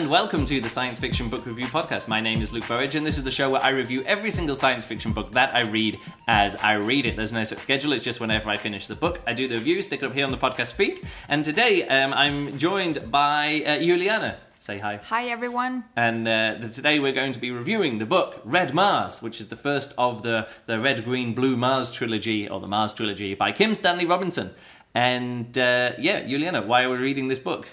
And 0.00 0.08
welcome 0.08 0.46
to 0.46 0.62
the 0.62 0.68
Science 0.70 0.98
Fiction 0.98 1.28
Book 1.28 1.44
Review 1.44 1.66
Podcast. 1.66 2.08
My 2.08 2.22
name 2.22 2.40
is 2.40 2.54
Luke 2.54 2.66
Burridge, 2.66 2.94
and 2.94 3.04
this 3.04 3.18
is 3.18 3.24
the 3.24 3.30
show 3.30 3.50
where 3.50 3.60
I 3.60 3.68
review 3.68 4.02
every 4.04 4.30
single 4.30 4.54
science 4.54 4.86
fiction 4.86 5.12
book 5.12 5.30
that 5.32 5.54
I 5.54 5.60
read 5.60 5.98
as 6.26 6.54
I 6.54 6.76
read 6.76 7.04
it. 7.04 7.16
There's 7.16 7.34
no 7.34 7.44
set 7.44 7.60
schedule, 7.60 7.92
it's 7.92 8.02
just 8.02 8.18
whenever 8.18 8.48
I 8.48 8.56
finish 8.56 8.86
the 8.86 8.94
book, 8.94 9.20
I 9.26 9.34
do 9.34 9.46
the 9.46 9.56
review, 9.56 9.82
stick 9.82 10.02
it 10.02 10.06
up 10.06 10.14
here 10.14 10.24
on 10.24 10.30
the 10.30 10.38
podcast 10.38 10.72
feed. 10.72 11.00
And 11.28 11.44
today 11.44 11.86
um, 11.86 12.14
I'm 12.14 12.56
joined 12.56 13.10
by 13.10 13.62
uh, 13.66 13.78
Juliana. 13.78 14.38
Say 14.58 14.78
hi. 14.78 15.00
Hi 15.04 15.26
everyone. 15.26 15.84
And 15.96 16.26
uh, 16.26 16.60
today 16.60 16.98
we're 16.98 17.12
going 17.12 17.34
to 17.34 17.38
be 17.38 17.50
reviewing 17.50 17.98
the 17.98 18.06
book 18.06 18.40
Red 18.46 18.72
Mars, 18.72 19.20
which 19.20 19.38
is 19.38 19.48
the 19.48 19.56
first 19.56 19.92
of 19.98 20.22
the, 20.22 20.48
the 20.64 20.80
Red, 20.80 21.04
Green, 21.04 21.34
Blue 21.34 21.58
Mars 21.58 21.90
trilogy, 21.90 22.48
or 22.48 22.58
the 22.58 22.66
Mars 22.66 22.94
trilogy, 22.94 23.34
by 23.34 23.52
Kim 23.52 23.74
Stanley 23.74 24.06
Robinson. 24.06 24.48
And 24.94 25.58
uh, 25.58 25.92
yeah, 25.98 26.26
Juliana, 26.26 26.62
why 26.62 26.84
are 26.84 26.90
we 26.90 26.96
reading 26.96 27.28
this 27.28 27.38
book? 27.38 27.68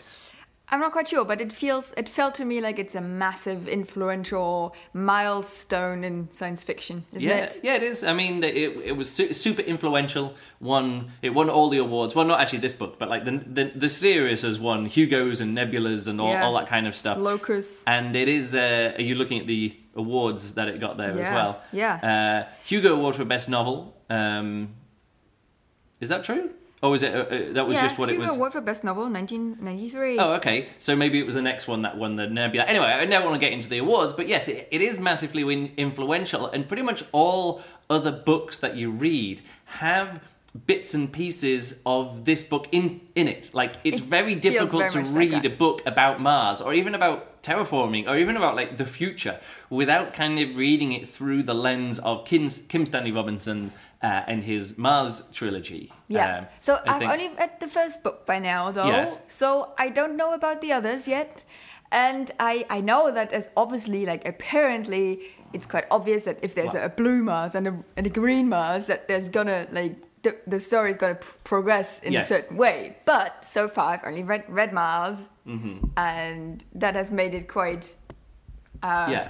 I'm 0.70 0.82
not 0.82 0.92
quite 0.92 1.08
sure, 1.08 1.24
but 1.24 1.40
it 1.40 1.54
feels 1.54 1.94
it 1.96 2.10
felt 2.10 2.36
to 2.36 2.46
me 2.46 2.60
like 2.60 2.78
it's 2.78 2.94
a 2.94 3.00
massive, 3.00 3.70
influential 3.70 4.76
milestone 4.94 6.04
in 6.04 6.30
science 6.30 6.62
fiction, 6.64 7.06
isn't 7.14 7.28
yeah, 7.28 7.38
it? 7.46 7.60
yeah, 7.64 7.76
it 7.76 7.84
is. 7.84 8.04
I 8.04 8.12
mean, 8.14 8.44
it, 8.44 8.56
it 8.84 8.98
was 8.98 9.10
su- 9.10 9.32
super 9.32 9.62
influential. 9.62 10.36
Won 10.60 11.12
it 11.22 11.30
won 11.30 11.50
all 11.50 11.70
the 11.70 11.78
awards. 11.78 12.16
Well, 12.16 12.26
not 12.26 12.42
actually 12.42 12.60
this 12.60 12.74
book, 12.74 13.00
but 13.00 13.08
like 13.10 13.24
the 13.24 13.32
the, 13.32 13.72
the 13.76 13.88
series 13.88 14.42
has 14.42 14.60
won 14.60 14.86
Hugo's 14.88 15.40
and 15.40 15.56
Nebulas 15.56 16.08
and 16.10 16.20
all, 16.20 16.32
Yeah. 16.32 16.44
all 16.46 16.54
that 16.56 16.68
kind 16.68 16.86
of 16.86 16.96
stuff. 16.98 17.18
Locus. 17.18 17.84
And 17.88 18.14
it 18.16 18.28
is. 18.28 18.54
Uh, 18.54 18.94
are 18.98 19.02
you 19.02 19.16
looking 19.16 19.40
at 19.40 19.48
the 19.48 19.74
awards 19.96 20.52
that 20.54 20.68
it 20.68 20.80
got 20.81 20.98
there 20.98 21.12
as 21.12 21.34
well? 21.34 21.62
yeah. 21.72 22.46
Uh, 22.48 22.54
Hugo 22.66 22.94
Award 22.96 23.16
for 23.16 23.24
best 23.26 23.48
novel. 23.48 23.96
Um, 24.09 24.76
is 26.02 26.09
that 26.09 26.24
true? 26.26 26.52
Or 26.83 26.92
was 26.92 27.02
it? 27.02 27.14
Uh, 27.14 27.17
uh, 27.20 27.53
that 27.53 27.66
was 27.66 27.73
yeah, 27.75 27.88
just 27.88 27.97
what 27.97 28.09
Hugo 28.09 28.22
it 28.23 28.28
was. 28.28 28.36
Award 28.36 28.53
for 28.53 28.61
Best 28.61 28.83
Novel, 28.83 29.09
1993. 29.09 30.20
Oh, 30.20 30.33
okay. 30.36 30.70
So 30.78 30.95
maybe 30.95 31.19
it 31.19 31.25
was 31.25 31.34
the 31.34 31.42
next 31.42 31.67
one 31.67 31.81
that 31.81 31.97
won 31.97 32.16
the 32.16 32.28
Nebula. 32.28 32.66
Anyway, 32.66 32.86
I 32.86 33.06
never 33.06 33.25
want 33.25 33.36
to 33.36 33.45
get 33.45 33.52
into 33.52 33.67
the 33.67 33.80
awards, 33.80 34.14
but 34.14 34.28
yes, 34.28 34.47
it, 34.47 34.67
it 34.69 34.81
is 34.81 35.00
massively 35.00 35.44
win- 35.44 35.73
influential, 35.78 36.47
and 36.47 36.67
pretty 36.67 36.84
much 36.84 37.03
all 37.11 37.64
other 37.89 38.11
books 38.11 38.58
that 38.58 38.75
you 38.75 38.92
read 38.92 39.42
have 39.66 40.22
bits 40.66 40.94
and 40.94 41.11
pieces 41.11 41.80
of 41.86 42.25
this 42.25 42.44
book 42.44 42.67
in 42.72 43.02
in 43.16 43.28
it. 43.28 43.52
Like 43.53 43.75
it's 43.84 44.00
It 44.00 44.06
very 44.06 44.36
difficult 44.36 44.72
very 44.72 44.89
to 44.89 44.97
much 45.00 45.09
like 45.09 45.17
read 45.31 45.45
a 45.45 45.56
book 45.56 45.81
about 45.86 46.22
Mars 46.22 46.62
or 46.62 46.73
even 46.73 46.95
about 46.95 47.44
terraforming 47.44 48.08
or 48.08 48.17
even 48.17 48.36
about 48.36 48.56
like 48.56 48.78
the 48.78 48.86
future 48.86 49.39
without 49.69 50.14
kind 50.14 50.39
of 50.39 50.56
reading 50.58 50.91
it 50.94 51.08
through 51.08 51.44
the 51.44 51.53
lens 51.53 52.00
of 52.00 52.25
Kim, 52.25 52.50
Kim 52.50 52.86
Stanley 52.86 53.12
Robinson 53.12 53.72
uh, 54.02 54.23
and 54.28 54.44
his 54.44 54.78
Mars 54.78 55.23
trilogy. 55.34 55.92
Yeah. 56.08 56.38
Um, 56.40 56.48
so 56.59 56.76
I 56.76 56.94
I've 56.94 57.00
think- 57.00 57.12
only 57.12 57.30
read 57.38 57.59
the 57.59 57.67
first 57.67 58.03
book 58.03 58.26
by 58.26 58.40
now, 58.40 58.72
though. 58.72 58.86
Yes. 58.88 59.22
So 59.28 59.73
I 59.78 59.90
don't 59.90 60.16
know 60.17 60.34
about 60.34 60.62
the 60.62 60.72
others 60.72 61.08
yet. 61.08 61.44
And 61.92 62.31
I, 62.40 62.66
I 62.70 62.81
know 62.81 63.12
that 63.12 63.31
as 63.31 63.50
obviously, 63.56 64.06
like, 64.06 64.28
apparently, 64.28 65.22
it's 65.53 65.66
quite 65.66 65.86
obvious 65.90 66.23
that 66.23 66.38
if 66.42 66.53
there's 66.53 66.73
a 66.73 66.90
blue 66.90 67.23
Mars 67.23 67.56
and 67.56 67.66
a, 67.68 67.84
and 67.95 68.06
a 68.06 68.09
green 68.09 68.50
Mars, 68.50 68.88
that 68.88 69.08
there's 69.08 69.30
gonna, 69.30 69.66
like, 69.72 69.95
the, 70.23 70.36
the 70.45 70.59
story 70.59 70.92
is 70.92 70.98
gonna 70.98 71.16
pr- 71.16 71.36
progress 71.45 72.00
in 72.03 72.12
Yes. 72.12 72.30
a 72.30 72.34
certain 72.36 72.58
way. 72.58 72.98
But 73.06 73.45
so 73.45 73.70
far, 73.70 73.92
I've 73.94 74.03
only 74.06 74.23
read 74.23 74.44
Red 74.50 74.73
Mars, 74.73 75.18
Mm-hmm. 75.48 75.88
and 75.95 76.66
that 76.75 76.95
has 76.95 77.09
made 77.09 77.34
it 77.34 77.48
quite 77.48 77.95
uh, 78.84 79.08
yeah. 79.09 79.30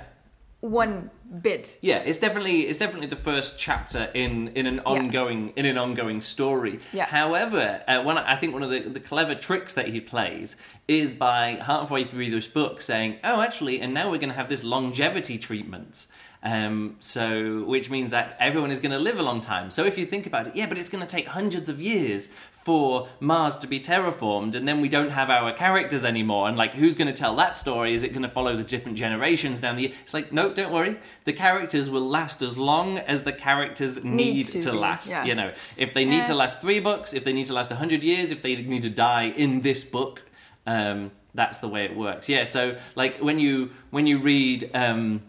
one 0.62 1.12
bit. 1.42 1.78
Yeah, 1.82 2.00
it's 2.00 2.20
definitely 2.20 2.62
it's 2.62 2.80
definitely 2.80 3.08
the 3.08 3.16
first 3.16 3.58
chapter 3.58 4.10
in 4.14 4.50
in 4.50 4.66
an 4.66 4.80
ongoing 4.82 5.54
in 5.56 5.66
an 5.66 5.78
ongoing 5.78 6.22
story. 6.22 6.80
Yeah. 6.94 7.06
However, 7.06 7.84
uh, 7.88 8.02
one 8.04 8.18
I 8.18 8.36
think 8.36 8.54
one 8.54 8.64
of 8.64 8.70
the, 8.70 8.82
the 8.82 9.00
clever 9.00 9.36
tricks 9.36 9.74
that 9.74 9.88
he 9.88 10.00
plays 10.02 10.56
is 10.88 11.14
by 11.14 11.60
halfway 11.62 12.04
through 12.04 12.30
this 12.30 12.48
book 12.48 12.82
saying, 12.82 13.18
"Oh, 13.24 13.42
actually, 13.42 13.82
and 13.82 13.94
now 13.94 14.10
we're 14.12 14.20
going 14.20 14.30
to 14.30 14.36
have 14.36 14.50
this 14.50 14.64
longevity 14.64 15.38
treatment." 15.38 16.08
Um, 16.44 16.98
so, 17.00 17.64
which 17.64 17.90
means 17.90 18.12
that 18.12 18.38
everyone 18.40 18.70
is 18.72 18.80
going 18.80 18.92
to 18.92 19.00
live 19.00 19.20
a 19.20 19.24
long 19.24 19.42
time. 19.42 19.72
So, 19.72 19.86
if 19.86 19.98
you 19.98 20.06
think 20.06 20.28
about 20.28 20.48
it, 20.48 20.56
yeah, 20.56 20.68
but 20.68 20.78
it's 20.78 20.90
going 20.90 21.06
to 21.06 21.10
take 21.10 21.26
hundreds 21.28 21.68
of 21.68 21.82
years 21.82 22.30
for 22.68 23.08
Mars 23.22 23.56
to 23.56 23.66
be 23.66 23.80
terraformed, 23.80 24.54
and 24.54 24.68
then 24.68 24.82
we 24.82 24.90
don't 24.90 25.12
have 25.12 25.30
our 25.30 25.54
characters 25.54 26.04
anymore. 26.04 26.50
And 26.50 26.58
like, 26.58 26.74
who's 26.74 26.98
going 26.98 27.08
to 27.08 27.14
tell 27.14 27.34
that 27.38 27.56
story? 27.56 27.94
Is 27.94 28.04
it 28.04 28.10
going 28.10 28.24
to 28.24 28.30
follow 28.30 28.58
the 28.58 28.64
different 28.64 28.98
generations 28.98 29.62
down 29.62 29.78
the? 29.78 29.84
year? 29.84 29.92
It's 30.04 30.14
like, 30.14 30.34
no, 30.34 30.54
don't 30.54 30.74
worry. 30.74 30.98
The 31.24 31.32
characters 31.32 31.90
will 31.90 32.06
last 32.06 32.42
as 32.42 32.58
long 32.58 32.98
as 32.98 33.24
the 33.24 33.32
characters 33.32 34.04
need, 34.04 34.48
to 34.48 34.62
to, 34.64 34.74
last. 34.74 35.10
yeah. 35.10 35.24
You 35.24 35.36
know, 35.36 35.54
if 35.78 35.94
they 35.94 36.04
need 36.04 36.18
Yeah. 36.18 36.26
to 36.26 36.36
last 36.36 36.60
three 36.60 36.82
books, 36.82 37.14
if 37.14 37.24
they 37.24 37.32
need 37.32 37.46
to 37.46 37.54
last 37.54 37.72
hundred 37.72 38.04
years, 38.04 38.32
if 38.32 38.42
they 38.42 38.58
need 38.58 38.82
to 38.82 38.90
die 38.90 39.28
in 39.44 39.62
this 39.62 39.86
book, 39.86 40.24
um, 40.66 41.12
that's 41.34 41.60
the 41.60 41.70
way 41.70 41.86
it 41.86 41.96
works. 41.96 42.28
Yeah. 42.28 42.44
So, 42.44 42.76
like, 42.96 43.20
when 43.20 43.40
you 43.40 43.72
when 43.92 44.08
you 44.08 44.18
read. 44.20 44.70
Um, 44.74 45.22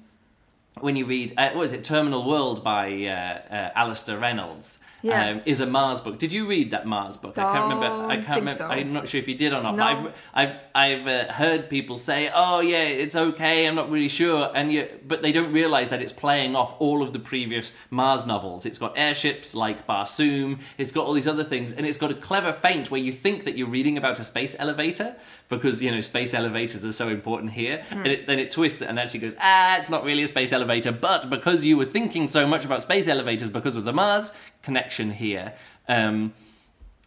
when 0.81 0.95
you 0.95 1.07
read 1.07 1.35
uh, 1.37 1.51
what 1.55 1.65
is 1.65 1.73
it 1.73 1.83
terminal 1.83 2.23
world 2.25 2.63
by 2.63 2.85
uh, 3.07 3.55
uh, 3.57 3.71
alastair 3.75 4.17
reynolds 4.17 4.79
Yeah. 5.03 5.29
um, 5.31 5.43
is 5.47 5.61
a 5.61 5.67
mars 5.67 6.01
book 6.01 6.19
did 6.19 6.33
you 6.33 6.47
read 6.49 6.73
that 6.73 6.85
mars 6.87 7.17
book 7.17 7.39
i 7.39 7.43
can't 7.53 7.73
remember 7.73 8.07
i 8.13 8.17
can't 8.17 8.41
remember 8.41 8.59
so. 8.59 8.67
i'm 8.67 8.93
not 8.93 9.07
sure 9.07 9.21
if 9.21 9.29
you 9.29 9.37
did 9.37 9.53
or 9.53 9.63
not 9.63 9.77
No. 9.77 9.85
but 9.85 10.15
i've 10.35 10.57
i've 10.75 11.01
i've 11.05 11.07
uh, 11.07 11.33
heard 11.33 11.71
people 11.71 11.97
say 11.97 12.31
oh 12.35 12.59
yeah 12.61 12.83
it's 12.83 13.15
okay 13.15 13.67
i'm 13.69 13.77
not 13.77 13.91
really 13.91 14.09
sure 14.09 14.51
and 14.55 14.73
you 14.73 14.89
but 15.07 15.23
they 15.23 15.31
don't 15.31 15.53
realize 15.53 15.91
that 15.91 16.03
it's 16.03 16.13
playing 16.13 16.57
off 16.57 16.75
all 16.81 17.03
of 17.03 17.13
the 17.13 17.21
previous 17.21 17.73
mars 17.91 18.27
novels 18.27 18.67
it's 18.67 18.79
got 18.79 18.93
airships 18.97 19.55
like 19.55 19.87
barsoom 19.87 20.59
it's 20.79 20.91
got 20.91 21.07
all 21.07 21.13
these 21.13 21.29
other 21.29 21.45
things 21.45 21.73
and 21.73 21.87
it's 21.87 21.99
got 21.99 22.11
a 22.11 22.15
clever 22.15 22.53
feint 22.53 22.91
where 22.91 23.01
you 23.01 23.13
think 23.13 23.45
that 23.45 23.57
you're 23.57 23.69
reading 23.69 23.97
about 23.99 24.19
a 24.19 24.25
space 24.25 24.57
elevator 24.59 25.15
because 25.49 25.83
you 25.83 25.91
know 25.91 26.01
space 26.01 26.35
elevators 26.35 26.85
are 26.85 26.93
so 26.93 27.09
important 27.09 27.53
here 27.53 27.83
Hmm. 27.91 27.99
and 27.99 28.07
it, 28.09 28.27
then 28.27 28.39
it 28.39 28.51
twists 28.51 28.83
it 28.83 28.89
and 28.89 28.99
actually 28.99 29.21
goes 29.21 29.35
ah 29.41 29.79
it's 29.79 29.91
not 29.91 30.05
really 30.05 30.23
a 30.23 30.27
space 30.27 30.53
elevator 30.53 30.93
but 30.93 31.31
because 31.31 31.65
you 31.65 31.77
were 31.77 31.85
thinking 31.87 32.29
so 32.29 32.47
much 32.47 32.65
about 32.65 32.83
space 32.83 33.09
elevators 33.09 33.51
because 33.51 33.77
of 33.77 33.85
the 33.85 33.93
mars 33.93 34.33
connection 34.63 35.11
here 35.11 35.53
um, 35.89 36.33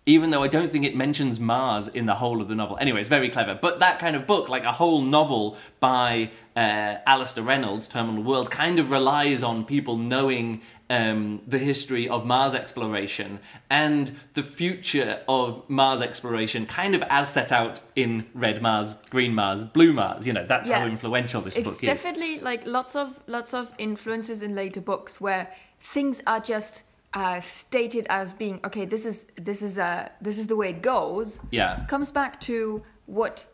even 0.07 0.31
though 0.31 0.41
I 0.41 0.47
don't 0.47 0.69
think 0.69 0.83
it 0.83 0.95
mentions 0.95 1.39
Mars 1.39 1.87
in 1.87 2.07
the 2.07 2.15
whole 2.15 2.41
of 2.41 2.47
the 2.47 2.55
novel. 2.55 2.75
Anyway, 2.81 2.99
it's 2.99 3.09
very 3.09 3.29
clever. 3.29 3.57
But 3.61 3.79
that 3.81 3.99
kind 3.99 4.15
of 4.15 4.25
book, 4.25 4.49
like 4.49 4.63
a 4.63 4.71
whole 4.71 5.01
novel 5.01 5.57
by 5.79 6.31
uh, 6.55 6.97
Alastair 7.05 7.43
Reynolds, 7.43 7.87
Terminal 7.87 8.23
World, 8.23 8.49
kind 8.49 8.79
of 8.79 8.89
relies 8.89 9.43
on 9.43 9.63
people 9.63 9.97
knowing 9.97 10.63
um, 10.89 11.41
the 11.45 11.59
history 11.59 12.09
of 12.09 12.25
Mars 12.25 12.55
exploration 12.55 13.39
and 13.69 14.11
the 14.33 14.41
future 14.41 15.21
of 15.27 15.69
Mars 15.69 16.01
exploration, 16.01 16.65
kind 16.65 16.95
of 16.95 17.03
as 17.03 17.31
set 17.31 17.51
out 17.51 17.79
in 17.95 18.25
Red 18.33 18.59
Mars, 18.59 18.95
Green 19.11 19.35
Mars, 19.35 19.63
Blue 19.63 19.93
Mars. 19.93 20.25
You 20.25 20.33
know, 20.33 20.47
that's 20.47 20.67
how 20.67 20.83
influential 20.87 21.43
this 21.43 21.55
it's 21.55 21.63
book 21.63 21.75
is. 21.75 21.89
It's 21.89 22.01
definitely 22.01 22.39
like 22.39 22.65
lots 22.65 22.95
of 22.95 23.21
lots 23.27 23.53
of 23.53 23.71
influences 23.77 24.41
in 24.41 24.55
later 24.55 24.81
books 24.81 25.21
where 25.21 25.53
things 25.79 26.23
are 26.25 26.39
just 26.39 26.83
uh, 27.13 27.39
stated 27.39 28.07
as 28.09 28.33
being 28.33 28.59
okay. 28.65 28.85
This 28.85 29.05
is 29.05 29.25
this 29.35 29.61
is 29.61 29.77
uh, 29.77 30.09
this 30.21 30.37
is 30.37 30.47
the 30.47 30.55
way 30.55 30.69
it 30.69 30.81
goes. 30.81 31.41
Yeah. 31.51 31.85
comes 31.87 32.11
back 32.11 32.39
to 32.41 32.83
what 33.05 33.45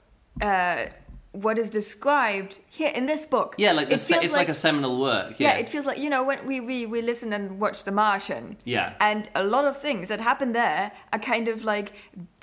uh, 0.41 0.85
what 1.43 1.59
is 1.59 1.69
described 1.69 2.59
here 2.79 2.91
in 2.99 3.05
this 3.05 3.25
book. 3.25 3.55
Yeah, 3.57 3.73
like 3.79 3.91
It 3.91 3.99
se- 3.99 4.19
it's 4.25 4.35
like, 4.35 4.49
a 4.49 4.53
seminal 4.53 4.93
work. 4.99 5.29
yeah. 5.39 5.49
Yeah, 5.53 5.61
it 5.63 5.69
feels 5.69 5.85
like 5.85 5.99
you 6.03 6.09
know 6.09 6.23
when 6.29 6.39
we, 6.49 6.59
we 6.69 6.77
we 6.93 6.99
listen 7.11 7.29
and 7.37 7.59
watch 7.63 7.83
The 7.87 7.91
Martian. 7.91 8.57
Yeah. 8.75 8.93
and 9.09 9.29
a 9.35 9.43
lot 9.55 9.65
of 9.65 9.75
things 9.87 10.07
that 10.11 10.19
happen 10.19 10.53
there 10.53 10.91
are 11.13 11.19
kind 11.33 11.47
of 11.47 11.57
like 11.73 11.87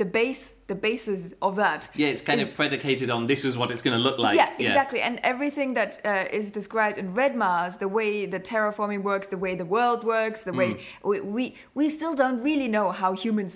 the 0.01 0.05
base 0.19 0.55
the 0.67 0.75
basis 0.89 1.21
of 1.43 1.53
that. 1.57 1.81
Yeah, 1.95 2.09
it's 2.15 2.23
kind 2.29 2.41
is- 2.41 2.49
of 2.51 2.55
predicated 2.57 3.09
on 3.17 3.27
this 3.27 3.45
is 3.45 3.53
what 3.59 3.69
it's 3.73 3.83
going 3.87 3.97
to 3.99 4.03
look 4.09 4.19
like. 4.27 4.37
yeah, 4.37 4.51
exactly. 4.69 5.01
And 5.09 5.15
everything 5.33 5.75
that 5.75 5.91
uh, 6.05 6.39
is 6.39 6.51
described 6.61 6.97
in 7.03 7.07
Red 7.23 7.35
Mars, 7.37 7.73
the 7.77 7.89
way 7.99 8.27
the 8.27 8.41
terraforming 8.51 9.03
works, 9.03 9.27
the 9.27 9.41
way 9.47 9.53
the 9.65 9.69
world 9.77 10.01
works, 10.05 10.43
the 10.51 10.53
way 10.61 10.71
Mm. 10.75 10.81
we, 11.11 11.21
we 11.37 11.45
we 11.81 11.85
still 11.99 12.15
don't 12.23 12.41
really 12.51 12.69
know 12.77 12.87
how 13.03 13.11
humans 13.25 13.53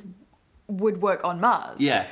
would 0.82 0.96
work 1.08 1.20
on 1.30 1.36
Mars. 1.40 1.80
Yeah. 1.80 2.04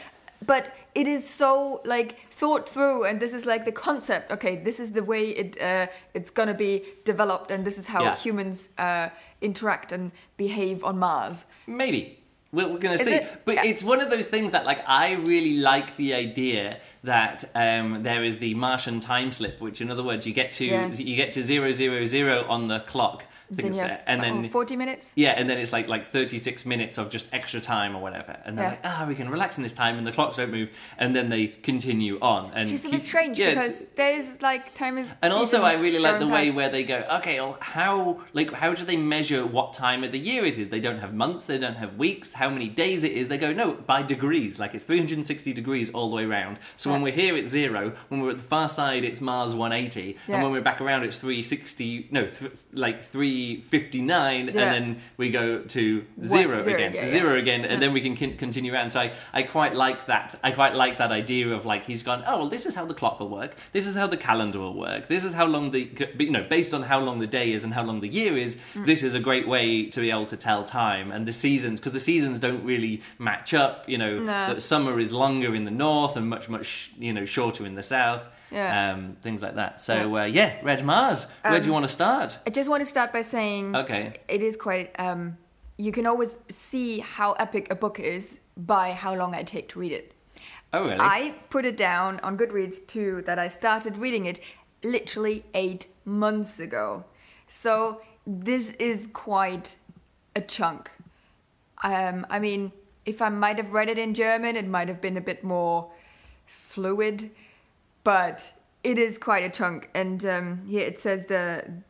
But 0.45 0.75
it 0.95 1.09
is 1.09 1.29
so 1.29 1.81
like 1.85 2.31
thought 2.31 2.69
through, 2.69 3.05
and 3.05 3.19
this 3.21 3.33
is 3.33 3.47
like 3.47 3.65
the 3.65 3.73
concept. 3.73 4.31
Okay, 4.33 4.57
this 4.57 4.79
is 4.81 4.93
the 4.93 5.03
way 5.03 5.31
it 5.31 5.61
uh, 5.61 5.87
it's 6.15 6.31
gonna 6.31 6.55
be 6.55 6.83
developed, 7.05 7.51
and 7.51 7.65
this 7.65 7.79
is 7.79 7.87
how 7.87 8.03
Yeah. 8.03 8.15
humans 8.17 8.69
uh, 8.79 9.09
interact 9.41 9.93
and 9.93 10.13
behave 10.37 10.85
on 10.85 10.99
Mars. 10.99 11.45
Maybe. 11.67 12.19
We're, 12.53 12.69
we're 12.69 12.79
going 12.79 12.97
to 12.97 13.03
Is 13.03 13.09
see. 13.09 13.15
it- 13.17 13.43
But 13.45 13.57
yeah. 13.57 13.65
it's 13.65 13.83
one 13.83 14.01
of 14.01 14.09
those 14.09 14.29
things 14.29 14.53
that, 14.53 14.65
like, 14.65 14.83
I 14.89 15.15
really 15.15 15.59
like 15.59 15.97
the 15.97 16.15
idea 16.15 16.79
that 17.03 17.45
um, 17.55 18.03
there 18.05 18.23
is 18.25 18.39
the 18.39 18.55
Martian 18.55 19.01
time 19.01 19.33
slip, 19.33 19.61
which, 19.61 19.81
in 19.81 19.91
other 19.91 20.05
words, 20.05 20.27
you 20.27 20.33
get 20.33 20.53
to 20.53 20.65
Yeah. 20.65 20.87
you 20.93 21.17
get 21.17 21.33
to 21.33 21.43
zero 21.43 21.73
zero 21.73 22.05
zero 22.05 22.45
on 22.49 22.69
the 22.69 22.81
clock 22.81 23.25
I 23.53 23.55
think 23.63 23.75
Then 23.75 23.89
have 23.89 24.01
and 24.07 24.21
oh, 24.21 24.25
then 24.25 24.49
40 24.51 24.75
minutes. 24.77 25.13
yeah, 25.15 25.31
and 25.31 25.49
then 25.49 25.59
it's 25.59 25.73
like 25.73 25.87
like 25.89 26.05
36 26.05 26.67
minutes 26.67 26.99
of 26.99 27.11
just 27.11 27.27
extra 27.33 27.61
time 27.61 27.95
or 27.95 28.03
whatever. 28.03 28.37
And 28.45 28.59
they're 28.59 28.65
Yeah. 28.65 28.71
like, 28.71 28.81
ah, 28.85 29.05
we 29.09 29.15
can 29.15 29.29
relax 29.29 29.57
in 29.57 29.63
this 29.63 29.73
time 29.73 29.99
and 29.99 30.07
the 30.07 30.11
clocks 30.13 30.37
don't 30.39 30.51
move. 30.51 30.71
And 30.99 31.15
then 31.15 31.29
they 31.29 31.47
continue 31.49 32.19
on. 32.21 32.51
And 32.55 32.69
is 32.71 32.85
a 32.85 32.89
bit 32.89 33.03
strange 33.03 33.39
yeah, 33.39 33.51
because 33.51 33.85
there's 33.95 34.43
like 34.43 34.75
time 34.75 34.99
is. 34.99 35.09
and 35.23 35.33
also, 35.33 35.63
I 35.63 35.75
really 35.75 35.99
like 36.01 36.19
the 36.19 36.27
way 36.27 36.47
past. 36.47 36.57
where 36.57 36.69
they 36.69 36.83
go, 36.83 37.07
okay, 37.19 37.41
well, 37.41 37.57
how 37.61 38.21
like 38.33 38.51
how 38.53 38.75
do 38.75 38.85
they 38.85 38.97
measure 38.97 39.47
what 39.47 39.73
time 39.73 40.03
of 40.03 40.11
the 40.13 40.19
year 40.19 40.45
it 40.45 40.59
is? 40.59 40.69
They 40.71 40.81
don't 40.81 40.99
have 40.99 41.15
months, 41.15 41.47
they 41.47 41.59
don't 41.59 41.77
have 41.77 41.97
weeks, 41.97 42.33
how 42.33 42.51
many 42.51 42.69
days 42.69 43.05
it 43.05 43.13
is. 43.13 43.29
They 43.29 43.39
go, 43.39 43.53
no, 43.53 43.75
by 43.75 44.03
degrees, 44.03 44.59
like 44.59 44.75
it's 44.75 44.85
360 44.85 45.53
degrees 45.53 45.91
all 45.91 46.11
the 46.11 46.17
way 46.17 46.25
around. 46.25 46.59
So 46.77 46.91
when 46.91 47.03
we're 47.03 47.13
here, 47.13 47.37
it's 47.37 47.51
zero. 47.51 47.93
When 48.09 48.21
we're 48.21 48.31
at 48.31 48.39
the 48.39 48.43
far 48.43 48.69
side, 48.69 49.05
it's 49.05 49.21
Mars 49.21 49.55
180, 49.55 50.17
Yeah. 50.27 50.35
and 50.35 50.43
when 50.43 50.53
we're 50.53 50.61
back 50.63 50.81
around, 50.81 51.05
it's 51.05 51.17
360. 51.19 52.09
No, 52.11 52.27
th- 52.27 52.53
like 52.73 53.03
359, 53.37 54.47
Yeah. 54.47 54.51
and 54.51 54.55
then 54.55 55.03
we 55.17 55.31
go 55.31 55.61
to 55.61 56.05
zero, 56.23 56.63
zero 56.63 56.75
again, 56.77 56.91
again, 56.91 56.95
yeah. 56.95 57.11
zero 57.11 57.37
again, 57.39 57.65
and 57.65 57.83
then 57.83 57.93
we 57.93 58.01
can 58.01 58.17
con- 58.17 58.37
continue 58.37 58.73
around. 58.73 58.91
So 58.91 59.01
I, 59.01 59.13
I 59.33 59.43
quite 59.43 59.75
like 59.75 60.07
that. 60.07 60.35
I 60.43 60.51
quite 60.53 60.75
like 60.75 60.99
that 60.99 61.13
idea 61.13 61.49
of 61.49 61.65
like 61.67 61.85
he's 61.85 62.03
gone. 62.03 62.23
Oh 62.27 62.39
well, 62.39 62.49
this 62.49 62.67
is 62.67 62.75
how 62.75 62.85
the 62.85 62.95
clock 62.95 63.21
will 63.21 63.29
work. 63.29 63.57
This 63.73 63.87
is 63.87 63.95
how 63.95 64.07
the 64.07 64.17
calendar 64.17 64.59
will 64.59 64.75
work. 64.75 65.09
This 65.09 65.25
is 65.25 65.33
how 65.33 65.47
long 65.47 65.71
the 65.71 65.89
you 66.19 66.31
know 66.31 66.45
based 66.49 66.73
on 66.75 66.83
how 66.83 67.01
long 67.01 67.19
the 67.19 67.27
day 67.27 67.53
is 67.53 67.65
and 67.65 67.73
how 67.75 67.83
long 67.83 68.01
the 68.01 68.09
year 68.09 68.37
is. 68.37 68.57
Mm. 68.75 68.87
This 68.87 69.03
is 69.03 69.15
a 69.15 69.21
great 69.21 69.47
way 69.49 69.87
to 69.87 70.01
be 70.01 70.11
able 70.11 70.27
to 70.27 70.37
tell 70.37 70.65
time 70.65 71.11
and 71.11 71.27
the 71.27 71.33
seasons 71.33 71.81
because 71.81 71.93
the 71.93 72.01
seasons 72.01 72.39
don't 72.39 72.65
really 72.65 73.03
match 73.19 73.55
up. 73.55 73.89
You 73.89 73.99
know, 73.99 74.19
No. 74.19 74.27
that 74.55 74.63
summer 74.63 74.99
is 74.99 75.13
longer 75.13 75.55
in 75.55 75.65
the 75.65 75.71
north 75.71 76.17
and 76.17 76.29
much 76.29 76.49
much 76.49 76.91
you 76.99 77.13
know 77.13 77.25
shorter 77.25 77.67
in 77.67 77.75
the 77.75 77.83
south. 77.83 78.23
Yeah. 78.51 78.93
Um, 78.93 79.17
things 79.23 79.43
like 79.43 79.57
that. 79.57 79.81
So 79.81 80.17
uh, 80.17 80.25
yeah, 80.25 80.59
Red 80.63 80.85
Mars. 80.85 81.27
Where 81.43 81.61
do 81.61 81.67
you 81.67 81.73
want 81.73 81.85
to 81.85 81.93
start? 81.93 82.39
I 82.47 82.51
just 82.51 82.69
want 82.71 82.81
to 82.81 82.87
start 82.87 83.13
by 83.13 83.23
saying 83.23 83.75
Okay. 83.77 84.15
it 84.29 84.43
is 84.43 84.57
quite. 84.57 84.95
Um, 84.99 85.37
you 85.79 85.93
can 85.93 86.07
always 86.07 86.39
see 86.49 87.01
how 87.01 87.33
epic 87.33 87.69
a 87.71 87.75
book 87.75 88.01
is 88.01 88.39
by 88.57 88.93
how 88.93 89.15
long 89.15 89.35
I 89.35 89.43
take 89.43 89.69
to 89.71 89.79
read 89.79 89.93
it. 89.93 90.13
Oh 90.73 90.85
really? 90.85 90.97
I 90.99 91.35
put 91.51 91.65
it 91.65 91.77
down 91.77 92.21
on 92.21 92.37
Goodreads 92.39 92.87
too 92.87 93.23
that 93.27 93.39
I 93.39 93.49
started 93.49 93.99
reading 93.99 94.27
it 94.27 94.41
literally 94.83 95.45
eight 95.55 95.87
months 96.05 96.59
ago. 96.61 97.05
So 97.47 98.01
this 98.27 98.71
is 98.79 99.09
quite 99.13 99.77
a 100.35 100.41
chunk. 100.41 100.91
Um, 101.83 102.27
I 102.31 102.39
mean, 102.39 102.73
if 103.05 103.23
I 103.23 103.29
might 103.29 103.59
have 103.59 103.73
read 103.73 103.89
it 103.89 103.99
in 103.99 104.15
German, 104.15 104.57
it 104.57 104.67
might 104.67 104.89
have 104.89 105.01
been 105.01 105.17
a 105.17 105.21
bit 105.21 105.45
more 105.45 105.91
fluid, 106.47 107.31
but 108.07 108.53
it 108.85 108.99
is 108.99 109.19
quite 109.19 109.45
a 109.45 109.49
chunk. 109.59 109.91
And 109.95 110.25
um, 110.25 110.63
here 110.73 110.87
it 110.87 110.99
says 110.99 111.27
the 111.27 111.45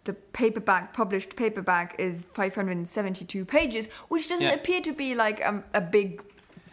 the 0.04 0.14
paperback, 0.40 0.84
published 0.94 1.36
paperback, 1.36 1.88
is 1.98 2.22
572 2.22 3.44
pages, 3.44 3.84
which 4.08 4.28
doesn't 4.30 4.46
Yeah. 4.46 4.54
appear 4.60 4.80
to 4.88 4.92
be 4.92 5.14
like 5.14 5.38
um, 5.48 5.62
a 5.74 5.80
big. 5.80 6.22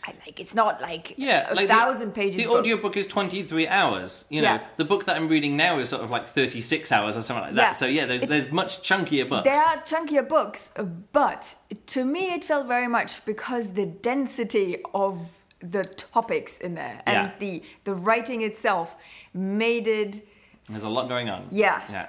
I 0.05 0.11
Like 0.25 0.39
it's 0.43 0.53
not 0.53 0.81
like 0.81 1.05
Yeah, 1.17 1.51
a 1.51 1.55
like 1.55 1.67
the- 1.67 1.73
thousand 1.73 2.11
pages. 2.13 2.37
The 2.41 2.47
book. 2.49 2.59
audiobook 2.59 2.95
is 2.97 3.07
23 3.07 3.67
hours. 3.79 4.25
You 4.29 4.41
know, 4.41 4.53
Yeah. 4.55 4.63
the 4.81 4.83
book 4.91 5.05
that 5.05 5.15
I'm 5.17 5.29
reading 5.35 5.55
now 5.57 5.79
is 5.79 5.87
sort 5.89 6.03
of 6.03 6.09
like 6.09 6.25
36 6.27 6.91
hours 6.91 7.15
or 7.17 7.21
something 7.21 7.45
like 7.47 7.55
Yeah. 7.55 7.63
that. 7.67 7.75
So 7.81 7.85
yeah, 7.85 8.05
there's 8.05 8.23
It's- 8.23 8.29
there's 8.33 8.51
much 8.51 8.71
chunkier 8.87 9.27
books. 9.29 9.45
There 9.49 9.63
are 9.69 9.77
chunkier 9.91 10.25
books, 10.37 10.71
but 11.13 11.41
to 11.95 12.01
me 12.15 12.23
it 12.37 12.43
felt 12.43 12.65
very 12.67 12.89
much 12.97 13.11
because 13.31 13.65
the 13.81 13.85
density 13.85 14.69
of 14.93 15.13
the 15.63 15.83
topics 15.85 16.57
in 16.59 16.75
there 16.75 17.01
and 17.05 17.15
Yeah. 17.15 17.31
the 17.39 17.63
the 17.85 17.93
writing 17.95 18.41
itself 18.41 18.95
made 19.33 19.87
it. 19.87 20.27
There's 20.69 20.83
a 20.83 20.89
lot 20.89 21.07
going 21.09 21.29
on. 21.29 21.47
Yeah. 21.51 21.81
Yeah. 21.89 22.07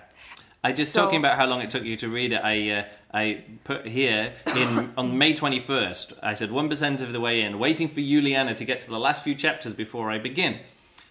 I 0.63 0.73
just 0.73 0.93
So- 0.93 1.03
talking 1.03 1.19
about 1.19 1.37
how 1.37 1.47
long 1.47 1.61
it 1.61 1.71
took 1.71 1.85
you 1.85 1.97
to 1.97 2.09
read 2.09 2.33
it. 2.33 2.41
I 2.43 2.71
uh, 2.71 2.85
I 3.13 3.45
put 3.65 3.87
here 3.87 4.33
in 4.57 4.93
on 4.97 5.17
May 5.19 5.35
21st. 5.35 6.15
I 6.23 6.35
said 6.35 6.51
one 6.51 6.69
percent 6.69 7.01
of 7.01 7.13
the 7.13 7.21
way 7.21 7.43
in, 7.43 7.59
waiting 7.59 7.87
for 7.89 8.01
Juliana 8.01 8.55
to 8.55 8.65
get 8.65 8.81
to 8.83 8.91
the 8.91 8.99
last 8.99 9.23
few 9.23 9.35
chapters 9.35 9.73
before 9.75 10.11
I 10.11 10.19
begin. 10.19 10.59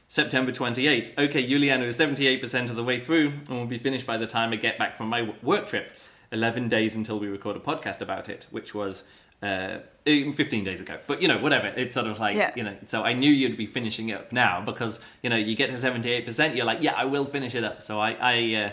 September 0.09 0.51
28th. 0.51 1.17
Okay, 1.17 1.47
Juliana 1.47 1.85
is 1.85 1.97
78% 1.97 2.69
of 2.69 2.75
the 2.75 2.83
way 2.83 2.99
through 2.99 3.33
and 3.49 3.57
will 3.57 3.65
be 3.65 3.79
finished 3.79 4.05
by 4.05 4.15
the 4.17 4.27
time 4.27 4.53
I 4.53 4.57
get 4.57 4.77
back 4.77 4.95
from 4.95 5.07
my 5.09 5.33
work 5.41 5.67
trip. 5.67 5.91
11 6.31 6.67
days 6.69 6.95
until 6.95 7.17
we 7.19 7.27
record 7.27 7.55
a 7.55 7.59
podcast 7.59 7.99
about 8.01 8.27
it, 8.29 8.45
which 8.51 8.73
was 8.75 9.03
uh, 9.43 9.79
eh, 10.05 10.31
15 10.31 10.63
days 10.63 10.79
ago. 10.81 10.97
But, 11.07 11.21
you 11.21 11.27
know, 11.27 11.39
whatever. 11.39 11.67
It's 11.67 11.93
sort 11.93 12.07
of 12.07 12.19
like, 12.19 12.35
Yeah. 12.35 12.51
you 12.55 12.63
know, 12.63 12.75
so 12.85 13.03
I 13.03 13.13
knew 13.13 13.31
you'd 13.31 13.57
be 13.57 13.65
finishing 13.65 14.09
it 14.09 14.13
up 14.15 14.31
now 14.31 14.61
because, 14.61 14.99
you 15.21 15.29
know, 15.29 15.35
you 15.35 15.55
get 15.55 15.69
to 15.69 15.77
78%, 15.77 16.55
you're 16.55 16.65
like, 16.65 16.81
yeah, 16.81 16.93
I 16.93 17.05
will 17.05 17.25
finish 17.25 17.53
it 17.55 17.63
up. 17.63 17.81
So 17.81 17.99
I, 17.99 18.11
I, 18.19 18.55
uh, 18.63 18.69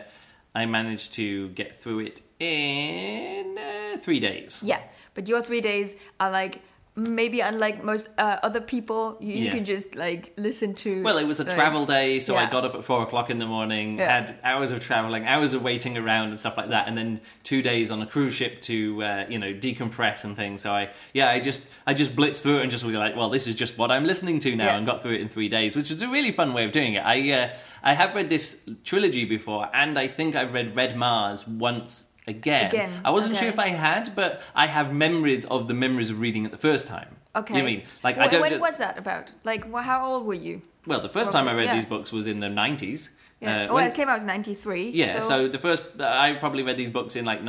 I 0.54 0.66
managed 0.66 1.14
to 1.14 1.48
get 1.50 1.74
through 1.76 2.00
it 2.00 2.22
in 2.38 3.58
uh, 3.58 3.96
three 3.98 4.20
days. 4.20 4.62
Yeah, 4.64 4.80
but 5.14 5.28
your 5.28 5.42
three 5.42 5.60
days 5.60 5.94
are 6.18 6.30
like 6.30 6.62
maybe 6.96 7.40
unlike 7.40 7.82
most 7.84 8.08
uh, 8.18 8.38
other 8.42 8.60
people, 8.60 9.16
you, 9.20 9.34
you 9.34 9.50
can 9.50 9.64
just 9.64 9.94
like 9.94 10.32
listen 10.36 10.74
to. 10.74 11.02
Well, 11.02 11.18
it 11.18 11.26
was 11.26 11.40
a 11.40 11.44
travel 11.44 11.86
day, 11.86 12.18
so 12.20 12.36
I 12.36 12.48
got 12.50 12.64
up 12.64 12.74
at 12.74 12.84
four 12.84 13.02
o'clock 13.02 13.30
in 13.30 13.38
the 13.38 13.46
morning, 13.46 13.98
Yeah. 13.98 14.20
had 14.20 14.38
hours 14.44 14.70
of 14.72 14.80
traveling, 14.80 15.24
hours 15.26 15.54
of 15.54 15.62
waiting 15.62 15.96
around 15.96 16.28
and 16.30 16.38
stuff 16.38 16.56
like 16.56 16.68
that, 16.70 16.88
and 16.88 16.96
then 16.98 17.20
two 17.42 17.62
days 17.62 17.90
on 17.90 18.02
a 18.02 18.06
cruise 18.06 18.34
ship 18.34 18.60
to 18.62 19.02
uh, 19.02 19.26
you 19.28 19.38
know 19.38 19.52
decompress 19.54 20.24
and 20.24 20.36
things. 20.36 20.62
So 20.62 20.72
I 20.72 20.90
yeah, 21.14 21.30
I 21.30 21.40
just 21.40 21.62
I 21.86 21.94
just 21.94 22.14
blitzed 22.16 22.40
through 22.42 22.58
it 22.58 22.62
and 22.62 22.70
just 22.70 22.84
was 22.84 22.94
like, 22.94 23.16
well, 23.16 23.30
this 23.30 23.46
is 23.46 23.54
just 23.54 23.78
what 23.78 23.90
I'm 23.90 24.04
listening 24.04 24.38
to 24.40 24.54
now, 24.56 24.66
Yeah. 24.66 24.76
and 24.76 24.86
got 24.86 25.00
through 25.02 25.12
it 25.14 25.20
in 25.20 25.28
three 25.28 25.48
days, 25.48 25.76
which 25.76 25.90
is 25.90 26.02
a 26.02 26.08
really 26.08 26.32
fun 26.32 26.52
way 26.52 26.64
of 26.64 26.72
doing 26.72 26.94
it. 26.94 27.00
I 27.04 27.32
uh, 27.32 27.54
I 27.82 27.94
have 27.94 28.14
read 28.14 28.28
this 28.28 28.68
trilogy 28.84 29.24
before, 29.24 29.68
and 29.72 29.98
I 29.98 30.08
think 30.08 30.34
I've 30.34 30.52
read 30.52 30.76
Red 30.76 30.96
Mars 30.96 31.46
once. 31.46 32.06
Again. 32.30 32.66
Again, 32.66 32.90
I 33.04 33.10
wasn't 33.10 33.36
sure 33.36 33.48
if 33.48 33.58
I 33.58 33.68
had, 33.68 34.14
but 34.14 34.42
I 34.54 34.66
have 34.66 34.92
memories 34.92 35.44
of 35.46 35.68
the 35.68 35.74
memories 35.74 36.10
of 36.10 36.20
reading 36.20 36.44
it 36.46 36.50
the 36.50 36.58
first 36.70 36.86
time. 36.86 37.16
Okay. 37.36 37.58
You 37.58 37.62
mean 37.62 37.82
like 38.02 38.18
I 38.18 38.26
don't? 38.28 38.40
When 38.40 38.52
ju- 38.52 38.60
was 38.60 38.78
that 38.78 38.98
about? 38.98 39.32
Like, 39.44 39.70
wh- 39.72 39.82
how 39.82 40.04
old 40.10 40.26
were 40.26 40.34
you? 40.34 40.62
well, 40.86 41.00
the 41.00 41.08
first 41.08 41.30
time 41.32 41.46
I 41.46 41.54
read 41.54 41.66
yeah. 41.66 41.74
these 41.74 41.84
books 41.84 42.10
was 42.12 42.26
in 42.26 42.40
the 42.40 42.48
nineties. 42.48 43.10
Yeah. 43.40 43.64
Uh, 43.64 43.66
oh, 43.70 43.74
when- 43.74 43.88
it 43.90 43.94
came 43.94 44.08
out 44.08 44.20
in 44.20 44.26
'93. 44.26 44.90
yeah, 44.90 45.20
so, 45.20 45.48
the 45.48 45.58
first, 45.58 45.82
I 45.98 46.34
probably 46.34 46.62
read 46.62 46.76
these 46.76 46.90
books 46.90 47.16
in 47.16 47.24
like 47.24 47.42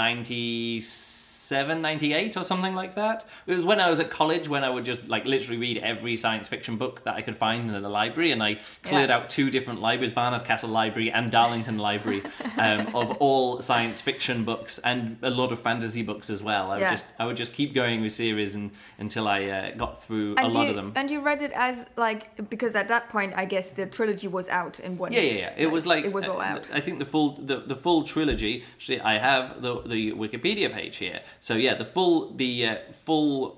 97, 1.51 1.81
98 1.81 2.37
or 2.37 2.43
something 2.43 2.73
like 2.73 2.95
that. 2.95 3.25
It 3.45 3.55
was 3.55 3.65
when 3.65 3.79
I 3.79 3.89
was 3.89 3.99
at 3.99 4.09
college 4.09 4.47
when 4.47 4.63
I 4.63 4.69
would 4.69 4.85
just 4.85 5.05
like 5.07 5.25
literally 5.25 5.59
read 5.59 5.77
every 5.79 6.15
science 6.17 6.47
fiction 6.47 6.77
book 6.77 7.03
that 7.03 7.15
I 7.15 7.21
could 7.21 7.35
find 7.35 7.69
in 7.69 7.81
the 7.81 7.89
library 7.89 8.31
and 8.31 8.41
I 8.41 8.59
cleared 8.83 9.09
Yeah. 9.09 9.17
out 9.17 9.29
two 9.29 9.51
different 9.51 9.81
libraries, 9.81 10.11
Barnard 10.11 10.45
Castle 10.45 10.69
Library 10.69 11.11
and 11.11 11.29
Darlington 11.29 11.77
Library, 11.77 12.23
um, 12.57 12.87
of 12.95 13.11
all 13.19 13.61
science 13.61 13.99
fiction 14.01 14.43
books 14.45 14.79
and 14.79 15.17
a 15.21 15.29
lot 15.29 15.51
of 15.51 15.59
fantasy 15.59 16.01
books 16.01 16.29
as 16.29 16.41
well. 16.41 16.71
I 16.71 16.75
would 16.75 16.81
Yeah. 16.81 16.91
just, 16.91 17.05
I 17.19 17.25
would 17.25 17.37
just 17.37 17.53
keep 17.53 17.73
going 17.73 18.01
with 18.01 18.13
series 18.13 18.55
and, 18.55 18.71
until 18.97 19.27
I 19.27 19.45
uh, 19.45 19.71
got 19.75 20.01
through 20.01 20.35
a 20.37 20.47
lot 20.47 20.63
you, 20.63 20.69
of 20.69 20.75
them. 20.75 20.93
And 20.95 21.11
you 21.11 21.19
read 21.19 21.41
it 21.41 21.51
as 21.53 21.85
like 21.97 22.49
because 22.49 22.75
at 22.75 22.87
that 22.87 23.09
point, 23.09 23.33
I 23.35 23.45
guess 23.45 23.71
the 23.71 23.85
trilogy 23.85 24.27
was 24.27 24.47
out 24.49 24.79
in 24.79 24.97
one. 24.97 25.11
Yeah, 25.11 25.21
yeah, 25.21 25.33
yeah. 25.33 25.53
It 25.57 25.69
was 25.71 25.85
like 25.85 26.05
it 26.05 26.13
was 26.13 26.27
all 26.27 26.39
uh, 26.39 26.45
out. 26.45 26.69
I 26.73 26.79
think 26.79 26.99
the 26.99 27.05
full 27.05 27.37
the, 27.45 27.57
the 27.59 27.75
full 27.75 28.03
trilogy. 28.03 28.63
Actually, 28.75 29.01
I 29.01 29.17
have 29.17 29.61
the 29.61 29.81
the 29.81 30.13
Wikipedia 30.13 30.71
page 30.71 30.97
here. 30.97 31.19
So 31.41 31.55
yeah, 31.55 31.73
the 31.73 31.85
full 31.85 32.33
the 32.35 32.65
uh, 32.65 32.75
full 33.05 33.57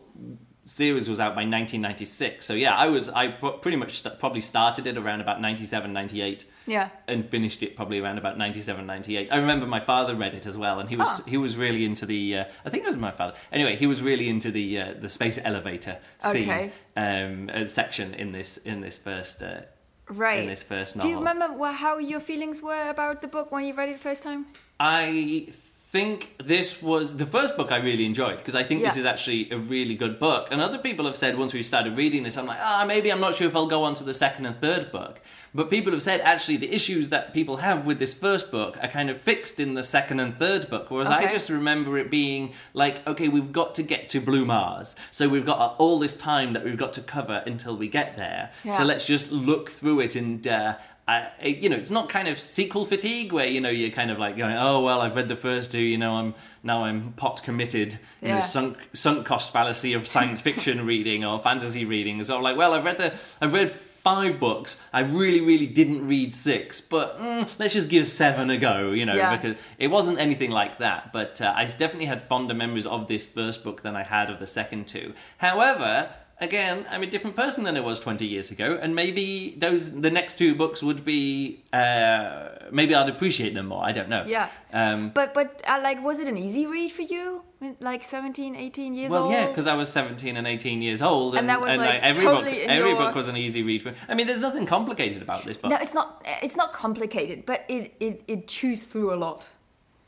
series 0.65 1.09
was 1.09 1.19
out 1.19 1.35
by 1.35 1.41
1996. 1.41 2.45
So 2.45 2.53
yeah, 2.53 2.73
I 2.75 2.87
was 2.87 3.09
I 3.09 3.27
pretty 3.27 3.75
much 3.77 4.01
st- 4.01 4.19
probably 4.19 4.39
started 4.41 4.87
it 4.87 4.97
around 4.97 5.19
about 5.21 5.41
97, 5.41 5.91
98 5.91 6.45
yeah. 6.65 6.89
and 7.09 7.27
finished 7.27 7.61
it 7.61 7.75
probably 7.75 7.99
around 7.99 8.17
about 8.17 8.37
97 8.37 8.85
98 8.85 9.27
i 9.33 9.35
remember 9.35 9.65
my 9.65 9.81
father 9.81 10.15
read 10.15 10.33
it 10.33 10.45
as 10.45 10.55
well 10.55 10.79
and 10.79 10.87
he 10.87 10.95
was 10.95 11.19
Oh. 11.19 11.23
he 11.27 11.35
was 11.35 11.57
really 11.57 11.83
into 11.83 12.05
the 12.05 12.21
uh, 12.37 12.45
i 12.65 12.69
think 12.69 12.85
it 12.85 12.87
was 12.87 12.95
my 12.95 13.11
father 13.11 13.33
anyway 13.51 13.75
he 13.75 13.85
was 13.85 14.01
really 14.01 14.29
into 14.29 14.49
the 14.49 14.67
uh, 14.79 14.93
the 15.01 15.09
space 15.09 15.37
elevator 15.43 15.97
scene 16.21 16.49
Okay. 16.49 16.71
um 16.95 17.49
uh, 17.53 17.67
section 17.67 18.13
in 18.13 18.31
this 18.31 18.55
in 18.71 18.79
this 18.79 18.97
first 18.97 19.43
uh, 19.43 19.61
Right. 20.07 20.39
in 20.43 20.47
this 20.47 20.63
first 20.63 20.97
Do 20.97 21.09
you 21.09 21.17
remember 21.17 21.47
how 21.83 21.97
your 21.97 22.21
feelings 22.21 22.61
were 22.61 22.89
about 22.89 23.21
the 23.21 23.27
book 23.27 23.51
when 23.51 23.65
you 23.65 23.73
read 23.73 23.89
it 23.89 23.99
first 23.99 24.21
time? 24.23 24.45
I 24.79 25.47
think 25.93 26.33
this 26.43 26.81
was 26.81 27.17
the 27.17 27.25
first 27.25 27.55
book 27.55 27.71
I 27.71 27.77
really 27.77 28.07
enjoyed 28.07 28.39
because 28.39 28.55
I 28.55 28.63
think 28.63 28.81
this 28.81 28.97
is 28.97 29.05
actually 29.05 29.51
a 29.51 29.59
really 29.59 29.93
good 29.93 30.17
book. 30.17 30.47
And 30.50 30.59
other 30.59 30.79
people 30.79 31.05
have 31.05 31.15
said 31.15 31.38
once 31.38 31.53
we 31.53 31.62
started 31.62 31.95
reading 31.95 32.23
this, 32.23 32.35
I'm 32.35 32.47
like, 32.47 32.57
ah, 32.59 32.83
maybe 32.88 33.12
I'm 33.12 33.19
not 33.19 33.35
sure 33.35 33.47
if 33.47 33.55
I'll 33.55 33.67
go 33.67 33.83
on 33.83 33.93
to 33.95 34.03
the 34.03 34.13
second 34.13 34.47
and 34.47 34.55
third 34.55 34.91
book. 34.91 35.21
But 35.53 35.69
people 35.69 35.91
have 35.91 36.01
said 36.01 36.19
actually 36.21 36.57
the 36.57 36.73
issues 36.73 37.09
that 37.09 37.31
people 37.31 37.57
have 37.57 37.85
with 37.85 38.00
this 38.00 38.12
first 38.12 38.50
book 38.50 38.75
are 38.81 38.88
kind 38.88 39.12
of 39.12 39.21
fixed 39.21 39.59
in 39.59 39.75
the 39.75 39.83
second 39.83 40.19
and 40.19 40.35
third 40.35 40.67
book. 40.67 40.89
Whereas 40.89 41.09
I 41.09 41.29
just 41.29 41.51
remember 41.51 42.00
it 42.00 42.09
being 42.09 42.53
like, 42.73 43.05
okay, 43.05 43.27
we've 43.27 43.51
got 43.51 43.75
to 43.75 43.83
get 43.83 44.09
to 44.09 44.19
Blue 44.19 44.45
Mars. 44.45 44.95
So 45.12 45.29
we've 45.29 45.45
got 45.45 45.59
uh, 45.59 45.75
all 45.77 46.00
this 46.00 46.17
time 46.17 46.53
that 46.53 46.63
we've 46.63 46.75
got 46.75 46.93
to 46.93 47.01
cover 47.01 47.43
until 47.45 47.77
we 47.77 47.88
get 47.88 48.17
there. 48.17 48.51
Yeah. 48.63 48.71
So 48.71 48.83
let's 48.83 49.05
just 49.05 49.31
look 49.31 49.69
through 49.69 50.00
it 50.00 50.15
and. 50.15 50.47
Uh, 50.47 50.77
I, 51.05 51.29
you 51.43 51.67
know, 51.69 51.75
it's 51.75 51.91
not 51.91 52.07
kind 52.07 52.29
of 52.29 52.39
sequel 52.39 52.86
fatigue 52.86 53.33
where 53.33 53.48
you 53.48 53.60
know 53.60 53.69
you're 53.69 53.89
kind 53.89 54.10
of 54.10 54.19
like 54.19 54.38
going, 54.38 54.55
oh 54.55 54.79
well, 54.81 55.01
I've 55.01 55.15
read 55.15 55.27
the 55.27 55.36
first 55.36 55.72
two, 55.74 55.81
you 55.81 55.98
know, 55.98 56.13
I'm 56.13 56.33
now 56.63 56.86
I'm 56.86 57.12
pot 57.13 57.43
committed, 57.43 57.98
you 58.22 58.29
know, 58.29 58.39
sunk 58.41 58.77
sunk 58.93 59.25
cost 59.25 59.51
fallacy 59.51 59.93
of 59.93 60.07
science 60.07 60.39
fiction 60.48 60.86
reading 60.86 61.25
or 61.25 61.39
fantasy 61.39 61.83
reading. 61.83 62.24
So 62.24 62.38
I'm 62.38 62.41
like, 62.41 62.55
well, 62.55 62.74
I've 62.74 62.86
read 62.86 62.98
the 63.00 63.13
I've 63.41 63.53
read 63.53 63.72
five 63.72 64.38
books. 64.39 64.79
I 64.91 65.00
really, 65.01 65.39
really 65.39 65.65
didn't 65.67 66.07
read 66.07 66.36
six, 66.36 66.81
but 66.81 67.19
mm, 67.22 67.50
let's 67.57 67.74
just 67.74 67.88
give 67.88 68.05
seven 68.07 68.50
a 68.50 68.57
go, 68.57 68.91
you 68.91 69.05
know, 69.05 69.15
Yeah. 69.15 69.36
because 69.36 69.55
it 69.79 69.88
wasn't 69.88 70.19
anything 70.19 70.51
like 70.51 70.79
that. 70.79 71.13
But 71.13 71.41
uh, 71.41 71.53
I 71.55 71.63
definitely 71.65 72.05
had 72.05 72.22
fonder 72.22 72.53
memories 72.53 72.86
of 72.86 73.07
this 73.07 73.25
first 73.25 73.63
book 73.63 73.81
than 73.81 73.95
I 73.95 74.03
had 74.03 74.29
of 74.29 74.39
the 74.39 74.48
second 74.48 74.88
two. 74.88 75.13
However, 75.38 76.10
again, 76.41 76.85
I'm 76.89 77.03
a 77.03 77.05
different 77.07 77.35
person 77.35 77.63
than 77.63 77.77
I 77.77 77.79
was 77.79 77.99
20 77.99 78.25
years 78.25 78.51
ago, 78.51 78.79
and 78.81 78.95
maybe 78.95 79.55
those 79.57 79.91
the 79.99 80.11
next 80.11 80.37
two 80.37 80.55
books 80.55 80.81
would 80.83 81.05
be 81.05 81.63
uh, 81.71 82.49
maybe 82.71 82.95
I'd 82.95 83.09
appreciate 83.09 83.53
them 83.53 83.67
more. 83.67 83.83
I 83.83 83.91
don't 83.91 84.09
know. 84.09 84.25
Yeah. 84.27 84.49
Um, 84.71 85.11
But 85.13 85.33
but 85.33 85.61
uh, 85.67 85.79
like, 85.81 86.03
was 86.03 86.19
it 86.19 86.27
an 86.27 86.37
easy 86.37 86.65
read 86.65 86.91
for 86.91 87.03
you? 87.03 87.43
Like 87.79 88.03
17, 88.03 88.55
18 88.57 88.93
years 88.93 89.09
well, 89.09 89.23
old. 89.23 89.31
Well, 89.31 89.41
yeah, 89.41 89.47
because 89.47 89.67
I 89.67 89.75
was 89.75 89.87
17 89.89 90.35
and 90.35 90.45
18 90.45 90.81
years 90.81 91.01
old, 91.01 91.35
And 91.35 91.47
that 91.47 91.61
was, 91.61 91.77
like, 91.77 92.01
every 92.03 92.25
totally 92.25 92.59
book, 92.59 92.69
every 92.69 92.89
your- 92.89 92.97
book 92.99 93.15
was 93.15 93.29
an 93.29 93.37
easy 93.37 93.63
read 93.63 93.81
for. 93.83 93.93
I 94.09 94.15
mean, 94.15 94.27
there's 94.27 94.41
nothing 94.41 94.65
complicated 94.65 95.21
about 95.21 95.45
this 95.45 95.55
book. 95.57 95.71
No, 95.71 95.77
it's 95.77 95.93
not. 95.93 96.25
It's 96.41 96.57
not 96.57 96.73
complicated, 96.73 97.45
but 97.45 97.63
it 97.69 97.93
it 97.99 98.23
it 98.27 98.47
chews 98.47 98.83
through 98.85 99.13
a 99.13 99.19
lot. 99.25 99.51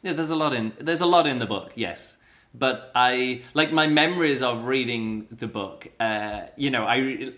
Yeah, 0.03 0.13
there's 0.13 0.31
a 0.31 0.35
lot 0.35 0.53
in 0.53 0.73
there's 0.79 1.01
a 1.01 1.05
lot 1.05 1.25
in 1.27 1.39
the 1.39 1.45
book, 1.45 1.71
yes. 1.75 2.17
But 2.57 2.91
I 2.95 3.41
like 3.53 3.71
my 3.73 3.87
memories 3.87 4.41
of 4.41 4.65
reading 4.65 5.27
the 5.31 5.47
book. 5.47 5.87
Uh, 5.99 6.41
you 6.55 6.69
know, 6.69 6.85
I 6.85 7.31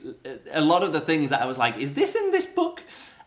a 0.51 0.61
lot 0.61 0.83
of 0.83 0.93
the 0.93 1.01
things 1.01 1.29
that 1.31 1.41
I 1.41 1.45
was 1.45 1.57
like, 1.57 1.77
is 1.77 1.93
this 1.93 2.15
in 2.15 2.31
this 2.31 2.45
book? 2.45 2.83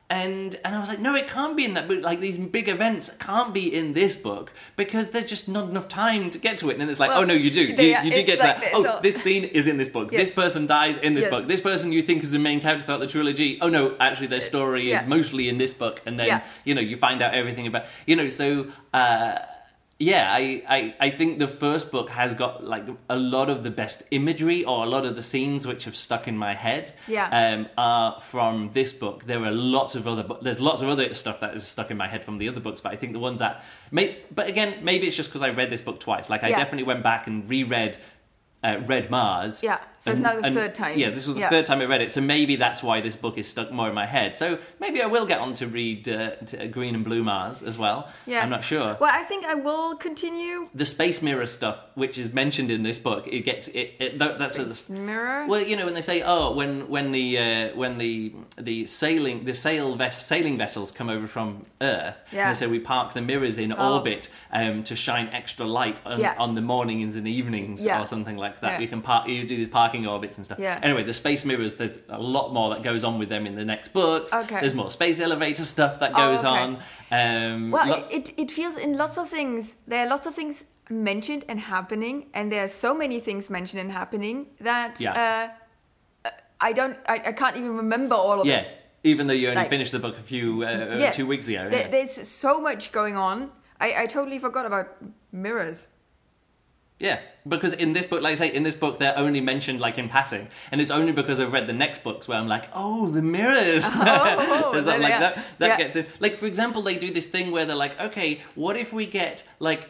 And 0.08 0.56
and 0.64 0.74
I 0.74 0.80
was 0.80 0.88
like, 0.88 0.98
no, 0.98 1.14
it 1.14 1.28
can't 1.28 1.56
be 1.56 1.64
in 1.64 1.74
that 1.74 1.86
book. 1.86 2.02
Like 2.02 2.18
these 2.18 2.36
big 2.36 2.68
events 2.68 3.10
can't 3.20 3.54
be 3.54 3.72
in 3.72 3.92
this 3.92 4.16
book 4.16 4.52
because 4.74 5.10
there's 5.10 5.26
just 5.26 5.48
not 5.48 5.68
enough 5.70 5.86
time 5.88 6.30
to 6.30 6.38
get 6.38 6.58
to 6.58 6.68
it. 6.68 6.72
And 6.72 6.80
then 6.80 6.88
it's 6.88 6.98
like, 6.98 7.10
Well, 7.10 7.20
oh 7.20 7.24
no, 7.24 7.34
you 7.34 7.48
do. 7.50 7.62
You, 7.62 7.76
they 7.76 7.94
are- 7.94 8.04
you 8.04 8.10
do 8.12 8.22
get 8.24 8.38
to 8.38 8.42
that. 8.42 8.58
this, 8.60 8.70
Oh, 8.74 8.82
so- 8.82 8.98
this 9.02 9.22
scene 9.22 9.44
is 9.44 9.68
in 9.68 9.76
this 9.76 9.88
book. 9.88 10.10
Yes. 10.10 10.20
This 10.22 10.32
person 10.32 10.66
dies 10.66 10.98
in 10.98 11.14
this 11.14 11.26
Yes. 11.26 11.30
book. 11.30 11.46
This 11.46 11.60
person 11.60 11.92
you 11.92 12.02
think 12.02 12.24
is 12.24 12.32
the 12.32 12.40
main 12.40 12.60
character 12.60 12.84
throughout 12.86 13.00
the 13.00 13.06
trilogy. 13.06 13.58
Oh 13.60 13.68
no, 13.68 13.94
actually 14.00 14.26
their 14.26 14.40
story 14.40 14.90
yeah. 14.90 15.02
is 15.02 15.08
mostly 15.08 15.48
in 15.48 15.58
this 15.58 15.74
book. 15.74 16.02
And 16.06 16.18
then 16.18 16.26
Yeah. 16.26 16.40
you 16.64 16.74
know 16.74 16.80
you 16.80 16.96
find 16.96 17.22
out 17.22 17.32
everything 17.34 17.66
about 17.68 17.84
you 18.06 18.16
know 18.16 18.28
so. 18.28 18.66
Uh, 18.92 19.38
yeah, 20.02 20.32
I, 20.32 20.62
I, 20.66 20.94
I 20.98 21.10
think 21.10 21.38
the 21.38 21.46
first 21.46 21.90
book 21.92 22.08
has 22.08 22.32
got 22.34 22.64
like 22.64 22.84
a 23.10 23.16
lot 23.16 23.50
of 23.50 23.62
the 23.62 23.70
best 23.70 24.02
imagery 24.10 24.64
or 24.64 24.82
a 24.82 24.88
lot 24.88 25.04
of 25.04 25.14
the 25.14 25.22
scenes 25.22 25.66
which 25.66 25.84
have 25.84 25.94
stuck 25.94 26.26
in 26.26 26.38
my 26.38 26.54
head. 26.54 26.94
Yeah. 27.06 27.28
Um, 27.28 27.68
are 27.76 28.18
from 28.22 28.70
this 28.72 28.94
book. 28.94 29.24
There 29.26 29.44
are 29.44 29.50
lots 29.50 29.94
of 29.94 30.08
other, 30.08 30.22
bu- 30.22 30.40
there's 30.40 30.58
lots 30.58 30.80
of 30.80 30.88
other 30.88 31.12
stuff 31.12 31.40
that 31.40 31.54
is 31.54 31.64
stuck 31.66 31.90
in 31.90 31.98
my 31.98 32.08
head 32.08 32.24
from 32.24 32.38
the 32.38 32.48
other 32.48 32.60
books. 32.60 32.80
But 32.80 32.92
I 32.92 32.96
think 32.96 33.12
the 33.12 33.18
ones 33.18 33.40
that, 33.40 33.62
may, 33.90 34.16
but 34.34 34.48
again, 34.48 34.82
maybe 34.82 35.06
it's 35.06 35.16
just 35.16 35.28
because 35.28 35.42
I 35.42 35.50
read 35.50 35.68
this 35.70 35.82
book 35.82 36.00
twice. 36.00 36.30
Like 36.30 36.44
I 36.44 36.48
Yeah. 36.48 36.56
definitely 36.56 36.84
went 36.84 37.02
back 37.02 37.26
and 37.26 37.48
reread. 37.48 37.98
Uh, 38.62 38.78
Red 38.84 39.10
Mars. 39.10 39.62
Yeah, 39.62 39.78
so 40.00 40.10
it's 40.12 40.20
now 40.20 40.40
the 40.40 40.50
third 40.50 40.74
time. 40.74 40.98
Yeah, 40.98 41.10
this 41.10 41.26
was 41.26 41.34
the 41.36 41.42
Yeah. 41.42 41.50
third 41.50 41.66
time 41.66 41.80
I 41.80 41.84
read 41.84 42.00
it, 42.02 42.10
so 42.10 42.20
maybe 42.20 42.56
that's 42.56 42.82
why 42.82 43.00
this 43.00 43.14
book 43.16 43.38
is 43.38 43.46
stuck 43.46 43.70
more 43.70 43.88
in 43.88 43.94
my 43.94 44.06
head. 44.06 44.36
So 44.36 44.58
maybe 44.80 45.00
I 45.02 45.06
will 45.06 45.26
get 45.26 45.38
on 45.40 45.52
to 45.54 45.66
read 45.66 46.08
uh, 46.08 46.30
to 46.46 46.66
Green 46.68 46.94
and 46.94 47.04
Blue 47.04 47.22
Mars 47.22 47.62
as 47.62 47.76
well. 47.78 48.08
Yeah, 48.26 48.42
I'm 48.42 48.50
not 48.50 48.64
sure 48.64 48.96
Well, 49.00 49.10
I 49.12 49.22
think 49.24 49.44
I 49.44 49.54
will 49.54 49.94
continue. 49.96 50.66
the 50.74 50.84
space 50.84 51.22
mirror 51.22 51.46
stuff, 51.46 51.76
which 51.94 52.18
is 52.18 52.32
mentioned 52.32 52.70
in 52.70 52.82
this 52.82 52.98
book, 52.98 53.26
it 53.28 53.40
gets 53.44 53.68
it. 53.68 53.94
it 54.00 54.18
that, 54.18 54.38
that's 54.38 54.58
a, 54.58 54.74
Space 54.74 54.88
mirror. 54.88 55.46
well, 55.46 55.60
you 55.62 55.76
know, 55.76 55.84
when 55.84 55.94
they 55.94 56.02
say, 56.02 56.22
oh, 56.24 56.52
when 56.52 56.88
when 56.88 57.12
the 57.12 57.38
uh, 57.38 57.68
when 57.76 57.98
the 57.98 58.32
the 58.58 58.86
sailing 58.86 59.44
the 59.44 59.54
sail 59.54 59.94
ves- 59.96 60.24
sailing 60.26 60.56
vessels 60.58 60.90
come 60.92 61.08
over 61.10 61.26
from 61.26 61.64
Earth, 61.82 62.18
Yeah. 62.32 62.46
and 62.48 62.56
they 62.56 62.58
say 62.58 62.66
we 62.66 62.80
park 62.80 63.12
the 63.12 63.22
mirrors 63.22 63.58
in 63.58 63.72
Oh. 63.72 63.94
orbit 63.94 64.28
um, 64.52 64.82
to 64.84 64.96
shine 64.96 65.28
extra 65.32 65.66
light 65.66 66.00
on, 66.06 66.18
Yeah. 66.20 66.34
on 66.38 66.54
the 66.54 66.60
mornings 66.60 67.16
and 67.16 67.26
the 67.26 67.30
evenings 67.30 67.84
Yeah. 67.84 68.00
or 68.02 68.06
something 68.06 68.36
like 68.36 68.60
that. 68.60 68.72
Yeah. 68.72 68.80
You 68.80 68.88
can 68.88 69.00
park, 69.02 69.28
you 69.28 69.44
do 69.46 69.56
these 69.56 69.68
orbits 70.06 70.36
and 70.38 70.44
stuff. 70.44 70.58
Yeah. 70.58 70.78
Anyway, 70.82 71.02
the 71.02 71.12
space 71.12 71.44
mirrors, 71.44 71.74
there's 71.76 71.98
a 72.08 72.18
lot 72.20 72.52
more 72.52 72.70
that 72.70 72.82
goes 72.82 73.04
on 73.04 73.18
with 73.18 73.28
them 73.28 73.46
in 73.46 73.54
the 73.56 73.64
next 73.64 73.88
books. 73.92 74.32
Okay. 74.32 74.60
There's 74.60 74.74
more 74.74 74.90
space 74.90 75.20
elevator 75.20 75.64
stuff 75.64 76.00
that 76.00 76.12
Oh, 76.14 76.16
goes 76.30 76.40
okay. 76.44 76.48
on. 76.48 76.78
Um, 77.10 77.70
Well, 77.70 77.86
lo- 77.88 78.08
it, 78.10 78.32
it 78.36 78.50
feels 78.50 78.76
in 78.76 78.96
lots 78.96 79.16
of 79.18 79.28
things. 79.28 79.76
There 79.86 80.04
are 80.04 80.08
lots 80.08 80.26
of 80.26 80.34
things 80.34 80.64
mentioned 80.88 81.44
and 81.48 81.60
happening, 81.60 82.26
and 82.34 82.50
there 82.50 82.64
are 82.64 82.68
so 82.68 82.94
many 82.94 83.20
things 83.20 83.48
mentioned 83.50 83.80
and 83.80 83.92
happening 83.92 84.46
that 84.60 85.00
Yeah. 85.00 85.52
uh, 86.24 86.28
I 86.60 86.72
don't, 86.72 86.96
I, 87.08 87.14
I 87.26 87.32
can't 87.32 87.56
even 87.56 87.76
remember 87.76 88.14
all 88.14 88.32
of 88.40 88.46
them. 88.46 88.48
yeah. 88.48 88.60
it. 88.60 88.76
Even 89.02 89.26
though 89.28 89.32
you 89.34 89.48
only 89.48 89.62
Like- 89.62 89.70
finished 89.70 89.92
the 89.92 89.98
book 89.98 90.18
a 90.18 90.22
few 90.22 90.62
uh, 90.62 90.96
Yes. 90.98 91.16
two 91.16 91.26
weeks 91.26 91.48
ago. 91.48 91.70
There, 91.70 91.80
yeah. 91.80 91.88
There's 91.88 92.28
so 92.28 92.60
much 92.60 92.92
going 92.92 93.16
on. 93.16 93.50
I, 93.80 94.02
I 94.02 94.06
totally 94.06 94.38
forgot 94.38 94.66
about 94.66 94.88
mirrors. 95.32 95.88
Yeah, 97.00 97.18
because 97.48 97.72
in 97.72 97.94
this 97.94 98.04
book, 98.06 98.20
like 98.22 98.32
I 98.32 98.34
say, 98.36 98.54
in 98.54 98.62
this 98.62 98.74
book, 98.76 98.98
they're 98.98 99.16
only 99.16 99.40
mentioned 99.40 99.80
like 99.80 99.96
in 99.96 100.08
passing, 100.10 100.48
and 100.70 100.80
it's 100.82 100.90
only 100.90 101.12
because 101.12 101.40
I've 101.40 101.50
read 101.52 101.66
the 101.66 101.72
next 101.72 102.04
books 102.04 102.28
where 102.28 102.36
I'm 102.38 102.46
like, 102.46 102.66
oh, 102.74 103.08
the 103.08 103.22
mirrors. 103.22 103.84
Oh, 103.92 104.68
There's 104.72 104.84
something 104.84 105.02
like 105.02 105.18
that. 105.18 105.42
That 105.58 105.66
Yeah. 105.68 105.76
gets 105.78 105.96
it. 105.96 106.08
Like 106.20 106.36
for 106.36 106.44
example, 106.46 106.82
they 106.82 106.98
do 106.98 107.10
this 107.10 107.26
thing 107.26 107.50
where 107.52 107.64
they're 107.64 107.74
like, 107.74 107.98
okay, 108.00 108.42
what 108.54 108.76
if 108.76 108.92
we 108.92 109.06
get 109.06 109.48
like 109.60 109.88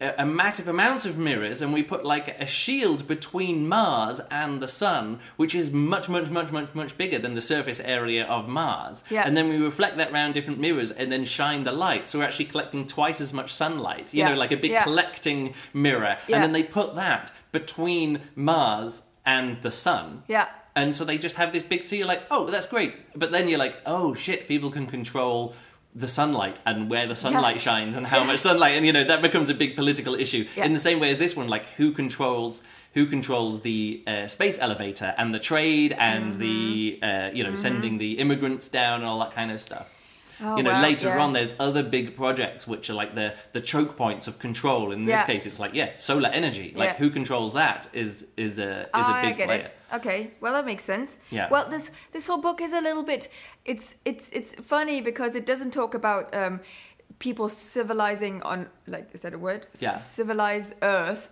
a, 0.00 0.24
massive 0.26 0.66
amount 0.68 1.04
of 1.04 1.18
mirrors 1.18 1.60
and 1.60 1.72
we 1.72 1.82
put 1.82 2.04
like 2.04 2.28
a 2.40 2.46
shield 2.46 3.06
between 3.06 3.68
Mars 3.68 4.18
and 4.30 4.62
the 4.62 4.68
Sun, 4.68 5.20
which 5.36 5.54
is 5.54 5.70
much, 5.70 6.08
much, 6.08 6.30
much, 6.30 6.50
much, 6.50 6.74
much 6.74 6.96
bigger 6.96 7.18
than 7.18 7.34
the 7.34 7.40
surface 7.40 7.80
area 7.80 8.24
of 8.24 8.48
Mars, 8.48 9.04
Yeah. 9.10 9.24
and 9.26 9.36
then 9.36 9.48
we 9.48 9.58
reflect 9.58 9.96
that 9.98 10.10
around 10.10 10.32
different 10.32 10.58
mirrors 10.58 10.90
and 10.90 11.12
then 11.12 11.24
shine 11.24 11.64
the 11.64 11.72
light, 11.72 12.08
so 12.08 12.18
we're 12.18 12.24
actually 12.24 12.46
collecting 12.46 12.86
twice 12.86 13.20
as 13.20 13.32
much 13.34 13.52
sunlight. 13.52 14.14
You 14.14 14.20
Yeah. 14.20 14.30
know, 14.30 14.36
like 14.36 14.52
a 14.52 14.56
big 14.56 14.70
Yeah. 14.70 14.84
collecting 14.84 15.54
mirror, 15.74 16.16
Yeah. 16.26 16.36
and 16.36 16.44
then 16.44 16.52
they 16.52 16.62
put 16.62 16.94
that 16.96 17.32
between 17.52 18.22
Mars 18.34 19.02
and 19.26 19.60
the 19.62 19.70
sun. 19.70 20.22
Yeah. 20.28 20.46
And 20.76 20.94
so 20.94 21.04
they 21.04 21.18
just 21.18 21.34
have 21.36 21.52
this 21.52 21.62
big. 21.64 21.84
So 21.84 21.96
you're 21.96 22.06
like, 22.06 22.22
oh, 22.30 22.48
that's 22.48 22.66
great. 22.66 22.94
But 23.18 23.32
then 23.32 23.48
you're 23.48 23.58
like, 23.58 23.76
oh 23.86 24.14
shit, 24.14 24.46
people 24.48 24.70
can 24.70 24.86
control 24.86 25.54
the 25.94 26.06
sunlight 26.08 26.60
and 26.66 26.88
where 26.88 27.06
the 27.06 27.14
sunlight 27.14 27.60
shines 27.60 27.96
and 27.96 28.06
how 28.06 28.18
Yeah. 28.20 28.24
much 28.26 28.38
sunlight, 28.40 28.72
and 28.76 28.86
you 28.86 28.92
know 28.92 29.04
that 29.04 29.22
becomes 29.22 29.48
a 29.50 29.54
big 29.54 29.74
political 29.76 30.14
issue. 30.14 30.46
Yeah. 30.56 30.64
In 30.66 30.72
the 30.72 30.78
same 30.78 31.00
way 31.00 31.10
as 31.10 31.18
this 31.18 31.34
one, 31.36 31.48
like 31.48 31.66
who 31.76 31.90
controls 31.92 32.62
who 32.94 33.06
controls 33.06 33.60
the 33.60 34.02
uh, 34.06 34.26
space 34.26 34.58
elevator 34.58 35.14
and 35.16 35.32
the 35.32 35.38
trade 35.38 35.92
and 35.98 36.36
the 36.40 36.98
Mm-hmm. 37.02 37.04
uh, 37.04 37.30
you 37.36 37.44
know 37.44 37.54
sending 37.54 37.98
the 37.98 38.12
immigrants 38.18 38.68
down 38.68 39.00
and 39.00 39.04
all 39.04 39.18
that 39.20 39.32
kind 39.32 39.50
of 39.50 39.60
stuff. 39.60 39.86
Oh, 40.42 40.56
you 40.56 40.62
know, 40.62 40.70
wow, 40.72 40.80
later 40.82 41.08
yeah. 41.08 41.18
on, 41.22 41.34
there's 41.34 41.52
other 41.60 41.82
big 41.82 42.16
projects 42.16 42.66
which 42.66 42.88
are 42.88 42.94
like 42.94 43.14
the 43.14 43.34
the 43.52 43.60
choke 43.60 43.96
points 43.96 44.26
of 44.26 44.38
control. 44.38 44.90
In 44.92 45.04
this 45.04 45.22
case, 45.24 45.44
it's 45.44 45.58
like 45.60 45.74
yeah, 45.74 45.90
solar 45.96 46.30
energy. 46.30 46.72
Like 46.76 46.90
Yeah. 46.90 46.96
who 46.96 47.10
controls 47.10 47.52
that 47.54 47.88
is 47.92 48.26
is 48.36 48.58
a 48.58 48.82
is 48.82 48.88
Ah, 48.94 49.20
a 49.20 49.26
big 49.26 49.36
player. 49.44 49.60
it. 49.60 49.76
Okay, 49.92 50.30
well 50.40 50.52
that 50.52 50.66
makes 50.66 50.84
sense. 50.84 51.18
Yeah. 51.30 51.48
Well, 51.50 51.68
this 51.68 51.90
this 52.12 52.26
whole 52.26 52.38
book 52.40 52.60
is 52.60 52.72
a 52.72 52.80
little 52.80 53.02
bit. 53.02 53.28
It's 53.64 53.96
it's 54.04 54.28
it's 54.32 54.54
funny 54.54 55.00
because 55.00 55.34
it 55.34 55.46
doesn't 55.46 55.72
talk 55.72 55.94
about 55.94 56.34
um, 56.34 56.60
people 57.18 57.48
civilizing 57.48 58.42
on 58.42 58.68
like 58.86 59.08
is 59.14 59.22
that 59.22 59.34
a 59.34 59.38
word? 59.38 59.66
Yeah. 59.80 59.96
Civilize 59.96 60.72
Earth, 60.82 61.30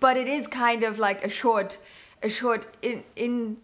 but 0.00 0.16
it 0.16 0.28
is 0.28 0.46
kind 0.46 0.82
of 0.82 0.98
like 0.98 1.24
a 1.24 1.28
short, 1.28 1.78
a 2.22 2.28
short 2.28 2.66
in 2.82 3.04
in 3.16 3.56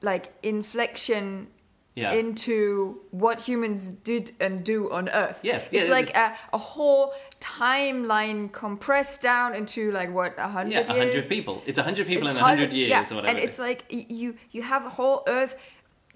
like 0.00 0.32
inflection. 0.42 1.48
Yeah. 1.96 2.10
Into 2.12 3.00
what 3.12 3.40
humans 3.42 3.90
did 3.90 4.32
and 4.40 4.64
do 4.64 4.90
on 4.90 5.08
Earth. 5.10 5.38
Yes, 5.44 5.68
yeah, 5.70 5.80
it's 5.82 5.88
it 5.90 5.92
like 5.92 6.08
is. 6.08 6.16
a, 6.16 6.34
a 6.52 6.58
whole 6.58 7.12
timeline 7.40 8.50
compressed 8.50 9.20
down 9.20 9.54
into 9.54 9.92
like 9.92 10.12
what 10.12 10.34
a 10.36 10.48
hundred 10.48 10.72
Yeah, 10.72 10.92
a 10.92 10.98
hundred 10.98 11.28
people. 11.28 11.62
It's 11.66 11.78
a 11.78 11.84
hundred 11.84 12.08
people 12.08 12.26
It's 12.26 12.32
in 12.32 12.42
a 12.42 12.44
hundred 12.44 12.72
years 12.72 12.90
yeah, 12.90 13.06
or 13.12 13.14
whatever. 13.16 13.28
And 13.28 13.38
it's 13.38 13.60
like 13.60 13.84
you 13.88 14.36
you 14.50 14.62
have 14.62 14.84
a 14.84 14.88
whole 14.90 15.22
Earth 15.28 15.54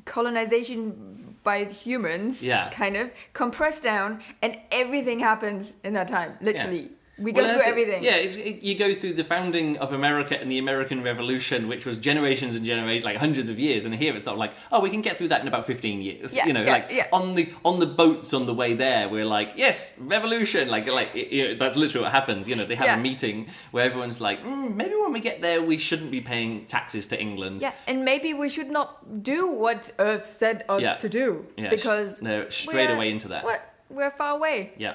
colonization 0.05 1.37
by 1.45 1.65
humans, 1.65 2.43
Yeah. 2.43 2.71
kind 2.71 2.97
of 2.97 3.11
compressed 3.33 3.83
down, 3.83 4.21
and 4.43 4.59
everything 4.73 5.21
happens 5.21 5.73
in 5.85 5.93
that 5.95 6.09
time. 6.09 6.37
Literally, 6.41 6.91
we 7.19 7.33
go 7.33 7.43
Well, 7.43 7.59
through 7.59 7.69
everything. 7.69 8.03
Yeah, 8.03 8.17
it's, 8.17 8.37
it, 8.37 8.63
you 8.63 8.79
go 8.79 8.95
through 8.95 9.15
the 9.15 9.25
founding 9.25 9.77
of 9.79 9.93
America 9.93 10.41
and 10.41 10.51
the 10.51 10.59
American 10.59 11.03
Revolution, 11.03 11.67
which 11.69 11.85
was 11.85 11.99
generations 11.99 12.55
and 12.55 12.65
generations, 12.65 13.05
like 13.05 13.17
hundreds 13.17 13.49
of 13.49 13.59
years. 13.59 13.85
And 13.85 13.95
here 13.95 14.15
it's 14.15 14.25
sort 14.25 14.35
of 14.35 14.39
like, 14.39 14.53
oh, 14.71 14.81
we 14.81 14.91
can 14.91 15.01
get 15.01 15.17
through 15.17 15.29
that 15.29 15.41
in 15.41 15.49
about 15.49 15.67
fifteen 15.67 16.01
years. 16.01 16.33
Yeah, 16.35 16.47
you 16.47 16.53
know, 16.53 16.63
yeah, 16.63 16.73
like 16.73 16.89
yeah. 16.91 17.07
on 17.13 17.35
the 17.35 17.53
on 17.65 17.81
the 17.81 17.87
boats 17.87 18.33
on 18.33 18.47
the 18.47 18.55
way 18.55 18.75
there, 18.75 19.09
we're 19.09 19.25
like, 19.25 19.53
yes, 19.57 19.93
revolution. 19.99 20.69
Like, 20.69 20.87
like 20.87 21.15
it, 21.15 21.29
you 21.33 21.49
know, 21.49 21.55
that's 21.55 21.77
literally 21.77 22.05
what 22.05 22.13
happens. 22.13 22.49
You 22.49 22.57
know, 22.57 22.65
they 22.65 22.77
have 22.77 22.87
Yeah. 22.87 22.97
a 22.99 23.01
meeting 23.01 23.49
where 23.73 23.85
everyone's 23.85 24.21
like, 24.21 24.43
mm, 24.43 24.75
maybe 24.75 24.95
when 24.95 25.13
we 25.13 25.21
get 25.21 25.41
there, 25.41 25.63
we 25.63 25.79
shouldn't 25.79 26.11
be 26.11 26.21
paying 26.21 26.67
taxes 26.67 27.07
to 27.09 27.21
England. 27.21 27.63
Yeah, 27.63 27.73
and 27.87 28.05
maybe 28.05 28.35
we 28.35 28.49
should 28.49 28.71
not 28.71 29.23
do 29.23 29.51
what 29.51 29.91
Earth 29.99 30.33
said 30.33 30.65
us 30.69 30.97
to 31.01 31.09
do 31.09 31.47
because 31.57 32.23
no, 32.23 32.49
straight 32.49 32.91
away 32.91 33.11
into 33.11 33.29
that. 33.29 33.45
What 33.45 33.61
we're 33.91 34.11
far 34.11 34.37
away. 34.37 34.73
Yeah. 34.77 34.95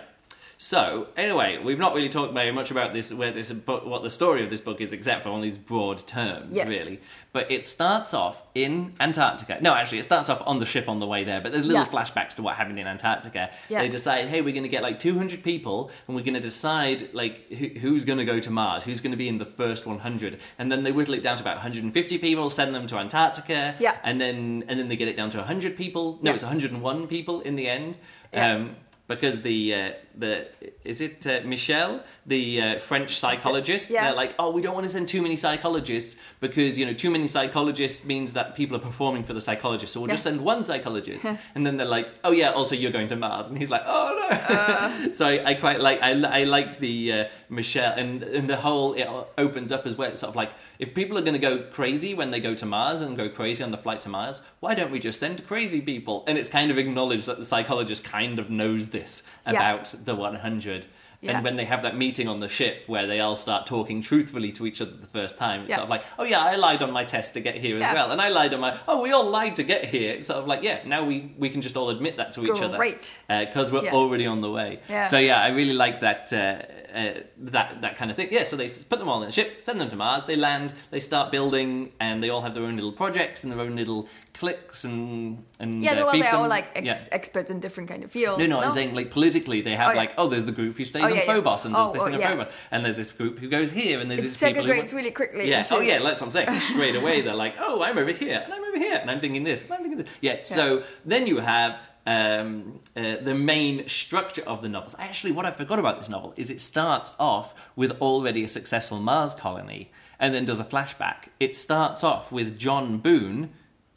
So 0.66 1.08
anyway, 1.18 1.58
we've 1.62 1.78
not 1.78 1.94
really 1.94 2.08
talked 2.08 2.34
very 2.34 2.54
much 2.54 2.72
about 2.72 2.94
this, 2.94 3.14
where 3.14 3.32
this 3.32 3.52
book, 3.52 3.86
what 3.86 4.02
the 4.02 4.10
story 4.10 4.46
of 4.46 4.50
this 4.50 4.62
book 4.62 4.80
is, 4.80 4.94
except 4.94 5.24
for 5.24 5.30
on 5.30 5.42
these 5.42 5.58
broad 5.58 6.08
terms, 6.08 6.56
Yes. 6.56 6.70
really. 6.70 7.02
But 7.34 7.52
it 7.52 7.66
starts 7.66 8.14
off 8.14 8.42
in 8.56 8.94
Antarctica. 9.02 9.58
No, 9.60 9.74
actually, 9.76 10.00
it 10.00 10.04
starts 10.04 10.30
off 10.30 10.42
on 10.46 10.60
the 10.60 10.66
ship 10.66 10.88
on 10.88 11.02
the 11.02 11.06
way 11.06 11.26
there. 11.26 11.42
But 11.42 11.52
there's 11.52 11.66
little 11.66 11.84
Yeah. 11.84 11.90
flashbacks 11.90 12.36
to 12.36 12.42
what 12.44 12.56
happened 12.56 12.80
in 12.80 12.88
Antarctica. 12.88 13.50
Yeah. 13.68 13.82
They 13.82 13.90
decide, 13.90 14.30
hey, 14.30 14.40
we're 14.40 14.54
going 14.54 14.64
to 14.64 14.70
get 14.70 14.84
like 14.84 15.00
200 15.02 15.44
people, 15.44 15.92
and 16.08 16.16
we're 16.16 16.24
going 16.24 16.34
to 16.36 16.40
decide 16.40 17.14
like 17.14 17.52
who, 17.52 17.68
who's 17.82 18.06
going 18.06 18.20
to 18.20 18.26
go 18.26 18.40
to 18.40 18.50
Mars, 18.50 18.84
who's 18.86 19.02
going 19.02 19.12
to 19.12 19.18
be 19.18 19.28
in 19.28 19.40
the 19.40 19.46
first 19.46 19.86
100, 19.86 20.40
and 20.58 20.72
then 20.72 20.84
they 20.84 20.94
whittle 20.94 21.14
it 21.14 21.24
down 21.24 21.36
to 21.36 21.44
about 21.44 21.58
150 21.58 22.18
people, 22.20 22.50
send 22.50 22.74
them 22.74 22.88
to 22.88 22.96
Antarctica, 22.98 23.76
Yeah. 23.80 23.98
and 24.06 24.22
then 24.22 24.64
and 24.70 24.80
then 24.80 24.88
they 24.88 24.96
get 24.96 25.10
it 25.10 25.18
down 25.18 25.30
to 25.32 25.40
100 25.40 25.76
people. 25.76 26.20
No, 26.22 26.32
Yeah. 26.32 26.36
it's 26.36 26.44
101 26.46 27.08
people 27.08 27.42
in 27.42 27.58
the 27.58 27.68
end. 27.68 27.98
Yeah. 28.34 28.54
Um, 28.54 28.76
because 29.08 29.42
the 29.42 29.74
uh, 29.74 29.92
the 30.18 30.48
is 30.84 31.02
it 31.02 31.28
uh, 31.28 31.42
Michel, 31.44 32.02
the 32.26 32.62
uh, 32.62 32.80
French 32.80 33.18
psychologist? 33.18 33.90
Yeah. 33.90 34.06
They're 34.06 34.16
like, 34.16 34.34
oh, 34.40 34.52
we 34.52 34.62
don't 34.62 34.74
want 34.74 34.86
to 34.86 34.90
send 34.90 35.08
too 35.08 35.22
many 35.22 35.36
psychologists 35.36 36.16
because 36.40 36.78
you 36.78 36.86
know 36.86 36.94
too 36.94 37.10
many 37.10 37.28
psychologists 37.28 38.06
means 38.06 38.34
that 38.34 38.56
people 38.56 38.78
are 38.78 38.82
performing 38.82 39.24
for 39.24 39.34
the 39.34 39.42
psychologist. 39.42 39.94
So 39.94 40.00
we'll 40.00 40.10
just 40.10 40.24
send 40.24 40.42
one 40.42 40.64
psychologist, 40.64 41.26
and 41.56 41.68
then 41.68 41.78
they're 41.78 41.88
like, 41.88 42.10
oh 42.24 42.32
yeah, 42.32 42.52
also 42.52 42.76
you're 42.76 42.92
going 42.92 43.08
to 43.10 43.16
Mars, 43.18 43.50
and 43.50 43.58
he's 43.58 43.70
like, 43.70 43.84
oh 43.86 44.28
no. 44.30 44.38
Uh. 44.38 45.14
so 45.14 45.28
I, 45.28 45.50
I 45.50 45.54
quite 45.56 45.82
like 45.82 46.02
I, 46.02 46.12
I 46.12 46.44
like 46.46 46.80
the 46.80 47.12
uh, 47.12 47.26
Michel 47.50 47.94
and 47.94 48.24
and 48.24 48.50
the 48.50 48.58
whole 48.58 48.94
it 48.94 49.08
opens 49.38 49.72
up 49.72 49.86
as 49.86 49.98
well. 49.98 50.10
It's 50.12 50.22
sort 50.22 50.30
of 50.30 50.36
like 50.38 50.52
if 50.80 50.94
people 50.94 51.18
are 51.18 51.22
going 51.22 51.34
to 51.34 51.40
go 51.40 51.60
crazy 51.72 52.14
when 52.14 52.32
they 52.32 52.40
go 52.40 52.54
to 52.56 52.66
Mars 52.66 53.02
and 53.02 53.16
go 53.18 53.30
crazy 53.30 53.64
on 53.64 53.72
the 53.72 53.78
flight 53.78 54.02
to 54.02 54.10
Mars, 54.10 54.42
why 54.60 54.74
don't 54.76 54.92
we 54.92 55.00
just 55.00 55.20
send 55.20 55.46
crazy 55.48 55.82
people? 55.82 56.24
And 56.28 56.38
it's 56.38 56.50
kind 56.50 56.72
of 56.72 56.78
acknowledged 56.78 57.26
that 57.28 57.38
the 57.40 57.46
psychologist 57.46 58.04
kind 58.04 58.40
of 58.40 58.50
knows 58.50 58.88
this 58.88 59.24
Yeah. 59.46 59.52
about 59.54 59.94
the 60.06 60.16
100. 60.16 60.86
Yeah. 61.22 61.36
And 61.38 61.44
when 61.46 61.56
they 61.56 61.64
have 61.64 61.84
that 61.84 61.96
meeting 61.96 62.28
on 62.28 62.42
the 62.42 62.50
ship 62.50 62.84
where 62.88 63.08
they 63.08 63.22
all 63.22 63.38
start 63.38 63.66
talking 63.66 64.02
truthfully 64.02 64.52
to 64.54 64.68
each 64.68 64.82
other 64.82 64.92
the 64.92 65.08
first 65.08 65.38
time, 65.38 65.62
it's 65.62 65.70
Yeah. 65.70 65.76
sort 65.78 65.84
of 65.86 65.90
like, 65.90 66.04
oh 66.20 66.26
yeah, 66.26 66.40
I 66.42 66.56
lied 66.56 66.84
on 66.84 66.92
my 66.92 67.06
test 67.06 67.34
to 67.36 67.40
get 67.40 67.56
here 67.56 67.78
as 67.78 67.82
Yeah. 67.82 67.94
well, 67.94 68.12
and 68.12 68.20
I 68.22 68.28
lied 68.28 68.54
on 68.54 68.60
my, 68.60 68.78
oh 68.90 69.02
we 69.02 69.14
all 69.14 69.30
lied 69.30 69.56
to 69.56 69.64
get 69.64 69.86
here. 69.86 70.16
It's 70.16 70.28
sort 70.28 70.40
of 70.40 70.48
like, 70.48 70.64
yeah, 70.64 70.80
now 70.86 71.06
we 71.06 71.32
we 71.38 71.50
can 71.50 71.62
just 71.62 71.78
all 71.78 71.90
admit 71.92 72.18
that 72.18 72.34
to 72.34 72.44
each 72.44 72.62
other, 72.62 72.76
Great. 72.76 73.16
because 73.30 73.72
we're 73.72 73.86
Yeah. 73.86 73.94
already 73.94 74.26
on 74.26 74.42
the 74.42 74.52
way. 74.52 74.80
Yeah. 74.90 75.06
So 75.06 75.18
yeah, 75.18 75.42
I 75.42 75.48
really 75.48 75.72
like 75.74 76.02
that 76.02 76.34
uh, 76.34 76.56
uh, 76.94 77.14
that 77.38 77.82
that 77.82 77.98
kind 77.98 78.12
of 78.12 78.18
thing. 78.18 78.28
Yeah, 78.32 78.44
so 78.44 78.56
they 78.56 78.68
put 78.70 79.00
them 79.00 79.10
all 79.10 79.22
in 79.24 79.30
a 79.30 79.32
ship, 79.32 79.60
send 79.60 79.80
them 79.82 79.90
to 79.90 79.96
Mars. 79.96 80.24
They 80.28 80.36
land, 80.36 80.74
they 80.92 81.00
start 81.00 81.32
building, 81.32 81.92
and 82.00 82.24
they 82.24 82.30
all 82.30 82.42
have 82.42 82.54
their 82.54 82.64
own 82.64 82.76
little 82.76 82.92
projects 82.92 83.44
and 83.44 83.52
their 83.52 83.60
own 83.60 83.76
little 83.76 84.08
cliques 84.34 84.84
and 84.84 85.44
and 85.60 85.84
Yeah, 85.84 85.92
uh, 85.94 86.06
well, 86.06 86.20
they're 86.20 86.36
all 86.36 86.48
like 86.48 86.66
ex- 86.76 86.86
yeah. 86.86 87.00
experts 87.12 87.52
in 87.52 87.60
different 87.60 87.90
kind 87.90 88.04
of 88.04 88.12
fields. 88.12 88.40
No, 88.40 88.46
no, 88.48 88.60
I'm 88.62 88.72
saying 88.72 88.94
like 88.96 89.12
politically, 89.12 89.62
they 89.62 89.76
have 89.76 89.92
Oh, 89.94 89.96
like, 89.98 90.14
oh, 90.18 90.28
there's 90.28 90.46
the 90.46 90.52
group 90.52 90.78
who 90.78 90.86
stays 90.86 91.04
Oh, 91.04 91.08
on 91.08 91.16
yeah. 91.16 91.26
Phobos, 91.26 91.66
and 91.66 91.76
there's 91.76 91.88
Oh, 91.88 91.94
this 91.94 92.02
oh, 92.02 92.06
thing 92.06 92.16
on 92.16 92.20
yeah. 92.22 92.30
Phobos, 92.32 92.54
and 92.72 92.86
there's 92.86 92.98
this 92.98 93.12
group 93.12 93.40
who 93.40 93.48
goes 93.50 93.72
here, 93.72 94.00
and 94.00 94.10
there's 94.10 94.22
It 94.22 94.30
this 94.30 94.38
people 94.40 94.66
who. 94.66 94.72
segregates 94.74 94.94
really 94.94 95.12
quickly. 95.12 95.50
Yeah. 95.50 95.66
Oh, 95.72 95.82
yeah. 95.82 96.00
That's 96.00 96.20
what 96.22 96.28
I'm 96.28 96.32
saying. 96.32 96.60
Straight 96.74 96.96
away, 96.96 97.22
they're 97.22 97.36
like, 97.36 97.56
"Oh, 97.60 97.84
I'm 97.84 97.98
over 97.98 98.12
here, 98.12 98.42
and 98.44 98.54
I'm 98.54 98.64
over 98.64 98.78
here, 98.78 98.98
and 99.02 99.10
I'm 99.12 99.20
thinking 99.20 99.44
this, 99.44 99.64
and 99.64 99.74
I'm 99.74 99.82
thinking 99.82 100.00
this." 100.00 100.10
Yeah. 100.22 100.38
So 100.44 100.84
then 101.06 101.28
you 101.28 101.38
have 101.40 101.78
um, 102.06 102.80
uh, 102.98 103.16
the 103.22 103.34
main 103.34 103.88
structure 103.88 104.44
of 104.46 104.62
the 104.62 104.70
novels. 104.70 104.96
Actually, 105.00 105.32
what 105.32 105.46
I 105.46 105.52
forgot 105.52 105.80
about 105.80 106.00
this 106.00 106.10
novel 106.10 106.34
is 106.36 106.50
it 106.50 106.60
starts 106.62 107.14
off 107.20 107.54
with 107.76 107.92
already 108.02 108.44
a 108.44 108.48
successful 108.48 109.00
Mars 109.00 109.34
colony, 109.34 109.92
and 110.20 110.34
then 110.34 110.46
does 110.46 110.60
a 110.60 110.64
flashback. 110.66 111.30
It 111.40 111.56
starts 111.56 112.04
off 112.04 112.32
with 112.32 112.58
John 112.60 112.98
Boone 112.98 113.52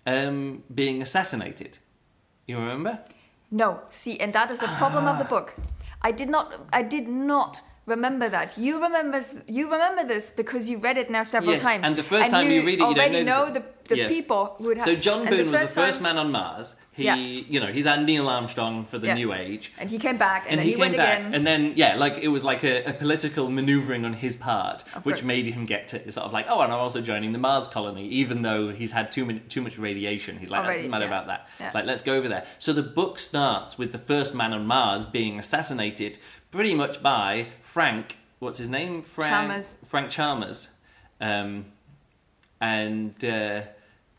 um, 0.06 0.62
being 0.74 1.02
assassinated. 1.02 1.78
You 2.46 2.58
remember? 2.58 3.00
No, 3.50 3.80
see, 3.90 4.18
and 4.20 4.32
that 4.32 4.50
is 4.50 4.58
the 4.60 4.68
problem 4.78 5.04
Ah. 5.06 5.12
of 5.12 5.18
the 5.18 5.24
book. 5.24 5.54
I 6.02 6.12
did 6.12 6.28
not. 6.28 6.52
I 6.72 6.82
did 6.82 7.08
not 7.08 7.62
remember 7.86 8.28
that. 8.28 8.56
You 8.56 8.80
remember. 8.82 9.20
You 9.48 9.64
remember 9.70 10.04
this 10.04 10.30
because 10.30 10.70
you 10.70 10.78
read 10.78 10.96
it 10.98 11.10
now 11.10 11.24
several 11.24 11.52
Yes, 11.52 11.62
times. 11.62 11.82
and 11.86 11.96
the 11.96 12.02
first 12.04 12.30
time 12.30 12.50
you 12.50 12.62
read 12.62 12.80
it, 12.80 12.88
you 12.88 12.94
don't 12.94 12.98
already 12.98 13.24
know 13.24 13.46
it. 13.46 13.54
the, 13.54 13.62
the 13.88 13.96
Yes. 13.96 14.08
people 14.12 14.54
who 14.58 14.64
would 14.68 14.78
have. 14.78 14.86
So 14.86 14.94
John 14.96 15.20
and 15.26 15.30
Boone 15.30 15.50
was 15.50 15.60
the 15.60 15.66
first 15.82 15.98
time- 16.00 16.14
man 16.14 16.18
on 16.18 16.30
Mars. 16.32 16.74
He, 16.96 17.04
Yeah. 17.04 17.14
you 17.16 17.60
know, 17.60 17.66
he's 17.66 17.86
our 17.86 17.98
Neil 17.98 18.26
Armstrong 18.26 18.86
for 18.86 18.98
the 18.98 19.08
Yeah. 19.08 19.14
New 19.14 19.34
Age. 19.34 19.70
and 19.78 19.90
he 19.90 19.98
came 19.98 20.16
back, 20.16 20.44
and, 20.44 20.52
And 20.52 20.60
then 20.60 20.64
he, 20.64 20.70
he, 20.70 20.74
came 20.76 20.80
went 20.80 20.96
back, 20.96 21.18
again. 21.18 21.34
and 21.34 21.46
then 21.46 21.72
yeah, 21.76 21.94
like 21.96 22.16
it 22.16 22.28
was 22.28 22.42
like 22.42 22.64
a, 22.64 22.84
a 22.84 22.94
political 22.94 23.50
maneuvering 23.50 24.06
on 24.06 24.14
his 24.14 24.36
part, 24.38 24.82
Of 24.94 25.04
which 25.04 25.16
course. 25.16 25.24
made 25.26 25.46
him 25.46 25.66
get 25.66 25.88
to 25.88 26.10
sort 26.10 26.24
of 26.26 26.32
like, 26.32 26.46
oh, 26.48 26.62
and 26.62 26.72
I'm 26.72 26.78
also 26.78 27.02
joining 27.02 27.32
the 27.32 27.38
Mars 27.38 27.68
colony, 27.68 28.08
even 28.08 28.40
though 28.40 28.70
he's 28.70 28.92
had 28.92 29.12
too 29.12 29.26
many, 29.26 29.40
too 29.40 29.60
much 29.60 29.76
radiation. 29.76 30.38
He's 30.38 30.48
like, 30.50 30.62
Already, 30.64 30.78
doesn't 30.78 30.90
matter 30.90 31.04
yeah. 31.04 31.10
about 31.10 31.26
that. 31.26 31.48
It's 31.60 31.74
like 31.74 31.84
let's 31.84 32.02
go 32.02 32.14
over 32.14 32.28
there. 32.28 32.46
So 32.58 32.72
the 32.72 32.82
book 32.82 33.18
starts 33.18 33.76
with 33.76 33.92
the 33.92 33.98
first 33.98 34.34
man 34.34 34.54
on 34.54 34.66
Mars 34.66 35.04
being 35.04 35.38
assassinated, 35.38 36.18
pretty 36.50 36.74
much 36.74 37.02
by 37.02 37.48
Frank. 37.60 38.16
What's 38.38 38.56
his 38.58 38.70
name? 38.70 39.02
Frank 39.02 39.30
Chalmers. 39.32 39.76
Frank 39.84 40.10
Chalmers. 40.10 40.68
Um, 41.20 41.66
and 42.60 43.22
uh, 43.24 43.62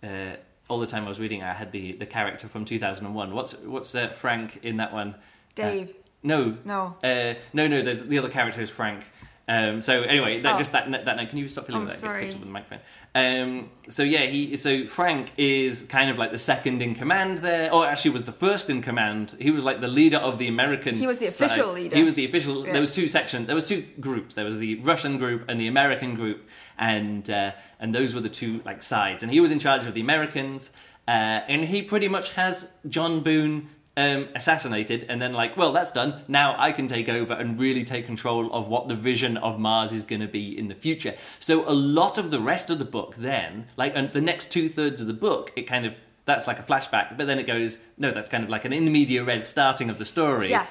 uh, 0.04 0.36
all 0.70 0.80
the 0.80 0.86
time 0.88 1.06
I 1.06 1.08
was 1.08 1.20
reading, 1.20 1.44
I 1.44 1.54
had 1.54 1.72
the, 1.72 1.94
the 1.94 2.06
character 2.06 2.48
from 2.48 2.66
2001. 2.66 3.34
What's 3.34 3.54
what's 3.60 3.94
uh, 3.96 4.10
Frank 4.10 4.60
in 4.64 4.78
that 4.78 4.94
one? 4.94 5.14
Uh, 5.16 5.18
Dave. 5.56 5.94
no, 6.24 6.58
No. 6.66 6.96
uh, 7.04 7.34
no, 7.54 7.68
no. 7.68 7.82
There's 7.82 8.04
the 8.04 8.18
other 8.20 8.30
character 8.30 8.62
is 8.62 8.70
Frank. 8.70 9.06
Um, 9.50 9.80
so 9.80 10.02
anyway, 10.04 10.42
that, 10.42 10.56
Oh. 10.56 10.58
just 10.58 10.74
that 10.74 10.92
that 10.92 11.16
note. 11.18 11.30
Can 11.30 11.38
you 11.38 11.48
stop 11.48 11.68
feeling 11.68 11.84
I'm 11.84 11.88
that? 11.88 11.98
Sorry. 11.98 12.26
gets 12.26 12.36
picked 12.36 12.36
up 12.36 12.40
with 12.42 12.48
the 12.50 12.52
microphone. 12.54 12.80
Um, 13.16 13.70
so 13.88 14.04
yeah, 14.04 14.26
he 14.26 14.58
so 14.58 14.86
Frank 14.88 15.32
is 15.38 15.84
kind 15.84 16.10
of 16.10 16.18
like 16.18 16.32
the 16.32 16.38
second 16.38 16.82
in 16.82 16.96
command 16.96 17.38
there, 17.40 17.74
or 17.74 17.86
actually 17.88 18.12
was 18.12 18.26
the 18.26 18.34
first 18.34 18.70
in 18.70 18.82
command. 18.82 19.36
He 19.40 19.50
was 19.52 19.64
like 19.64 19.80
the 19.80 19.88
leader 19.88 20.18
of 20.18 20.38
the 20.38 20.50
American. 20.50 20.96
He 20.96 21.08
was 21.08 21.20
the 21.20 21.30
side. 21.30 21.46
official 21.46 21.72
leader. 21.72 21.96
He 21.96 22.04
was 22.04 22.16
the 22.16 22.26
official. 22.26 22.66
Yeah. 22.66 22.74
There 22.74 22.82
was 22.82 22.92
two 22.92 23.08
sections. 23.08 23.48
There 23.48 23.56
was 23.56 23.68
two 23.68 23.86
groups. 24.02 24.36
There 24.36 24.46
was 24.46 24.58
the 24.58 24.76
Russian 24.82 25.18
group 25.18 25.46
and 25.48 25.60
the 25.62 25.68
American 25.68 26.16
group, 26.16 26.48
and 26.78 27.30
uh, 27.30 27.52
and 27.80 27.96
those 27.96 28.14
were 28.14 28.22
the 28.22 28.30
two 28.30 28.62
like 28.66 28.84
sides. 28.84 29.24
And 29.24 29.32
he 29.32 29.40
was 29.40 29.52
in 29.52 29.60
charge 29.60 29.86
of 29.88 29.94
the 29.94 30.02
Americans, 30.02 30.72
uh, 31.08 31.12
and 31.48 31.64
he 31.64 31.82
pretty 31.82 32.10
much 32.10 32.34
has 32.34 32.74
John 32.90 33.22
Boone 33.22 33.70
um, 33.98 34.30
assassinated, 34.36 35.08
and 35.10 35.22
then 35.22 35.34
like, 35.34 35.58
well, 35.58 35.74
that's 35.74 35.92
done. 35.92 36.22
Now 36.28 36.56
I 36.58 36.72
can 36.72 36.88
take 36.88 37.10
over 37.10 37.34
and 37.34 37.60
really 37.60 37.84
take 37.84 38.06
control 38.06 38.54
of 38.54 38.68
what 38.68 38.88
the 38.88 38.96
vision 38.96 39.36
of 39.38 39.60
Mars 39.60 39.92
is 39.92 40.04
going 40.04 40.22
to 40.22 40.28
be 40.28 40.58
in 40.58 40.70
the 40.70 40.76
future. 40.76 41.16
So 41.40 41.68
a 41.68 41.74
lot 41.74 42.18
of 42.18 42.32
the 42.32 42.40
rest 42.40 42.70
of 42.70 42.80
the 42.80 42.86
book, 42.86 43.16
then, 43.16 43.66
like, 43.76 43.94
and 43.96 44.14
the 44.14 44.22
next 44.22 44.52
two 44.52 44.70
thirds 44.70 45.02
of 45.02 45.08
the 45.08 45.14
book, 45.14 45.52
it 45.58 45.64
kind 45.64 45.86
of 45.86 45.96
that's 46.26 46.46
like 46.46 46.60
a 46.60 46.64
flashback, 46.64 47.18
but 47.18 47.26
then 47.26 47.40
it 47.40 47.48
goes, 47.48 47.80
no, 47.98 48.12
that's 48.12 48.30
kind 48.30 48.44
of 48.44 48.50
like 48.50 48.66
an 48.66 48.74
in 48.74 48.92
media 48.92 49.24
res 49.24 49.48
starting 49.48 49.90
of 49.90 49.98
the 49.98 50.06
story. 50.06 50.50
Yeah. 50.50 50.68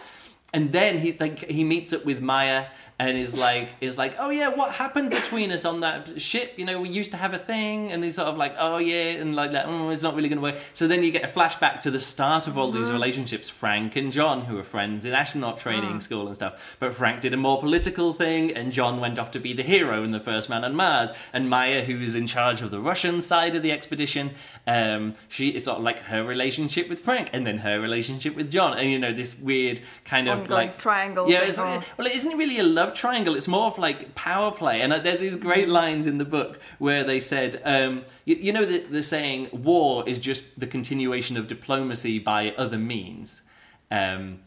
And 0.55 0.71
then 0.71 0.99
he 0.99 1.12
like 1.19 1.39
he 1.51 1.65
meets 1.65 1.93
up 1.93 2.05
with 2.05 2.21
Maya 2.21 2.67
and 2.99 3.19
is 3.19 3.35
like 3.35 3.69
is 3.81 3.99
like, 3.99 4.15
oh 4.19 4.31
yeah, 4.31 4.49
what 4.49 4.73
happened 4.73 5.11
between 5.11 5.53
us 5.53 5.65
on 5.65 5.81
that 5.81 6.21
ship? 6.21 6.55
You 6.57 6.65
know, 6.65 6.81
we 6.81 6.89
used 6.89 7.11
to 7.11 7.17
have 7.17 7.35
a 7.35 7.39
thing, 7.39 7.93
and 7.93 8.03
he's 8.03 8.15
sort 8.15 8.29
of 8.29 8.39
like, 8.39 8.55
oh 8.59 8.79
yeah, 8.79 9.13
and 9.13 9.35
like 9.35 9.53
that, 9.53 9.67
mm, 9.67 9.93
it's 9.93 10.03
not 10.03 10.15
really 10.15 10.29
going 10.29 10.39
to 10.39 10.43
work. 10.43 10.57
So 10.73 10.89
then 10.89 11.03
you 11.03 11.11
get 11.11 11.25
a 11.25 11.29
flashback 11.29 11.81
to 11.81 11.91
the 11.91 11.99
start 11.99 12.47
of 12.47 12.57
all 12.57 12.71
these 12.73 12.91
relationships, 12.91 13.51
Frank 13.51 13.97
and 13.97 14.13
John, 14.13 14.43
who 14.43 14.57
were 14.57 14.63
friends 14.63 15.05
in 15.05 15.13
astronaut 15.13 15.59
training 15.59 16.01
school 16.01 16.27
and 16.27 16.35
stuff. 16.35 16.61
But 16.81 16.95
Frank 16.95 17.21
did 17.21 17.35
a 17.35 17.37
more 17.37 17.61
political 17.61 18.15
thing, 18.15 18.53
and 18.53 18.73
John 18.73 19.01
went 19.01 19.19
off 19.19 19.31
to 19.33 19.41
be 19.41 19.53
the 19.53 19.63
hero 19.63 20.03
in 20.03 20.13
the 20.13 20.21
first 20.21 20.49
man 20.49 20.65
on 20.65 20.75
Mars. 20.75 21.13
And 21.33 21.51
Maya, 21.51 21.85
who's 21.85 22.15
in 22.15 22.27
charge 22.27 22.63
of 22.63 22.71
the 22.71 22.81
Russian 22.81 23.21
side 23.21 23.55
of 23.55 23.63
the 23.63 23.73
expedition, 23.73 24.31
um, 24.67 25.15
she 25.29 25.49
is 25.49 25.65
sort 25.65 25.79
of 25.79 25.85
like 25.85 25.99
her 26.01 26.25
relationship 26.25 26.89
with 26.89 27.01
Frank, 27.01 27.29
and 27.35 27.47
then 27.47 27.59
her 27.59 27.79
relationship 27.79 28.35
with 28.35 28.51
John, 28.51 28.79
and 28.79 28.91
you 28.91 28.99
know 28.99 29.13
this 29.13 29.39
weird 29.39 29.81
kind 30.05 30.29
of 30.29 30.41
Ongoing 30.41 30.51
like 30.51 30.79
triangle 30.79 31.29
Yeah, 31.29 31.43
it's, 31.43 31.59
well, 31.59 31.83
it 31.99 32.15
isn't 32.15 32.33
it 32.33 32.37
really 32.37 32.59
a 32.59 32.63
love 32.63 32.86
triangle. 32.94 33.35
It's 33.35 33.49
more 33.49 33.66
of 33.66 33.79
like 33.79 34.14
power 34.14 34.51
play. 34.51 34.81
And 34.83 34.92
uh, 34.92 34.99
there's 34.99 35.20
these 35.20 35.37
great 35.37 35.68
lines 35.68 36.07
in 36.07 36.18
the 36.18 36.25
book 36.25 36.61
where 36.79 37.03
they 37.05 37.20
said, 37.20 37.61
um, 37.64 38.05
you, 38.25 38.37
you 38.37 38.53
know, 38.53 38.64
the, 38.64 38.79
the 38.79 39.03
saying, 39.03 39.49
war 39.53 40.09
is 40.09 40.18
just 40.18 40.59
the 40.61 40.66
continuation 40.66 41.37
of 41.37 41.46
diplomacy 41.46 42.18
by 42.18 42.53
other 42.57 42.79
means, 42.79 43.42
um, 43.90 44.38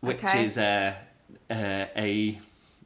which 0.00 0.22
Okay. 0.24 0.44
is 0.44 0.58
uh, 0.58 0.94
uh, 1.50 1.54
a, 1.96 2.38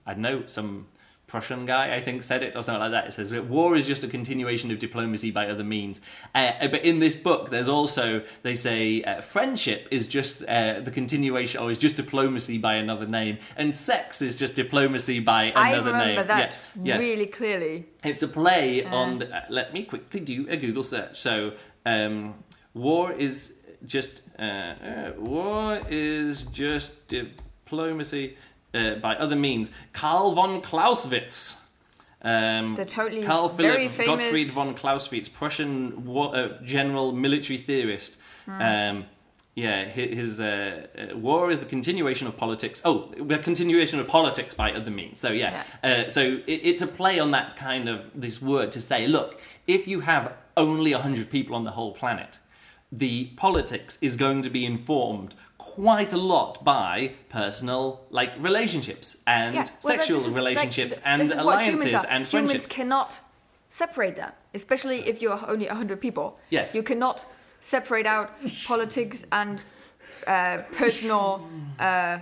I 0.07 0.13
don't 0.13 0.23
know, 0.23 0.47
some 0.47 0.87
Prussian 1.27 1.67
guy, 1.67 1.93
I 1.93 2.01
think, 2.01 2.23
said 2.23 2.45
it 2.45 2.55
or 2.55 2.63
something 2.63 2.81
like 2.81 2.93
that. 2.93 3.09
It 3.09 3.13
says, 3.13 3.33
war 3.33 3.75
is 3.75 3.85
just 3.87 4.05
a 4.05 4.09
continuation 4.09 4.71
of 4.71 4.79
diplomacy 4.79 5.33
by 5.33 5.49
other 5.49 5.65
means. 5.65 6.01
Uh, 6.35 6.69
but 6.69 6.85
in 6.85 7.01
this 7.01 7.17
book, 7.17 7.51
there's 7.51 7.69
also, 7.69 8.23
they 8.43 8.55
say, 8.55 9.03
uh, 9.03 9.21
friendship 9.23 9.89
is 9.91 10.07
just 10.07 10.45
uh, 10.45 10.81
the 10.81 10.91
continuation, 10.93 11.61
or 11.61 11.71
is 11.71 11.79
just 11.79 11.97
diplomacy 11.97 12.59
by 12.59 12.75
another 12.75 13.07
name, 13.07 13.39
and 13.57 13.75
sex 13.75 14.23
is 14.23 14.37
just 14.37 14.55
diplomacy 14.55 15.19
by 15.19 15.51
I 15.51 15.71
another 15.71 15.91
remember 15.91 16.17
name. 16.21 16.27
that 16.29 16.57
Yeah, 16.77 16.95
yeah. 16.95 16.99
really 16.99 17.27
clearly. 17.27 17.87
It's 18.05 18.23
a 18.23 18.29
play 18.29 18.85
on. 18.85 19.19
The, 19.19 19.37
uh, 19.37 19.45
let 19.49 19.73
me 19.73 19.83
quickly 19.83 20.21
do 20.21 20.47
a 20.49 20.57
Google 20.57 20.85
search. 20.85 21.19
So, 21.19 21.55
um, 21.85 22.35
war 22.73 23.11
is 23.13 23.55
just 23.85 24.23
uh, 24.39 24.43
uh, 24.43 25.13
war 25.19 25.81
is 25.89 26.45
just 26.45 27.09
diplomacy 27.09 28.37
uh, 28.77 28.95
by 28.97 29.15
other 29.17 29.37
means. 29.37 29.71
Carl 29.93 30.33
von 30.35 30.61
Clausewitz. 30.61 31.63
Um, 32.23 32.75
The 32.75 32.85
totally 32.85 33.23
Philipp 33.57 33.93
Gottfried 34.07 34.49
von 34.49 34.75
Clausewitz, 34.75 35.29
Prussian 35.29 36.05
war, 36.05 36.35
uh, 36.35 36.49
general 36.65 37.13
military 37.13 37.59
theorist. 37.59 38.17
Hmm. 38.47 38.61
Um, 38.63 39.05
yeah, 39.55 39.85
hi- 39.85 40.15
his 40.15 40.41
uh, 40.41 40.87
uh, 41.13 41.17
war 41.17 41.51
is 41.51 41.59
the 41.61 41.67
continuation 41.67 42.27
of 42.29 42.37
politics. 42.37 42.83
Oh, 42.85 43.11
the 43.19 43.39
continuation 43.39 43.99
of 44.01 44.07
politics 44.07 44.55
by 44.55 44.73
other 44.73 44.91
means. 44.91 45.21
So 45.21 45.31
yeah, 45.31 45.63
Uh, 45.83 46.09
so 46.09 46.21
it, 46.47 46.61
it's 46.71 46.83
a 46.83 46.87
play 46.87 47.19
on 47.21 47.31
that 47.31 47.57
kind 47.57 47.89
of 47.89 48.01
this 48.15 48.43
word 48.43 48.71
to 48.73 48.81
say, 48.81 49.07
look, 49.07 49.41
if 49.67 49.87
you 49.89 50.01
have 50.01 50.33
only 50.57 50.93
hundred 50.93 51.31
people 51.31 51.55
on 51.57 51.65
the 51.65 51.71
whole 51.71 51.93
planet, 51.93 52.39
the 52.99 53.27
politics 53.37 53.99
is 54.01 54.17
going 54.17 54.43
to 54.43 54.51
be 54.51 54.65
informed 54.65 55.35
quite 55.59 56.13
a 56.13 56.17
lot 56.17 56.65
by 56.65 57.13
personal 57.29 58.01
like 58.11 58.33
relationships 58.39 59.23
and 59.27 59.55
Yeah, 59.55 59.65
well, 59.83 59.97
sexual 59.97 60.21
is, 60.27 60.35
relationships 60.35 60.97
th- 60.97 61.07
and 61.07 61.21
this 61.23 61.31
is 61.31 61.43
what 61.43 61.61
humans 61.63 61.85
alliances 61.85 62.05
are. 62.05 62.11
and 62.15 62.27
humans 62.27 62.67
cannot 62.67 63.21
separate 63.69 64.17
that, 64.17 64.37
especially 64.55 64.99
if 65.09 65.21
you're 65.23 65.41
only 65.49 65.67
hundred 65.67 66.01
people. 66.01 66.39
Yes. 66.51 66.75
you 66.75 66.83
cannot 66.83 67.27
separate 67.61 68.07
out 68.07 68.31
politics 68.67 69.25
and 69.33 69.63
uh, 70.27 70.59
personal, 70.73 71.47
uh, 71.79 72.19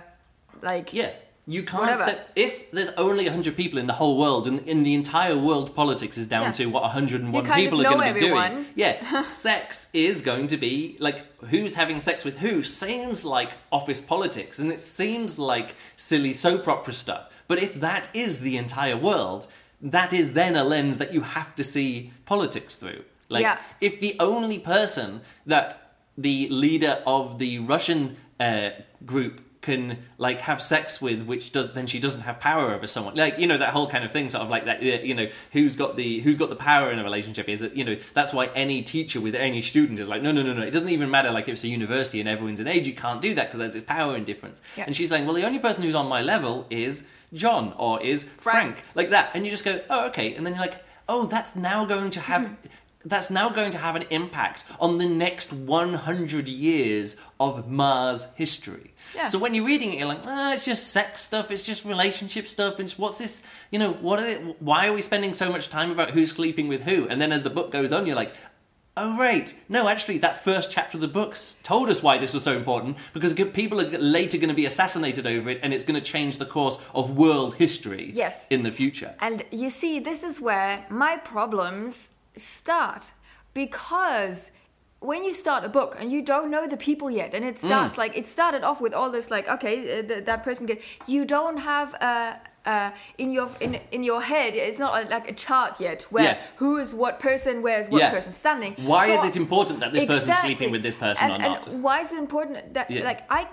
like 0.61 0.93
Yeah. 0.93 1.11
You 1.47 1.61
can't 1.63 1.99
set, 1.99 2.31
if 2.35 2.71
there's 2.71 2.89
only 2.97 3.25
100 3.25 3.55
people 3.55 3.77
in 3.77 3.85
the 3.85 3.93
whole 3.93 4.17
world 4.17 4.47
and 4.47 4.67
in 4.67 4.81
the 4.81 4.95
entire 4.95 5.37
world 5.37 5.75
politics 5.75 6.17
is 6.17 6.25
down 6.27 6.45
Yeah. 6.45 6.51
to 6.53 6.65
what 6.67 6.81
101 6.83 7.45
people 7.53 7.81
are 7.81 7.83
going 7.83 8.07
to 8.07 8.19
be 8.19 8.19
doing. 8.19 8.65
Yeah, 8.75 9.21
sex 9.21 9.87
is 9.93 10.21
going 10.21 10.47
to 10.47 10.57
be 10.57 10.97
like 10.99 11.23
who's 11.45 11.75
having 11.75 11.99
sex 11.99 12.23
with 12.23 12.39
who 12.39 12.63
seems 12.63 13.23
like 13.23 13.51
office 13.71 14.01
politics 14.01 14.57
and 14.57 14.71
it 14.71 14.79
seems 14.79 15.37
like 15.37 15.75
silly 15.95 16.33
soap 16.33 16.67
opera 16.67 16.93
stuff. 16.93 17.31
But 17.47 17.59
if 17.61 17.75
that 17.79 18.09
is 18.15 18.39
the 18.39 18.57
entire 18.57 18.97
world, 18.97 19.45
that 19.81 20.13
is 20.13 20.33
then 20.33 20.55
a 20.55 20.63
lens 20.63 20.97
that 20.97 21.13
you 21.13 21.21
have 21.21 21.55
to 21.57 21.63
see 21.63 22.11
politics 22.25 22.75
through. 22.75 23.03
Like 23.29 23.43
Yeah. 23.43 23.59
if 23.81 23.99
the 23.99 24.15
only 24.19 24.57
person 24.57 25.21
that 25.45 25.91
the 26.17 26.47
leader 26.49 27.03
of 27.05 27.37
the 27.37 27.59
Russian 27.59 28.15
uh, 28.39 28.69
group 29.05 29.41
can 29.65 29.97
like 30.19 30.39
have 30.41 30.61
sex 30.61 31.01
with, 31.01 31.23
which 31.23 31.51
does 31.51 31.73
then 31.73 31.87
she 31.87 31.99
doesn't 31.99 32.21
have 32.21 32.39
power 32.39 32.71
over 32.71 32.85
someone, 32.85 33.15
like 33.15 33.39
you 33.39 33.47
know 33.47 33.57
that 33.57 33.71
whole 33.71 33.87
kind 33.87 34.05
of 34.05 34.11
thing, 34.11 34.29
sort 34.29 34.43
of 34.43 34.49
like 34.49 34.65
that. 34.65 34.81
You 34.81 35.15
know 35.15 35.27
who's 35.51 35.75
got 35.75 35.95
the 35.95 36.19
who's 36.19 36.37
got 36.37 36.49
the 36.49 36.55
power 36.55 36.91
in 36.91 36.99
a 36.99 37.03
relationship 37.03 37.49
is 37.49 37.59
that 37.61 37.75
you 37.75 37.83
know 37.83 37.97
that's 38.13 38.31
why 38.31 38.45
any 38.55 38.83
teacher 38.83 39.19
with 39.19 39.35
any 39.35 39.61
student 39.61 39.99
is 39.99 40.07
like 40.07 40.21
no 40.21 40.31
no 40.31 40.43
no 40.43 40.53
no 40.53 40.61
it 40.61 40.71
doesn't 40.71 40.89
even 40.89 41.09
matter 41.09 41.31
like 41.31 41.47
if 41.47 41.53
it's 41.53 41.63
a 41.63 41.67
university 41.67 42.19
and 42.19 42.29
everyone's 42.29 42.59
an 42.59 42.67
age 42.67 42.87
you 42.87 42.93
can't 42.93 43.21
do 43.21 43.33
that 43.33 43.47
because 43.47 43.59
there's 43.59 43.73
this 43.73 43.83
power 43.83 44.15
indifference. 44.15 44.61
Yeah. 44.77 44.85
And 44.85 44.95
she's 44.95 45.09
saying 45.09 45.25
well 45.25 45.33
the 45.33 45.45
only 45.45 45.59
person 45.59 45.83
who's 45.83 45.95
on 45.95 46.07
my 46.07 46.21
level 46.21 46.67
is 46.69 47.03
John 47.33 47.73
or 47.77 48.01
is 48.01 48.23
Frank. 48.23 48.75
Frank. 48.77 48.83
like 48.93 49.09
that, 49.09 49.31
and 49.33 49.43
you 49.43 49.51
just 49.51 49.65
go 49.65 49.81
oh 49.89 50.07
okay, 50.09 50.35
and 50.35 50.45
then 50.45 50.53
you're 50.53 50.61
like 50.61 50.85
oh 51.09 51.25
that's 51.25 51.55
now 51.55 51.85
going 51.85 52.11
to 52.11 52.19
have. 52.19 52.43
Mm-hmm. 52.43 52.53
That's 53.07 53.29
now 53.29 53.49
going 53.49 53.71
to 53.71 53.77
have 53.77 53.95
an 53.95 54.05
impact 54.09 54.63
on 54.79 54.97
the 54.97 55.07
next 55.07 55.53
100 55.53 56.49
years 56.49 57.17
of 57.39 57.69
Mars 57.69 58.25
history. 58.33 58.94
Yeah. 59.15 59.27
So 59.27 59.39
when 59.39 59.53
you're 59.53 59.65
reading 59.65 59.93
it, 59.93 59.99
you're 59.99 60.07
like, 60.07 60.21
ah, 60.25 60.53
it's 60.53 60.65
just 60.65 60.87
sex 60.89 61.21
stuff, 61.21 61.49
it's 61.51 61.63
just 61.63 61.85
relationship 61.85 62.47
stuff, 62.47 62.79
and 62.79 62.91
what's 62.91 63.17
this? 63.17 63.41
You 63.71 63.79
know, 63.79 63.93
what 63.93 64.19
are 64.19 64.27
it? 64.27 64.61
Why 64.61 64.87
are 64.87 64.93
we 64.93 65.01
spending 65.01 65.33
so 65.33 65.51
much 65.51 65.69
time 65.69 65.91
about 65.91 66.11
who's 66.11 66.31
sleeping 66.31 66.67
with 66.67 66.81
who? 66.81 67.07
And 67.07 67.21
then 67.21 67.31
as 67.31 67.43
the 67.43 67.49
book 67.49 67.71
goes 67.71 67.91
on, 67.91 68.05
you're 68.05 68.15
like, 68.15 68.33
oh 68.97 69.17
right, 69.17 69.53
no, 69.67 69.89
actually, 69.89 70.17
that 70.19 70.43
first 70.43 70.71
chapter 70.71 70.95
of 70.97 71.01
the 71.01 71.07
book 71.07 71.31
s- 71.31 71.55
told 71.63 71.89
us 71.89 72.01
why 72.01 72.17
this 72.17 72.33
was 72.33 72.43
so 72.43 72.55
important 72.55 72.95
because 73.13 73.33
people 73.33 73.81
are 73.81 73.89
later 73.97 74.37
going 74.37 74.47
to 74.47 74.55
be 74.55 74.65
assassinated 74.65 75.27
over 75.27 75.49
it, 75.49 75.59
and 75.63 75.73
it's 75.73 75.83
going 75.83 75.99
to 75.99 76.05
change 76.05 76.37
the 76.37 76.45
course 76.45 76.77
of 76.93 77.09
world 77.17 77.55
history. 77.55 78.09
Yes. 78.13 78.45
in 78.49 78.63
the 78.63 78.71
future. 78.71 79.13
And 79.19 79.43
you 79.51 79.69
see, 79.69 79.99
this 79.99 80.23
is 80.23 80.39
where 80.39 80.85
my 80.89 81.17
problems 81.17 82.09
start 82.37 83.11
because 83.53 84.51
when 84.99 85.23
you 85.23 85.33
start 85.33 85.63
a 85.63 85.69
book 85.69 85.95
and 85.99 86.11
you 86.11 86.21
don't 86.21 86.49
know 86.49 86.67
the 86.67 86.77
people 86.77 87.09
yet, 87.11 87.33
and 87.33 87.45
it 87.45 87.55
Mm. 87.55 87.67
starts 87.67 87.97
like 87.97 88.17
it 88.17 88.27
started 88.27 88.63
off 88.63 88.79
with 88.81 88.93
all 88.93 89.09
this 89.11 89.29
like 89.29 89.47
okay, 89.47 89.75
uh, 89.99 90.03
th- 90.07 90.25
that 90.25 90.43
person 90.43 90.65
get 90.65 90.81
you 91.07 91.25
don't 91.25 91.57
have 91.57 91.93
uh, 92.01 92.33
uh, 92.65 92.89
in 93.17 93.31
your 93.31 93.49
in 93.59 93.79
in 93.91 94.03
your 94.03 94.21
head. 94.21 94.55
It's 94.55 94.79
not 94.79 94.91
uh, 94.93 95.09
like 95.15 95.29
a 95.29 95.33
chart 95.33 95.79
yet 95.79 96.03
where 96.09 96.23
Yes. 96.23 96.49
who 96.57 96.77
is 96.77 96.93
what 96.93 97.19
person, 97.19 97.61
where 97.61 97.79
is 97.79 97.89
what 97.89 97.99
Yeah. 98.01 98.11
person 98.11 98.31
standing. 98.31 98.73
Why 98.77 99.07
So- 99.07 99.19
is 99.23 99.29
it 99.29 99.35
important 99.35 99.79
that 99.81 99.91
this 99.93 100.05
person's 100.05 100.27
Exactly. 100.29 100.49
sleeping 100.55 100.71
with 100.71 100.81
this 100.83 100.95
person 100.95 101.29
and, 101.31 101.43
or 101.43 101.49
not? 101.49 101.67
And 101.67 101.83
why 101.83 102.01
is 102.01 102.11
it 102.11 102.19
important 102.19 102.73
that 102.73 102.89
Yeah. 102.89 103.03
like 103.09 103.21
I 103.29 103.47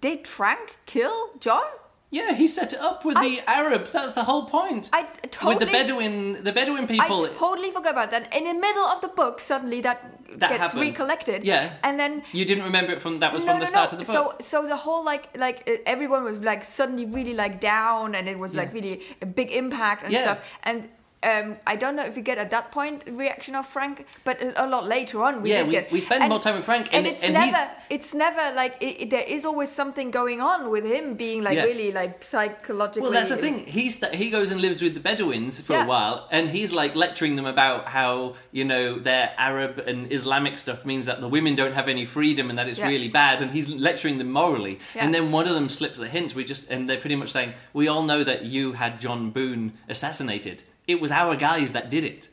did 0.00 0.28
Frank 0.28 0.76
kill 0.86 1.16
John? 1.40 1.66
Yeah, 2.12 2.34
he 2.34 2.48
set 2.48 2.72
it 2.72 2.80
up 2.80 3.04
with 3.04 3.16
I- 3.16 3.28
the 3.28 3.40
Arabs. 3.48 3.92
That 3.92 4.04
was 4.04 4.14
the 4.14 4.24
whole 4.24 4.44
point. 4.46 4.90
I 4.92 5.04
totally 5.30 5.54
with 5.54 5.60
the 5.60 5.72
Bedouin, 5.72 6.42
the 6.42 6.52
Bedouin 6.52 6.86
people. 6.88 7.24
I 7.24 7.28
totally 7.38 7.70
forgot 7.70 7.92
about 7.92 8.10
that. 8.10 8.34
In 8.34 8.44
the 8.44 8.54
middle 8.54 8.84
of 8.84 9.00
the 9.00 9.08
book, 9.08 9.38
suddenly 9.40 9.80
that, 9.82 9.98
That 10.38 10.50
gets 10.50 10.62
happens. 10.62 10.80
recollected. 10.80 11.44
Yeah. 11.44 11.72
and 11.84 12.00
then 12.00 12.22
you 12.32 12.44
didn't 12.44 12.64
remember 12.64 12.92
it 12.92 13.00
from 13.00 13.20
that 13.20 13.32
was 13.32 13.44
no, 13.44 13.52
from 13.52 13.60
the 13.60 13.66
start 13.66 13.92
no. 13.92 13.98
of 13.98 14.06
the 14.06 14.12
book. 14.12 14.40
So, 14.40 14.60
so 14.62 14.66
the 14.66 14.76
whole 14.76 15.04
like, 15.04 15.28
like 15.36 15.58
everyone 15.86 16.24
was 16.24 16.40
like 16.40 16.64
suddenly 16.64 17.06
really 17.06 17.34
like 17.34 17.60
down, 17.60 18.14
and 18.16 18.28
it 18.28 18.38
was 18.38 18.54
like 18.56 18.72
really 18.74 19.02
a 19.22 19.26
big 19.26 19.52
impact 19.52 20.02
and 20.04 20.12
Yeah. 20.12 20.22
stuff. 20.22 20.38
And 20.64 20.88
um, 21.22 21.56
I 21.66 21.76
don't 21.76 21.96
know 21.96 22.04
if 22.04 22.16
we 22.16 22.22
get 22.22 22.38
at 22.38 22.50
that 22.50 22.72
point 22.72 23.04
reaction 23.06 23.54
of 23.54 23.66
Frank, 23.66 24.06
but 24.24 24.40
a, 24.40 24.64
a 24.64 24.66
lot 24.66 24.86
later 24.86 25.22
on 25.22 25.42
we 25.42 25.50
Yeah, 25.50 25.58
did 25.58 25.66
we- 25.66 25.72
get. 25.72 25.92
we 25.92 26.00
spend 26.00 26.22
and, 26.22 26.30
more 26.30 26.38
time 26.40 26.56
with 26.56 26.64
Frank, 26.64 26.86
and, 26.92 27.06
and- 27.06 27.14
it's 27.14 27.22
and 27.22 27.36
he's- 27.36 27.52
never, 27.52 27.70
it's 27.90 28.14
never 28.14 28.54
like 28.56 28.76
it, 28.80 29.02
it- 29.02 29.10
there 29.10 29.24
is 29.36 29.44
always 29.44 29.70
something 29.70 30.10
going 30.10 30.40
on 30.40 30.70
with 30.70 30.84
him 30.84 31.14
being 31.14 31.42
like 31.42 31.56
Yeah. 31.56 31.64
really 31.64 31.92
like 31.92 32.24
psychologically. 32.24 33.02
Well, 33.02 33.12
that's 33.12 33.28
the 33.28 33.36
thing. 33.36 33.66
He 33.66 33.90
st- 33.90 34.14
he 34.14 34.30
goes 34.30 34.50
and 34.50 34.60
lives 34.62 34.80
with 34.80 34.94
the 34.94 35.00
Bedouins 35.00 35.60
for 35.60 35.74
Yeah. 35.74 35.84
a 35.84 35.86
while, 35.86 36.26
and 36.30 36.48
he's 36.48 36.72
like 36.72 36.94
lecturing 36.96 37.36
them 37.36 37.46
about 37.46 37.88
how 37.88 38.34
you 38.52 38.64
know 38.64 38.98
their 38.98 39.32
Arab 39.36 39.78
and 39.86 40.10
Islamic 40.10 40.56
stuff 40.56 40.86
means 40.86 41.04
that 41.06 41.20
the 41.20 41.28
women 41.28 41.54
don't 41.54 41.74
have 41.74 41.88
any 41.88 42.06
freedom 42.06 42.48
and 42.48 42.58
that 42.58 42.66
it's 42.66 42.78
Yeah. 42.78 42.88
really 42.88 43.08
bad, 43.08 43.42
and 43.42 43.50
he's 43.50 43.68
lecturing 43.68 44.16
them 44.18 44.30
morally. 44.30 44.78
And 44.94 45.14
then 45.14 45.32
one 45.32 45.46
of 45.46 45.52
them 45.54 45.68
slips 45.68 45.98
a 45.98 46.08
hint. 46.08 46.34
We 46.34 46.44
just 46.44 46.70
and 46.70 46.88
they're 46.88 46.96
pretty 47.04 47.16
much 47.16 47.30
saying, 47.30 47.52
"We 47.74 47.88
all 47.88 48.02
know 48.04 48.24
that 48.24 48.44
you 48.46 48.72
had 48.72 49.00
John 49.02 49.30
Boone 49.30 49.74
assassinated. 49.86 50.62
It 50.86 51.00
was 51.00 51.10
our 51.10 51.36
guys 51.36 51.72
that 51.72 51.90
did 51.90 52.04
it." 52.04 52.28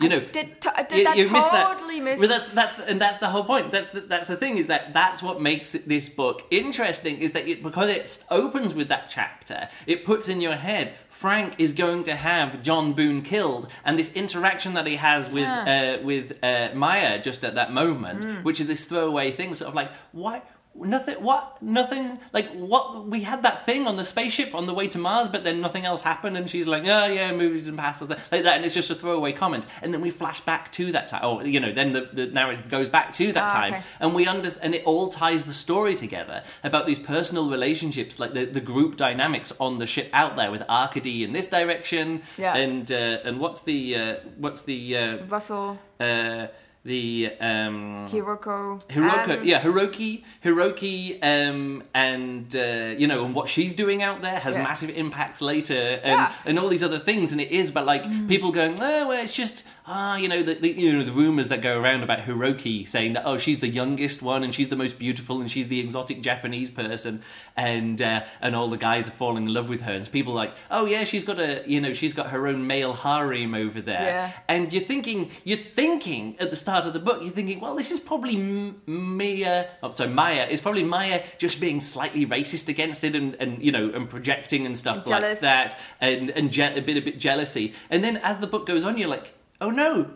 You 0.00 0.08
know, 0.08 0.18
did 0.18 0.60
t- 0.60 0.68
I 0.74 0.82
did 0.82 1.06
that 1.06 1.16
missed 1.16 1.50
totally 1.50 2.00
miss- 2.00 2.18
Well, 2.18 2.28
that's 2.28 2.46
that's 2.52 2.72
the, 2.72 2.88
and 2.88 3.00
that's 3.00 3.18
the 3.18 3.28
whole 3.28 3.44
point. 3.44 3.70
That's 3.70 3.86
the, 3.90 4.00
that's 4.00 4.26
the 4.26 4.36
thing 4.36 4.56
is 4.58 4.66
that 4.66 4.92
that's 4.92 5.22
what 5.22 5.40
makes 5.40 5.72
it, 5.76 5.88
this 5.88 6.08
book 6.08 6.42
interesting. 6.50 7.18
Is 7.18 7.30
that 7.30 7.46
it, 7.46 7.62
because 7.62 7.88
it 7.90 8.24
opens 8.28 8.74
with 8.74 8.88
that 8.88 9.08
chapter, 9.08 9.68
it 9.86 10.04
puts 10.04 10.28
in 10.28 10.40
your 10.40 10.56
head 10.56 10.94
Frank 11.10 11.54
is 11.58 11.74
going 11.74 12.02
to 12.02 12.16
have 12.16 12.60
John 12.60 12.92
Boone 12.92 13.22
killed, 13.22 13.68
and 13.84 13.96
this 13.96 14.12
interaction 14.14 14.74
that 14.74 14.84
he 14.88 14.96
has 14.96 15.30
with 15.30 15.46
Ah. 15.46 15.64
uh, 15.64 15.98
with 16.02 16.42
uh, 16.42 16.70
Maya 16.74 17.22
just 17.22 17.44
at 17.44 17.54
that 17.54 17.72
moment, 17.72 18.22
Mm. 18.24 18.42
which 18.42 18.60
is 18.60 18.66
this 18.66 18.84
throwaway 18.86 19.30
thing, 19.30 19.54
sort 19.54 19.68
of 19.68 19.74
like 19.76 19.92
why. 20.10 20.42
Nothing. 20.76 21.14
What? 21.22 21.62
Nothing. 21.62 22.18
Like 22.32 22.50
what? 22.52 23.06
We 23.06 23.20
had 23.22 23.44
that 23.44 23.64
thing 23.64 23.86
on 23.86 23.96
the 23.96 24.02
spaceship 24.04 24.54
on 24.56 24.66
the 24.66 24.74
way 24.74 24.88
to 24.88 24.98
Mars, 24.98 25.28
but 25.28 25.44
then 25.44 25.60
nothing 25.60 25.84
else 25.84 26.00
happened, 26.00 26.36
and 26.36 26.50
she's 26.50 26.66
like, 26.66 26.82
"Oh 26.84 27.06
yeah, 27.06 27.32
movies 27.32 27.66
and 27.68 27.78
past 27.78 28.00
like 28.02 28.28
that," 28.30 28.46
and 28.56 28.64
it's 28.64 28.74
just 28.74 28.90
a 28.90 28.94
throwaway 28.96 29.32
comment. 29.32 29.66
And 29.82 29.94
then 29.94 30.00
we 30.00 30.10
flash 30.10 30.40
back 30.40 30.72
to 30.72 30.90
that 30.92 31.06
time. 31.06 31.20
Oh, 31.22 31.40
you 31.44 31.60
know, 31.60 31.72
then 31.72 31.92
the, 31.92 32.08
the 32.12 32.26
narrative 32.26 32.68
goes 32.68 32.88
back 32.88 33.12
to 33.14 33.32
that 33.32 33.44
Ah, 33.44 33.54
time, 33.54 33.74
okay. 33.74 33.82
and 34.00 34.14
we 34.16 34.26
understand, 34.26 34.64
and 34.66 34.74
it 34.74 34.84
all 34.84 35.08
ties 35.10 35.44
the 35.44 35.54
story 35.54 35.94
together 35.94 36.42
about 36.64 36.86
these 36.86 36.98
personal 36.98 37.48
relationships, 37.50 38.18
like 38.18 38.32
the, 38.34 38.44
the 38.44 38.60
group 38.60 38.96
dynamics 38.96 39.52
on 39.60 39.78
the 39.78 39.86
ship 39.86 40.10
out 40.12 40.34
there 40.34 40.50
with 40.50 40.62
Arkady 40.68 41.22
in 41.22 41.32
this 41.32 41.46
direction, 41.46 42.22
Yeah. 42.36 42.56
and 42.56 42.90
uh, 42.90 43.18
and 43.24 43.38
what's 43.38 43.62
the 43.62 43.96
uh, 43.96 44.14
what's 44.38 44.62
the 44.62 44.96
uh, 44.96 45.16
Russell, 45.28 45.78
uh, 46.00 46.48
the 46.84 47.32
um, 47.40 48.06
Hiroko, 48.10 48.82
Hiroka, 48.88 49.38
um, 49.38 49.44
yeah, 49.44 49.60
Hiroki, 49.62 50.22
Hiroki, 50.44 51.18
um, 51.22 51.82
and 51.94 52.54
uh, 52.54 52.94
you 52.98 53.06
know, 53.06 53.24
and 53.24 53.34
what 53.34 53.48
she's 53.48 53.72
doing 53.72 54.02
out 54.02 54.20
there 54.20 54.38
has 54.38 54.54
Yeah. 54.54 54.62
massive 54.62 54.90
impact 54.90 55.40
later, 55.40 56.00
and, 56.02 56.12
Yeah. 56.20 56.32
and 56.44 56.58
all 56.58 56.68
these 56.68 56.82
other 56.82 56.98
things. 56.98 57.32
And 57.32 57.40
it 57.40 57.50
is, 57.50 57.70
but 57.70 57.86
like 57.86 58.04
people 58.28 58.52
going, 58.52 58.74
oh, 58.80 59.08
well, 59.08 59.22
it's 59.24 59.32
just 59.34 59.64
ah, 59.86 60.16
you 60.16 60.28
know, 60.28 60.42
the, 60.42 60.54
the 60.54 60.70
you 60.72 60.92
know 60.92 61.04
the 61.04 61.12
rumors 61.12 61.48
that 61.48 61.60
go 61.62 61.80
around 61.80 62.02
about 62.02 62.20
Hiroki 62.20 62.86
saying 62.88 63.12
that 63.14 63.22
oh, 63.26 63.38
she's 63.38 63.58
the 63.58 63.68
youngest 63.68 64.22
one 64.22 64.42
and 64.42 64.54
she's 64.54 64.68
the 64.68 64.76
most 64.76 64.98
beautiful 64.98 65.40
and 65.40 65.50
she's 65.50 65.68
the 65.68 65.80
exotic 65.80 66.22
Japanese 66.22 66.70
person, 66.70 67.22
and 67.56 68.00
uh, 68.00 68.24
and 68.40 68.56
all 68.56 68.68
the 68.68 68.76
guys 68.76 69.08
are 69.08 69.12
falling 69.12 69.44
in 69.46 69.52
love 69.54 69.68
with 69.68 69.82
her. 69.82 69.92
And 69.92 70.10
people 70.10 70.32
are 70.32 70.36
like, 70.36 70.54
oh 70.70 70.86
yeah, 70.86 71.04
she's 71.04 71.24
got 71.24 71.38
a 71.38 71.62
you 71.66 71.80
know 71.80 71.92
she's 71.92 72.14
got 72.14 72.30
her 72.30 72.46
own 72.46 72.66
male 72.66 72.92
harem 72.94 73.54
over 73.54 73.80
there, 73.80 74.00
Yeah. 74.00 74.32
and 74.48 74.72
you're 74.72 74.84
thinking, 74.84 75.30
you're 75.44 75.58
thinking 75.58 76.36
at 76.40 76.50
the 76.50 76.56
start 76.56 76.86
of 76.86 76.92
the 76.92 76.98
book, 77.00 77.22
you're 77.22 77.32
thinking, 77.32 77.60
well, 77.60 77.76
this 77.76 77.90
is 77.90 78.00
probably 78.00 78.36
M- 78.36 78.80
Mia. 78.86 79.68
Oh, 79.82 79.90
sorry, 79.90 80.10
Maya. 80.10 80.46
It's 80.50 80.62
probably 80.62 80.84
Maya 80.84 81.22
just 81.38 81.60
being 81.60 81.80
slightly 81.80 82.24
racist 82.26 82.68
against 82.68 83.04
it, 83.04 83.14
and, 83.14 83.34
and 83.36 83.62
you 83.62 83.72
know, 83.72 83.90
and 83.90 84.08
projecting 84.08 84.64
and 84.66 84.76
stuff 84.78 85.06
like 85.06 85.40
that, 85.40 85.78
and 86.00 86.30
and 86.30 86.50
je- 86.50 86.76
a 86.78 86.80
bit 86.80 86.96
a 86.96 87.02
bit 87.02 87.18
jealousy. 87.18 87.74
And 87.90 88.02
then 88.02 88.16
as 88.18 88.38
the 88.38 88.46
book 88.46 88.66
goes 88.66 88.84
on, 88.84 88.96
you're 88.96 89.08
like, 89.08 89.33
oh 89.60 89.70
no. 89.70 90.10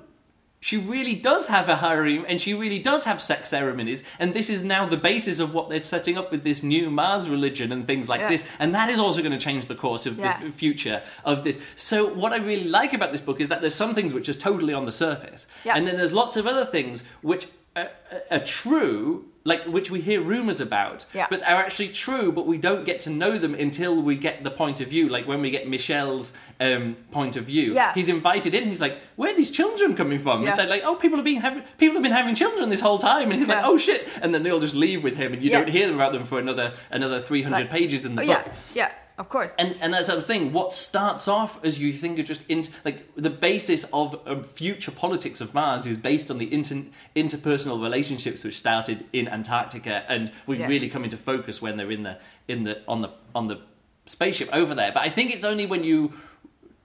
She 0.60 0.76
really 0.76 1.14
does 1.14 1.46
have 1.46 1.68
a 1.68 1.76
harem, 1.76 2.24
and 2.26 2.40
she 2.40 2.52
really 2.52 2.80
does 2.80 3.04
have 3.04 3.22
sex 3.22 3.50
ceremonies, 3.50 4.02
and 4.18 4.34
this 4.34 4.50
is 4.50 4.64
now 4.64 4.86
the 4.86 4.96
basis 4.96 5.38
of 5.38 5.54
what 5.54 5.68
they're 5.68 5.84
setting 5.84 6.18
up 6.18 6.32
with 6.32 6.42
this 6.42 6.64
new 6.64 6.90
Mars 6.90 7.28
religion 7.28 7.70
and 7.70 7.86
things 7.86 8.08
like 8.08 8.22
Yeah. 8.22 8.28
this, 8.28 8.44
and 8.58 8.74
that 8.74 8.88
is 8.90 8.98
also 8.98 9.20
going 9.20 9.30
to 9.30 9.38
change 9.38 9.68
the 9.68 9.76
course 9.76 10.04
of 10.04 10.18
Yeah. 10.18 10.40
the 10.40 10.46
f- 10.48 10.54
future 10.54 11.02
of 11.24 11.44
this. 11.44 11.58
So 11.76 12.06
what 12.08 12.32
I 12.32 12.38
really 12.38 12.64
like 12.68 12.92
about 12.92 13.12
this 13.12 13.20
book 13.20 13.40
is 13.40 13.46
that 13.48 13.60
there's 13.60 13.76
some 13.76 13.94
things 13.94 14.12
which 14.12 14.28
are 14.28 14.34
totally 14.34 14.74
on 14.74 14.84
the 14.84 14.90
surface, 14.90 15.46
Yeah. 15.64 15.74
and 15.76 15.86
then 15.86 15.96
there's 15.96 16.12
lots 16.12 16.36
of 16.36 16.44
other 16.48 16.64
things 16.64 17.04
which 17.22 17.46
are, 17.76 17.90
are 18.30 18.40
true, 18.40 19.26
like 19.44 19.64
which 19.64 19.90
we 19.90 20.00
hear 20.00 20.20
rumors 20.20 20.60
about, 20.60 21.06
Yeah. 21.14 21.26
but 21.30 21.40
are 21.42 21.62
actually 21.62 21.88
true, 21.88 22.32
but 22.32 22.46
we 22.46 22.58
don't 22.58 22.84
get 22.84 23.00
to 23.00 23.10
know 23.10 23.38
them 23.38 23.54
until 23.54 24.00
we 24.02 24.16
get 24.16 24.44
the 24.44 24.50
point 24.50 24.80
of 24.80 24.88
view. 24.88 25.08
Like 25.08 25.26
when 25.26 25.40
we 25.40 25.50
get 25.50 25.68
Michel's 25.68 26.32
um, 26.60 26.96
point 27.12 27.36
of 27.36 27.44
view, 27.44 27.72
Yeah. 27.72 27.94
he's 27.94 28.08
invited 28.08 28.52
in. 28.54 28.64
He's 28.64 28.80
like, 28.80 28.98
"Where 29.16 29.32
are 29.32 29.36
these 29.36 29.50
children 29.50 29.94
coming 29.96 30.18
from?" 30.18 30.42
Yeah. 30.42 30.56
They're 30.56 30.66
like, 30.66 30.82
"Oh, 30.84 30.96
people 30.96 31.16
have 31.18 31.24
been 31.24 31.40
having 31.40 31.62
people 31.78 31.94
have 31.94 32.02
been 32.02 32.12
having 32.12 32.34
children 32.34 32.68
this 32.68 32.80
whole 32.80 32.98
time," 32.98 33.30
and 33.30 33.38
he's 33.38 33.48
like, 33.48 33.64
"Oh 33.64 33.78
shit!" 33.78 34.06
And 34.22 34.34
then 34.34 34.42
they 34.42 34.50
all 34.50 34.60
just 34.60 34.74
leave 34.74 35.02
with 35.04 35.16
him, 35.16 35.32
and 35.32 35.42
you 35.42 35.50
don't 35.50 35.68
hear 35.68 35.92
about 35.94 36.12
them 36.12 36.24
for 36.24 36.38
another 36.38 36.72
another 36.90 37.20
three 37.20 37.42
hundred 37.42 37.60
Like- 37.60 37.70
pages 37.70 38.04
in 38.04 38.16
the 38.16 38.22
Oh 38.22 38.26
book. 38.26 38.44
yeah, 38.74 38.88
yeah, 38.88 38.90
of 39.18 39.28
course. 39.28 39.54
And 39.58 39.76
and 39.80 39.92
that's 39.92 40.06
the 40.06 40.22
I'm. 40.22 40.52
What 40.52 40.72
starts 40.72 41.28
off 41.28 41.62
as 41.64 41.78
you 41.78 41.92
think 41.92 42.18
of 42.18 42.26
just 42.26 42.42
in 42.48 42.64
like 42.84 42.98
the 43.16 43.30
basis 43.30 43.84
of 43.92 44.20
um, 44.26 44.42
future 44.44 44.90
politics 44.92 45.40
of 45.40 45.52
Mars 45.54 45.86
is 45.86 45.98
based 45.98 46.30
on 46.30 46.38
the 46.38 46.52
inter, 46.52 46.84
interpersonal 47.16 47.82
relationships 47.82 48.42
which 48.44 48.56
started 48.58 49.04
in 49.12 49.28
Antarctica, 49.28 50.04
and 50.08 50.30
we 50.46 50.58
Yeah. 50.58 50.68
really 50.68 50.88
come 50.88 51.04
into 51.04 51.16
focus 51.16 51.60
when 51.60 51.76
they're 51.76 51.90
in 51.90 52.02
the 52.04 52.18
in 52.46 52.64
the 52.64 52.80
on 52.86 53.02
the 53.02 53.10
on 53.34 53.48
the 53.48 53.58
spaceship 54.06 54.48
over 54.52 54.74
there. 54.74 54.92
But 54.92 55.02
I 55.02 55.10
think 55.10 55.34
it's 55.34 55.44
only 55.44 55.66
when 55.66 55.84
you 55.84 56.12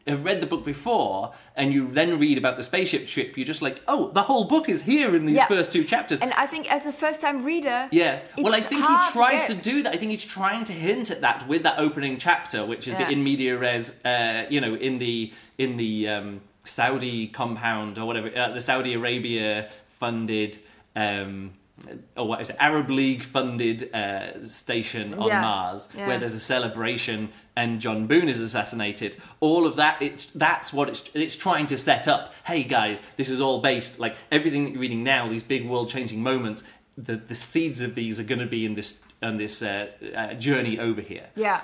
have 0.08 0.26
read 0.26 0.42
the 0.42 0.48
book 0.48 0.66
before 0.66 1.34
and 1.56 1.72
you 1.74 1.88
then 1.88 2.20
read 2.20 2.38
about 2.38 2.58
the 2.58 2.64
spaceship 2.64 3.08
trip, 3.08 3.38
you're 3.38 3.46
just 3.46 3.62
like, 3.62 3.82
oh, 3.88 4.10
the 4.12 4.24
whole 4.24 4.44
book 4.46 4.68
is 4.68 4.82
here 4.82 5.16
in 5.16 5.26
these 5.26 5.38
Yeah. 5.38 5.48
first 5.48 5.72
two 5.72 5.84
chapters. 5.86 6.20
And 6.22 6.34
I 6.34 6.46
think 6.46 6.70
as 6.72 6.86
a 6.86 6.92
first-time 6.92 7.44
reader, 7.46 7.88
Yeah. 7.92 8.20
Well, 8.38 8.54
I 8.54 8.60
think 8.62 8.82
he 8.86 9.12
tries 9.12 9.46
to, 9.46 9.54
get. 9.54 9.64
do 9.64 9.84
that. 9.84 9.94
I 9.94 9.98
think 9.98 10.12
he's 10.12 10.26
trying 10.26 10.66
to 10.66 10.74
hint 10.74 11.10
at 11.12 11.22
that 11.22 11.48
with 11.48 11.64
that 11.64 11.80
opening 11.80 12.18
chapter, 12.18 12.66
which 12.66 12.88
is 12.88 12.94
Yeah. 12.96 13.06
the 13.06 13.14
in 13.14 13.24
media 13.24 13.58
res, 13.58 14.04
uh, 14.04 14.46
you 14.50 14.60
know, 14.60 14.76
in 14.76 15.00
the 15.00 15.32
in 15.58 15.78
the 15.78 16.10
um, 16.10 16.42
Saudi 16.66 17.28
compound 17.28 17.98
or 17.98 18.06
whatever, 18.06 18.30
uh, 18.36 18.50
the 18.50 18.62
Saudi 18.62 18.94
Arabia 18.94 19.70
funded. 20.00 20.58
Um, 20.96 21.54
or 22.16 22.28
what 22.28 22.42
is 22.42 22.50
it? 22.50 22.56
Arab 22.60 22.90
League 22.90 23.24
funded 23.24 23.94
uh, 23.94 24.44
station 24.44 25.14
on 25.16 25.28
Yeah. 25.28 25.42
Mars, 25.42 25.90
Yeah. 25.96 26.08
where 26.08 26.18
there's 26.20 26.34
a 26.36 26.40
celebration 26.40 27.30
and 27.56 27.80
John 27.82 28.08
Boone 28.08 28.30
is 28.30 28.40
assassinated. 28.40 29.18
All 29.40 29.66
of 29.66 29.76
that, 29.76 30.02
it's 30.02 30.28
that's 30.28 30.72
what 30.74 30.88
it's 30.90 31.10
it's 31.14 31.36
trying 31.36 31.66
to 31.68 31.78
set 31.78 32.08
up. 32.08 32.34
Hey 32.46 32.64
guys, 32.64 33.02
this 33.18 33.30
is 33.30 33.42
all 33.42 33.60
based 33.62 34.00
like 34.00 34.16
everything 34.32 34.66
that 34.66 34.72
you're 34.72 34.82
reading 34.82 35.04
now. 35.04 35.28
These 35.28 35.44
big 35.44 35.68
world 35.68 35.90
changing 35.90 36.22
moments. 36.22 36.64
The 36.98 37.16
the 37.18 37.36
seeds 37.36 37.82
of 37.82 37.96
these 37.96 38.20
are 38.20 38.24
going 38.24 38.40
to 38.42 38.46
be 38.48 38.66
in 38.66 38.76
this 38.76 39.02
on 39.22 39.38
this 39.38 39.62
uh, 39.62 39.88
uh, 40.16 40.34
journey 40.36 40.78
over 40.80 41.02
here. 41.02 41.28
Yeah. 41.36 41.62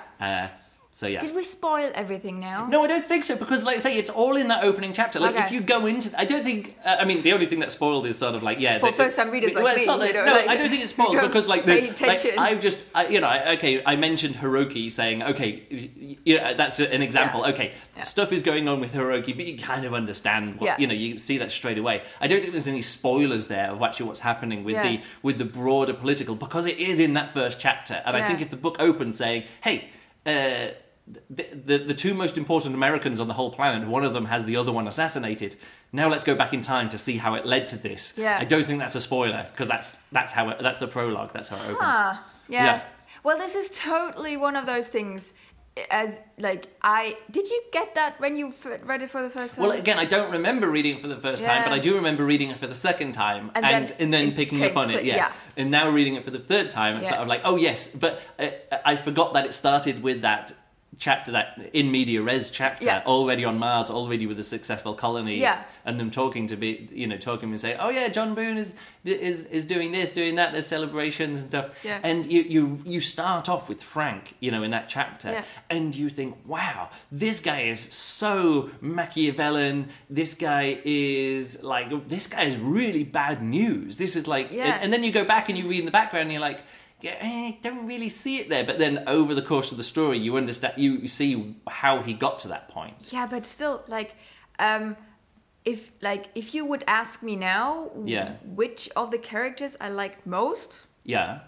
So 0.92 1.06
yeah. 1.06 1.20
Did 1.20 1.34
we 1.36 1.44
spoil 1.44 1.90
everything 1.94 2.40
now? 2.40 2.66
No, 2.66 2.82
I 2.84 2.88
don't 2.88 3.04
think 3.04 3.22
so 3.22 3.36
because, 3.36 3.64
like 3.64 3.76
I 3.76 3.78
say, 3.78 3.96
it's 3.96 4.10
all 4.10 4.36
in 4.36 4.48
that 4.48 4.64
opening 4.64 4.92
chapter. 4.92 5.20
Like, 5.20 5.36
Okay. 5.36 5.44
if 5.44 5.52
you 5.52 5.60
go 5.60 5.86
into, 5.86 6.10
I 6.18 6.24
don't 6.24 6.42
think. 6.42 6.76
Uh, 6.84 6.96
I 6.98 7.04
mean, 7.04 7.22
the 7.22 7.32
only 7.32 7.46
thing 7.46 7.60
that's 7.60 7.74
spoiled 7.74 8.06
is 8.06 8.18
sort 8.18 8.34
of 8.34 8.42
like, 8.42 8.58
yeah, 8.58 8.78
For 8.80 8.92
first-time 8.92 9.30
readers 9.30 9.54
well, 9.54 9.62
like 9.64 9.76
it's 9.76 9.82
me, 9.82 9.86
not 9.86 10.00
that- 10.00 10.08
you 10.08 10.14
know, 10.14 10.24
no, 10.24 10.32
like, 10.32 10.48
I 10.48 10.56
don't 10.56 10.68
think 10.68 10.82
it's 10.82 10.90
spoiled 10.90 11.20
because, 11.20 11.46
like, 11.46 11.64
there's, 11.64 12.00
like. 12.00 12.26
I've 12.36 12.58
just, 12.60 12.80
I, 12.94 13.06
you 13.06 13.20
know, 13.20 13.28
I, 13.28 13.52
okay, 13.52 13.82
I 13.86 13.94
mentioned 13.96 14.34
Hiroki 14.34 14.90
saying, 14.90 15.22
okay, 15.22 15.62
you 16.24 16.36
know, 16.36 16.54
that's 16.54 16.80
an 16.80 17.02
example. 17.02 17.42
Yeah. 17.44 17.52
Okay, 17.52 17.72
Yeah. 17.96 18.02
stuff 18.02 18.32
is 18.32 18.42
going 18.42 18.66
on 18.68 18.80
with 18.80 18.92
Hiroki, 18.92 19.34
but 19.36 19.46
you 19.46 19.58
kind 19.58 19.84
of 19.84 19.94
understand. 19.94 20.60
What, 20.60 20.66
Yeah. 20.66 20.76
You 20.78 20.88
know, 20.88 20.94
you 20.94 21.10
can 21.10 21.18
see 21.18 21.38
that 21.38 21.52
straight 21.52 21.78
away. 21.78 22.02
I 22.20 22.26
don't 22.26 22.40
think 22.40 22.52
there's 22.52 22.68
any 22.68 22.82
spoilers 22.82 23.46
there 23.46 23.70
of 23.70 23.80
actually 23.80 24.06
what's 24.06 24.20
happening 24.20 24.64
with 24.64 24.74
the 24.82 25.00
with 25.22 25.38
the 25.38 25.44
broader 25.44 25.94
political 25.94 26.34
because 26.34 26.66
it 26.66 26.78
is 26.78 26.98
in 26.98 27.14
that 27.14 27.32
first 27.32 27.60
chapter, 27.60 28.02
and 28.04 28.16
I 28.16 28.26
think 28.26 28.40
if 28.42 28.50
the 28.50 28.56
book 28.58 28.76
opens 28.80 29.16
saying, 29.16 29.44
hey. 29.62 29.88
Uh, 30.30 30.74
the, 31.28 31.42
the, 31.66 31.78
the 31.78 31.94
two 31.94 32.14
most 32.14 32.36
important 32.36 32.74
Americans 32.74 33.18
on 33.18 33.26
the 33.26 33.34
whole 33.34 33.50
planet, 33.50 33.88
one 33.88 34.04
of 34.04 34.12
them 34.14 34.26
has 34.26 34.44
the 34.44 34.56
other 34.56 34.70
one 34.70 34.86
assassinated. 34.86 35.56
Now 35.92 36.08
let's 36.08 36.22
go 36.24 36.34
back 36.36 36.52
in 36.52 36.62
time 36.62 36.88
to 36.90 36.98
see 36.98 37.16
how 37.16 37.34
it 37.34 37.44
led 37.44 37.66
to 37.68 37.76
this. 37.76 38.14
Yeah. 38.16 38.38
I 38.38 38.44
don't 38.44 38.64
think 38.64 38.78
that's 38.78 38.94
a 38.94 39.00
spoiler 39.00 39.44
because 39.48 39.66
that's 39.66 39.98
that's 40.12 40.32
how 40.32 40.50
it, 40.50 40.58
that's 40.60 40.78
the 40.78 40.86
prologue. 40.86 41.32
That's 41.32 41.48
how 41.48 41.56
it 41.56 41.64
opens. 41.64 41.78
Ah, 41.80 42.24
yeah. 42.48 42.64
Yeah. 42.64 42.82
Well, 43.24 43.38
this 43.38 43.54
is 43.54 43.70
totally 43.70 44.36
one 44.36 44.56
of 44.56 44.66
those 44.66 44.88
things. 44.88 45.32
As 45.90 46.18
like 46.36 46.66
I 46.82 47.16
did 47.30 47.48
you 47.48 47.62
get 47.72 47.94
that 47.94 48.20
when 48.20 48.36
you 48.36 48.48
f- 48.48 48.66
read 48.84 49.02
it 49.02 49.10
for 49.10 49.22
the 49.22 49.30
first 49.30 49.54
time? 49.54 49.62
Well, 49.62 49.72
again, 49.78 49.98
I 49.98 50.04
don't 50.04 50.32
remember 50.32 50.68
reading 50.68 50.96
it 50.96 51.00
for 51.00 51.08
the 51.08 51.16
first 51.16 51.44
time, 51.44 51.62
but 51.62 51.72
I 51.72 51.78
do 51.78 51.94
remember 51.94 52.24
reading 52.24 52.50
it 52.50 52.58
for 52.58 52.66
the 52.66 52.74
second 52.74 53.12
time, 53.12 53.50
And 53.54 53.64
and 53.64 53.88
then 53.88 53.96
and 54.00 54.12
then 54.12 54.32
picking 54.32 54.62
up 54.64 54.76
on 54.76 54.90
it, 54.90 55.04
yeah. 55.04 55.16
yeah. 55.16 55.32
And 55.56 55.70
now 55.70 55.88
reading 55.88 56.16
it 56.16 56.24
for 56.24 56.32
the 56.32 56.40
third 56.40 56.70
time, 56.72 56.96
it's 56.96 57.04
Yeah. 57.08 57.10
sort 57.16 57.22
of 57.22 57.28
like, 57.28 57.42
oh 57.44 57.56
yes, 57.56 57.94
but 57.94 58.20
uh, 58.38 58.48
I 58.84 58.96
forgot 58.96 59.34
that 59.34 59.46
it 59.46 59.54
started 59.54 60.02
with 60.02 60.22
that 60.22 60.52
chapter, 60.98 61.32
that 61.32 61.58
in 61.72 61.90
media 61.90 62.20
res 62.20 62.50
chapter, 62.50 62.84
Yeah. 62.86 63.02
already 63.06 63.44
on 63.44 63.58
Mars, 63.58 63.88
already 63.90 64.26
with 64.26 64.38
a 64.38 64.44
successful 64.44 64.94
colony, 64.94 65.38
Yeah. 65.38 65.62
and 65.84 65.98
them 65.98 66.10
talking 66.10 66.46
to 66.48 66.56
be, 66.56 66.88
you 66.92 67.06
know, 67.06 67.16
talking 67.16 67.48
and 67.50 67.60
say, 67.60 67.76
oh 67.78 67.88
yeah, 67.90 68.08
John 68.08 68.34
Boone 68.34 68.58
is 68.58 68.74
is 69.04 69.44
is 69.46 69.64
doing 69.64 69.92
this, 69.92 70.12
doing 70.12 70.34
that. 70.34 70.52
There's 70.52 70.66
celebrations 70.66 71.38
and 71.40 71.48
stuff, 71.48 71.66
Yeah. 71.82 72.00
and 72.02 72.26
you 72.26 72.42
you 72.42 72.78
you 72.84 73.00
start 73.00 73.48
off 73.48 73.68
with 73.68 73.82
Frank, 73.82 74.34
you 74.40 74.50
know, 74.50 74.62
in 74.62 74.72
that 74.72 74.88
chapter, 74.88 75.30
Yeah. 75.32 75.44
and 75.70 75.94
you 75.94 76.10
think, 76.10 76.36
wow, 76.44 76.90
this 77.10 77.40
guy 77.40 77.62
is 77.62 77.80
so 77.80 78.70
Machiavellian. 78.82 79.88
This 80.08 80.34
guy 80.34 80.80
is 80.84 81.62
like, 81.62 82.08
this 82.08 82.26
guy 82.26 82.42
is 82.42 82.56
really 82.56 83.04
bad 83.04 83.42
news. 83.42 83.96
This 83.96 84.16
is 84.16 84.26
like, 84.28 84.50
Yeah. 84.52 84.64
and, 84.74 84.84
and 84.84 84.92
then 84.92 85.02
you 85.04 85.12
go 85.12 85.24
back 85.24 85.48
and 85.48 85.56
you 85.58 85.68
read 85.68 85.80
in 85.80 85.84
the 85.86 85.90
background 85.90 86.24
and 86.24 86.32
you're 86.32 86.40
like, 86.40 86.60
I 87.04 87.58
don't 87.62 87.86
really 87.86 88.08
see 88.08 88.38
it 88.38 88.48
there. 88.48 88.64
But 88.64 88.78
then 88.78 89.04
over 89.06 89.34
the 89.34 89.42
course 89.42 89.70
of 89.72 89.76
the 89.78 89.84
story, 89.84 90.18
you 90.18 90.36
understand, 90.36 90.74
you, 90.76 90.92
you 90.92 91.08
see 91.08 91.54
how 91.68 92.02
he 92.02 92.12
got 92.14 92.38
to 92.40 92.48
that 92.48 92.68
point. 92.68 92.94
yeah, 93.12 93.26
but 93.26 93.46
still, 93.46 93.82
like, 93.88 94.14
um, 94.58 94.96
if 95.64 95.90
like 96.00 96.26
if 96.34 96.54
you 96.54 96.64
would 96.64 96.84
ask 96.86 97.22
me 97.22 97.36
now, 97.36 97.90
Yeah. 98.04 98.32
which 98.44 98.88
of 98.96 99.10
the 99.10 99.18
characters 99.18 99.76
I 99.80 99.88
liked 99.90 100.26
most, 100.26 100.80
Yeah. 101.04 101.40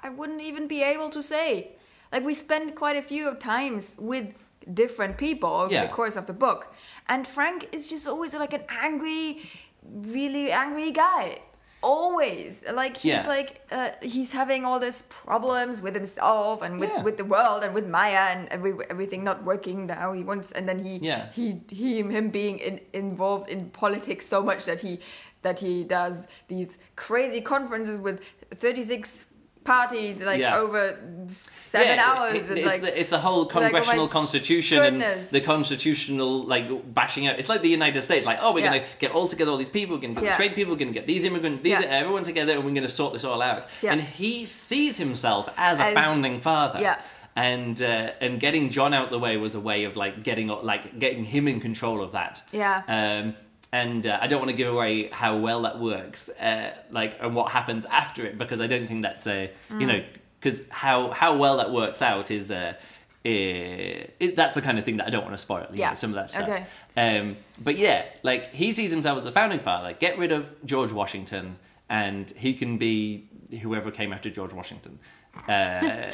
I 0.00 0.10
wouldn't 0.10 0.40
even 0.42 0.68
be 0.68 0.82
able 0.82 1.10
to 1.10 1.22
say. 1.22 1.72
Like 2.12 2.24
we 2.24 2.34
spend 2.34 2.74
quite 2.76 2.96
a 2.96 3.02
few 3.02 3.34
times 3.34 3.96
with 3.98 4.26
different 4.72 5.16
people 5.18 5.50
over 5.50 5.72
Yeah. 5.72 5.86
the 5.86 5.92
course 5.92 6.16
of 6.16 6.26
the 6.26 6.32
book, 6.32 6.72
and 7.08 7.26
Frank 7.26 7.68
is 7.72 7.88
just 7.88 8.06
always 8.06 8.32
like 8.34 8.52
an 8.52 8.62
angry, 8.68 9.50
really 9.82 10.52
angry 10.52 10.92
guy. 10.92 11.40
Always, 11.80 12.64
like 12.72 12.96
he's 12.96 13.12
Yeah. 13.12 13.26
like 13.28 13.62
uh, 13.70 13.90
he's 14.02 14.32
having 14.32 14.64
all 14.64 14.80
these 14.80 15.02
problems 15.02 15.80
with 15.80 15.94
himself 15.94 16.60
and 16.62 16.80
with, 16.80 16.90
Yeah. 16.90 17.02
with 17.02 17.16
the 17.16 17.24
world 17.24 17.62
and 17.62 17.72
with 17.72 17.86
Maya 17.86 18.24
and 18.34 18.48
every, 18.48 18.72
everything 18.90 19.22
not 19.22 19.44
working 19.44 19.86
now. 19.86 20.12
He 20.12 20.24
wants, 20.24 20.50
and 20.50 20.68
then 20.68 20.80
he 20.80 20.96
Yeah. 20.96 21.30
he 21.32 21.60
he 21.70 21.98
him 22.02 22.30
being 22.30 22.58
in, 22.58 22.80
involved 22.92 23.48
in 23.48 23.70
politics 23.70 24.26
so 24.26 24.42
much 24.42 24.64
that 24.64 24.80
he 24.80 24.98
that 25.42 25.60
he 25.60 25.84
does 25.84 26.26
these 26.48 26.78
crazy 26.96 27.40
conferences 27.40 28.00
with 28.00 28.22
thirty 28.52 28.82
six 28.82 29.26
parties 29.72 30.14
like 30.30 30.40
Yeah. 30.40 30.56
over 30.62 30.82
seven 31.28 31.96
Yeah, 31.96 32.04
hours. 32.08 32.34
it- 32.36 32.48
and, 32.48 32.58
it's, 32.58 32.66
like, 32.66 32.80
the, 32.86 33.00
it's 33.00 33.10
the 33.10 33.18
whole 33.26 33.42
like, 33.44 33.56
oh 33.56 33.60
congressional 33.60 34.08
constitution 34.08 34.78
goodness. 34.78 35.24
and 35.24 35.30
the 35.36 35.40
constitutional 35.42 36.44
like 36.54 36.66
bashing 36.94 37.26
out. 37.28 37.38
It's 37.38 37.50
like 37.52 37.60
the 37.68 37.68
United 37.80 38.00
States, 38.08 38.24
like 38.24 38.38
oh, 38.40 38.52
we're 38.52 38.60
Yeah. 38.64 38.78
gonna 38.78 38.84
get 38.98 39.10
all 39.12 39.28
together, 39.28 39.50
all 39.50 39.58
these 39.58 39.68
people, 39.78 39.96
we're 39.96 40.00
gonna 40.02 40.14
get 40.14 40.24
Yeah. 40.24 40.30
the 40.32 40.36
trade 40.36 40.54
people, 40.54 40.72
we're 40.72 40.78
gonna 40.84 40.92
get 41.00 41.06
these 41.06 41.24
immigrants, 41.24 41.60
these 41.62 41.78
everyone 42.00 42.24
together, 42.24 42.52
and 42.54 42.64
we're 42.64 42.74
gonna 42.74 42.88
sort 42.88 43.12
this 43.12 43.24
all 43.24 43.42
out. 43.42 43.66
And 43.82 44.00
he 44.00 44.46
sees 44.46 44.96
himself 44.96 45.48
as 45.56 45.78
a 45.80 45.92
founding 45.92 46.40
father. 46.40 46.80
Yeah. 46.80 46.96
And 47.36 47.80
uh, 47.80 48.10
and 48.20 48.40
getting 48.40 48.70
John 48.70 48.92
out 48.94 49.10
the 49.10 49.18
way 49.18 49.36
was 49.36 49.54
a 49.54 49.60
way 49.60 49.84
of 49.84 49.94
like 49.96 50.24
getting 50.24 50.48
like 50.72 50.98
getting 50.98 51.24
him 51.24 51.46
in 51.46 51.60
control 51.60 52.02
of 52.02 52.10
that. 52.12 52.42
Yeah. 52.52 52.82
Um, 52.88 53.36
and 53.72 54.06
uh, 54.06 54.18
I 54.20 54.26
don't 54.26 54.38
want 54.38 54.50
to 54.50 54.56
give 54.56 54.72
away 54.72 55.08
how 55.08 55.36
well 55.36 55.62
that 55.62 55.78
works, 55.78 56.28
uh, 56.28 56.72
like 56.90 57.16
and 57.20 57.34
what 57.34 57.52
happens 57.52 57.84
after 57.86 58.24
it, 58.24 58.38
because 58.38 58.60
I 58.60 58.66
don't 58.66 58.86
think 58.86 59.02
that's 59.02 59.26
a 59.26 59.50
you 59.78 59.86
know 59.86 60.02
because 60.40 60.62
how 60.70 61.10
how 61.10 61.36
well 61.36 61.58
that 61.58 61.70
works 61.70 62.00
out 62.00 62.30
is 62.30 62.50
uh, 62.50 62.74
eh, 63.24 64.06
it, 64.18 64.36
that's 64.36 64.54
the 64.54 64.62
kind 64.62 64.78
of 64.78 64.84
thing 64.84 64.96
that 64.98 65.06
I 65.06 65.10
don't 65.10 65.24
want 65.24 65.34
to 65.34 65.38
spoil. 65.38 65.66
Yeah. 65.74 65.90
know, 65.90 65.94
some 65.96 66.10
of 66.10 66.16
that 66.16 66.30
stuff. 66.30 66.48
Okay. 66.48 66.64
Um, 66.96 67.36
but 67.58 67.76
yeah, 67.76 68.06
like 68.22 68.54
he 68.54 68.72
sees 68.72 68.90
himself 68.90 69.18
as 69.18 69.24
the 69.24 69.32
founding 69.32 69.60
father. 69.60 69.92
Get 69.92 70.18
rid 70.18 70.32
of 70.32 70.54
George 70.64 70.92
Washington, 70.92 71.58
and 71.90 72.30
he 72.30 72.54
can 72.54 72.78
be 72.78 73.28
whoever 73.62 73.90
came 73.90 74.12
after 74.12 74.30
George 74.30 74.52
Washington. 74.52 74.98
Uh, 75.46 76.10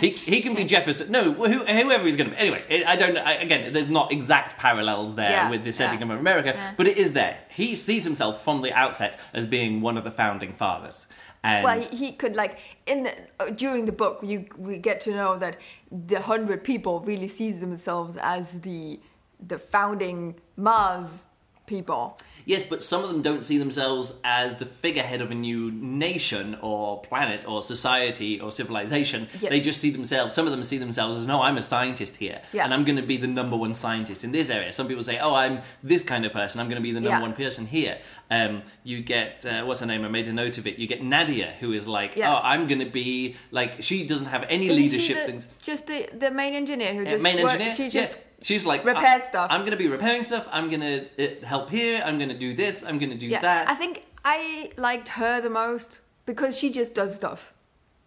he 0.00 0.10
he 0.10 0.40
can 0.40 0.54
be 0.54 0.64
Jefferson. 0.64 1.10
No, 1.12 1.32
who, 1.32 1.64
whoever 1.64 2.04
he's 2.04 2.16
going 2.16 2.30
to 2.30 2.36
be. 2.36 2.40
Anyway, 2.40 2.84
I 2.84 2.96
don't. 2.96 3.16
I, 3.16 3.32
again, 3.34 3.72
there's 3.72 3.90
not 3.90 4.12
exact 4.12 4.58
parallels 4.58 5.14
there 5.14 5.30
Yeah, 5.30 5.50
with 5.50 5.64
the 5.64 5.72
setting 5.72 6.00
yeah. 6.00 6.12
of 6.14 6.20
America, 6.20 6.52
Yeah. 6.54 6.74
but 6.76 6.86
it 6.86 6.96
is 6.96 7.12
there. 7.12 7.36
He 7.48 7.74
sees 7.74 8.04
himself 8.04 8.42
from 8.42 8.62
the 8.62 8.72
outset 8.72 9.18
as 9.34 9.46
being 9.46 9.80
one 9.80 9.96
of 9.96 10.04
the 10.04 10.10
founding 10.10 10.52
fathers. 10.52 11.06
And 11.44 11.64
well, 11.64 11.80
he, 11.80 11.96
he 11.96 12.12
could 12.12 12.36
like 12.36 12.58
in 12.86 13.02
the 13.04 13.14
uh, 13.40 13.50
during 13.50 13.84
the 13.84 13.92
book 13.92 14.20
you 14.22 14.46
we 14.56 14.78
get 14.78 15.00
to 15.02 15.10
know 15.10 15.36
that 15.38 15.56
the 15.90 16.20
hundred 16.20 16.62
people 16.62 17.00
really 17.00 17.28
sees 17.28 17.58
themselves 17.58 18.16
as 18.16 18.60
the 18.60 19.00
the 19.48 19.58
founding 19.58 20.36
Mars 20.56 21.24
people. 21.66 22.18
Yes, 22.44 22.62
but 22.62 22.82
some 22.82 23.02
of 23.04 23.10
them 23.10 23.22
don't 23.22 23.42
see 23.44 23.58
themselves 23.58 24.14
as 24.24 24.56
the 24.56 24.66
figurehead 24.66 25.20
of 25.20 25.30
a 25.30 25.34
new 25.34 25.70
nation 25.70 26.56
or 26.62 27.00
planet 27.02 27.46
or 27.48 27.62
society 27.62 28.40
or 28.40 28.50
civilization. 28.50 29.28
Yes. 29.40 29.50
They 29.50 29.60
just 29.60 29.80
see 29.80 29.90
themselves, 29.90 30.34
some 30.34 30.46
of 30.46 30.52
them 30.52 30.62
see 30.62 30.78
themselves 30.78 31.16
as, 31.16 31.26
no, 31.26 31.42
I'm 31.42 31.56
a 31.56 31.62
scientist 31.62 32.16
here 32.16 32.40
Yeah. 32.52 32.64
and 32.64 32.74
I'm 32.74 32.84
going 32.84 32.96
to 32.96 33.02
be 33.02 33.16
the 33.16 33.26
number 33.26 33.56
one 33.56 33.74
scientist 33.74 34.24
in 34.24 34.32
this 34.32 34.50
area. 34.50 34.72
Some 34.72 34.88
people 34.88 35.02
say, 35.02 35.18
oh, 35.18 35.34
I'm 35.34 35.60
this 35.82 36.02
kind 36.04 36.24
of 36.24 36.32
person, 36.32 36.60
I'm 36.60 36.68
going 36.68 36.76
to 36.76 36.82
be 36.82 36.92
the 36.92 37.00
number 37.00 37.16
Yeah. 37.18 37.22
one 37.22 37.34
person 37.34 37.66
here. 37.66 37.98
Um, 38.30 38.62
you 38.84 39.02
get, 39.02 39.44
uh, 39.46 39.64
what's 39.64 39.80
her 39.80 39.86
name? 39.86 40.04
I 40.04 40.08
made 40.08 40.28
a 40.28 40.32
note 40.32 40.58
of 40.58 40.66
it. 40.66 40.78
You 40.78 40.86
get 40.86 41.02
Nadia, 41.02 41.54
who 41.60 41.72
is 41.72 41.86
like, 41.86 42.16
Yeah. 42.16 42.32
oh, 42.34 42.40
I'm 42.42 42.66
going 42.66 42.80
to 42.80 42.90
be, 42.90 43.36
like, 43.50 43.82
she 43.82 44.06
doesn't 44.06 44.26
have 44.26 44.44
any 44.48 44.66
Isn't 44.66 44.76
leadership 44.76 45.16
the- 45.18 45.26
things. 45.26 45.48
Just 45.62 45.86
the, 45.86 46.08
the 46.16 46.30
main 46.30 46.54
engineer 46.54 46.94
who 46.94 47.02
Uh, 47.02 47.10
just 47.10 47.22
main 47.22 47.38
engineer. 47.38 47.74
she 47.74 47.88
just 47.90 48.16
yeah. 48.16 48.22
She's 48.42 48.64
like 48.66 48.84
repairs 48.84 49.22
I- 49.22 49.28
stuff. 49.28 49.48
I'm 49.50 49.60
going 49.60 49.72
to 49.72 49.76
be 49.76 49.88
repairing 49.88 50.22
stuff. 50.22 50.46
I'm 50.50 50.68
going 50.68 50.80
to 50.80 51.42
uh, 51.42 51.46
help 51.46 51.70
here. 51.70 52.02
I'm 52.04 52.18
going 52.18 52.28
to 52.30 52.38
do 52.38 52.54
this. 52.54 52.84
I'm 52.84 52.98
going 52.98 53.10
to 53.10 53.16
do 53.18 53.28
yeah. 53.28 53.40
that. 53.40 53.70
I 53.70 53.74
think 53.74 54.04
I 54.24 54.70
liked 54.76 55.08
her 55.08 55.40
the 55.40 55.50
most 55.50 56.00
because 56.26 56.56
she 56.58 56.70
just 56.70 56.94
does 56.94 57.14
stuff. 57.14 57.52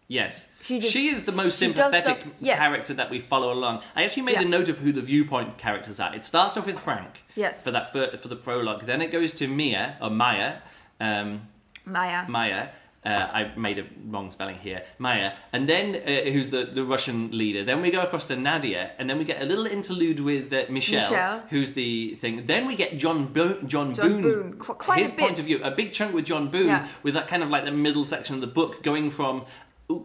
Yes. 0.07 0.45
She 0.61 0.79
just- 0.79 0.93
she 0.93 1.07
is 1.07 1.25
the 1.25 1.31
most 1.31 1.57
sympathetic 1.57 2.23
yes. 2.39 2.59
character 2.59 2.93
that 2.93 3.09
we 3.09 3.19
follow 3.19 3.51
along. 3.51 3.81
I 3.95 4.03
actually 4.03 4.23
made 4.23 4.33
Yeah. 4.33 4.41
a 4.41 4.45
note 4.45 4.69
of 4.69 4.79
who 4.79 4.91
the 4.91 5.01
viewpoint 5.01 5.57
characters 5.57 5.99
are. 5.99 6.13
It 6.13 6.23
starts 6.25 6.57
off 6.57 6.65
with 6.65 6.79
Frank. 6.79 7.23
Yes. 7.35 7.63
For 7.63 7.71
that 7.71 7.91
for, 7.91 8.15
for 8.17 8.27
the 8.27 8.35
prologue. 8.35 8.85
Then 8.85 9.01
it 9.01 9.11
goes 9.11 9.31
to 9.33 9.47
Mia 9.47 9.97
or 10.01 10.09
Maya. 10.09 10.57
Um, 10.99 11.47
Maya. 11.85 12.25
Maya. 12.27 12.69
Uh, 13.05 13.29
I 13.31 13.51
made 13.55 13.77
a 13.77 13.85
wrong 14.07 14.31
spelling 14.31 14.55
here. 14.55 14.81
Maya, 14.97 15.33
and 15.53 15.69
then 15.69 15.95
uh, 15.95 16.31
who's 16.31 16.49
the, 16.49 16.65
the 16.65 16.83
Russian 16.83 17.37
leader? 17.37 17.63
Then 17.63 17.81
we 17.81 17.91
go 17.91 18.01
across 18.01 18.23
to 18.25 18.35
Nadia, 18.35 18.91
and 18.97 19.07
then 19.09 19.19
we 19.19 19.25
get 19.25 19.41
a 19.41 19.45
little 19.45 19.67
interlude 19.67 20.19
with 20.19 20.51
uh, 20.51 20.63
Michel, 20.69 21.01
Michel. 21.01 21.43
who's 21.51 21.73
the 21.73 22.15
thing. 22.15 22.47
Then 22.47 22.65
we 22.65 22.75
get 22.75 22.97
John 22.97 23.27
Bo- 23.27 23.61
John, 23.61 23.93
John 23.93 24.09
Boone, 24.09 24.21
Boone. 24.21 24.53
Qu- 24.57 24.73
quite 24.73 25.01
his 25.03 25.11
point 25.11 25.37
of 25.37 25.45
view, 25.45 25.59
a 25.63 25.69
big 25.69 25.91
chunk 25.93 26.15
with 26.15 26.25
John 26.25 26.49
Boone, 26.49 26.67
Yeah. 26.67 26.87
with 27.03 27.13
that 27.13 27.27
kind 27.27 27.43
of 27.43 27.49
like 27.49 27.63
the 27.65 27.71
middle 27.71 28.05
section 28.05 28.33
of 28.35 28.41
the 28.41 28.47
book 28.47 28.81
going 28.81 29.11
from. 29.11 29.45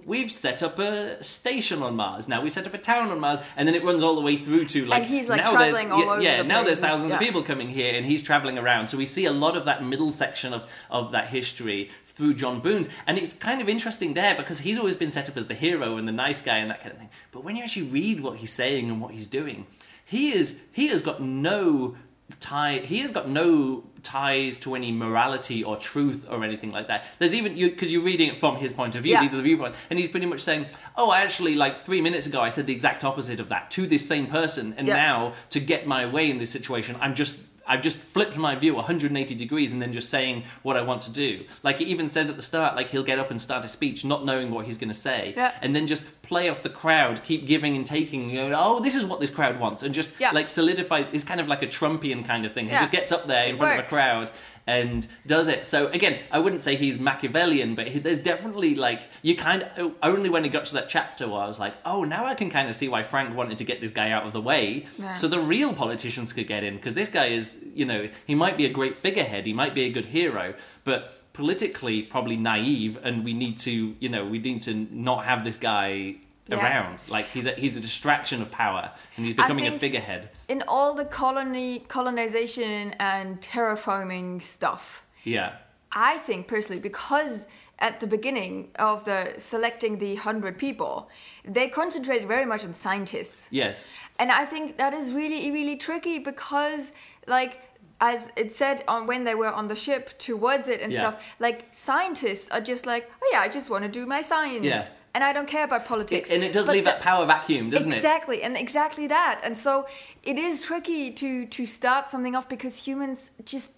We've 0.05 0.31
set 0.31 0.63
up 0.63 0.79
a 0.79 1.23
station 1.25 1.83
on 1.83 1.97
Mars. 1.97 2.29
Now 2.29 2.43
we 2.43 2.51
set 2.51 2.67
up 2.67 2.75
a 2.75 2.79
town 2.79 3.11
on 3.11 3.19
Mars, 3.19 3.39
and 3.57 3.67
then 3.67 3.75
it 3.75 3.83
runs 3.83 4.03
all 4.03 4.15
the 4.15 4.21
way 4.21 4.37
through 4.37 4.67
to 4.67 4.85
like. 4.85 5.07
he's, 5.07 5.27
like, 5.31 5.39
now 5.39 5.53
traveling 5.53 5.89
there's, 5.89 5.93
all 5.93 6.05
yeah, 6.07 6.13
over 6.13 6.21
yeah 6.23 6.37
the 6.43 6.45
now 6.45 6.63
there's 6.63 6.81
thousands 6.81 7.15
of 7.15 7.19
people 7.19 7.43
coming 7.43 7.71
here, 7.71 7.95
and 7.95 8.05
he's 8.05 8.23
traveling 8.23 8.59
around. 8.59 8.89
So 8.89 8.99
we 8.99 9.07
see 9.07 9.25
a 9.25 9.33
lot 9.33 9.57
of 9.57 9.65
that 9.65 9.83
middle 9.83 10.13
section 10.13 10.53
of 10.53 10.65
of 10.91 11.13
that 11.13 11.29
history 11.29 11.89
through 12.21 12.35
John 12.35 12.61
Boone's, 12.61 12.89
and 13.07 13.17
it's 13.17 13.33
kind 13.33 13.63
of 13.63 13.69
interesting 13.69 14.13
there 14.13 14.35
because 14.35 14.61
he's 14.61 14.79
always 14.79 14.95
been 14.95 15.11
set 15.11 15.27
up 15.31 15.37
as 15.39 15.47
the 15.47 15.55
hero 15.55 15.97
and 15.97 16.07
the 16.07 16.13
nice 16.13 16.43
guy 16.43 16.59
and 16.59 16.71
that 16.71 16.81
kind 16.83 16.93
of 16.93 16.99
thing. 16.99 17.09
But 17.33 17.45
when 17.45 17.57
you 17.57 17.63
actually 17.65 17.87
read 17.87 18.21
what 18.21 18.37
he's 18.37 18.53
saying 18.53 18.91
and 18.91 19.01
what 19.01 19.13
he's 19.13 19.27
doing, 19.27 19.67
he 20.05 20.33
is 20.33 20.61
he 20.71 20.89
has 20.89 21.01
got 21.01 21.23
no 21.23 21.97
tie 22.39 22.79
he 22.79 22.99
has 23.01 23.11
got 23.11 23.29
no 23.29 23.83
ties 24.03 24.57
to 24.59 24.75
any 24.77 24.93
morality 24.93 25.65
or 25.65 25.77
truth 25.77 26.25
or 26.31 26.45
anything 26.45 26.71
like 26.71 26.87
that 26.87 27.05
there's 27.19 27.35
even 27.35 27.57
you 27.57 27.69
because 27.71 27.91
you're 27.91 28.05
reading 28.05 28.29
it 28.29 28.39
from 28.39 28.55
his 28.57 28.73
point 28.73 28.95
of 28.95 29.03
view 29.03 29.13
Yeah. 29.15 29.21
these 29.21 29.35
are 29.35 29.39
the 29.39 29.43
viewpoints 29.43 29.77
and 29.91 29.99
he's 29.99 30.09
pretty 30.09 30.27
much 30.27 30.41
saying 30.41 30.67
oh 30.97 31.11
I 31.11 31.23
actually 31.23 31.57
like 31.57 31.77
three 31.77 32.01
minutes 32.01 32.27
ago 32.27 32.41
i 32.41 32.49
said 32.51 32.67
the 32.67 32.73
exact 32.73 33.03
opposite 33.03 33.41
of 33.41 33.49
that 33.49 33.73
to 33.73 33.85
this 33.85 34.07
same 34.07 34.27
person 34.29 34.75
and 34.79 34.87
Yeah. 34.87 34.95
now 34.95 35.33
to 35.51 35.59
get 35.59 35.89
my 35.89 36.07
way 36.07 36.31
in 36.31 36.39
this 36.39 36.51
situation 36.51 36.97
i'm 37.01 37.17
just 37.17 37.41
I've 37.71 37.83
just 37.83 37.99
flipped 37.99 38.37
my 38.37 38.57
view 38.57 38.75
180 38.75 39.35
degrees 39.37 39.71
and 39.73 39.81
then 39.81 39.93
just 39.93 40.11
saying 40.11 40.43
what 40.63 40.77
I 40.77 40.83
want 40.83 41.03
to 41.03 41.13
do. 41.13 41.45
Like 41.63 41.81
it 41.81 41.87
even 41.87 42.09
says 42.09 42.29
at 42.29 42.35
the 42.35 42.43
start, 42.43 42.75
like 42.75 42.91
he'll 42.91 43.05
get 43.05 43.21
up 43.21 43.31
and 43.31 43.41
start 43.41 43.65
a 43.65 43.69
speech, 43.69 44.05
not 44.05 44.25
knowing 44.25 44.51
what 44.51 44.67
he's 44.67 44.77
going 44.77 44.89
to 44.89 44.95
say, 44.95 45.35
Yeah. 45.37 45.53
and 45.63 45.75
then 45.75 45.87
just 45.87 46.03
play 46.23 46.49
off 46.49 46.63
the 46.63 46.69
crowd, 46.69 47.23
keep 47.23 47.47
giving 47.47 47.77
and 47.77 47.87
taking. 47.87 48.29
You 48.31 48.49
know, 48.49 48.57
oh, 48.59 48.81
this 48.81 48.95
is 48.97 49.05
what 49.05 49.21
this 49.21 49.31
crowd 49.31 49.61
wants, 49.61 49.85
and 49.85 49.95
just 49.95 50.11
Yeah. 50.19 50.33
like 50.33 50.49
solidifies. 50.49 51.11
It's 51.11 51.25
kind 51.25 51.41
of 51.41 51.47
like 51.47 51.63
a 51.63 51.67
Trumpian 51.69 52.25
kind 52.25 52.45
of 52.45 52.53
thing. 52.55 52.67
He 52.67 52.73
Yeah. 52.73 52.81
just 52.81 52.93
gets 52.93 53.13
up 53.13 53.27
there 53.29 53.47
in 53.47 53.55
It 53.55 53.59
front 53.59 53.79
of 53.79 53.85
a 53.87 53.89
crowd 53.89 54.31
and 54.71 55.07
does 55.27 55.49
it. 55.49 55.67
So 55.67 55.89
again, 55.89 56.21
I 56.31 56.39
wouldn't 56.39 56.63
say 56.63 56.77
he's 56.77 56.99
Machiavellian, 57.01 57.75
but 57.75 57.89
he, 57.89 57.99
there's 57.99 58.21
definitely 58.21 58.75
like 58.77 59.03
you 59.23 59.35
kind 59.37 59.63
of 59.77 59.95
only 60.03 60.29
when 60.31 60.45
he 60.45 60.51
got 60.51 60.65
to 60.67 60.75
that 60.75 60.89
chapter 60.89 61.27
where 61.29 61.41
I 61.41 61.47
was 61.49 61.59
like, 61.59 61.75
oh, 61.85 62.05
now 62.05 62.25
I 62.25 62.35
can 62.35 62.51
kind 62.51 62.69
of 62.69 62.75
see 62.77 62.89
why 62.89 63.03
Frank 63.03 63.35
wanted 63.37 63.59
to 63.59 63.65
get 63.65 63.81
this 63.81 63.91
guy 63.91 64.11
out 64.11 64.25
of 64.27 64.33
the 64.33 64.41
way, 64.41 64.87
Yeah. 64.99 65.13
so 65.13 65.27
the 65.29 65.41
real 65.41 65.73
politicians 65.75 66.33
could 66.33 66.47
get 66.47 66.63
in 66.65 66.77
because 66.77 66.95
this 66.95 67.09
guy 67.09 67.27
is, 67.27 67.57
you 67.75 67.85
know, 67.85 68.09
he 68.27 68.35
might 68.35 68.57
be 68.57 68.65
a 68.67 68.71
great 68.79 68.97
figurehead, 68.99 69.45
he 69.47 69.53
might 69.53 69.75
be 69.75 69.85
a 69.85 69.91
good 69.91 70.07
hero, 70.07 70.55
but 70.85 71.15
politically 71.33 72.03
probably 72.03 72.37
naive, 72.37 72.99
and 73.03 73.25
we 73.25 73.33
need 73.33 73.59
to, 73.59 73.95
you 73.99 74.09
know, 74.09 74.25
we 74.25 74.39
need 74.39 74.63
to 74.63 74.75
not 74.93 75.25
have 75.25 75.45
this 75.45 75.57
guy. 75.57 76.17
Yeah. 76.49 76.57
Around, 76.59 77.03
like 77.07 77.27
he's 77.27 77.47
a, 77.47 77.53
he's 77.53 77.77
a 77.77 77.81
distraction 77.81 78.43
of 78.43 78.51
power, 78.51 78.91
and 79.17 79.25
he's 79.25 79.37
becoming 79.37 79.69
a 79.69 79.79
figurehead. 79.79 80.31
In 80.53 80.63
all 80.75 80.95
the 80.95 81.05
colony 81.05 81.71
colonization 81.97 82.95
and 82.99 83.41
terraforming 83.41 84.43
stuff, 84.43 85.05
Yeah, 85.37 85.51
I 85.93 86.13
think 86.27 86.49
personally, 86.55 86.81
because 86.91 87.47
at 87.79 87.95
the 88.03 88.07
beginning 88.17 88.55
of 88.89 89.05
the 89.05 89.21
selecting 89.39 89.93
the 89.99 90.13
hundred 90.17 90.55
people, 90.59 91.09
they 91.57 91.67
concentrated 91.69 92.27
very 92.37 92.47
much 92.53 92.63
on 92.65 92.75
scientists. 92.75 93.47
yes, 93.63 93.87
And 94.19 94.29
I 94.43 94.45
think 94.53 94.65
that 94.83 94.93
is 95.01 95.07
really, 95.21 95.51
really 95.59 95.77
tricky 95.77 96.19
because, 96.19 96.93
like, 97.37 97.53
as 98.01 98.21
it 98.43 98.53
said 98.61 98.77
on 98.89 99.07
when 99.07 99.23
they 99.29 99.37
were 99.43 99.53
on 99.61 99.69
the 99.69 99.77
ship 99.87 100.05
towards 100.19 100.67
it 100.75 100.79
and 100.85 100.91
Yeah. 100.93 101.01
stuff, 101.01 101.17
like 101.47 101.59
scientists 101.71 102.47
are 102.55 102.61
just 102.73 102.85
like, 102.93 103.05
oh 103.23 103.29
yeah, 103.33 103.41
I 103.47 103.49
just 103.49 103.71
want 103.73 103.83
to 103.89 103.93
do 104.01 104.05
my 104.17 104.23
science, 104.33 104.65
Yeah. 104.65 104.89
And 105.15 105.25
I 105.25 105.33
don't 105.33 105.49
care 105.49 105.65
about 105.65 105.85
politics. 105.87 106.31
It- 106.31 106.35
and 106.35 106.45
it 106.45 106.53
does 106.53 106.69
leave 106.69 106.85
the- 106.85 106.91
that 106.93 107.01
power 107.01 107.27
vacuum, 107.27 107.71
doesn't 107.71 107.93
it? 107.93 107.97
exactly, 107.97 108.43
and 108.43 108.57
exactly 108.57 109.07
that. 109.09 109.41
And 109.43 109.57
so 109.59 109.87
it 110.23 110.39
is 110.39 110.63
tricky 110.63 111.11
to 111.13 111.47
to 111.47 111.67
start 111.67 112.11
something 112.11 112.35
off 112.37 112.49
because 112.49 112.75
humans 112.87 113.31
just 113.45 113.73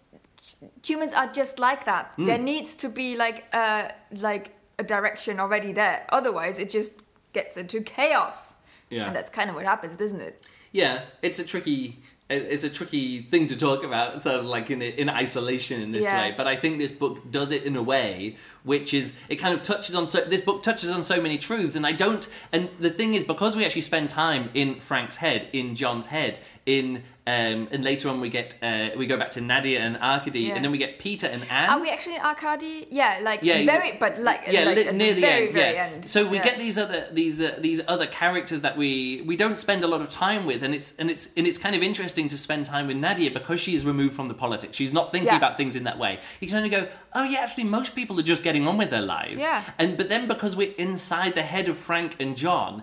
humans 0.84 1.12
are 1.12 1.28
just 1.32 1.58
like 1.58 1.84
that. 1.84 2.12
Hmm. 2.16 2.26
There 2.26 2.38
needs 2.38 2.74
to 2.76 2.88
be 2.88 3.16
like 3.16 3.44
a 3.54 3.92
like 4.28 4.50
a 4.78 4.82
direction 4.84 5.40
already 5.40 5.72
there. 5.72 6.04
Otherwise, 6.10 6.58
it 6.58 6.70
just 6.70 6.92
gets 7.32 7.56
into 7.56 7.80
chaos. 7.80 8.54
Yeah. 8.90 9.06
and 9.06 9.16
that's 9.16 9.30
kind 9.30 9.48
of 9.48 9.56
what 9.56 9.64
happens, 9.64 9.96
doesn't 9.96 10.20
it? 10.20 10.44
Yeah, 10.70 11.04
it's 11.22 11.38
a 11.38 11.46
tricky 11.46 12.02
it's 12.28 12.64
a 12.64 12.70
tricky 12.70 13.22
thing 13.22 13.46
to 13.46 13.56
talk 13.58 13.82
about, 13.84 14.20
sort 14.22 14.36
of 14.36 14.44
like 14.46 14.70
in 14.70 14.82
in 14.82 15.08
isolation 15.08 15.80
in 15.82 15.92
this 15.92 16.02
Yeah. 16.04 16.20
way. 16.20 16.34
But 16.36 16.46
I 16.46 16.56
think 16.56 16.78
this 16.78 16.92
book 16.92 17.30
does 17.30 17.52
it 17.52 17.62
in 17.64 17.74
a 17.76 17.82
way 17.82 18.36
which 18.64 18.94
is 18.94 19.14
it 19.28 19.36
kind 19.36 19.54
of 19.54 19.62
touches 19.62 19.94
on 19.94 20.06
so 20.06 20.20
this 20.20 20.40
book 20.40 20.62
touches 20.62 20.90
on 20.90 21.02
so 21.04 21.20
many 21.20 21.38
truths, 21.38 21.76
and 21.76 21.86
I 21.86 21.92
don't. 21.92 22.28
And 22.52 22.68
the 22.78 22.90
thing 22.90 23.14
is, 23.14 23.24
because 23.24 23.56
we 23.56 23.64
actually 23.64 23.82
spend 23.82 24.10
time 24.10 24.50
in 24.54 24.80
Frank's 24.80 25.16
head, 25.16 25.48
in 25.52 25.74
John's 25.74 26.06
head, 26.06 26.38
in 26.66 27.02
um, 27.24 27.68
and 27.70 27.84
later 27.84 28.08
on 28.08 28.20
we 28.20 28.28
get 28.30 28.56
uh, 28.62 28.90
we 28.96 29.06
go 29.06 29.16
back 29.16 29.30
to 29.32 29.40
Nadia 29.40 29.78
and 29.80 29.96
Arkady, 29.96 30.40
Yeah. 30.40 30.54
and 30.56 30.64
then 30.64 30.72
we 30.72 30.78
get 30.78 30.98
Peter 30.98 31.28
and 31.28 31.44
Anne. 31.48 31.70
Are 31.70 31.80
we 31.80 31.88
actually 31.88 32.16
in 32.16 32.22
Arkady? 32.22 32.88
Yeah, 32.90 33.20
like 33.22 33.40
Yeah, 33.42 33.64
very, 33.64 33.92
but 33.92 34.20
like 34.20 34.42
yeah, 34.48 34.64
like 34.64 34.76
li- 34.76 34.92
near 34.92 35.14
the, 35.14 35.20
very, 35.20 35.44
end. 35.46 35.54
very 35.54 35.74
yeah. 35.74 35.84
end. 35.86 36.08
So 36.08 36.26
we 36.26 36.36
Yeah. 36.38 36.44
get 36.44 36.58
these 36.58 36.78
other 36.78 37.06
these 37.12 37.40
uh, 37.40 37.56
these 37.60 37.80
other 37.86 38.06
characters 38.06 38.60
that 38.62 38.76
we 38.76 39.22
we 39.24 39.36
don't 39.36 39.60
spend 39.60 39.84
a 39.84 39.86
lot 39.86 40.00
of 40.00 40.10
time 40.10 40.44
with, 40.46 40.64
and 40.64 40.74
it's 40.74 40.94
and 40.98 41.10
it's 41.12 41.28
and 41.36 41.46
it's 41.46 41.58
kind 41.58 41.76
of 41.76 41.82
interesting 41.82 42.26
to 42.28 42.36
spend 42.38 42.66
time 42.66 42.88
with 42.88 42.96
Nadia 42.96 43.30
because 43.30 43.60
she 43.60 43.74
is 43.76 43.84
removed 43.84 44.14
from 44.16 44.26
the 44.28 44.34
politics. 44.34 44.76
She's 44.76 44.92
not 44.92 45.12
thinking 45.12 45.28
Yeah. 45.28 45.36
about 45.36 45.56
things 45.56 45.76
in 45.76 45.84
that 45.84 45.98
way. 45.98 46.18
You 46.40 46.48
can 46.48 46.56
only 46.56 46.70
go, 46.70 46.88
oh 47.14 47.24
yeah, 47.24 47.40
actually 47.40 47.64
most 47.64 47.94
people 47.94 48.18
are 48.18 48.24
just 48.24 48.42
getting 48.42 48.66
on 48.66 48.76
with 48.76 48.90
their 48.90 49.02
lives. 49.02 49.38
Yeah. 49.40 49.62
And 49.78 49.96
but 49.96 50.08
then 50.08 50.26
because 50.26 50.56
we're 50.56 50.74
inside 50.78 51.34
the 51.34 51.42
head 51.42 51.68
of 51.68 51.76
Frank 51.76 52.16
and 52.20 52.36
John. 52.36 52.82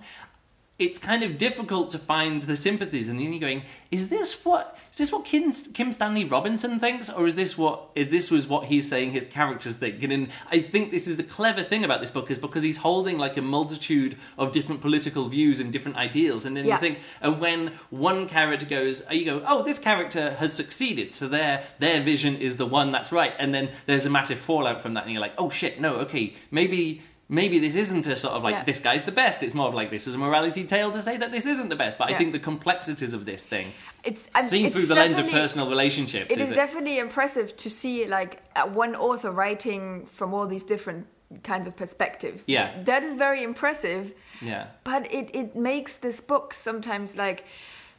It's 0.79 0.97
kind 0.97 1.23
of 1.23 1.37
difficult 1.37 1.89
to 1.89 1.99
find 1.99 2.41
the 2.43 2.55
sympathies, 2.55 3.09
and 3.09 3.19
then 3.19 3.33
you're 3.33 3.41
going, 3.41 3.63
"Is 3.91 4.07
this 4.07 4.45
what 4.45 4.77
is 4.91 4.97
this 4.97 5.11
what 5.11 5.25
Kim, 5.25 5.51
Kim 5.51 5.91
Stanley 5.91 6.23
Robinson 6.23 6.79
thinks, 6.79 7.09
or 7.09 7.27
is 7.27 7.35
this 7.35 7.57
what 7.57 7.89
is 7.95 8.07
this 8.07 8.31
was 8.31 8.47
what 8.47 8.65
he's 8.67 8.87
saying 8.87 9.11
his 9.11 9.25
characters 9.25 9.75
think?" 9.75 10.01
And 10.01 10.11
then 10.13 10.29
I 10.49 10.61
think 10.61 10.91
this 10.91 11.05
is 11.05 11.19
a 11.19 11.23
clever 11.23 11.63
thing 11.63 11.83
about 11.83 11.99
this 11.99 12.11
book 12.11 12.31
is 12.31 12.37
because 12.37 12.63
he's 12.63 12.77
holding 12.77 13.17
like 13.17 13.35
a 13.35 13.41
multitude 13.41 14.15
of 14.37 14.53
different 14.53 14.79
political 14.79 15.27
views 15.27 15.59
and 15.59 15.71
different 15.73 15.97
ideals, 15.97 16.45
and 16.45 16.55
then 16.55 16.65
Yeah. 16.65 16.75
you 16.75 16.79
think, 16.79 16.99
and 17.21 17.41
when 17.41 17.73
one 17.89 18.29
character 18.29 18.65
goes, 18.65 19.03
you 19.11 19.25
go, 19.25 19.43
"Oh, 19.45 19.63
this 19.63 19.79
character 19.79 20.37
has 20.39 20.53
succeeded," 20.53 21.13
so 21.13 21.27
their 21.27 21.63
their 21.79 21.99
vision 21.99 22.37
is 22.37 22.55
the 22.55 22.65
one 22.65 22.93
that's 22.93 23.11
right, 23.11 23.33
and 23.37 23.53
then 23.53 23.67
there's 23.85 24.05
a 24.05 24.09
massive 24.09 24.39
fallout 24.39 24.81
from 24.81 24.93
that, 24.93 25.03
and 25.03 25.11
you're 25.11 25.21
like, 25.21 25.33
"Oh 25.37 25.49
shit, 25.49 25.81
no, 25.81 25.95
okay, 25.97 26.35
maybe." 26.51 27.01
Maybe 27.31 27.59
this 27.59 27.75
isn't 27.75 28.07
a 28.07 28.15
sort 28.15 28.33
of 28.33 28.43
like 28.43 28.55
Yeah. 28.55 28.63
this 28.63 28.79
guy's 28.79 29.03
the 29.03 29.11
best. 29.11 29.43
It's 29.43 29.53
more 29.53 29.67
of 29.67 29.75
like 29.75 29.91
this 29.91 30.07
is 30.07 30.15
a 30.15 30.17
morality 30.17 30.63
tale 30.63 30.91
to 30.91 31.01
say 31.01 31.15
that 31.17 31.31
this 31.31 31.45
isn't 31.45 31.69
the 31.69 31.75
best. 31.75 31.97
But 31.99 32.09
I 32.09 32.17
think 32.17 32.33
the 32.33 32.39
complexities 32.39 33.13
of 33.13 33.25
this 33.25 33.45
thing, 33.45 33.67
It's 34.03 34.23
seen 34.49 34.65
it's 34.65 34.75
through 34.75 34.87
the 34.87 34.95
lens 34.95 35.17
of 35.19 35.29
personal 35.29 35.69
relationships, 35.69 36.33
It 36.33 36.39
is 36.39 36.47
is 36.47 36.51
it? 36.53 36.55
definitely 36.55 36.97
impressive 36.97 37.55
to 37.57 37.69
see 37.69 38.05
like 38.07 38.41
uh, 38.55 38.67
one 38.67 38.95
author 38.95 39.31
writing 39.31 40.07
from 40.07 40.33
all 40.33 40.47
these 40.47 40.63
different 40.63 41.05
kinds 41.43 41.67
of 41.67 41.75
perspectives. 41.75 42.43
Yeah. 42.47 42.67
that 42.85 43.03
is 43.03 43.15
very 43.15 43.43
impressive. 43.43 44.03
yeah, 44.41 44.63
But 44.83 45.01
it 45.13 45.29
it 45.41 45.55
makes 45.55 45.97
this 45.97 46.19
book 46.21 46.53
sometimes 46.53 47.15
like 47.15 47.43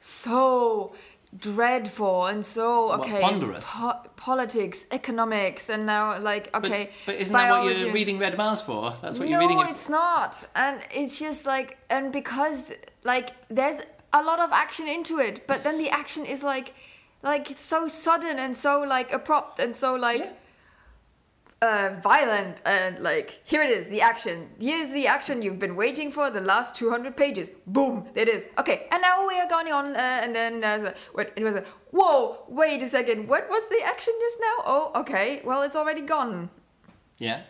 so 0.00 0.92
dreadful 1.38 2.26
and 2.26 2.44
so 2.44 2.92
okay 2.92 3.20
ponderous? 3.20 3.64
po- 3.68 4.00
politics 4.16 4.84
economics 4.90 5.68
and 5.68 5.86
now 5.86 6.18
like 6.18 6.52
okay 6.54 6.90
but 7.06 7.14
isn't 7.14 7.32
that 7.32 7.50
what 7.50 7.78
you're 7.78 7.92
reading 7.92 8.18
Red 8.18 8.36
Mars 8.36 8.60
for? 8.60 8.94
That's 9.00 9.18
what 9.18 9.26
no, 9.26 9.30
you're 9.30 9.40
reading 9.40 9.60
it. 9.60 9.70
it's 9.70 9.88
not. 9.88 10.42
And 10.56 10.80
it's 10.92 11.18
just 11.18 11.46
like, 11.46 11.78
and 11.88 12.12
because 12.12 12.62
like 13.04 13.30
there's 13.48 13.80
a 14.12 14.22
lot 14.22 14.40
of 14.40 14.50
action 14.52 14.88
into 14.88 15.18
it, 15.20 15.46
but 15.46 15.62
then 15.62 15.78
the 15.78 15.88
action 15.90 16.26
is 16.26 16.42
like 16.42 16.74
like 17.22 17.46
so 17.56 17.86
sudden 17.86 18.38
and 18.38 18.56
so 18.56 18.80
like 18.80 19.12
abrupt 19.12 19.60
and 19.60 19.74
so 19.76 19.94
like 19.94 20.20
Yeah. 20.20 20.32
Uh, 21.62 21.90
violent 22.02 22.62
and 22.64 22.98
like 23.00 23.40
here 23.44 23.62
it 23.62 23.68
is 23.70 23.86
the 23.88 24.00
action 24.00 24.48
here's 24.58 24.92
the 24.92 25.06
action 25.06 25.42
you've 25.42 25.58
been 25.58 25.76
waiting 25.76 26.10
for 26.10 26.30
the 26.30 26.40
last 26.40 26.74
200 26.74 27.14
pages 27.16 27.50
boom 27.66 28.06
there 28.14 28.22
it 28.22 28.34
is 28.34 28.44
okay 28.58 28.86
and 28.90 29.02
now 29.02 29.26
we 29.28 29.38
are 29.38 29.46
going 29.48 29.70
on 29.70 29.94
uh, 29.94 29.98
and 30.22 30.34
then 30.34 30.64
uh, 30.64 30.92
what 31.12 31.30
it 31.36 31.44
was 31.44 31.56
a 31.56 31.64
whoa 31.90 32.38
wait 32.48 32.82
a 32.82 32.88
second 32.88 33.28
what 33.28 33.46
was 33.50 33.68
the 33.68 33.82
action 33.84 34.14
just 34.20 34.38
now 34.40 34.54
oh 34.64 34.92
okay 34.96 35.42
well 35.44 35.60
it's 35.62 35.76
already 35.76 36.00
gone 36.00 36.48
Yeah. 37.18 37.42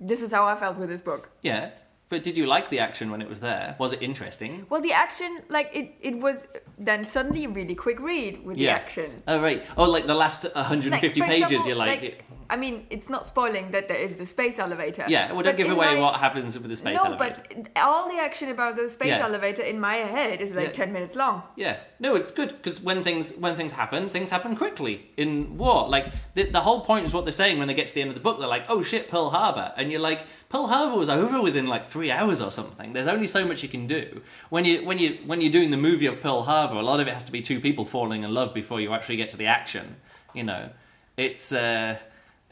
this 0.00 0.20
is 0.20 0.30
how 0.32 0.44
i 0.44 0.54
felt 0.54 0.76
with 0.76 0.88
this 0.90 1.00
book 1.02 1.30
Yeah. 1.42 1.70
But 2.08 2.22
did 2.22 2.36
you 2.36 2.46
like 2.46 2.68
the 2.70 2.78
action 2.78 3.10
when 3.10 3.20
it 3.20 3.28
was 3.28 3.40
there? 3.40 3.74
Was 3.80 3.92
it 3.92 4.00
interesting? 4.00 4.64
well 4.70 4.80
the 4.80 4.92
action 4.92 5.30
like 5.48 5.68
it 5.80 5.86
it 6.00 6.16
was 6.26 6.46
then 6.78 7.04
suddenly 7.04 7.42
a 7.46 7.48
really 7.48 7.74
quick 7.74 7.98
read 7.98 8.44
with 8.46 8.56
the 8.58 8.68
action 8.68 9.08
Oh 9.26 9.40
right. 9.40 9.64
Oh, 9.76 9.90
like 9.96 10.06
the 10.06 10.14
last 10.14 10.44
150 10.44 11.20
Like, 11.20 11.30
pages. 11.30 11.42
example, 11.42 11.66
you're 11.68 11.76
like, 11.86 12.02
it- 12.10 12.20
I 12.48 12.56
mean, 12.56 12.86
it's 12.90 13.08
not 13.08 13.26
spoiling 13.26 13.70
that 13.72 13.88
there 13.88 13.96
is 13.96 14.16
the 14.16 14.26
space 14.26 14.58
elevator. 14.58 15.04
yeah. 15.08 15.32
Well, 15.32 15.42
don't 15.42 15.56
give 15.56 15.70
away 15.70 15.94
my- 15.94 16.00
what 16.00 16.16
happens 16.20 16.58
with 16.58 16.68
the 16.68 16.76
space 16.76 16.96
no, 16.96 17.04
elevator. 17.04 17.42
but 17.52 17.68
all 17.82 18.08
the 18.08 18.18
action 18.20 18.48
about 18.50 18.76
the 18.76 18.88
space 18.88 19.08
Yeah. 19.08 19.24
elevator 19.24 19.62
in 19.62 19.80
my 19.80 19.96
head 19.96 20.40
is 20.40 20.52
like 20.52 20.66
Yeah. 20.68 20.72
ten 20.84 20.92
minutes 20.92 21.16
long. 21.16 21.42
Yeah, 21.56 21.76
no, 21.98 22.14
it's 22.14 22.30
good 22.30 22.50
because 22.50 22.80
when 22.80 23.02
things 23.02 23.34
when 23.38 23.56
things 23.56 23.72
happen, 23.72 24.08
things 24.08 24.30
happen 24.30 24.56
quickly 24.56 25.10
in 25.16 25.56
war. 25.58 25.88
Like 25.88 26.06
the, 26.34 26.44
the 26.44 26.60
whole 26.60 26.80
point 26.80 27.06
is 27.06 27.12
what 27.12 27.24
they're 27.24 27.32
saying 27.32 27.58
when 27.58 27.68
they 27.68 27.74
get 27.74 27.86
to 27.88 27.94
the 27.94 28.00
end 28.02 28.10
of 28.10 28.14
the 28.14 28.20
book. 28.22 28.38
They're 28.38 28.48
like, 28.48 28.66
"Oh 28.68 28.82
shit, 28.82 29.08
Pearl 29.08 29.30
Harbor," 29.30 29.72
and 29.76 29.90
you're 29.90 30.00
like, 30.00 30.20
"Pearl 30.48 30.66
Harbor 30.68 30.96
was 30.96 31.08
over 31.08 31.40
within 31.42 31.66
like 31.66 31.84
three 31.84 32.10
hours 32.10 32.40
or 32.40 32.50
something." 32.50 32.92
There's 32.92 33.06
only 33.08 33.26
so 33.26 33.44
much 33.44 33.62
you 33.62 33.68
can 33.68 33.86
do 33.86 34.22
when 34.50 34.64
you 34.64 34.84
when 34.84 34.98
you 34.98 35.18
when 35.26 35.40
you're 35.40 35.52
doing 35.52 35.70
the 35.70 35.76
movie 35.88 36.06
of 36.06 36.20
Pearl 36.20 36.42
Harbor. 36.42 36.76
A 36.76 36.82
lot 36.82 37.00
of 37.00 37.08
it 37.08 37.14
has 37.14 37.24
to 37.24 37.32
be 37.32 37.42
two 37.42 37.60
people 37.60 37.84
falling 37.84 38.22
in 38.22 38.32
love 38.32 38.54
before 38.54 38.80
you 38.80 38.92
actually 38.94 39.16
get 39.16 39.30
to 39.30 39.36
the 39.36 39.46
action. 39.46 39.96
You 40.34 40.44
know, 40.44 40.70
it's. 41.16 41.52
Uh, 41.52 41.96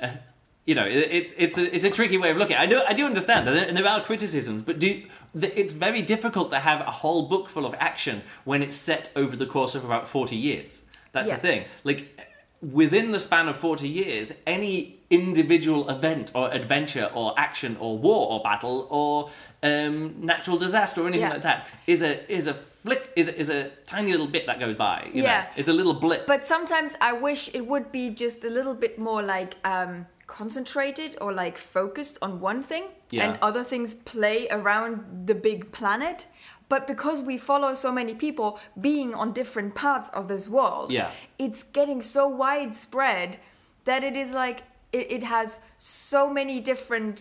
uh, 0.01 0.09
you 0.67 0.75
know, 0.75 0.85
it- 0.87 1.09
it's 1.11 1.33
it's 1.37 1.59
a, 1.59 1.75
it's 1.75 1.85
a 1.85 1.91
tricky 1.91 2.19
way 2.19 2.31
of 2.31 2.37
looking. 2.37 2.57
I 2.57 2.67
do 2.67 2.83
I 2.89 2.93
do 2.95 3.05
understand, 3.07 3.49
and 3.49 3.57
there- 3.57 3.69
and 3.69 3.77
there 3.77 3.87
are 3.89 4.01
criticisms, 4.01 4.63
but 4.63 4.79
do 4.79 5.03
the, 5.35 5.59
it's 5.59 5.73
very 5.75 6.03
difficult 6.03 6.51
to 6.51 6.59
have 6.61 6.81
a 6.81 6.91
whole 6.91 7.29
book 7.29 7.49
full 7.49 7.67
of 7.67 7.75
action 7.79 8.23
when 8.45 8.63
it's 8.63 8.77
set 8.77 9.11
over 9.17 9.37
the 9.37 9.47
course 9.47 9.75
of 9.75 9.85
about 9.85 10.09
forty 10.09 10.37
years. 10.37 10.83
That's 11.13 11.29
Yeah. 11.29 11.37
the 11.37 11.41
thing. 11.43 11.65
Like 11.85 12.21
within 12.63 13.13
the 13.13 13.19
span 13.19 13.49
of 13.49 13.57
forty 13.57 13.89
years, 13.89 14.33
any 14.47 14.99
individual 15.11 15.89
event 15.91 16.33
or 16.35 16.51
adventure 16.53 17.11
or 17.15 17.35
action 17.39 17.77
or 17.79 17.99
war 17.99 18.33
or 18.33 18.43
battle 18.43 18.89
or 18.91 19.31
um, 19.63 20.15
natural 20.25 20.57
disaster 20.57 21.03
or 21.03 21.07
anything 21.07 21.27
Yeah. 21.29 21.35
like 21.35 21.43
that 21.43 21.69
is 21.87 22.03
a 22.03 22.13
is 22.33 22.47
a 22.49 22.55
flick 22.85 23.03
is 23.17 23.29
a, 23.29 23.35
is 23.43 23.49
a 23.49 23.71
tiny 23.87 24.11
little 24.13 24.27
bit 24.37 24.47
that 24.47 24.59
goes 24.61 24.77
by. 24.77 24.97
You 25.15 25.23
Yeah. 25.23 25.41
know? 25.43 25.47
it's 25.57 25.69
a 25.69 25.73
little 25.73 25.95
blip. 25.95 26.27
But 26.27 26.45
sometimes 26.45 26.91
I 27.01 27.13
wish 27.29 27.51
it 27.59 27.65
would 27.67 27.91
be 27.91 28.11
just 28.11 28.45
a 28.45 28.51
little 28.59 28.75
bit 28.85 28.99
more 28.99 29.23
like 29.23 29.53
um, 29.65 30.07
concentrated 30.27 31.17
or 31.21 31.33
like 31.33 31.57
focused 31.59 32.17
on 32.23 32.41
one 32.41 32.63
thing, 32.63 32.85
Yeah. 33.11 33.25
and 33.25 33.39
other 33.49 33.65
things 33.65 33.95
play 33.95 34.39
around 34.59 35.27
the 35.27 35.35
big 35.35 35.73
planet. 35.73 36.27
But 36.69 36.87
because 36.87 37.19
we 37.31 37.37
follow 37.39 37.75
so 37.75 37.91
many 37.93 38.15
people 38.15 38.59
being 38.81 39.15
on 39.15 39.33
different 39.33 39.75
parts 39.75 40.09
of 40.11 40.29
this 40.29 40.49
world, 40.49 40.93
Yeah. 40.93 41.11
it's 41.39 41.63
getting 41.63 42.03
so 42.03 42.23
widespread 42.29 43.39
that 43.85 44.03
it 44.05 44.17
is 44.17 44.33
like 44.33 44.59
it, 44.93 45.07
it 45.11 45.23
has 45.25 45.59
so 45.79 46.31
many 46.31 46.61
different 46.61 47.17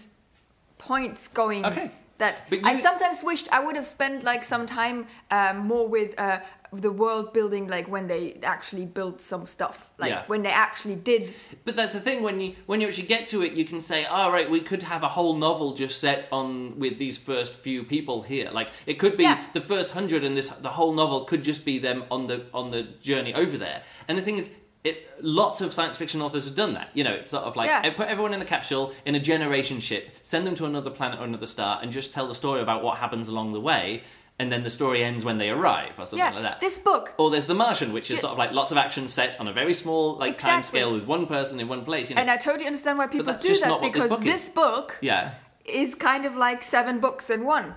points 0.78 1.28
going 1.30 1.66
Okay. 1.66 1.91
That 2.18 2.43
But 2.49 2.59
I 2.64 2.80
sometimes 2.80 3.24
wished 3.24 3.47
I 3.51 3.59
would 3.66 3.76
have 3.76 3.86
spent 3.86 4.24
like 4.24 4.43
some 4.43 4.66
time 4.66 5.07
um, 5.32 5.57
more 5.68 5.88
with 5.88 6.18
uh, 6.20 6.39
the 6.72 6.91
world 6.91 7.34
building, 7.34 7.68
like 7.68 7.88
when 7.88 8.07
they 8.07 8.39
actually 8.43 8.86
built 8.86 9.22
some 9.22 9.45
stuff, 9.45 9.91
like 9.99 10.09
Yeah. 10.09 10.24
when 10.28 10.41
they 10.41 10.49
actually 10.51 10.95
did. 10.95 11.34
But 11.66 11.76
that's 11.76 11.93
the 11.93 11.99
thing 11.99 12.24
when 12.24 12.39
you 12.39 12.55
when 12.66 12.82
you 12.82 12.88
actually 12.88 13.07
get 13.07 13.28
to 13.30 13.43
it, 13.43 13.53
you 13.53 13.66
can 13.66 13.80
say, 13.82 14.05
"All 14.05 14.32
right, 14.32 14.49
we 14.49 14.59
could 14.59 14.84
have 14.84 15.03
a 15.03 15.09
whole 15.09 15.36
novel 15.36 15.74
just 15.74 15.99
set 15.99 16.28
on 16.32 16.80
with 16.80 16.97
these 16.97 17.18
first 17.18 17.53
few 17.55 17.84
people 17.84 18.24
here." 18.24 18.49
Like 18.51 18.70
it 18.86 18.95
could 18.99 19.18
be 19.18 19.24
Yeah. 19.24 19.39
the 19.53 19.61
first 19.61 19.91
hundred, 19.91 20.24
and 20.24 20.36
this 20.36 20.49
the 20.49 20.70
whole 20.70 20.93
novel 20.93 21.26
could 21.26 21.43
just 21.43 21.64
be 21.66 21.78
them 21.80 22.05
on 22.09 22.28
the 22.28 22.45
on 22.53 22.72
the 22.72 22.84
journey 23.01 23.34
over 23.36 23.57
there. 23.57 23.84
And 24.07 24.18
the 24.18 24.22
thing 24.24 24.38
is, 24.38 24.49
it 24.84 25.08
lots 25.22 25.62
of 25.62 25.74
science 25.74 25.96
fiction 25.98 26.22
authors 26.22 26.46
have 26.46 26.56
done 26.56 26.74
that. 26.74 26.90
You 26.94 27.04
know, 27.04 27.14
it's 27.14 27.32
sort 27.32 27.44
of 27.46 27.56
like 27.56 27.70
Yeah. 27.70 27.90
put 27.92 28.08
everyone 28.08 28.34
in 28.34 28.42
a 28.42 28.46
capsule 28.46 28.94
in 29.06 29.16
a 29.16 29.20
generation 29.20 29.80
ship, 29.80 30.10
send 30.24 30.46
them 30.46 30.56
to 30.56 30.66
another 30.66 30.90
planet 30.90 31.20
or 31.20 31.24
another 31.24 31.46
star, 31.48 31.80
and 31.82 31.92
just 31.92 32.14
tell 32.14 32.28
the 32.28 32.36
story 32.36 32.62
about 32.62 32.84
what 32.84 32.98
happens 32.98 33.28
along 33.28 33.54
the 33.54 33.62
way. 33.62 34.04
And 34.40 34.52
then 34.52 34.64
the 34.64 34.70
story 34.72 35.04
ends 35.04 35.24
when 35.24 35.38
they 35.38 35.52
arrive, 35.52 35.92
or 35.98 36.06
something 36.08 36.18
Yeah, 36.18 36.32
like 36.32 36.42
that. 36.42 36.60
this 36.60 36.80
book. 36.80 37.14
Or 37.20 37.30
there's 37.30 37.46
The 37.46 37.54
Martian, 37.54 37.94
which 37.94 38.10
is 38.10 38.16
Ju- 38.18 38.22
sort 38.22 38.32
of 38.34 38.38
like 38.40 38.52
lots 38.52 38.72
of 38.72 38.78
action 38.80 39.08
set 39.08 39.40
on 39.40 39.48
a 39.48 39.54
very 39.54 39.76
small 39.76 40.16
like 40.18 40.40
time 40.40 40.64
scale 40.64 40.92
with 40.92 41.06
one 41.06 41.28
person 41.28 41.60
in 41.60 41.68
one 41.68 41.86
place. 41.86 42.10
You 42.10 42.16
know? 42.16 42.22
And 42.22 42.32
I 42.32 42.38
totally 42.38 42.66
understand 42.66 42.98
why 42.98 43.06
people 43.08 43.32
do 43.34 43.56
that 43.60 43.70
what 43.70 43.82
this 43.82 43.92
because 43.94 44.10
book 44.10 44.24
this 44.24 44.50
book 44.50 44.98
yeah, 45.02 45.36
is 45.66 45.94
kind 45.94 46.26
of 46.26 46.36
like 46.36 46.64
seven 46.64 47.00
books 47.00 47.30
in 47.30 47.46
one. 47.46 47.76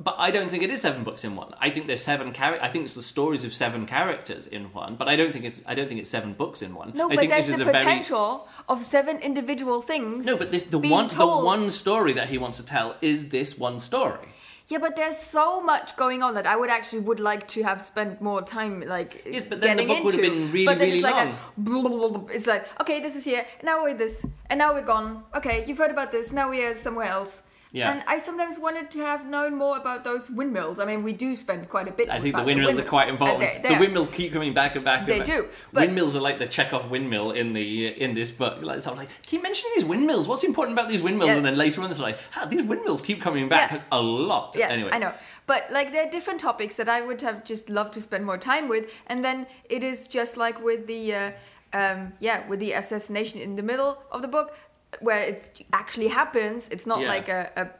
But 0.00 0.14
I 0.18 0.30
don't 0.30 0.48
think 0.50 0.62
it 0.62 0.70
is 0.70 0.80
seven 0.80 1.02
books 1.04 1.24
in 1.24 1.34
one. 1.36 1.54
I 1.60 1.70
think 1.70 1.86
there's 1.86 2.02
seven 2.02 2.32
char- 2.32 2.58
I 2.62 2.68
think 2.68 2.84
it's 2.84 2.94
the 2.94 3.02
stories 3.02 3.44
of 3.44 3.52
seven 3.52 3.84
characters 3.86 4.46
in 4.46 4.64
one. 4.72 4.96
But 4.96 5.08
I 5.08 5.16
don't 5.16 5.32
think 5.32 5.44
it's 5.44 5.62
I 5.66 5.74
don't 5.74 5.88
think 5.88 6.00
it's 6.00 6.10
seven 6.10 6.32
books 6.34 6.62
in 6.62 6.74
one. 6.74 6.92
No, 6.94 7.06
I 7.06 7.08
but 7.14 7.18
think 7.18 7.30
there's 7.30 7.46
this 7.46 7.56
is 7.58 7.64
the 7.64 7.68
a 7.68 7.72
very 7.72 7.84
potential 7.84 8.48
of 8.68 8.84
seven 8.84 9.18
individual 9.18 9.82
things. 9.82 10.24
no, 10.24 10.36
but 10.36 10.52
this 10.52 10.62
the 10.64 10.78
one 10.78 11.08
told. 11.08 11.42
the 11.42 11.46
one 11.46 11.70
story 11.70 12.12
that 12.14 12.28
he 12.28 12.38
wants 12.38 12.58
to 12.58 12.64
tell 12.64 12.96
is 13.00 13.30
this 13.30 13.58
one 13.58 13.78
story. 13.78 14.20
Yeah, 14.68 14.76
but 14.78 14.96
there's 14.96 15.16
so 15.16 15.62
much 15.62 15.96
going 15.96 16.22
on 16.22 16.34
that 16.34 16.46
I 16.46 16.54
would 16.54 16.68
actually 16.68 17.00
would 17.00 17.20
like 17.20 17.48
to 17.48 17.62
have 17.62 17.80
spent 17.80 18.20
more 18.20 18.42
time 18.42 18.82
like 18.86 19.22
Yes, 19.24 19.44
but 19.44 19.62
then 19.62 19.78
the 19.78 19.86
book 19.86 20.04
would 20.04 20.12
have 20.14 20.22
into. 20.22 20.36
been 20.40 20.50
really, 20.52 20.66
but 20.66 20.78
then 20.78 20.88
really 20.88 20.98
it's 20.98 21.04
like 21.04 21.14
long. 21.14 21.28
A, 21.28 21.38
blah, 21.56 21.82
blah, 21.82 22.08
blah, 22.08 22.26
it's 22.34 22.46
like 22.46 22.66
okay, 22.82 23.00
this 23.00 23.16
is 23.16 23.24
here, 23.24 23.46
now 23.62 23.82
we're 23.82 23.94
this, 23.94 24.24
and 24.50 24.58
now 24.58 24.74
we're 24.74 24.82
gone. 24.84 25.24
Okay, 25.34 25.64
you've 25.66 25.78
heard 25.78 25.90
about 25.90 26.12
this, 26.12 26.32
now 26.32 26.50
we're 26.50 26.74
somewhere 26.76 27.06
else. 27.06 27.42
Yeah. 27.70 27.92
And 27.92 28.02
I 28.06 28.16
sometimes 28.18 28.58
wanted 28.58 28.90
to 28.92 29.00
have 29.00 29.26
known 29.26 29.54
more 29.56 29.76
about 29.76 30.02
those 30.02 30.30
windmills. 30.30 30.78
I 30.78 30.86
mean, 30.86 31.02
we 31.02 31.12
do 31.12 31.36
spend 31.36 31.68
quite 31.68 31.86
a 31.86 31.92
bit. 31.92 32.08
I 32.08 32.14
think 32.14 32.34
the 32.34 32.40
about 32.40 32.46
windmills 32.46 32.78
are 32.78 32.82
quite 32.82 33.08
important. 33.08 33.42
And 33.42 33.62
the 33.64 33.68
they're- 33.68 33.78
windmills 33.80 34.08
keep 34.08 34.32
coming 34.32 34.54
back 34.54 34.74
and 34.74 34.84
back. 34.84 35.00
And 35.00 35.08
They 35.08 35.18
back. 35.18 35.26
do, 35.26 35.48
but- 35.72 35.82
windmills 35.82 36.16
are 36.16 36.20
like 36.20 36.38
the 36.38 36.46
Chekhov 36.46 36.90
windmill 36.90 37.32
in 37.32 37.52
the 37.52 37.88
in 37.88 38.14
this 38.14 38.30
book. 38.30 38.62
Like, 38.62 38.80
so 38.80 38.90
I'm 38.92 38.96
like, 38.96 39.10
keep 39.22 39.42
mentioning 39.42 39.72
these 39.76 39.84
windmills. 39.84 40.26
What's 40.26 40.44
important 40.44 40.78
about 40.78 40.88
these 40.88 41.02
windmills? 41.02 41.28
Yeah. 41.30 41.36
And 41.36 41.44
then 41.44 41.56
later 41.56 41.82
on, 41.82 41.90
it's 41.90 42.00
like, 42.00 42.18
ah, 42.36 42.46
these 42.46 42.62
windmills 42.62 43.02
keep 43.02 43.20
coming 43.20 43.48
back 43.50 43.70
Yeah. 43.72 43.80
a 43.92 44.00
lot. 44.00 44.54
Yes, 44.56 44.70
anyway. 44.72 44.90
I 44.92 44.98
know. 44.98 45.12
But 45.46 45.70
like 45.70 45.92
there 45.92 46.06
are 46.06 46.10
different 46.10 46.40
topics 46.40 46.74
that 46.76 46.88
I 46.88 47.02
would 47.02 47.20
have 47.20 47.44
just 47.44 47.68
loved 47.68 47.92
to 47.94 48.00
spend 48.00 48.24
more 48.24 48.38
time 48.38 48.68
with, 48.68 48.86
and 49.08 49.22
then 49.24 49.46
it 49.68 49.82
is 49.84 50.08
just 50.08 50.36
like 50.38 50.62
with 50.62 50.86
the 50.86 51.14
uh, 51.14 51.30
um, 51.74 52.14
yeah 52.20 52.46
with 52.48 52.60
the 52.60 52.72
assassination 52.72 53.40
in 53.40 53.56
the 53.56 53.62
middle 53.62 54.02
of 54.10 54.22
the 54.22 54.28
book, 54.28 54.54
where 55.00 55.20
it 55.20 55.64
actually 55.72 56.08
happens. 56.08 56.68
It's 56.70 56.86
not 56.86 57.00
Yeah. 57.00 57.08
like 57.08 57.28
a 57.28 57.70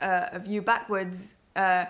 a, 0.00 0.36
a, 0.36 0.38
view 0.38 0.62
backwards, 0.62 1.34
uh, 1.56 1.84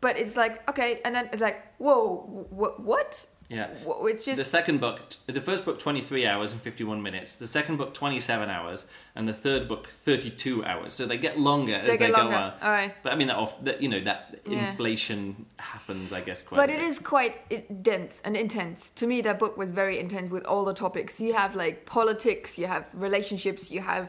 but 0.00 0.16
it's 0.16 0.36
like 0.36 0.68
okay, 0.68 1.00
and 1.04 1.14
then 1.14 1.28
it's 1.32 1.42
like 1.42 1.62
whoa, 1.78 2.46
wh- 2.50 2.80
what? 2.80 3.26
Yeah. 3.48 3.68
It's 3.86 4.24
just 4.24 4.38
the 4.38 4.44
second 4.44 4.80
book, 4.80 5.00
the 5.26 5.40
first 5.40 5.64
book, 5.64 5.78
23 5.78 6.26
hours 6.26 6.52
and 6.52 6.60
51 6.60 7.00
minutes. 7.02 7.36
The 7.36 7.46
second 7.46 7.76
book, 7.76 7.94
27 7.94 8.50
hours. 8.50 8.84
And 9.14 9.28
the 9.28 9.32
third 9.34 9.68
book, 9.68 9.86
32 9.88 10.64
hours. 10.64 10.92
So 10.92 11.06
they 11.06 11.16
get 11.16 11.38
longer 11.38 11.74
as 11.74 11.86
They 11.86 11.92
they 11.96 12.06
get 12.06 12.14
go 12.14 12.22
on. 12.22 12.32
All 12.60 12.70
right. 12.70 12.92
But 13.02 13.12
I 13.12 13.16
mean, 13.16 13.28
that, 13.28 13.36
off, 13.36 13.54
that 13.64 13.80
you 13.80 13.88
know, 13.88 14.00
that 14.00 14.40
Yeah. 14.46 14.70
inflation 14.70 15.46
happens, 15.58 16.12
I 16.12 16.20
guess, 16.22 16.42
quite 16.42 16.56
But 16.56 16.70
it 16.70 16.78
bit. 16.80 16.86
is 16.86 16.98
quite 16.98 17.82
dense 17.82 18.20
and 18.24 18.36
intense. 18.36 18.90
To 18.96 19.06
me, 19.06 19.20
that 19.22 19.38
book 19.38 19.56
was 19.56 19.70
very 19.70 19.98
intense 19.98 20.30
with 20.30 20.44
all 20.44 20.64
the 20.64 20.74
topics. 20.74 21.20
You 21.20 21.32
have 21.34 21.54
like 21.54 21.86
politics, 21.86 22.58
you 22.58 22.66
have 22.66 22.84
relationships, 22.94 23.70
you 23.70 23.80
have 23.80 24.08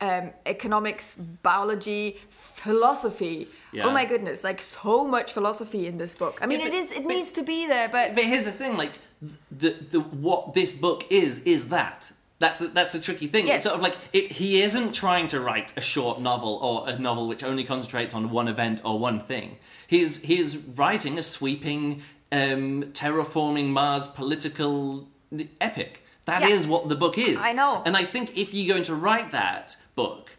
um, 0.00 0.30
economics, 0.46 1.16
biology, 1.42 2.18
philosophy. 2.30 3.48
Yeah. 3.72 3.86
Oh 3.86 3.90
my 3.90 4.04
goodness, 4.04 4.42
like 4.44 4.60
so 4.60 5.06
much 5.06 5.32
philosophy 5.32 5.86
in 5.86 5.98
this 5.98 6.14
book. 6.14 6.38
I 6.40 6.46
mean, 6.46 6.60
Yeah, 6.60 6.66
it 6.66 6.70
but- 6.72 6.78
is. 6.78 6.90
It 6.92 7.02
but- 7.04 7.08
needs 7.14 7.30
to 7.32 7.42
be 7.42 7.66
there, 7.66 7.88
but 7.88 8.14
But 8.14 8.24
here's 8.24 8.44
the 8.44 8.52
thing, 8.52 8.76
like 8.76 8.92
the 9.50 9.70
the 9.90 10.00
what 10.00 10.54
this 10.54 10.72
book 10.72 11.04
is 11.10 11.40
is 11.40 11.68
that. 11.68 12.10
That's 12.40 12.60
the, 12.60 12.68
that's 12.68 12.92
the 12.92 13.00
tricky 13.00 13.26
thing. 13.26 13.48
Yes. 13.48 13.56
It's 13.56 13.64
sort 13.64 13.74
of 13.74 13.82
like 13.82 13.96
it, 14.12 14.30
he 14.30 14.62
isn't 14.62 14.92
trying 14.92 15.26
to 15.28 15.40
write 15.40 15.72
a 15.76 15.80
short 15.80 16.20
novel 16.20 16.60
or 16.62 16.88
a 16.88 16.96
novel 16.96 17.26
which 17.26 17.42
only 17.42 17.64
concentrates 17.64 18.14
on 18.14 18.30
one 18.30 18.46
event 18.46 18.80
or 18.84 18.96
one 18.98 19.20
thing. 19.24 19.58
He's 19.88 20.22
he's 20.22 20.56
writing 20.56 21.18
a 21.18 21.22
sweeping, 21.24 22.00
um, 22.30 22.84
terraforming 22.92 23.66
Mars 23.70 24.06
political 24.06 25.08
epic. 25.60 26.04
That 26.26 26.42
is 26.44 26.64
Yeah. 26.66 26.70
what 26.72 26.88
the 26.88 26.94
book 26.94 27.18
is. 27.18 27.36
I 27.38 27.52
know. 27.52 27.82
And 27.84 27.96
I 27.96 28.04
think 28.04 28.36
if 28.36 28.54
you're 28.54 28.72
going 28.72 28.84
to 28.84 28.94
write 28.94 29.32
that 29.32 29.76
book, 29.96 30.30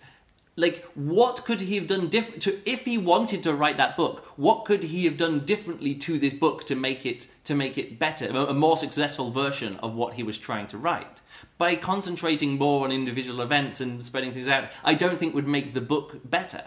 like 0.60 0.84
what 0.94 1.44
could 1.46 1.62
he 1.62 1.76
have 1.76 1.88
done 1.88 2.10
different 2.10 2.42
to 2.42 2.60
if 2.70 2.86
he 2.86 2.98
wanted 2.98 3.42
to 3.44 3.54
write 3.54 3.78
that 3.78 3.96
book 3.96 4.26
what 4.36 4.66
could 4.66 4.84
he 4.84 5.06
have 5.06 5.18
done 5.18 5.40
differently 5.46 5.96
to 5.96 6.20
this 6.20 6.34
book 6.34 6.66
to 6.66 6.76
make 6.76 7.06
it 7.06 7.28
to 7.44 7.56
make 7.56 7.78
it 7.78 7.98
better 7.98 8.28
a 8.28 8.54
more 8.54 8.78
successful 8.78 9.32
version 9.32 9.78
of 9.78 9.96
what 9.96 10.14
he 10.14 10.24
was 10.24 10.38
trying 10.38 10.68
to 10.68 10.78
write 10.78 11.22
by 11.58 11.76
concentrating 11.76 12.58
more 12.58 12.84
on 12.86 12.92
individual 12.92 13.42
events 13.42 13.80
and 13.82 14.04
spreading 14.04 14.34
things 14.34 14.50
out 14.50 14.70
i 14.84 14.94
don't 14.94 15.20
think 15.20 15.34
would 15.34 15.48
make 15.48 15.74
the 15.74 15.82
book 15.82 16.20
better 16.26 16.64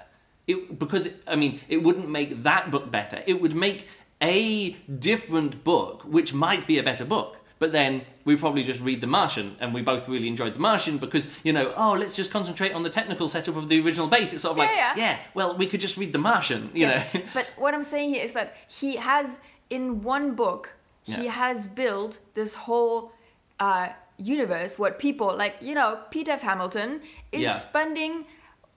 it, 0.47 0.79
because 0.79 1.09
i 1.27 1.37
mean 1.37 1.61
it 1.69 1.83
wouldn't 1.83 2.09
make 2.09 2.43
that 2.43 2.71
book 2.71 2.91
better 2.91 3.23
it 3.27 3.41
would 3.41 3.55
make 3.55 3.87
a 4.23 4.71
different 4.99 5.65
book, 5.65 6.03
which 6.05 6.33
might 6.33 6.67
be 6.67 6.79
a 6.79 6.83
better 6.83 7.05
book. 7.05 7.37
But 7.63 7.71
then 7.71 8.03
we 8.25 8.35
probably 8.35 8.65
just 8.65 8.81
read 8.81 9.01
The 9.01 9.07
Martian, 9.07 9.55
and 9.61 9.73
we 9.73 9.83
both 9.83 10.09
really 10.09 10.27
enjoyed 10.27 10.55
The 10.55 10.59
Martian 10.59 10.99
because 10.99 11.29
you 11.45 11.53
know, 11.53 11.73
oh, 11.77 11.93
let's 11.93 12.17
just 12.17 12.33
concentrate 12.33 12.73
on 12.73 12.83
the 12.83 12.91
technical 12.91 13.29
setup 13.29 13.55
of 13.57 13.69
the 13.69 13.81
original 13.81 14.09
base. 14.09 14.33
It's 14.33 14.43
sort 14.43 14.55
of 14.55 14.59
like, 14.59 14.71
Yeah, 14.75 14.95
yeah. 14.97 15.19
well, 15.33 15.57
we 15.57 15.69
could 15.69 15.79
just 15.79 15.97
read 15.97 16.13
The 16.13 16.19
Martian, 16.19 16.73
you 16.75 16.87
Yes. 16.87 17.15
know. 17.15 17.21
but 17.33 17.55
what 17.57 17.73
I'm 17.73 17.85
saying 17.85 18.15
here 18.15 18.25
is 18.25 18.33
that 18.33 18.57
he 18.67 18.97
has, 18.97 19.37
in 19.71 20.03
one 20.03 20.35
book, 20.35 20.75
he 21.05 21.29
has 21.29 21.69
built 21.69 22.19
this 22.35 22.53
whole 22.55 23.13
uh, 23.61 23.91
universe. 24.17 24.77
What 24.77 24.99
people 24.99 25.29
like, 25.37 25.55
you 25.61 25.77
know, 25.77 26.01
Peter 26.11 26.33
F. 26.33 26.43
Hamilton 26.43 27.01
is 27.31 27.49
spending, 27.61 28.25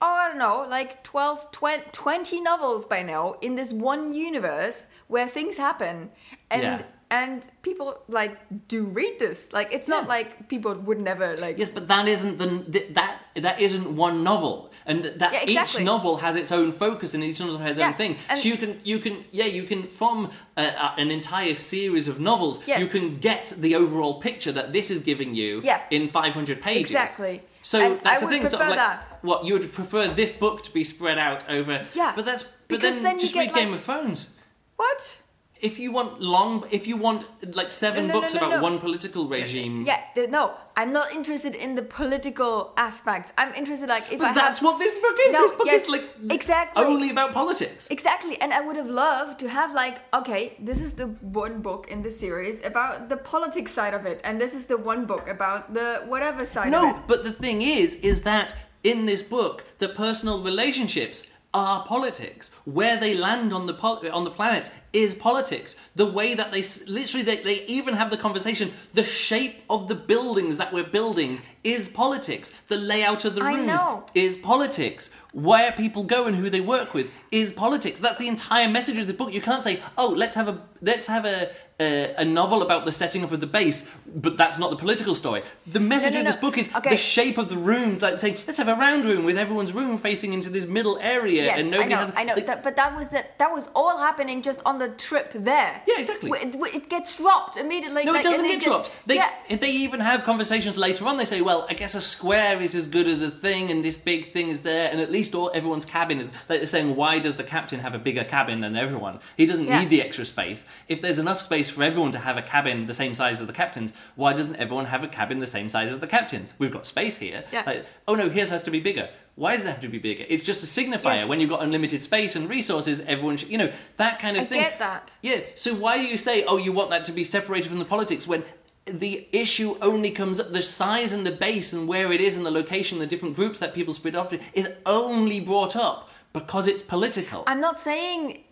oh, 0.00 0.06
I 0.22 0.28
don't 0.28 0.38
know, 0.38 0.64
like 0.70 1.02
12, 1.02 1.50
20, 1.50 1.82
20 1.90 2.40
novels 2.40 2.84
by 2.84 3.02
now 3.02 3.34
in 3.40 3.56
this 3.56 3.72
one 3.72 4.14
universe 4.14 4.86
where 5.08 5.26
things 5.26 5.56
happen, 5.56 6.10
and. 6.52 6.62
Yeah. 6.62 6.82
And 7.08 7.46
people 7.62 7.98
like 8.08 8.36
do 8.66 8.84
read 8.84 9.20
this. 9.20 9.48
Like 9.52 9.72
it's 9.72 9.86
not 9.86 10.02
Yeah. 10.04 10.08
like 10.08 10.48
people 10.48 10.74
would 10.74 10.98
never 11.00 11.36
like. 11.36 11.56
Yes, 11.56 11.68
but 11.68 11.86
that 11.86 12.08
isn't 12.08 12.38
the 12.38 12.48
that 12.94 13.20
that 13.36 13.60
isn't 13.60 13.94
one 13.96 14.24
novel, 14.24 14.72
and 14.86 15.04
that 15.04 15.32
Yeah, 15.32 15.42
exactly. 15.42 15.82
each 15.82 15.84
novel 15.86 16.16
has 16.16 16.34
its 16.34 16.50
own 16.50 16.72
focus 16.72 17.14
and 17.14 17.22
each 17.22 17.38
novel 17.38 17.58
has 17.58 17.70
its 17.72 17.78
Yeah, 17.78 17.88
own 17.88 17.94
thing. 17.94 18.16
and- 18.28 18.38
so 18.40 18.48
you 18.48 18.56
can 18.56 18.80
you 18.82 18.98
can 18.98 19.24
yeah 19.30 19.44
you 19.44 19.62
can 19.62 19.86
from 19.86 20.32
uh, 20.56 20.60
uh, 20.60 20.94
an 20.98 21.12
entire 21.12 21.54
series 21.54 22.08
of 22.08 22.18
novels 22.18 22.58
Yes. 22.66 22.80
you 22.80 22.88
can 22.88 23.18
get 23.18 23.52
the 23.56 23.76
overall 23.76 24.20
picture 24.20 24.50
that 24.50 24.72
this 24.72 24.90
is 24.90 24.98
giving 25.04 25.32
you 25.32 25.60
Yeah. 25.62 25.82
in 25.90 26.08
500 26.08 26.60
pages. 26.60 26.90
Exactly. 26.90 27.42
So 27.62 27.78
And 27.80 28.00
that's 28.02 28.20
I 28.22 28.26
the 28.26 28.32
thing. 28.32 28.44
Of 28.46 28.52
like, 28.52 28.76
that. 28.76 29.18
what 29.22 29.44
you 29.44 29.52
would 29.54 29.72
prefer 29.72 30.08
this 30.08 30.32
book 30.32 30.62
to 30.64 30.72
be 30.72 30.82
spread 30.82 31.18
out 31.18 31.48
over? 31.48 31.84
Yeah, 31.94 32.12
but 32.16 32.24
that's 32.24 32.44
but 32.68 32.80
then, 32.80 33.00
then 33.02 33.14
you 33.14 33.20
just 33.20 33.34
read 33.36 33.54
Game 33.54 33.72
of 33.74 33.80
Thrones. 33.80 34.30
What? 34.76 35.18
If 35.60 35.78
you 35.78 35.90
want 35.92 36.20
long, 36.20 36.64
if 36.70 36.86
you 36.86 36.96
want 36.96 37.26
like 37.54 37.72
seven 37.72 38.06
No, 38.06 38.08
no, 38.08 38.14
no, 38.14 38.20
books 38.20 38.34
no, 38.34 38.40
about 38.40 38.50
no. 38.56 38.62
one 38.62 38.78
political 38.78 39.26
regime, 39.26 39.82
Yeah, 39.86 40.00
the, 40.14 40.26
no, 40.26 40.54
I'm 40.76 40.92
not 40.92 41.12
interested 41.12 41.54
in 41.54 41.74
the 41.74 41.82
political 41.82 42.74
aspects. 42.76 43.32
I'm 43.38 43.54
interested, 43.54 43.88
like, 43.88 44.04
if 44.12 44.20
I 44.20 44.28
but 44.28 44.34
that's 44.34 44.58
have, 44.58 44.66
what 44.66 44.78
this 44.78 44.98
book 44.98 45.16
is. 45.26 45.32
No, 45.32 45.40
this 45.42 45.52
book 45.52 45.66
yes, 45.66 45.82
is 45.84 45.88
like 45.88 46.04
exactly. 46.30 46.84
only 46.84 47.10
about 47.10 47.32
politics. 47.32 47.88
exactly, 47.90 48.38
and 48.40 48.52
I 48.52 48.60
would 48.60 48.76
have 48.76 48.90
loved 48.90 49.38
to 49.40 49.48
have 49.48 49.72
like, 49.72 49.98
okay, 50.14 50.54
this 50.58 50.80
is 50.80 50.92
the 50.92 51.06
one 51.06 51.62
book 51.62 51.88
in 51.88 52.02
the 52.02 52.10
series 52.10 52.62
about 52.64 53.08
the 53.08 53.16
politics 53.16 53.72
side 53.72 53.94
of 53.94 54.04
it, 54.04 54.20
and 54.24 54.40
this 54.40 54.54
is 54.54 54.66
the 54.66 54.76
one 54.76 55.06
book 55.06 55.28
about 55.28 55.72
the 55.72 56.02
whatever 56.06 56.44
side 56.44 56.66
of 56.66 56.72
No, 56.72 57.02
but 57.06 57.24
the 57.24 57.32
thing 57.32 57.62
is, 57.62 57.94
is 57.96 58.22
that 58.22 58.54
in 58.84 59.06
this 59.06 59.22
book, 59.22 59.64
the 59.78 59.88
personal 59.88 60.42
relationships 60.42 61.26
are 61.56 61.84
politics. 61.86 62.50
Where 62.64 62.96
they 62.98 63.14
land 63.14 63.52
on 63.52 63.66
the 63.66 63.72
pol- 63.74 64.02
on 64.12 64.24
the 64.24 64.30
planet 64.30 64.70
is 64.92 65.14
politics. 65.14 65.74
The 65.94 66.06
way 66.18 66.34
that 66.34 66.50
they 66.52 66.62
literally 66.86 67.24
they, 67.24 67.38
they 67.42 67.64
even 67.64 67.94
have 67.94 68.10
the 68.10 68.16
conversation. 68.18 68.72
The 68.92 69.04
shape 69.04 69.56
of 69.70 69.88
the 69.88 69.94
buildings 69.94 70.58
that 70.58 70.72
we're 70.72 70.84
building 70.84 71.40
is 71.64 71.88
politics. 71.88 72.52
The 72.68 72.76
layout 72.76 73.24
of 73.24 73.34
the 73.34 73.42
I 73.42 73.54
rooms 73.54 73.66
know. 73.68 74.04
is 74.14 74.36
politics. 74.36 75.10
Where 75.32 75.72
people 75.72 76.04
go 76.04 76.26
and 76.26 76.36
who 76.36 76.50
they 76.50 76.60
work 76.60 76.92
with 76.92 77.10
is 77.30 77.52
politics. 77.52 78.00
That's 78.00 78.18
the 78.18 78.28
entire 78.28 78.68
message 78.68 78.98
of 78.98 79.06
the 79.06 79.14
book. 79.14 79.32
You 79.32 79.40
can't 79.40 79.64
say, 79.64 79.82
"Oh, 79.96 80.12
let's 80.16 80.36
have 80.36 80.48
a 80.48 80.56
let's 80.82 81.06
have 81.06 81.24
a 81.24 81.50
a, 81.80 82.14
a 82.18 82.24
novel 82.24 82.62
about 82.62 82.84
the 82.84 82.92
setting 82.92 83.22
up 83.24 83.32
of 83.32 83.40
the 83.40 83.46
base," 83.46 83.88
but 84.06 84.36
that's 84.36 84.58
not 84.58 84.70
the 84.70 84.76
political 84.76 85.14
story. 85.14 85.42
The 85.66 85.80
message 85.80 86.14
no, 86.14 86.20
of 86.20 86.24
no. 86.24 86.30
this 86.32 86.40
book 86.40 86.56
is 86.58 86.74
Okay. 86.74 86.90
the 86.90 86.96
shape 86.96 87.38
of 87.38 87.48
the 87.48 87.56
rooms. 87.56 88.02
Like 88.02 88.18
saying, 88.18 88.38
"Let's 88.46 88.58
have 88.58 88.68
a 88.68 88.74
round 88.74 89.04
room 89.04 89.24
with 89.24 89.36
everyone's 89.36 89.72
room 89.72 89.98
facing 89.98 90.32
into 90.32 90.48
this 90.50 90.66
middle 90.66 90.98
area," 91.00 91.44
Yes, 91.44 91.58
and 91.58 91.70
nobody 91.70 91.94
I 91.94 91.96
know, 91.96 92.06
has. 92.06 92.12
I 92.16 92.24
know, 92.24 92.34
like- 92.34 92.46
that, 92.46 92.62
but 92.62 92.76
that 92.76 92.96
was 92.96 93.08
that. 93.10 93.38
That 93.38 93.52
was 93.52 93.68
all 93.74 93.98
happening 93.98 94.42
just 94.42 94.60
on 94.64 94.78
the 94.78 94.88
trip 94.90 95.32
there. 95.34 95.82
Yeah, 95.86 96.00
exactly. 96.00 96.30
It, 96.40 96.54
it 96.74 96.88
gets 96.88 97.16
dropped 97.18 97.56
immediately. 97.56 98.04
no, 98.04 98.12
like, 98.12 98.20
it 98.24 98.28
doesn't 98.28 98.46
get 98.46 98.62
dropped. 98.62 98.90
They 99.06 99.16
yeah, 99.16 99.30
they 99.50 99.70
even 99.70 100.00
have 100.00 100.24
conversations 100.24 100.76
later 100.78 101.06
on. 101.06 101.16
They 101.18 101.24
say, 101.26 101.40
"Well, 101.42 101.66
I 101.68 101.74
guess 101.74 101.94
a 101.94 102.00
square 102.00 102.60
is 102.62 102.74
as 102.74 102.88
good 102.88 103.06
as 103.08 103.20
a 103.22 103.30
thing, 103.30 103.70
and 103.70 103.84
this 103.84 103.96
big 103.96 104.32
thing 104.32 104.48
is 104.48 104.62
there, 104.62 104.90
and 104.90 105.00
at 105.00 105.10
least 105.12 105.34
all 105.34 105.50
everyone's 105.54 105.84
cabin 105.84 106.20
is." 106.20 106.28
Like 106.48 106.60
they're 106.60 106.66
saying, 106.66 106.96
"Why 106.96 107.18
does 107.18 107.34
the 107.34 107.44
captain 107.44 107.80
have 107.80 107.94
a 107.94 107.98
bigger 107.98 108.24
cabin 108.24 108.60
than 108.60 108.76
everyone? 108.76 109.18
He 109.36 109.44
doesn't 109.46 109.66
Yeah. 109.66 109.80
need 109.80 109.90
the 109.90 110.00
extra 110.02 110.24
space. 110.24 110.64
If 110.88 111.02
there's 111.02 111.18
enough 111.18 111.42
space 111.42 111.65
for 111.70 111.82
everyone 111.82 112.12
to 112.12 112.18
have 112.18 112.36
a 112.36 112.42
cabin 112.42 112.86
the 112.86 112.94
same 112.94 113.14
size 113.14 113.40
as 113.40 113.46
the 113.46 113.52
captain's, 113.52 113.92
why 114.14 114.32
doesn't 114.32 114.56
everyone 114.56 114.86
have 114.86 115.02
a 115.04 115.08
cabin 115.08 115.40
the 115.40 115.46
same 115.46 115.68
size 115.68 115.92
as 115.92 116.00
the 116.00 116.06
captain's? 116.06 116.54
We've 116.58 116.72
got 116.72 116.86
space 116.86 117.18
here. 117.18 117.44
Yeah. 117.52 117.62
Like, 117.66 117.86
oh 118.08 118.14
no, 118.14 118.28
his 118.28 118.50
has 118.50 118.62
to 118.64 118.70
be 118.70 118.80
bigger." 118.80 119.08
Why 119.36 119.54
does 119.54 119.66
it 119.66 119.68
have 119.68 119.80
to 119.82 119.88
be 119.88 119.98
bigger? 119.98 120.24
It's 120.30 120.42
just 120.42 120.62
a 120.64 120.66
signifier. 120.66 121.16
Yes. 121.16 121.28
When 121.28 121.40
you've 121.40 121.50
got 121.50 121.62
unlimited 121.62 122.02
space 122.02 122.36
and 122.36 122.48
resources, 122.48 123.00
everyone 123.00 123.36
should, 123.36 123.50
you 123.50 123.58
know, 123.58 123.70
that 123.98 124.18
kind 124.18 124.38
of 124.38 124.44
I 124.44 124.46
thing. 124.46 124.60
get 124.62 124.78
that. 124.78 125.12
Yeah, 125.22 125.40
so 125.54 125.74
why 125.74 125.98
do 125.98 126.06
you 126.06 126.16
say, 126.16 126.44
oh, 126.44 126.56
you 126.56 126.72
want 126.72 126.88
that 126.88 127.04
to 127.04 127.12
be 127.12 127.22
separated 127.22 127.68
from 127.68 127.78
the 127.78 127.84
politics 127.84 128.26
when 128.26 128.44
the 128.86 129.28
issue 129.32 129.76
only 129.82 130.10
comes 130.10 130.40
up, 130.40 130.52
the 130.52 130.62
size 130.62 131.12
and 131.12 131.26
the 131.26 131.32
base 131.32 131.74
and 131.74 131.86
where 131.86 132.12
it 132.12 132.22
is 132.22 132.38
and 132.38 132.46
the 132.46 132.50
location, 132.50 132.98
the 132.98 133.06
different 133.06 133.36
groups 133.36 133.58
that 133.58 133.74
people 133.74 133.92
split 133.92 134.16
off 134.16 134.30
to, 134.30 134.40
is 134.54 134.70
only 134.86 135.40
brought 135.40 135.76
up 135.76 136.08
because 136.36 136.68
it's 136.68 136.82
political. 136.82 137.44
I'm 137.46 137.62
not 137.62 137.78
saying 137.78 138.44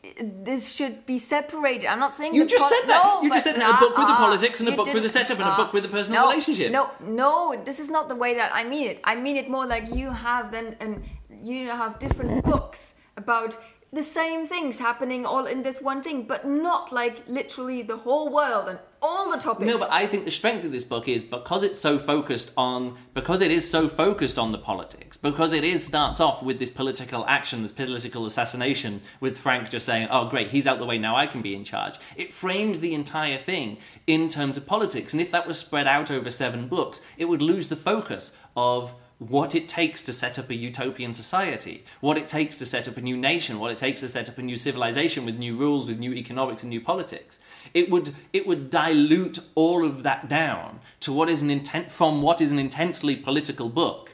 this 0.48 0.72
should 0.72 1.04
be 1.04 1.18
separated. 1.18 1.86
I'm 1.86 1.98
not 2.06 2.16
saying 2.16 2.34
You 2.34 2.46
just 2.46 2.66
said 2.74 2.84
that. 2.88 3.04
No, 3.04 3.22
You 3.22 3.30
just 3.30 3.44
said 3.44 3.56
that. 3.56 3.76
A 3.76 3.78
book 3.78 3.94
with 3.98 4.06
the 4.06 4.14
uh-uh, 4.14 4.26
politics 4.26 4.60
and 4.60 4.68
a 4.70 4.76
book 4.78 4.90
with 4.94 5.02
the 5.02 5.14
setup 5.18 5.38
and 5.38 5.48
a 5.50 5.56
book 5.56 5.74
with 5.74 5.82
the 5.82 5.90
personal 5.90 6.22
no, 6.22 6.30
relationships. 6.30 6.72
No, 6.72 6.90
no, 7.22 7.62
this 7.68 7.78
is 7.78 7.90
not 7.90 8.08
the 8.08 8.16
way 8.16 8.32
that 8.40 8.50
I 8.54 8.64
mean 8.64 8.86
it. 8.92 9.00
I 9.04 9.14
mean 9.16 9.36
it 9.36 9.50
more 9.50 9.66
like 9.66 9.94
you 9.94 10.10
have 10.10 10.50
then 10.50 10.76
and 10.80 11.04
you 11.50 11.68
have 11.68 11.98
different 11.98 12.42
books 12.52 12.94
about 13.18 13.58
the 13.92 14.02
same 14.02 14.46
things 14.46 14.78
happening 14.78 15.26
all 15.26 15.44
in 15.46 15.62
this 15.62 15.82
one 15.82 16.02
thing, 16.02 16.18
but 16.32 16.46
not 16.46 16.90
like 16.90 17.16
literally 17.28 17.82
the 17.82 17.98
whole 17.98 18.32
world 18.32 18.68
and 18.70 18.78
all 19.04 19.30
the 19.30 19.36
topics. 19.36 19.66
No, 19.66 19.78
but 19.78 19.92
I 19.92 20.06
think 20.06 20.24
the 20.24 20.30
strength 20.30 20.64
of 20.64 20.72
this 20.72 20.82
book 20.82 21.08
is 21.08 21.22
because 21.22 21.62
it's 21.62 21.78
so 21.78 21.98
focused 21.98 22.52
on 22.56 22.96
because 23.12 23.42
it 23.42 23.50
is 23.50 23.68
so 23.68 23.86
focused 23.86 24.38
on 24.38 24.50
the 24.50 24.58
politics, 24.58 25.18
because 25.18 25.52
it 25.52 25.62
is 25.62 25.84
starts 25.84 26.20
off 26.20 26.42
with 26.42 26.58
this 26.58 26.70
political 26.70 27.24
action, 27.26 27.62
this 27.62 27.72
political 27.72 28.24
assassination, 28.24 29.02
with 29.20 29.36
Frank 29.36 29.68
just 29.68 29.84
saying, 29.84 30.08
"Oh, 30.10 30.28
great, 30.28 30.48
he's 30.48 30.66
out 30.66 30.78
the 30.78 30.86
way 30.86 30.96
now. 30.96 31.14
I 31.14 31.26
can 31.26 31.42
be 31.42 31.54
in 31.54 31.64
charge." 31.64 31.96
It 32.16 32.32
frames 32.32 32.80
the 32.80 32.94
entire 32.94 33.38
thing 33.38 33.76
in 34.06 34.28
terms 34.28 34.56
of 34.56 34.66
politics, 34.66 35.12
and 35.12 35.20
if 35.20 35.30
that 35.32 35.46
was 35.46 35.58
spread 35.58 35.86
out 35.86 36.10
over 36.10 36.30
seven 36.30 36.66
books, 36.66 37.02
it 37.18 37.26
would 37.26 37.42
lose 37.42 37.68
the 37.68 37.76
focus 37.76 38.32
of 38.56 38.94
what 39.18 39.54
it 39.54 39.68
takes 39.68 40.02
to 40.02 40.12
set 40.12 40.38
up 40.38 40.50
a 40.50 40.54
utopian 40.54 41.14
society, 41.14 41.84
what 42.00 42.18
it 42.18 42.26
takes 42.26 42.56
to 42.56 42.66
set 42.66 42.88
up 42.88 42.96
a 42.96 43.00
new 43.00 43.16
nation, 43.16 43.58
what 43.58 43.70
it 43.70 43.78
takes 43.78 44.00
to 44.00 44.08
set 44.08 44.28
up 44.28 44.38
a 44.38 44.42
new 44.42 44.56
civilization 44.56 45.24
with 45.24 45.38
new 45.38 45.54
rules, 45.54 45.86
with 45.86 45.98
new 45.98 46.12
economics 46.12 46.62
and 46.62 46.70
new 46.70 46.80
politics. 46.80 47.38
It 47.74 47.90
would 47.90 48.14
it 48.32 48.46
would 48.46 48.70
dilute 48.70 49.40
all 49.54 49.84
of 49.84 50.04
that 50.04 50.28
down 50.28 50.80
to 51.00 51.12
what 51.12 51.28
is 51.28 51.42
an 51.42 51.50
intent 51.50 51.90
from 51.90 52.22
what 52.22 52.40
is 52.40 52.52
an 52.52 52.58
intensely 52.58 53.16
political 53.16 53.68
book. 53.68 54.12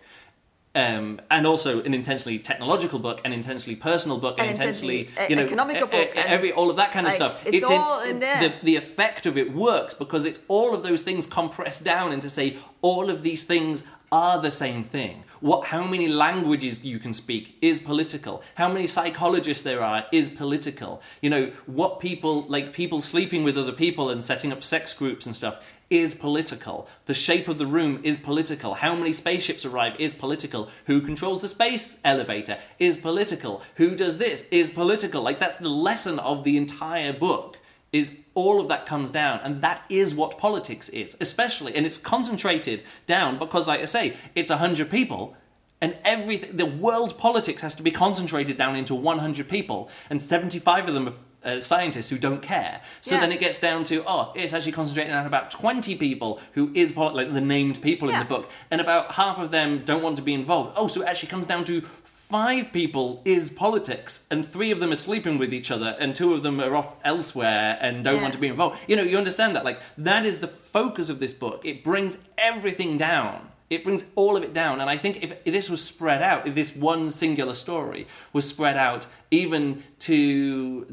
Um, 0.72 1.20
and 1.32 1.48
also 1.48 1.82
an 1.82 1.94
intensely 1.94 2.38
technological 2.38 3.00
book, 3.00 3.20
an 3.24 3.32
intensely 3.32 3.74
personal 3.74 4.18
book, 4.18 4.38
an 4.38 4.44
An 4.44 4.50
intensely, 4.50 5.00
intensely, 5.00 5.26
you 5.28 5.34
know, 5.34 5.42
economical 5.42 5.88
book, 5.88 6.10
every 6.14 6.52
all 6.52 6.70
of 6.70 6.76
that 6.76 6.92
kind 6.92 7.08
of 7.08 7.10
like, 7.10 7.16
stuff. 7.16 7.44
it's 7.44 7.68
all 7.68 8.02
in, 8.02 8.10
in 8.10 8.18
there. 8.20 8.40
The, 8.40 8.54
the 8.62 8.76
effect 8.76 9.26
of 9.26 9.36
it 9.36 9.52
works 9.52 9.94
because 9.94 10.24
it's 10.24 10.38
all 10.46 10.72
of 10.72 10.84
those 10.84 11.02
things 11.02 11.26
compressed 11.26 11.82
down 11.82 12.12
into 12.12 12.28
say 12.28 12.56
all 12.82 13.10
of 13.10 13.24
these 13.24 13.42
things 13.42 13.82
are 14.12 14.40
the 14.40 14.50
same 14.50 14.82
thing. 14.82 15.24
What 15.40 15.68
how 15.68 15.86
many 15.86 16.08
languages 16.08 16.84
you 16.84 16.98
can 16.98 17.14
speak 17.14 17.56
is 17.62 17.80
political. 17.80 18.42
How 18.56 18.68
many 18.68 18.86
psychologists 18.86 19.62
there 19.62 19.82
are 19.82 20.04
is 20.12 20.28
political. 20.28 21.00
You 21.22 21.30
know, 21.30 21.52
what 21.66 22.00
people 22.00 22.42
like 22.42 22.72
people 22.72 23.00
sleeping 23.00 23.44
with 23.44 23.56
other 23.56 23.72
people 23.72 24.10
and 24.10 24.22
setting 24.22 24.52
up 24.52 24.62
sex 24.62 24.92
groups 24.92 25.26
and 25.26 25.34
stuff 25.34 25.62
is 25.88 26.14
political. 26.14 26.88
The 27.06 27.14
shape 27.14 27.48
of 27.48 27.58
the 27.58 27.66
room 27.66 28.00
is 28.04 28.16
political. 28.16 28.74
How 28.74 28.94
many 28.94 29.12
spaceships 29.12 29.64
arrive 29.64 29.98
is 29.98 30.14
political. 30.14 30.68
Who 30.86 31.00
controls 31.00 31.40
the 31.40 31.48
space 31.48 31.98
elevator 32.04 32.58
is 32.78 32.96
political. 32.96 33.62
Who 33.76 33.96
does 33.96 34.18
this 34.18 34.44
is 34.50 34.70
political. 34.70 35.22
Like 35.22 35.40
that's 35.40 35.56
the 35.56 35.68
lesson 35.68 36.18
of 36.18 36.44
the 36.44 36.56
entire 36.56 37.12
book 37.12 37.58
is 37.92 38.16
all 38.34 38.60
of 38.60 38.68
that 38.68 38.86
comes 38.86 39.10
down 39.10 39.40
and 39.42 39.60
that 39.62 39.82
is 39.88 40.14
what 40.14 40.38
politics 40.38 40.88
is 40.90 41.16
especially 41.20 41.74
and 41.74 41.84
it's 41.84 41.98
concentrated 41.98 42.82
down 43.06 43.38
because 43.38 43.66
like 43.66 43.80
i 43.80 43.84
say 43.84 44.16
it's 44.34 44.50
100 44.50 44.90
people 44.90 45.36
and 45.80 45.96
everything 46.04 46.56
the 46.56 46.66
world 46.66 47.18
politics 47.18 47.62
has 47.62 47.74
to 47.74 47.82
be 47.82 47.90
concentrated 47.90 48.56
down 48.56 48.76
into 48.76 48.94
100 48.94 49.48
people 49.48 49.88
and 50.10 50.22
75 50.22 50.88
of 50.88 50.94
them 50.94 51.08
are 51.08 51.14
uh, 51.42 51.58
scientists 51.58 52.10
who 52.10 52.18
don't 52.18 52.42
care. 52.42 52.82
So 53.00 53.14
Yeah. 53.14 53.22
then 53.22 53.32
it 53.32 53.40
gets 53.40 53.58
down 53.58 53.84
to 53.84 54.04
oh 54.06 54.32
it's 54.34 54.52
actually 54.52 54.72
concentrating 54.72 55.14
on 55.14 55.26
about 55.26 55.50
20 55.50 55.96
people 55.96 56.38
who 56.52 56.70
is 56.74 56.94
like 56.96 57.32
the 57.32 57.40
named 57.40 57.80
people 57.80 58.10
in 58.10 58.18
the 58.18 58.24
book 58.26 58.50
and 58.70 58.80
about 58.80 59.12
half 59.12 59.38
of 59.38 59.50
them 59.50 59.82
don't 59.84 60.02
want 60.02 60.16
to 60.16 60.22
be 60.22 60.34
involved. 60.34 60.74
Oh 60.76 60.86
so 60.88 61.00
it 61.00 61.08
actually 61.08 61.30
comes 61.30 61.46
down 61.46 61.64
to 61.64 61.82
five 62.30 62.72
people 62.72 63.20
is 63.24 63.50
politics 63.50 64.26
and 64.30 64.46
three 64.46 64.70
of 64.70 64.78
them 64.80 64.90
are 64.92 64.96
sleeping 65.08 65.36
with 65.38 65.52
each 65.52 65.70
other 65.70 65.96
and 65.98 66.14
two 66.14 66.32
of 66.34 66.42
them 66.42 66.60
are 66.60 66.74
off 66.76 66.94
elsewhere 67.04 67.76
and 67.80 68.04
don't 68.04 68.16
Yeah. 68.16 68.22
want 68.22 68.34
to 68.34 68.40
be 68.40 68.46
involved 68.48 68.78
you 68.86 68.96
know 68.96 69.02
you 69.02 69.18
understand 69.18 69.56
that 69.56 69.64
like 69.64 69.80
that 69.98 70.24
is 70.24 70.38
the 70.38 70.48
focus 70.48 71.10
of 71.10 71.18
this 71.18 71.34
book 71.44 71.60
it 71.64 71.82
brings 71.82 72.16
everything 72.38 72.96
down 72.96 73.38
It 73.78 73.84
brings 73.84 74.04
all 74.20 74.34
of 74.36 74.42
it 74.42 74.52
down. 74.62 74.80
And 74.80 74.90
I 74.94 74.98
think 75.02 75.14
if 75.26 75.30
this 75.44 75.70
was 75.70 75.80
spread 75.92 76.22
out, 76.30 76.40
if 76.48 76.54
this 76.56 76.72
one 76.74 77.04
singular 77.22 77.54
story 77.54 78.02
was 78.36 78.44
spread 78.54 78.76
out 78.88 79.02
even 79.30 79.62
to 80.08 80.14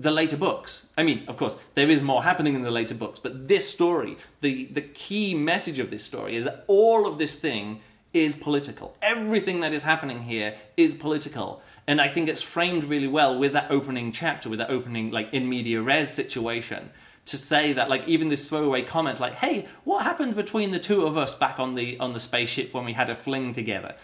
the 0.06 0.12
later 0.12 0.38
books, 0.38 0.70
I 1.00 1.02
mean, 1.08 1.20
of 1.28 1.36
course, 1.38 1.56
there 1.74 1.90
is 1.96 2.02
more 2.12 2.22
happening 2.30 2.54
in 2.56 2.62
the 2.62 2.76
later 2.80 2.94
books, 3.04 3.20
but 3.26 3.48
this 3.48 3.66
story, 3.78 4.12
the, 4.42 4.54
the 4.78 4.86
key 5.04 5.34
message 5.52 5.80
of 5.84 5.90
this 5.90 6.04
story 6.12 6.36
is 6.40 6.44
that 6.44 6.58
all 6.68 7.02
of 7.08 7.18
this 7.18 7.34
thing 7.46 7.80
is 8.14 8.36
political. 8.36 8.96
Everything 9.02 9.60
that 9.62 9.74
is 9.74 9.84
happening 9.84 10.24
here 10.24 10.56
is 10.76 10.96
political. 10.96 11.62
And 11.88 12.02
I 12.02 12.08
think 12.08 12.28
it's 12.30 12.42
framed 12.42 12.84
really 12.86 13.08
well 13.08 13.38
with 13.38 13.54
that 13.54 13.72
opening 13.72 14.12
chapter, 14.12 14.50
with 14.50 14.60
that 14.60 14.70
opening, 14.70 15.12
like, 15.12 15.34
in 15.34 15.48
media 15.48 15.82
res 15.82 16.10
situation 16.10 16.90
to 17.28 17.38
say 17.38 17.74
that 17.74 17.90
like 17.90 18.08
even 18.08 18.30
this 18.30 18.48
throwaway 18.48 18.82
comment 18.82 19.20
like 19.20 19.34
hey 19.34 19.68
what 19.84 20.04
happened 20.04 20.36
between 20.36 20.72
the 20.72 20.80
two 20.80 21.06
of 21.06 21.18
us 21.18 21.36
back 21.36 21.60
on 21.60 21.76
the 21.76 22.00
on 22.00 22.14
the 22.14 22.20
spaceship 22.20 22.74
when 22.74 22.86
we 22.86 22.94
had 22.94 23.10
a 23.10 23.16
fling 23.16 23.52
together 23.52 23.96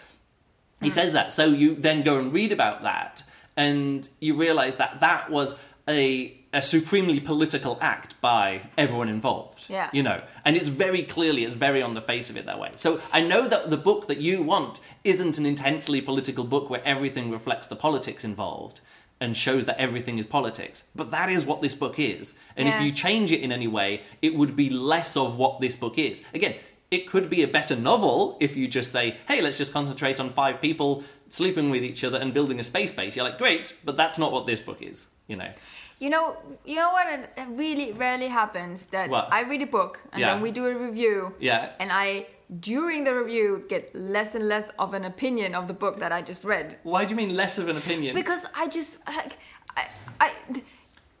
he 0.80 0.86
mm-hmm. 0.86 0.92
says 0.94 1.14
that 1.14 1.32
so 1.32 1.46
you 1.46 1.74
then 1.74 2.02
go 2.02 2.18
and 2.18 2.32
read 2.32 2.52
about 2.52 2.82
that 2.82 3.22
and 3.56 4.08
you 4.20 4.36
realize 4.36 4.76
that 4.76 5.00
that 5.00 5.30
was 5.30 5.56
a 5.88 6.38
a 6.54 6.62
supremely 6.62 7.18
political 7.18 7.76
act 7.80 8.18
by 8.20 8.62
everyone 8.78 9.08
involved 9.08 9.64
Yeah. 9.68 9.90
you 9.92 10.02
know? 10.02 10.22
And 10.44 10.56
it's 10.56 10.68
very 10.68 11.02
clearly 11.02 11.44
it's 11.44 11.56
very 11.56 11.82
on 11.82 11.94
the 11.94 12.00
face 12.00 12.30
of 12.30 12.36
it 12.36 12.46
that 12.46 12.58
way. 12.60 12.70
So 12.76 13.00
i 13.12 13.20
know 13.20 13.42
that 13.48 13.70
the 13.70 13.76
book 13.76 14.06
that 14.06 14.18
you 14.18 14.40
want 14.42 14.80
isn't 15.02 15.36
an 15.36 15.46
intensely 15.46 16.00
political 16.00 16.44
book 16.44 16.70
where 16.70 16.82
everything 16.94 17.30
reflects 17.30 17.66
the 17.66 17.76
politics 17.76 18.24
involved 18.24 18.80
and 19.20 19.36
shows 19.36 19.64
that 19.66 19.78
everything 19.86 20.16
is 20.18 20.26
politics 20.26 20.84
but 20.94 21.10
that 21.10 21.28
is 21.28 21.44
what 21.44 21.60
this 21.60 21.74
book 21.74 21.98
is. 21.98 22.24
And 22.56 22.68
if 22.68 22.80
you 22.80 22.90
change 22.92 23.28
it 23.32 23.40
in 23.46 23.50
any 23.52 23.66
way 23.78 24.02
it 24.22 24.32
would 24.38 24.54
be 24.54 24.70
less 24.70 25.16
of 25.16 25.36
what 25.36 25.60
this 25.60 25.74
book 25.76 25.98
is. 25.98 26.22
Again 26.32 26.54
it 26.90 27.08
could 27.10 27.28
be 27.28 27.42
a 27.42 27.48
better 27.48 27.74
novel 27.74 28.36
if 28.46 28.52
you 28.56 28.68
just 28.68 28.92
say 28.92 29.16
hey 29.26 29.40
let's 29.40 29.58
just 29.58 29.72
concentrate 29.72 30.20
on 30.20 30.30
five 30.42 30.60
people 30.60 31.02
sleeping 31.30 31.68
with 31.70 31.82
each 31.82 32.04
other 32.04 32.18
and 32.18 32.32
building 32.32 32.60
a 32.60 32.64
space 32.64 32.92
base. 32.92 33.16
You're 33.16 33.24
like 33.30 33.38
great 33.38 33.74
but 33.84 33.96
that's 33.96 34.18
not 34.22 34.30
what 34.30 34.46
this 34.46 34.60
book 34.60 34.80
is 34.82 35.08
you 35.26 35.36
know 35.36 35.50
You 36.00 36.10
know, 36.10 36.36
you 36.64 36.76
know 36.76 36.90
what? 36.90 37.06
It 37.36 37.46
really 37.50 37.92
rarely 37.92 38.28
happens 38.28 38.86
that 38.86 39.08
What? 39.10 39.28
I 39.32 39.42
read 39.42 39.62
a 39.62 39.66
book 39.66 40.00
and 40.12 40.20
Yeah. 40.20 40.32
then 40.34 40.42
we 40.42 40.50
do 40.50 40.66
a 40.66 40.74
review. 40.74 41.34
Yeah. 41.38 41.70
And 41.78 41.90
I, 41.92 42.26
during 42.60 43.04
the 43.04 43.14
review, 43.14 43.64
get 43.68 43.94
less 43.94 44.34
and 44.34 44.48
less 44.48 44.70
of 44.78 44.92
an 44.94 45.04
opinion 45.04 45.54
of 45.54 45.66
the 45.68 45.74
book 45.74 45.98
that 46.00 46.12
I 46.12 46.20
just 46.22 46.44
read 46.44 46.78
why 46.82 47.04
do 47.04 47.10
you 47.10 47.16
mean 47.16 47.34
less 47.34 47.58
of 47.58 47.68
an 47.68 47.76
opinion 47.76 48.14
because 48.14 48.44
I 48.54 48.66
just, 48.68 48.98
I, 49.06 49.30
I, 49.76 49.86
I, 50.20 50.30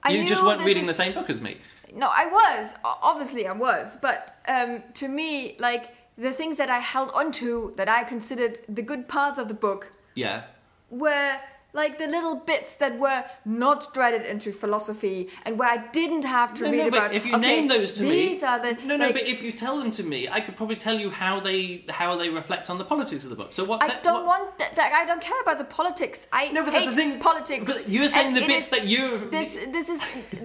I 0.02 0.10
you 0.10 0.20
knew 0.20 0.28
just 0.28 0.42
weren't 0.44 0.58
this 0.58 0.66
reading 0.66 0.82
is- 0.82 0.88
the 0.96 1.02
same 1.04 1.12
book 1.14 1.30
as 1.30 1.40
me 1.40 1.56
No, 1.94 2.08
I 2.22 2.26
was. 2.26 2.64
O- 2.84 2.98
Obviously, 3.10 3.46
I 3.46 3.52
was. 3.52 3.96
But 4.06 4.20
um, 4.48 4.82
to 5.00 5.06
me, 5.08 5.56
like 5.68 5.84
the 6.18 6.32
things 6.32 6.56
that 6.58 6.68
I 6.68 6.80
held 6.80 7.10
onto 7.20 7.74
that 7.76 7.88
I 7.88 8.00
considered 8.04 8.58
the 8.68 8.82
good 8.82 9.06
parts 9.16 9.38
of 9.38 9.46
the 9.48 9.54
book 9.66 9.82
yeah 10.14 10.42
were 10.90 11.32
like 11.74 11.98
the 11.98 12.06
little 12.06 12.36
bits 12.36 12.76
that 12.76 12.98
were 12.98 13.24
not 13.44 13.92
threaded 13.94 14.22
into 14.32 14.52
philosophy 14.52 15.28
and 15.44 15.58
where 15.58 15.68
I 15.68 15.78
didn't 15.88 16.24
have 16.24 16.54
to 16.54 16.64
No, 16.64 16.70
read 16.70 16.78
no, 16.84 16.90
but 16.90 16.96
about. 16.98 17.14
if 17.14 17.26
you 17.26 17.34
okay, 17.36 17.40
name 17.46 17.66
those 17.68 17.92
to 17.94 18.02
me, 18.04 18.10
these 18.28 18.42
are 18.42 18.58
the 18.60 18.72
no, 18.86 18.96
no. 18.96 19.04
like, 19.06 19.14
but 19.14 19.24
if 19.34 19.42
you 19.42 19.52
tell 19.52 19.76
them 19.78 19.90
to 19.92 20.02
me, 20.02 20.28
I 20.28 20.40
could 20.40 20.56
probably 20.56 20.76
tell 20.76 20.98
you 20.98 21.10
how 21.10 21.40
they 21.40 21.84
how 21.88 22.16
they 22.16 22.28
reflect 22.30 22.70
on 22.70 22.78
the 22.78 22.84
politics 22.84 23.24
of 23.24 23.30
the 23.30 23.36
book. 23.36 23.52
So 23.52 23.64
what's 23.64 23.84
I 23.84 23.88
that- 23.88 24.02
don't 24.02 24.24
what- 24.26 24.40
want 24.42 24.58
that, 24.58 24.76
that. 24.76 24.92
I 24.92 25.04
don't 25.04 25.20
care 25.20 25.40
about 25.42 25.58
the 25.58 25.64
politics. 25.80 26.26
I 26.32 26.48
No, 26.50 26.64
but 26.64 26.72
hate 26.74 26.84
that's 26.84 26.96
the 26.96 27.02
thing. 27.02 27.18
politics. 27.20 27.64
But 27.72 27.88
you're 27.88 28.08
saying 28.08 28.28
and 28.28 28.36
the 28.36 28.46
bits 28.46 28.66
is- 28.66 28.70
that 28.70 28.86
you 28.86 29.28
This 29.30 29.58
this 29.76 29.88
is 29.88 30.00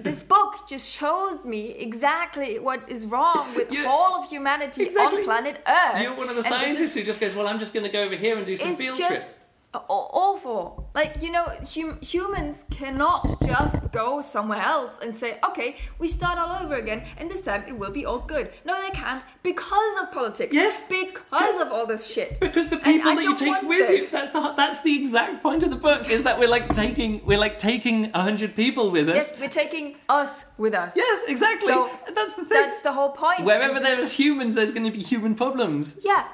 this 0.08 0.22
book 0.22 0.68
just 0.68 0.86
shows 1.00 1.36
me 1.44 1.60
exactly 1.88 2.58
what 2.58 2.80
is 2.88 3.06
wrong 3.06 3.54
with 3.54 3.72
You- 3.72 3.86
all 3.86 4.12
of 4.22 4.28
humanity 4.28 4.82
Exactly. 4.84 5.20
on 5.20 5.24
planet 5.24 5.56
Earth. 5.66 6.02
You're 6.02 6.14
one 6.16 6.28
of 6.28 6.36
the 6.36 6.44
And 6.48 6.54
scientists 6.54 6.90
is- 6.90 6.94
who 6.96 7.02
just 7.02 7.20
goes, 7.20 7.34
"Well, 7.36 7.46
I'm 7.46 7.58
just 7.58 7.72
going 7.74 7.84
to 7.84 7.92
go 7.98 8.02
over 8.02 8.16
here 8.16 8.36
and 8.36 8.44
do 8.46 8.56
some 8.56 8.74
field 8.76 8.98
just 8.98 9.08
trip." 9.08 9.36
Aw- 9.74 10.10
awful. 10.24 10.90
Like 10.94 11.22
you 11.22 11.30
know, 11.30 11.44
hum- 11.74 11.98
humans 12.00 12.64
cannot 12.70 13.40
just 13.46 13.92
go 13.92 14.20
somewhere 14.20 14.60
else 14.60 14.98
and 15.02 15.16
say, 15.16 15.38
"Okay, 15.48 15.76
we 15.98 16.08
start 16.08 16.38
all 16.38 16.62
over 16.62 16.74
again, 16.74 17.04
and 17.18 17.30
this 17.30 17.42
time 17.42 17.64
it 17.68 17.76
will 17.76 17.90
be 17.92 18.04
all 18.04 18.18
good." 18.18 18.50
No, 18.64 18.80
they 18.82 18.90
can't 18.90 19.22
because 19.42 19.94
of 20.02 20.10
politics. 20.12 20.54
Yes. 20.54 20.86
because 20.88 21.60
of 21.60 21.72
all 21.72 21.86
this 21.86 22.06
shit. 22.06 22.40
Because 22.40 22.68
the 22.68 22.78
people 22.78 23.10
I 23.12 23.14
that 23.16 23.24
you 23.24 23.36
take 23.36 23.62
with 23.62 23.90
you, 23.90 24.06
that's 24.06 24.32
the 24.32 24.54
that's 24.56 24.80
the 24.82 24.98
exact 24.98 25.42
point 25.42 25.62
of 25.62 25.70
the 25.70 25.76
book 25.76 26.10
is 26.10 26.22
that 26.24 26.38
we're 26.38 26.48
like 26.48 26.72
taking 26.74 27.24
we're 27.24 27.38
like 27.38 27.58
taking 27.58 28.10
a 28.14 28.22
hundred 28.22 28.56
people 28.56 28.90
with 28.90 29.08
us. 29.08 29.14
Yes, 29.14 29.38
we're 29.40 29.48
taking 29.48 29.96
us 30.08 30.44
with 30.58 30.74
us. 30.74 30.92
Yes, 30.96 31.22
exactly. 31.28 31.68
So 31.68 31.88
that's 32.14 32.34
the 32.36 32.44
thing. 32.44 32.48
That's 32.48 32.82
the 32.82 32.92
whole 32.92 33.10
point. 33.10 33.44
Wherever 33.44 33.76
And- 33.76 33.84
there 33.84 34.00
is 34.00 34.12
humans, 34.12 34.54
there's 34.56 34.72
going 34.72 34.84
to 34.90 34.90
be 34.90 35.02
human 35.02 35.34
problems. 35.36 36.00
Yeah, 36.02 36.26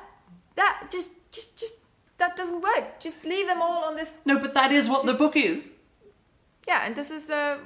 that 0.54 0.88
just 0.90 1.10
just 1.32 1.58
just 1.58 1.75
that 2.18 2.36
doesn't 2.36 2.60
work. 2.62 3.00
Just 3.00 3.24
leave 3.24 3.46
them 3.46 3.60
all 3.60 3.84
on 3.84 3.96
this. 3.96 4.12
No, 4.24 4.38
but 4.38 4.54
that 4.54 4.72
is 4.72 4.88
what 4.88 5.04
the 5.06 5.14
book 5.14 5.36
is. 5.36 5.70
Yeah, 6.68 6.84
and 6.86 6.96
this 6.96 7.10
is 7.10 7.30
uh, 7.30 7.58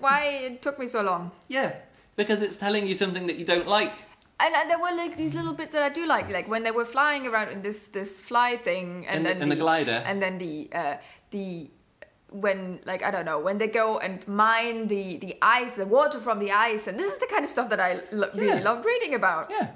why 0.00 0.24
it 0.46 0.62
took 0.62 0.78
me 0.78 0.86
so 0.86 1.02
long. 1.02 1.30
Yeah, 1.48 1.74
because 2.16 2.40
it's 2.42 2.56
telling 2.56 2.86
you 2.86 2.94
something 2.94 3.26
that 3.26 3.36
you 3.36 3.44
don't 3.44 3.68
like. 3.68 3.92
And, 4.40 4.54
and 4.54 4.70
there 4.70 4.78
were 4.78 4.94
like 4.96 5.16
these 5.16 5.34
little 5.34 5.52
bits 5.52 5.72
that 5.72 5.82
I 5.82 5.88
do 5.88 6.06
like, 6.06 6.30
like 6.30 6.48
when 6.48 6.62
they 6.62 6.70
were 6.70 6.84
flying 6.84 7.26
around 7.26 7.48
in 7.50 7.62
this 7.62 7.88
this 7.88 8.20
fly 8.20 8.56
thing, 8.56 9.06
and 9.08 9.26
then 9.26 9.42
in 9.42 9.48
the 9.48 9.56
glider. 9.56 10.02
and 10.06 10.22
then 10.22 10.38
the 10.38 10.68
uh, 10.72 10.96
the 11.30 11.68
when 12.30 12.78
like 12.84 13.02
I 13.02 13.10
don't 13.10 13.24
know 13.24 13.40
when 13.40 13.58
they 13.58 13.66
go 13.66 13.98
and 13.98 14.26
mine 14.28 14.86
the 14.88 15.16
the 15.18 15.36
ice, 15.42 15.74
the 15.74 15.86
water 15.86 16.20
from 16.20 16.38
the 16.38 16.52
ice, 16.52 16.86
and 16.86 16.98
this 16.98 17.12
is 17.12 17.18
the 17.18 17.26
kind 17.26 17.44
of 17.44 17.50
stuff 17.50 17.68
that 17.70 17.80
I 17.80 18.00
lo- 18.12 18.30
really 18.34 18.62
loved 18.62 18.84
reading 18.86 19.14
about. 19.14 19.50
Yeah. 19.50 19.70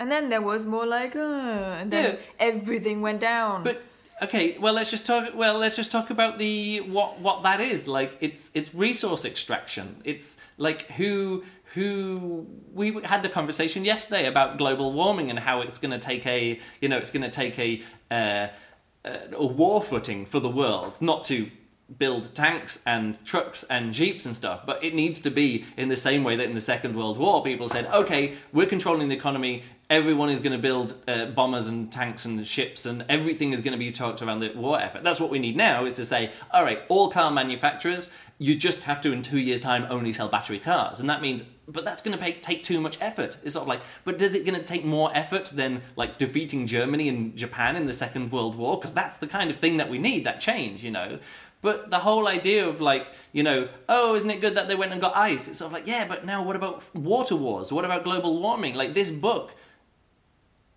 And 0.00 0.10
then 0.10 0.28
there 0.28 0.42
was 0.42 0.64
more 0.66 0.86
like, 0.86 1.16
uh, 1.16 1.78
and 1.80 1.90
then 1.90 2.14
Yeah. 2.14 2.16
everything 2.38 3.00
went 3.02 3.20
down. 3.20 3.64
But 3.64 3.82
okay, 4.22 4.56
well 4.58 4.74
let's 4.74 4.90
just 4.90 5.04
talk. 5.06 5.34
Well, 5.34 5.58
let's 5.58 5.76
just 5.76 5.90
talk 5.90 6.10
about 6.10 6.38
the 6.38 6.80
what 6.82 7.20
what 7.20 7.42
that 7.42 7.60
is. 7.60 7.88
Like 7.88 8.16
it's 8.20 8.50
it's 8.54 8.74
resource 8.74 9.24
extraction. 9.24 9.96
It's 10.04 10.36
like 10.56 10.82
who 10.92 11.42
who 11.74 12.46
we 12.72 13.00
had 13.04 13.22
the 13.22 13.28
conversation 13.28 13.84
yesterday 13.84 14.26
about 14.26 14.56
global 14.56 14.92
warming 14.92 15.30
and 15.30 15.38
how 15.38 15.60
it's 15.60 15.78
going 15.78 15.90
to 15.92 15.98
take 15.98 16.26
a 16.26 16.58
you 16.80 16.88
know 16.88 16.96
it's 16.96 17.10
going 17.10 17.28
to 17.30 17.34
take 17.42 17.58
a 17.58 17.82
uh, 18.10 18.48
a 19.32 19.46
war 19.46 19.82
footing 19.82 20.26
for 20.26 20.40
the 20.40 20.48
world, 20.50 20.96
not 21.00 21.24
to 21.24 21.50
build 21.98 22.34
tanks 22.34 22.82
and 22.86 23.18
trucks 23.24 23.64
and 23.70 23.94
jeeps 23.94 24.26
and 24.26 24.36
stuff, 24.36 24.66
but 24.66 24.82
it 24.84 24.94
needs 24.94 25.20
to 25.20 25.30
be 25.30 25.64
in 25.78 25.88
the 25.88 25.96
same 25.96 26.22
way 26.22 26.36
that 26.36 26.44
in 26.46 26.54
the 26.54 26.60
Second 26.60 26.94
World 26.94 27.16
War 27.16 27.42
people 27.42 27.66
said, 27.68 27.86
okay, 27.86 28.34
we're 28.52 28.66
controlling 28.66 29.08
the 29.08 29.16
economy, 29.16 29.62
everyone 29.90 30.28
is 30.28 30.40
going 30.40 30.52
to 30.52 30.58
build 30.58 30.94
uh, 31.08 31.26
bombers 31.26 31.68
and 31.68 31.90
tanks 31.90 32.24
and 32.24 32.46
ships, 32.46 32.86
and 32.86 33.04
everything 33.08 33.52
is 33.52 33.62
going 33.62 33.72
to 33.72 33.78
be 33.78 33.90
talked 33.90 34.22
around 34.22 34.40
the 34.40 34.52
war 34.54 34.80
effort. 34.80 35.02
That's 35.02 35.20
what 35.20 35.30
we 35.30 35.38
need 35.38 35.56
now 35.56 35.86
is 35.86 35.94
to 35.94 36.04
say, 36.04 36.30
all 36.50 36.64
right, 36.64 36.82
all 36.88 37.10
car 37.10 37.30
manufacturers, 37.30 38.10
you 38.38 38.54
just 38.54 38.84
have 38.84 39.00
to 39.00 39.12
in 39.12 39.22
two 39.22 39.38
years' 39.38 39.60
time 39.60 39.86
only 39.90 40.12
sell 40.12 40.28
battery 40.28 40.58
cars, 40.58 41.00
and 41.00 41.08
that 41.10 41.22
means. 41.22 41.44
But 41.70 41.84
that's 41.84 42.00
going 42.00 42.18
to 42.18 42.32
take, 42.40 42.62
too 42.62 42.80
much 42.80 42.96
effort. 42.98 43.36
It's 43.44 43.52
sort 43.52 43.64
of 43.64 43.68
like, 43.68 43.82
but 44.04 44.16
does 44.16 44.34
it 44.34 44.46
going 44.46 44.58
to 44.58 44.64
take 44.64 44.86
more 44.86 45.10
effort 45.12 45.46
than 45.46 45.82
like 45.96 46.16
defeating 46.16 46.66
Germany 46.66 47.10
and 47.10 47.36
Japan 47.36 47.76
in 47.76 47.84
the 47.84 47.92
Second 47.92 48.32
World 48.32 48.56
War? 48.56 48.78
Because 48.78 48.94
that's 48.94 49.18
the 49.18 49.26
kind 49.26 49.50
of 49.50 49.58
thing 49.58 49.76
that 49.76 49.90
we 49.90 49.98
need, 49.98 50.24
that 50.24 50.40
change, 50.40 50.82
you 50.82 50.90
know. 50.90 51.18
But 51.60 51.90
the 51.90 51.98
whole 51.98 52.26
idea 52.26 52.66
of 52.66 52.80
like, 52.80 53.12
you 53.32 53.42
know, 53.42 53.68
oh, 53.86 54.14
isn't 54.14 54.30
it 54.30 54.40
good 54.40 54.54
that 54.54 54.68
they 54.68 54.76
went 54.76 54.92
and 54.92 55.00
got 55.00 55.14
ice? 55.14 55.46
It's 55.46 55.58
sort 55.58 55.66
of 55.66 55.72
like, 55.74 55.86
yeah, 55.86 56.08
but 56.08 56.24
now 56.24 56.42
what 56.42 56.56
about 56.56 56.82
water 56.96 57.36
wars? 57.36 57.70
What 57.70 57.84
about 57.84 58.02
global 58.02 58.40
warming? 58.40 58.74
Like 58.74 58.94
this 58.94 59.10
book, 59.10 59.52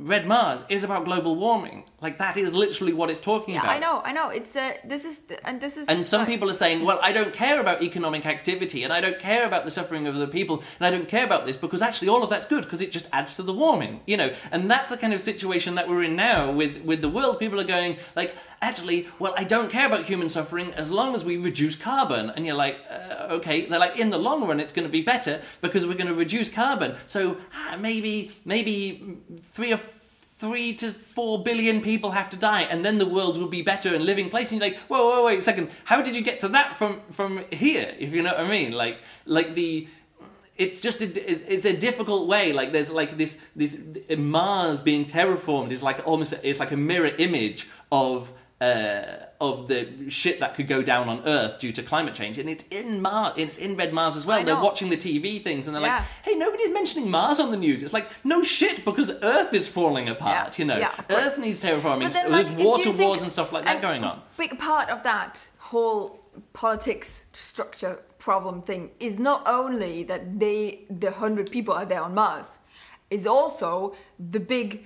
Red 0.02 0.28
Mars, 0.28 0.66
is 0.68 0.84
about 0.84 1.06
global 1.06 1.36
warming. 1.36 1.84
Like 2.02 2.18
that 2.18 2.36
is 2.36 2.56
literally 2.56 2.94
what 2.94 3.10
it's 3.10 3.20
talking 3.20 3.54
yeah, 3.54 3.62
about. 3.62 3.76
I 3.76 3.80
know, 3.80 4.02
I 4.04 4.12
know. 4.12 4.30
It's 4.30 4.56
uh, 4.56 4.74
this 4.84 5.06
is 5.06 5.22
and 5.46 5.62
this 5.62 5.78
is 5.78 5.88
And 5.88 6.06
some 6.06 6.22
like- 6.22 6.30
people 6.30 6.50
are 6.50 6.54
saying, 6.54 6.84
well, 6.84 7.00
I 7.04 7.12
don't 7.12 7.34
care 7.34 7.62
about 7.62 7.84
economic 7.84 8.26
activity 8.26 8.84
and 8.84 8.92
I 8.92 9.00
don't 9.00 9.20
care 9.20 9.46
about 9.46 9.64
the 9.64 9.72
suffering 9.72 10.08
of 10.08 10.16
other 10.16 10.28
people 10.28 10.64
and 10.80 10.88
I 10.88 10.92
don't 10.92 11.08
care 11.08 11.26
about 11.26 11.46
this 11.46 11.58
because 11.58 11.82
actually 11.82 12.10
all 12.10 12.24
of 12.24 12.30
that's 12.30 12.48
good 12.48 12.64
because 12.64 12.82
it 12.82 12.92
just 12.92 13.08
adds 13.14 13.36
to 13.36 13.44
the 13.44 13.54
warming, 13.54 14.02
you 14.08 14.18
know. 14.18 14.34
And 14.52 14.70
that's 14.70 14.90
the 14.90 14.98
kind 14.98 15.14
of 15.14 15.22
situation 15.22 15.76
that 15.76 15.88
we're 15.88 16.04
in 16.04 16.16
now 16.16 16.52
with, 16.52 16.84
with 16.84 17.02
the 17.02 17.10
world. 17.10 17.40
People 17.40 17.60
are 17.60 17.66
going, 17.66 17.98
like, 18.16 18.36
actually, 18.62 19.08
well, 19.20 19.34
I 19.38 19.44
don't 19.44 19.70
care 19.70 19.88
about 19.88 20.06
human 20.06 20.30
suffering 20.30 20.74
as 20.74 20.92
long 20.92 21.16
as 21.16 21.26
we 21.26 21.38
reduce 21.38 21.76
carbon. 21.76 22.30
And 22.30 22.46
you're 22.46 22.56
like, 22.56 22.78
uh, 22.90 23.28
okay. 23.32 23.66
They're 23.66 23.80
like, 23.80 23.98
in 23.98 24.10
the 24.10 24.20
long 24.20 24.46
run, 24.48 24.60
it's 24.60 24.74
going 24.74 24.88
to 24.88 24.92
be 24.92 25.02
better 25.02 25.42
because 25.62 25.86
we're 25.86 25.96
going 25.96 26.08
to 26.08 26.14
reduce 26.16 26.50
carbon. 26.50 26.96
So 27.08 27.38
ah, 27.54 27.78
maybe, 27.80 28.32
maybe 28.46 29.18
three 29.54 29.74
or 29.74 29.80
three 30.42 30.74
to 30.74 30.90
four 30.90 31.44
billion 31.44 31.82
people 31.82 32.10
have 32.12 32.28
to 32.28 32.38
die, 32.38 32.64
and 32.64 32.84
then 32.84 32.98
the 32.98 33.06
world 33.06 33.38
will 33.38 33.48
be 33.48 33.62
better 33.62 33.94
and 33.94 34.04
living 34.04 34.28
place. 34.28 34.52
And 34.52 34.60
you're 34.60 34.72
like, 34.72 34.80
whoa, 34.82 34.98
whoa, 35.08 35.26
wait 35.26 35.38
a 35.38 35.42
second. 35.42 35.70
How 35.84 36.02
did 36.02 36.16
you 36.16 36.22
get 36.22 36.40
to 36.40 36.48
that 36.50 36.78
from 36.78 37.02
from 37.12 37.46
here? 37.52 37.94
If 38.00 38.12
you 38.12 38.24
know 38.24 38.32
what 38.32 38.40
I 38.40 38.50
mean, 38.50 38.72
like 38.72 38.98
like 39.26 39.56
the. 39.56 39.88
It's 40.58 40.80
just 40.80 41.02
a, 41.02 41.08
it's 41.52 41.66
a 41.66 41.76
difficult 41.76 42.28
way. 42.28 42.54
Like 42.54 42.72
there's 42.72 42.92
like 42.92 43.18
this 43.18 43.42
this 43.56 43.80
Mars 44.16 44.82
being 44.82 45.06
terraformed 45.06 45.72
is 45.72 45.82
like 45.82 46.06
almost 46.06 46.34
it's 46.44 46.60
like 46.60 46.72
a 46.72 46.78
mirror 46.78 47.12
image 47.18 47.68
of 47.92 48.32
uh, 48.62 49.26
of 49.42 49.68
the 49.68 50.08
shit 50.08 50.40
that 50.40 50.54
could 50.54 50.68
go 50.68 50.84
down 50.84 51.10
on 51.10 51.24
Earth 51.26 51.60
due 51.60 51.72
to 51.72 51.82
climate 51.82 52.14
change, 52.14 52.38
and 52.38 52.48
it's 52.48 52.64
in 52.70 53.02
Mars. 53.02 53.34
It's 53.36 53.58
in 53.58 53.76
Red 53.76 53.92
Mars 53.92 54.16
as 54.16 54.24
well. 54.24 54.44
They're 54.44 54.56
watching 54.56 54.92
the 54.92 54.98
TV 54.98 55.42
things, 55.42 55.66
and 55.66 55.76
they're 55.76 55.82
like, 55.82 56.04
"Hey, 56.24 56.36
nobody's 56.36 56.70
mentioning 56.70 57.10
Mars 57.10 57.40
on 57.40 57.50
the 57.50 57.58
news." 57.58 57.82
It's 57.82 57.92
like, 57.92 58.08
no 58.24 58.44
shit, 58.44 58.86
because 58.86 59.08
the 59.08 59.24
Earth 59.26 59.52
is 59.56 59.68
falling 59.68 60.10
apart. 60.10 60.60
Yeah. 60.60 60.62
You 60.62 60.66
know, 60.66 60.78
Yeah. 60.78 60.92
Earth 61.10 61.40
needs 61.40 61.60
terraforming. 61.60 62.14
Then, 62.14 62.32
There's 62.32 62.50
like, 62.50 62.60
if 62.60 62.66
water 62.66 62.92
wars 62.92 63.24
and 63.24 63.32
stuff 63.32 63.52
like 63.52 63.66
that 63.66 63.82
going 63.82 64.04
on. 64.04 64.22
Big 64.38 64.60
part 64.60 64.90
of 64.90 65.02
that 65.04 65.48
whole 65.58 66.20
politics 66.54 67.26
structure 67.34 68.00
problem 68.20 68.62
thing 68.62 68.92
is 69.00 69.18
not 69.18 69.42
only 69.48 70.04
that 70.04 70.40
they, 70.40 70.82
the 70.90 71.10
hundred 71.10 71.50
people 71.50 71.74
are 71.74 71.86
there 71.86 72.04
on 72.04 72.14
Mars, 72.14 72.60
is 73.10 73.26
also 73.26 73.96
the 74.20 74.40
big 74.40 74.86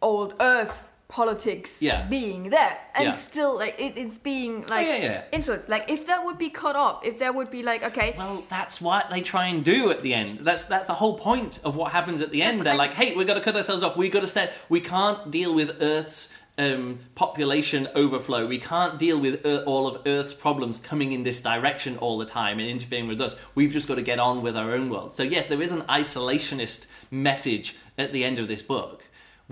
old 0.00 0.34
Earth 0.38 0.91
politics 1.12 1.82
Yeah. 1.82 2.06
being 2.08 2.44
there 2.48 2.78
and 2.94 3.08
Yeah. 3.08 3.12
still 3.12 3.58
like 3.58 3.76
it, 3.78 3.92
it's 3.98 4.16
being 4.16 4.64
like 4.66 4.86
yeah, 4.86 4.96
yeah. 4.96 5.22
influenced 5.30 5.68
like 5.68 5.90
if 5.90 6.06
that 6.06 6.24
would 6.24 6.38
be 6.38 6.48
cut 6.48 6.74
off 6.74 7.04
if 7.04 7.18
there 7.18 7.32
would 7.34 7.50
be 7.50 7.62
like 7.62 7.82
okay 7.90 8.14
Well, 8.16 8.44
that's 8.48 8.80
what 8.80 9.10
they 9.10 9.20
try 9.20 9.46
and 9.48 9.62
do 9.62 9.90
at 9.90 10.02
the 10.02 10.14
end. 10.14 10.40
That's 10.40 10.62
that's 10.62 10.86
the 10.86 10.94
whole 10.94 11.18
point 11.18 11.60
of 11.64 11.76
what 11.76 11.92
happens 11.92 12.22
at 12.22 12.30
the 12.30 12.40
end. 12.42 12.62
They're 12.64 12.72
I- 12.72 12.84
like, 12.84 12.94
"Hey, 12.94 13.14
we've 13.14 13.26
got 13.26 13.34
to 13.34 13.40
cut 13.48 13.54
ourselves 13.56 13.82
off. 13.82 13.94
We've 13.96 14.10
got 14.12 14.20
to 14.20 14.26
set. 14.38 14.54
We 14.70 14.80
can't 14.80 15.30
deal 15.30 15.52
with 15.54 15.70
Earth's 15.82 16.32
um, 16.58 16.98
population 17.14 17.88
overflow. 17.94 18.46
We 18.46 18.58
can't 18.58 18.98
deal 18.98 19.18
with 19.20 19.44
Ear- 19.46 19.64
all 19.66 19.86
of 19.86 20.02
Earth's 20.06 20.34
problems 20.34 20.78
coming 20.78 21.12
in 21.12 21.22
this 21.24 21.40
direction 21.40 21.96
all 21.98 22.16
the 22.18 22.26
time 22.26 22.58
and 22.58 22.68
interfering 22.68 23.08
with 23.08 23.20
us. 23.20 23.36
We've 23.54 23.72
just 23.72 23.86
got 23.88 23.94
to 23.96 24.02
get 24.02 24.18
on 24.18 24.42
with 24.42 24.56
our 24.56 24.72
own 24.72 24.88
world." 24.90 25.14
So 25.14 25.22
yes, 25.22 25.44
there 25.46 25.60
is 25.60 25.72
an 25.72 25.82
isolationist 25.82 26.86
message 27.10 27.76
at 27.98 28.12
the 28.12 28.24
end 28.24 28.38
of 28.38 28.48
this 28.48 28.62
book. 28.62 29.01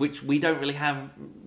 Which 0.03 0.17
we 0.31 0.37
don't 0.45 0.59
really 0.63 0.79
have, 0.87 0.97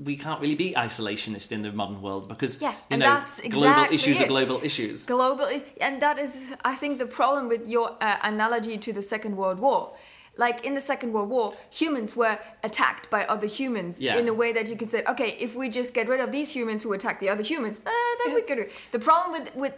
we 0.10 0.16
can't 0.24 0.40
really 0.44 0.60
be 0.66 0.70
isolationist 0.88 1.52
in 1.56 1.60
the 1.66 1.72
modern 1.82 2.00
world 2.08 2.24
because 2.34 2.54
Yeah, 2.62 2.76
you 2.92 2.98
know 2.98 3.06
that's 3.14 3.34
global 3.60 3.86
issues 3.98 4.22
are 4.22 4.28
global 4.36 4.60
issues. 4.70 4.98
globally 5.16 5.60
and 5.86 5.94
that 6.06 6.18
is 6.26 6.32
i 6.72 6.76
think 6.82 6.92
the 7.06 7.10
problem 7.22 7.44
with 7.54 7.64
your 7.76 7.88
uh, 8.08 8.32
analogy 8.34 8.76
to 8.86 8.90
the 8.98 9.02
second 9.14 9.34
world 9.42 9.60
war. 9.68 9.82
Like 10.46 10.58
in 10.68 10.74
the 10.80 10.86
second 10.92 11.10
world 11.16 11.30
war 11.36 11.48
humans 11.82 12.12
were 12.22 12.38
attacked 12.70 13.06
by 13.16 13.22
other 13.34 13.50
humans 13.60 13.94
Yeah. 14.00 14.20
in 14.20 14.26
a 14.34 14.36
way 14.42 14.50
that 14.58 14.66
you 14.72 14.76
could 14.80 14.92
say 14.96 15.02
okay 15.14 15.30
if 15.46 15.52
we 15.60 15.66
just 15.80 15.92
get 15.98 16.06
rid 16.14 16.22
of 16.26 16.30
these 16.38 16.50
humans 16.58 16.80
who 16.84 16.92
attack 16.98 17.16
the 17.24 17.30
other 17.34 17.46
humans 17.52 17.76
uh, 17.86 17.92
then 18.22 18.30
we 18.38 18.42
could 18.50 18.60
the 18.96 19.02
problem 19.10 19.30
with 19.36 19.46
with 19.64 19.74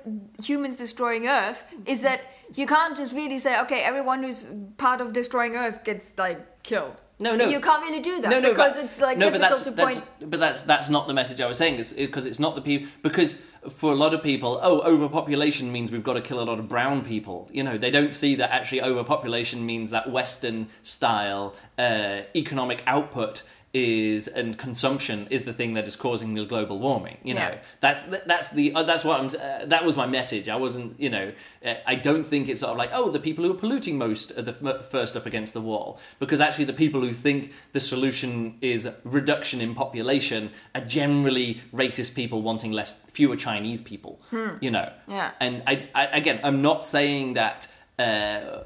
humans 0.49 0.75
destroying 0.85 1.23
earth 1.39 1.59
is 1.93 1.99
that 2.07 2.19
you 2.59 2.65
can't 2.75 2.95
just 3.01 3.13
really 3.21 3.39
say 3.45 3.53
okay 3.63 3.81
everyone 3.91 4.19
who's 4.25 4.41
part 4.85 4.99
of 5.03 5.07
destroying 5.21 5.53
earth 5.63 5.77
gets 5.89 6.05
like 6.25 6.39
killed 6.71 6.95
No, 7.17 7.35
no. 7.35 7.47
you 7.47 7.61
can't 7.61 7.81
really 7.81 8.01
do 8.01 8.19
that 8.21 8.29
no, 8.29 8.41
no, 8.41 8.49
because 8.49 8.73
but, 8.73 8.83
it's 8.83 8.99
like 8.99 9.17
no, 9.17 9.31
but 9.31 9.39
that's, 9.39 9.61
to 9.61 9.71
point 9.71 9.93
that's, 9.93 10.09
but 10.19 10.39
that's 10.39 10.61
that's 10.63 10.89
not 10.89 11.07
the 11.07 11.13
message 11.13 11.39
I 11.39 11.47
was 11.47 11.57
saying. 11.57 11.79
It's 11.79 11.93
because 11.93 12.25
it's 12.25 12.39
not 12.39 12.55
the 12.55 12.61
people 12.61 12.89
because 13.03 13.41
for 13.69 13.93
a 13.93 13.95
lot 13.95 14.13
of 14.13 14.21
people, 14.21 14.59
oh, 14.61 14.81
overpopulation 14.81 15.71
means 15.71 15.91
we've 15.91 16.03
got 16.03 16.13
to 16.13 16.21
kill 16.21 16.41
a 16.41 16.43
lot 16.43 16.59
of 16.59 16.67
brown 16.67 17.05
people. 17.05 17.49
You 17.53 17.63
know, 17.63 17.77
they 17.77 17.89
don't 17.89 18.13
see 18.13 18.35
that 18.35 18.51
actually 18.51 18.81
overpopulation 18.81 19.65
means 19.65 19.91
that 19.91 20.11
Western 20.11 20.67
style 20.83 21.55
uh, 21.77 22.21
economic 22.35 22.83
output 22.85 23.43
is 23.77 24.29
and 24.29 24.57
consumption 24.57 25.27
is 25.29 25.43
the 25.43 25.51
thing 25.51 25.73
that 25.73 25.85
is 25.85 25.95
causing 25.97 26.33
the 26.33 26.45
global 26.45 26.79
warming. 26.79 27.17
You 27.23 27.33
know, 27.33 27.41
Yeah. 27.41 27.57
that's 27.81 28.03
that's 28.25 28.49
the 28.51 28.73
uh, 28.73 28.83
that's 28.83 29.03
what 29.03 29.19
I'm. 29.19 29.27
Uh, 29.27 29.65
that 29.65 29.83
was 29.85 29.97
my 29.97 30.07
message. 30.07 30.47
I 30.47 30.55
wasn't. 30.55 30.97
You 30.97 31.09
know, 31.09 31.33
uh, 31.65 31.73
I 31.85 31.95
don't 31.95 32.23
think 32.25 32.47
it's 32.47 32.61
sort 32.61 32.71
of 32.71 32.77
like 32.77 32.91
oh 32.93 33.09
the 33.09 33.19
people 33.19 33.43
who 33.43 33.51
are 33.51 33.59
polluting 33.65 33.97
most 33.97 34.31
are 34.37 34.41
the 34.41 34.53
first 34.89 35.15
up 35.17 35.25
against 35.25 35.53
the 35.53 35.61
wall 35.61 35.99
because 36.19 36.39
actually 36.39 36.65
the 36.65 36.79
people 36.85 37.01
who 37.01 37.11
think 37.11 37.51
the 37.73 37.81
solution 37.81 38.57
is 38.61 38.87
reduction 39.03 39.59
in 39.59 39.75
population 39.75 40.51
are 40.73 40.81
generally 40.81 41.61
racist 41.73 42.15
people 42.15 42.41
wanting 42.41 42.71
less 42.71 42.93
fewer 43.11 43.35
Chinese 43.35 43.81
people. 43.81 44.21
You 44.61 44.71
know. 44.71 44.89
Yeah. 45.07 45.31
And 45.41 45.63
I, 45.67 45.73
I 45.93 46.05
again 46.21 46.39
I'm 46.43 46.61
not 46.61 46.83
saying 46.83 47.33
that. 47.33 47.67
Uh, 47.99 48.61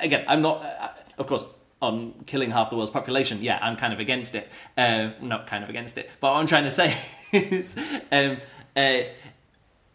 again 0.00 0.24
I'm 0.28 0.42
not. 0.42 0.56
Uh, 0.64 0.88
of 1.18 1.26
course. 1.26 1.44
On 1.84 2.14
killing 2.26 2.50
half 2.50 2.70
the 2.70 2.76
world's 2.76 2.90
population, 2.90 3.42
yeah, 3.42 3.58
I'm 3.60 3.76
kind 3.76 3.92
of 3.92 4.00
against 4.00 4.34
it. 4.34 4.48
Uh, 4.76 5.10
not 5.20 5.46
kind 5.46 5.62
of 5.62 5.70
against 5.70 5.98
it, 5.98 6.10
but 6.20 6.32
what 6.32 6.38
I'm 6.38 6.46
trying 6.46 6.64
to 6.64 6.70
say 6.70 6.96
is, 7.32 7.76
um, 8.10 8.38
uh, 8.76 9.00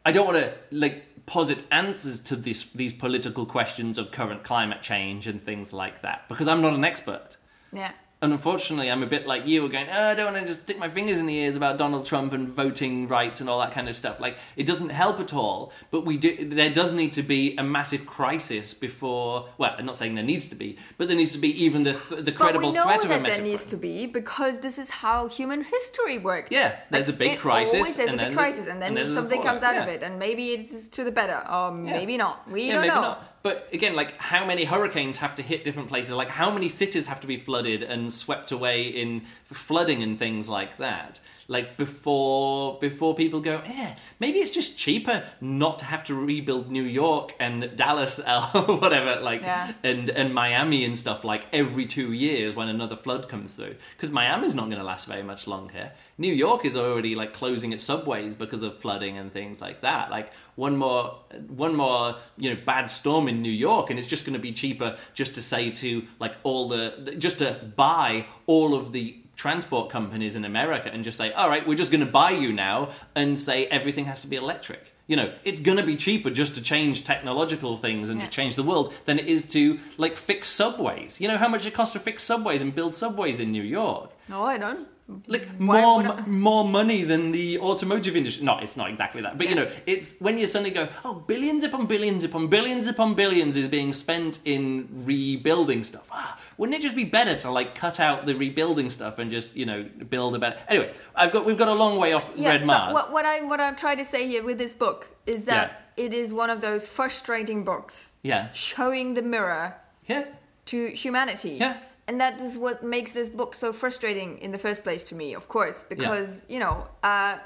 I 0.06 0.12
don't 0.12 0.28
want 0.28 0.38
to 0.38 0.54
like 0.72 1.26
posit 1.26 1.64
answers 1.72 2.20
to 2.22 2.36
this, 2.36 2.70
these 2.72 2.94
political 2.94 3.46
questions 3.46 3.98
of 3.98 4.12
current 4.12 4.44
climate 4.44 4.82
change 4.82 5.28
and 5.28 5.44
things 5.44 5.74
like 5.74 6.02
that 6.02 6.28
because 6.28 6.48
I'm 6.48 6.62
not 6.62 6.74
an 6.74 6.84
expert. 6.84 7.38
yeah 7.72 7.92
And 8.22 8.34
unfortunately, 8.34 8.92
I'm 8.92 9.02
a 9.02 9.06
bit 9.08 9.26
like 9.28 9.48
you, 9.48 9.66
are 9.66 9.70
going, 9.70 9.88
oh, 9.90 10.08
I 10.08 10.14
don't 10.14 10.34
want 10.34 10.46
to 10.46 10.46
just 10.52 10.64
stick 10.64 10.78
my 10.78 10.90
fingers 10.90 11.20
in 11.20 11.26
the 11.26 11.36
ears 11.36 11.56
about 11.56 11.78
Donald 11.78 12.06
Trump 12.06 12.34
and 12.34 12.50
voting 12.50 13.08
rights 13.08 13.40
and 13.40 13.50
all 13.50 13.60
that 13.62 13.72
kind 13.72 13.88
of 13.88 13.96
stuff. 13.96 14.20
Like, 14.20 14.36
it 14.58 14.66
doesn't 14.66 14.90
help 14.90 15.22
at 15.22 15.34
all. 15.34 15.72
But 15.90 16.06
we 16.06 16.18
do. 16.18 16.50
There 16.50 16.70
does 16.70 16.92
need 16.92 17.14
to 17.14 17.24
be 17.24 17.56
a 17.56 17.64
massive 17.64 18.06
crisis 18.06 18.74
before. 18.74 19.48
Well, 19.58 19.74
I'm 19.78 19.86
not 19.86 19.96
saying 19.96 20.16
there 20.16 20.24
needs 20.26 20.48
to 20.48 20.56
be, 20.56 20.78
but 20.98 21.08
there 21.08 21.16
needs 21.16 21.32
to 21.32 21.38
be 21.38 21.64
even 21.64 21.84
the 21.84 21.94
the 22.10 22.34
credible 22.34 22.60
but 22.60 22.68
we 22.72 22.74
know 22.76 22.84
threat 22.84 23.06
of 23.06 23.12
a 23.12 23.14
that 23.14 23.22
massive. 23.22 23.38
there 23.44 23.52
needs 23.52 23.64
to 23.66 23.78
be 23.78 24.06
because 24.06 24.60
this 24.60 24.78
is 24.78 24.90
how 24.90 25.30
human 25.30 25.64
history 25.64 26.18
works. 26.18 26.50
Yeah, 26.52 26.76
there's 26.90 27.08
a 27.08 27.14
big 27.14 27.40
crisis, 27.40 27.96
there's 27.96 28.10
and 28.12 28.20
a 28.20 28.24
then 28.26 28.30
big 28.32 28.38
there's- 28.38 28.54
crisis, 28.54 28.68
and 28.70 28.82
then, 28.82 28.98
and 28.98 28.98
then 28.98 29.14
something 29.16 29.42
comes 29.42 29.64
out 29.64 29.76
fallout, 29.76 29.88
of 29.88 29.94
it, 29.96 30.04
and 30.04 30.20
maybe 30.20 30.48
it's 30.50 30.88
to 30.88 31.06
the 31.06 31.12
better, 31.12 31.38
or 31.50 31.70
Yeah. 31.70 31.94
maybe 31.94 32.18
not. 32.18 32.52
We 32.52 32.68
yeah, 32.68 32.74
don't 32.74 32.88
know. 32.88 33.02
not. 33.02 33.29
But 33.42 33.70
again, 33.72 33.96
like 33.96 34.18
how 34.18 34.46
many 34.46 34.66
hurricanes 34.66 35.18
have 35.18 35.36
to 35.38 35.44
hit 35.44 35.64
different 35.64 35.90
places? 35.90 36.12
Like 36.14 36.30
how 36.30 36.52
many 36.52 36.70
cities 36.70 37.08
have 37.08 37.22
to 37.22 37.28
be 37.28 37.38
flooded 37.38 37.84
and 37.84 38.12
swept 38.12 38.52
away 38.52 38.84
in 38.84 39.24
flooding 39.52 40.04
and 40.04 40.20
things 40.20 40.50
like 40.50 40.78
that? 40.78 41.20
Like 41.50 41.78
before, 41.78 42.78
before 42.80 43.16
people 43.16 43.42
go, 43.42 43.62
yeah, 43.66 43.96
maybe 44.20 44.38
it's 44.40 44.52
just 44.52 44.78
cheaper 44.78 45.24
not 45.42 45.80
to 45.80 45.86
have 45.86 46.04
to 46.06 46.14
rebuild 46.14 46.70
New 46.72 46.84
York 46.84 47.34
and 47.40 47.76
Dallas 47.76 48.20
or 48.54 48.78
whatever, 48.78 49.20
like 49.20 49.42
Yeah. 49.42 49.74
and 49.84 50.10
and 50.12 50.34
Miami 50.34 50.86
and 50.86 50.96
stuff 50.98 51.24
like 51.24 51.46
every 51.52 51.86
two 51.88 52.14
years 52.14 52.56
when 52.56 52.70
another 52.70 52.96
flood 52.96 53.28
comes 53.28 53.56
through. 53.56 53.76
Because 53.96 54.12
Miami's 54.12 54.54
not 54.54 54.66
going 54.66 54.78
to 54.78 54.84
last 54.84 55.08
very 55.08 55.24
much 55.24 55.48
longer. 55.48 55.92
New 56.20 56.34
York 56.34 56.66
is 56.66 56.76
already 56.78 57.16
like 57.16 57.34
closing 57.34 57.74
its 57.74 57.84
subways 57.84 58.36
because 58.36 58.62
of 58.62 58.78
flooding 58.80 59.18
and 59.18 59.34
things 59.34 59.60
like 59.60 59.82
that. 59.82 60.12
Like 60.12 60.32
one 60.56 60.78
more 60.78 61.18
one 61.48 61.76
more 61.76 62.16
you 62.38 62.54
know 62.54 62.60
bad 62.64 62.92
storm 62.92 63.28
in 63.28 63.42
New 63.42 63.52
York, 63.52 63.90
and 63.90 63.98
it's 63.98 64.08
just 64.08 64.24
going 64.26 64.34
to 64.34 64.40
be 64.40 64.52
cheaper 64.52 64.98
just 65.16 65.34
to 65.36 65.42
say 65.42 65.72
to 65.72 66.04
like 66.20 66.36
all 66.44 66.70
the 66.70 67.16
just 67.18 67.40
to 67.40 67.60
buy 67.76 68.26
all 68.46 68.76
of 68.76 68.92
the 68.92 69.16
transport 69.44 69.90
companies 69.90 70.36
in 70.36 70.44
America 70.44 70.90
and 70.94 71.02
just 71.02 71.18
say, 71.18 71.32
all 71.32 71.48
right, 71.48 71.66
we're 71.66 71.74
just 71.84 71.94
going 71.94 72.06
to 72.06 72.12
buy 72.12 72.30
you 72.32 72.52
now 72.52 72.90
and 73.16 73.40
say 73.40 73.68
everything 73.68 74.04
has 74.04 74.20
to 74.22 74.28
be 74.28 74.36
electric. 74.36 74.94
You 75.08 75.16
know, 75.16 75.34
it's 75.46 75.62
going 75.62 75.78
to 75.78 75.84
be 75.86 75.96
cheaper 75.96 76.30
just 76.30 76.56
to 76.56 76.62
change 76.62 77.06
technological 77.06 77.78
things 77.78 78.10
and 78.10 78.20
Yeah. 78.20 78.26
to 78.26 78.32
change 78.32 78.58
the 78.58 78.64
world 78.64 78.94
than 79.06 79.18
it 79.18 79.28
is 79.28 79.48
to 79.56 79.80
like 79.98 80.18
fix 80.18 80.50
subways. 80.50 81.22
You 81.22 81.30
know 81.30 81.38
how 81.38 81.48
much 81.48 81.66
it 81.66 81.74
costs 81.74 81.94
to 81.94 82.00
fix 82.00 82.22
subways 82.24 82.62
and 82.62 82.76
build 82.76 82.94
subways 82.94 83.40
in 83.40 83.50
New 83.54 83.64
York? 83.64 84.12
No, 84.28 84.44
I 84.44 84.58
don't. 84.58 84.88
Like 85.26 85.48
Why 85.58 85.82
more 85.82 86.04
I- 86.04 86.26
more 86.28 86.64
money 86.64 87.04
than 87.04 87.32
the 87.32 87.58
automotive 87.60 88.16
industry. 88.16 88.46
No, 88.46 88.60
it's 88.60 88.78
not 88.78 88.90
exactly 88.92 89.22
that. 89.24 89.38
But 89.40 89.50
you 89.50 89.56
know, 89.56 89.68
it's 89.88 90.14
when 90.20 90.38
you 90.38 90.46
suddenly 90.46 90.70
go, 90.72 90.88
oh, 91.04 91.16
billions 91.16 91.64
upon 91.64 91.88
billions 91.88 92.24
upon 92.24 92.48
billions 92.48 92.86
upon 92.88 93.16
billions 93.16 93.58
is 93.58 93.68
being 93.68 93.92
spent 93.92 94.40
in 94.46 94.88
rebuilding 95.06 95.84
stuff. 95.84 96.08
Ah, 96.12 96.40
wouldn't 96.58 96.78
it 96.78 96.82
just 96.84 96.96
be 96.96 97.06
better 97.06 97.36
to 97.38 97.50
like 97.50 97.74
cut 97.74 98.00
out 98.00 98.26
the 98.28 98.36
rebuilding 98.36 98.90
stuff 98.90 99.18
and 99.18 99.32
just 99.32 99.56
you 99.56 99.66
know 99.66 99.84
build 100.10 100.36
a 100.36 100.40
better? 100.40 100.58
Anyway, 100.68 100.94
I've 101.16 101.32
got 101.32 101.44
we've 101.46 101.58
got 101.58 101.70
a 101.70 101.74
long 101.74 101.98
way 101.98 102.14
off 102.14 102.30
Yeah, 102.36 102.50
Red 102.50 102.66
Mars. 102.66 102.94
What, 102.94 103.12
what 103.12 103.26
I 103.26 103.42
what 103.42 103.60
I'm 103.60 103.76
trying 103.76 103.98
to 103.98 104.06
say 104.06 104.28
here 104.28 104.44
with 104.44 104.58
this 104.60 104.76
book 104.76 105.08
is 105.26 105.46
that 105.46 105.92
it 105.98 106.14
is 106.14 106.32
one 106.34 106.50
of 106.52 106.62
those 106.62 106.88
frustrating 106.88 107.64
books 107.64 108.12
Yeah, 108.22 108.52
showing 108.52 109.16
the 109.16 109.22
mirror 109.24 109.76
yeah, 110.08 110.26
to 110.68 110.88
humanity. 110.90 111.58
Yeah. 111.60 111.78
And 112.10 112.20
that 112.20 112.42
is 112.42 112.58
what 112.58 112.82
makes 112.82 113.12
this 113.12 113.30
book 113.30 113.54
so 113.54 113.72
frustrating 113.72 114.40
in 114.40 114.52
the 114.52 114.58
first 114.58 114.82
place 114.82 115.04
to 115.10 115.16
me, 115.16 115.36
of 115.36 115.48
course, 115.48 115.86
because, 115.88 116.42
you 116.48 116.58
know, 116.58 116.88
uh, 117.04 117.38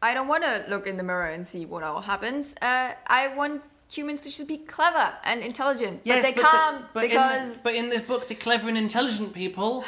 I 0.00 0.14
don't 0.14 0.28
want 0.28 0.44
to 0.44 0.64
look 0.68 0.86
in 0.86 0.96
the 0.96 1.02
mirror 1.02 1.26
and 1.26 1.44
see 1.44 1.66
what 1.66 1.82
all 1.82 2.00
happens. 2.02 2.54
Uh, 2.62 2.92
I 3.08 3.34
want 3.36 3.62
humans 3.90 4.20
to 4.20 4.28
just 4.30 4.46
be 4.46 4.58
clever 4.58 5.12
and 5.24 5.42
intelligent. 5.42 6.02
Yes, 6.04 6.22
but 6.22 6.22
they 6.28 6.34
the- 6.34 6.48
can't 6.48 6.84
but 6.94 7.04
in 7.06 7.10
the- 7.10 7.16
because. 7.16 7.60
but 7.66 7.74
in 7.74 7.88
this 7.88 8.02
book, 8.02 8.28
the 8.28 8.36
clever 8.36 8.68
and 8.68 8.78
intelligent 8.78 9.32
people 9.34 9.84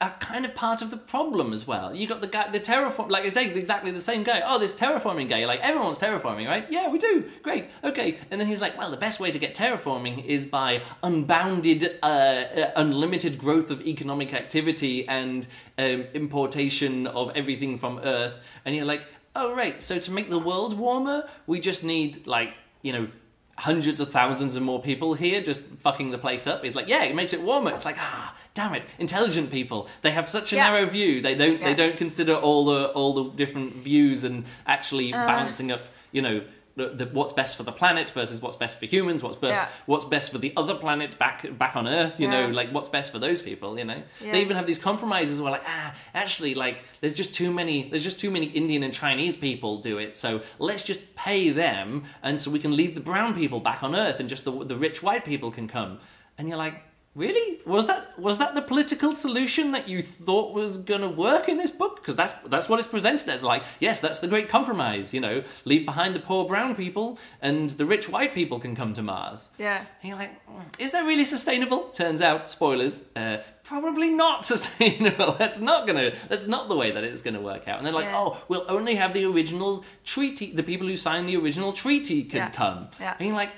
are 0.00 0.14
kind 0.18 0.46
of 0.46 0.54
part 0.54 0.80
of 0.80 0.90
the 0.90 0.96
problem 0.96 1.52
as 1.52 1.66
well. 1.66 1.94
You 1.94 2.06
got 2.06 2.22
the 2.22 2.26
guy, 2.26 2.48
the 2.50 2.58
terraform, 2.58 3.10
like 3.10 3.24
I 3.24 3.28
say, 3.28 3.52
exactly 3.52 3.90
the 3.90 4.00
same 4.00 4.22
guy. 4.22 4.40
Oh, 4.42 4.58
this 4.58 4.74
terraforming 4.74 5.28
guy. 5.28 5.38
You're 5.38 5.48
like, 5.48 5.60
everyone's 5.60 5.98
terraforming, 5.98 6.48
right? 6.48 6.66
Yeah, 6.70 6.88
we 6.88 6.98
do. 6.98 7.28
Great. 7.42 7.68
Okay. 7.84 8.18
And 8.30 8.40
then 8.40 8.48
he's 8.48 8.62
like, 8.62 8.78
well, 8.78 8.90
the 8.90 8.96
best 8.96 9.20
way 9.20 9.30
to 9.30 9.38
get 9.38 9.54
terraforming 9.54 10.24
is 10.24 10.46
by 10.46 10.82
unbounded, 11.02 11.98
uh, 12.02 12.06
uh, 12.06 12.70
unlimited 12.76 13.38
growth 13.38 13.70
of 13.70 13.82
economic 13.82 14.32
activity 14.32 15.06
and 15.06 15.46
um, 15.76 16.06
importation 16.14 17.06
of 17.06 17.36
everything 17.36 17.76
from 17.76 17.98
Earth. 17.98 18.38
And 18.64 18.74
you're 18.74 18.86
like, 18.86 19.02
oh, 19.36 19.54
right. 19.54 19.82
So 19.82 19.98
to 19.98 20.10
make 20.10 20.30
the 20.30 20.38
world 20.38 20.78
warmer, 20.78 21.28
we 21.46 21.60
just 21.60 21.84
need 21.84 22.26
like, 22.26 22.54
you 22.80 22.94
know, 22.94 23.08
hundreds 23.56 24.00
of 24.00 24.10
thousands 24.10 24.56
of 24.56 24.62
more 24.62 24.80
people 24.80 25.12
here 25.12 25.42
just 25.42 25.60
fucking 25.80 26.08
the 26.08 26.16
place 26.16 26.46
up. 26.46 26.64
He's 26.64 26.74
like, 26.74 26.88
yeah, 26.88 27.04
it 27.04 27.14
makes 27.14 27.34
it 27.34 27.42
warmer. 27.42 27.70
It's 27.72 27.84
like, 27.84 27.96
ah, 27.98 28.34
damn 28.54 28.74
it, 28.74 28.84
intelligent 28.98 29.50
people. 29.50 29.88
They 30.02 30.10
have 30.10 30.28
such 30.28 30.52
a 30.52 30.56
Yeah. 30.56 30.70
narrow 30.70 30.86
view. 30.86 31.20
They 31.20 31.34
don't 31.34 31.60
Yeah. 31.60 31.66
they 31.68 31.74
don't 31.74 31.96
consider 31.96 32.34
all 32.34 32.64
the 32.64 32.88
all 32.88 33.12
the 33.14 33.30
different 33.36 33.76
views 33.76 34.24
and 34.24 34.44
actually 34.66 35.12
Uh. 35.12 35.26
balancing 35.26 35.70
up, 35.72 35.82
you 36.12 36.22
know, 36.22 36.42
the, 36.76 36.88
the, 36.88 37.06
what's 37.06 37.32
best 37.34 37.56
for 37.56 37.64
the 37.64 37.72
planet 37.72 38.10
versus 38.10 38.40
what's 38.40 38.56
best 38.56 38.78
for 38.78 38.86
humans, 38.86 39.22
what's 39.22 39.36
best 39.36 39.62
Yeah. 39.62 39.68
what's 39.86 40.04
best 40.04 40.30
for 40.32 40.38
the 40.38 40.52
other 40.56 40.74
planet 40.74 41.18
back 41.18 41.44
back 41.58 41.76
on 41.76 41.86
Earth, 41.86 42.18
you 42.18 42.28
know, 42.28 42.48
like 42.48 42.70
what's 42.70 42.88
best 42.88 43.12
for 43.12 43.18
those 43.18 43.42
people, 43.42 43.78
you 43.78 43.84
know. 43.84 44.00
Yeah. 44.24 44.32
They 44.32 44.40
even 44.40 44.56
have 44.56 44.66
these 44.66 44.78
compromises 44.78 45.40
where 45.40 45.52
like, 45.52 45.64
ah, 45.66 45.94
actually 46.14 46.54
like 46.54 46.82
there's 47.00 47.12
just 47.12 47.34
too 47.34 47.50
many 47.52 47.88
there's 47.90 48.04
just 48.04 48.18
too 48.20 48.30
many 48.30 48.46
Indian 48.46 48.82
and 48.82 48.94
Chinese 48.94 49.36
people 49.36 49.78
do 49.82 49.98
it. 49.98 50.16
So 50.16 50.40
let's 50.58 50.82
just 50.82 51.14
pay 51.16 51.50
them 51.50 52.04
and 52.22 52.40
so 52.40 52.50
we 52.50 52.58
can 52.60 52.74
leave 52.74 52.94
the 52.94 53.00
brown 53.10 53.34
people 53.34 53.60
back 53.60 53.82
on 53.82 53.94
Earth 53.94 54.18
and 54.20 54.28
just 54.28 54.44
the 54.44 54.52
the 54.64 54.76
rich 54.76 55.02
white 55.02 55.24
people 55.24 55.50
can 55.50 55.68
come. 55.68 55.98
And 56.38 56.48
you're 56.48 56.56
like, 56.66 56.76
Really? 57.16 57.60
Was 57.66 57.88
that 57.88 58.16
was 58.20 58.38
that 58.38 58.54
the 58.54 58.62
political 58.62 59.16
solution 59.16 59.72
that 59.72 59.88
you 59.88 60.00
thought 60.00 60.54
was 60.54 60.78
going 60.78 61.00
to 61.00 61.08
work 61.08 61.48
in 61.48 61.56
this 61.58 61.72
book? 61.72 61.96
Because 61.96 62.14
that's 62.14 62.34
that's 62.46 62.68
what 62.68 62.78
it's 62.78 62.86
presented 62.86 63.28
as. 63.28 63.42
Like, 63.42 63.64
yes, 63.80 63.98
that's 64.00 64.20
the 64.20 64.28
great 64.28 64.48
compromise. 64.48 65.12
You 65.12 65.20
know, 65.20 65.42
leave 65.64 65.84
behind 65.84 66.14
the 66.14 66.20
poor 66.20 66.44
brown 66.46 66.76
people, 66.76 67.18
and 67.42 67.68
the 67.70 67.84
rich 67.84 68.08
white 68.08 68.32
people 68.32 68.60
can 68.60 68.76
come 68.76 68.94
to 68.94 69.02
Mars. 69.02 69.48
Yeah. 69.58 69.78
And 70.02 70.08
you're 70.08 70.18
like, 70.18 70.30
"Mm, 70.48 70.62
is 70.78 70.92
that 70.92 71.04
really 71.04 71.24
sustainable? 71.24 71.88
Turns 71.88 72.22
out, 72.22 72.48
spoilers, 72.48 73.00
uh, 73.16 73.38
probably 73.64 74.10
not 74.10 74.44
sustainable. 74.52 75.32
that's 75.32 75.58
not 75.58 75.88
gonna. 75.88 76.12
That's 76.28 76.46
not 76.46 76.68
the 76.68 76.76
way 76.76 76.92
that 76.92 77.02
it's 77.02 77.22
gonna 77.22 77.40
work 77.42 77.66
out. 77.66 77.78
And 77.78 77.86
they're 77.86 77.92
like, 77.92 78.04
Yeah. 78.04 78.18
oh, 78.18 78.40
we'll 78.46 78.66
only 78.68 78.94
have 78.94 79.14
the 79.14 79.24
original 79.24 79.84
treaty. 80.04 80.52
The 80.52 80.62
people 80.62 80.86
who 80.86 80.96
signed 80.96 81.28
the 81.28 81.36
original 81.38 81.72
treaty 81.72 82.22
can 82.22 82.36
Yeah. 82.36 82.50
come. 82.50 82.86
Yeah. 83.00 83.16
And 83.18 83.26
you're 83.26 83.36
like. 83.36 83.50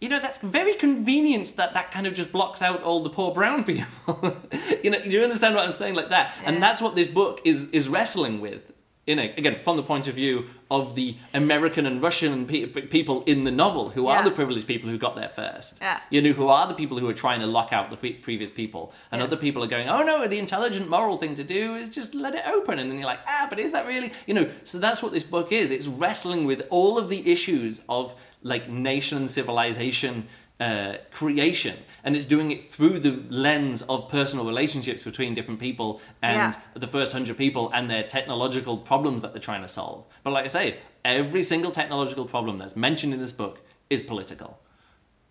You 0.00 0.08
know, 0.08 0.18
that's 0.18 0.38
very 0.38 0.74
convenient 0.74 1.56
that 1.56 1.74
that 1.74 1.90
kind 1.92 2.06
of 2.06 2.14
just 2.14 2.32
blocks 2.32 2.62
out 2.62 2.82
all 2.82 3.02
the 3.02 3.10
poor 3.10 3.32
brown 3.34 3.64
people. 3.72 4.34
you 4.82 4.90
know, 4.90 5.02
do 5.02 5.10
you 5.10 5.22
understand 5.22 5.54
what 5.54 5.64
I'm 5.64 5.70
saying? 5.72 5.94
Like 5.94 6.08
that. 6.10 6.34
Yeah. 6.42 6.48
And 6.50 6.62
that's 6.62 6.80
what 6.80 6.94
this 6.94 7.08
book 7.08 7.40
is, 7.44 7.68
is 7.70 7.88
wrestling 7.88 8.40
with. 8.40 8.62
You 9.06 9.16
know, 9.16 9.22
again, 9.36 9.58
from 9.64 9.76
the 9.76 9.82
point 9.82 10.06
of 10.06 10.14
view 10.14 10.44
of 10.70 10.94
the 10.94 11.16
American 11.34 11.84
and 11.84 12.00
Russian 12.00 12.46
pe- 12.46 12.66
people 12.66 13.24
in 13.24 13.42
the 13.42 13.50
novel, 13.50 13.88
who 13.90 14.06
are 14.06 14.22
the 14.22 14.30
privileged 14.30 14.68
people 14.68 14.88
who 14.88 14.98
got 14.98 15.16
there 15.16 15.30
first. 15.30 15.78
Yeah. 15.80 15.98
You 16.10 16.22
know, 16.22 16.32
who 16.32 16.46
are 16.46 16.68
the 16.68 16.74
people 16.74 16.96
who 16.98 17.08
are 17.08 17.14
trying 17.14 17.40
to 17.40 17.46
lock 17.46 17.72
out 17.72 17.90
the 17.90 17.96
previous 17.96 18.50
people. 18.52 18.92
And 19.10 19.18
Yeah. 19.20 19.24
other 19.26 19.36
people 19.36 19.64
are 19.64 19.66
going, 19.66 19.88
oh 19.88 20.02
no, 20.04 20.28
the 20.28 20.38
intelligent 20.38 20.88
moral 20.88 21.16
thing 21.16 21.34
to 21.36 21.42
do 21.44 21.74
is 21.74 21.90
just 21.90 22.14
let 22.14 22.34
it 22.36 22.46
open. 22.46 22.78
And 22.78 22.88
then 22.90 22.98
you're 22.98 23.06
like, 23.06 23.20
ah, 23.26 23.46
but 23.50 23.58
is 23.58 23.72
that 23.72 23.86
really? 23.86 24.12
You 24.26 24.34
know, 24.34 24.48
so 24.64 24.78
that's 24.78 25.02
what 25.02 25.12
this 25.12 25.24
book 25.24 25.50
is. 25.50 25.72
It's 25.72 25.88
wrestling 25.88 26.44
with 26.44 26.62
all 26.70 26.96
of 26.96 27.08
the 27.08 27.32
issues 27.32 27.80
of 27.88 28.14
like 28.42 28.68
nation 28.68 29.28
civilization 29.28 30.26
uh, 30.60 30.96
creation, 31.10 31.74
and 32.04 32.14
it's 32.14 32.26
doing 32.26 32.50
it 32.50 32.62
through 32.62 32.98
the 32.98 33.12
lens 33.30 33.80
of 33.82 34.10
personal 34.10 34.44
relationships 34.44 35.02
between 35.02 35.32
different 35.32 35.58
people 35.58 36.02
and 36.20 36.54
Yeah. 36.54 36.60
the 36.74 36.86
first 36.86 37.12
hundred 37.12 37.38
people 37.38 37.70
and 37.72 37.90
their 37.90 38.02
technological 38.02 38.76
problems 38.76 39.22
that 39.22 39.32
they're 39.32 39.40
trying 39.40 39.62
to 39.62 39.68
solve. 39.68 40.04
But 40.22 40.32
like 40.34 40.44
I 40.44 40.48
say, 40.48 40.76
every 41.02 41.42
single 41.42 41.70
technological 41.70 42.26
problem 42.26 42.58
that's 42.58 42.76
mentioned 42.76 43.14
in 43.14 43.20
this 43.20 43.32
book 43.32 43.60
is 43.88 44.02
political. 44.02 44.58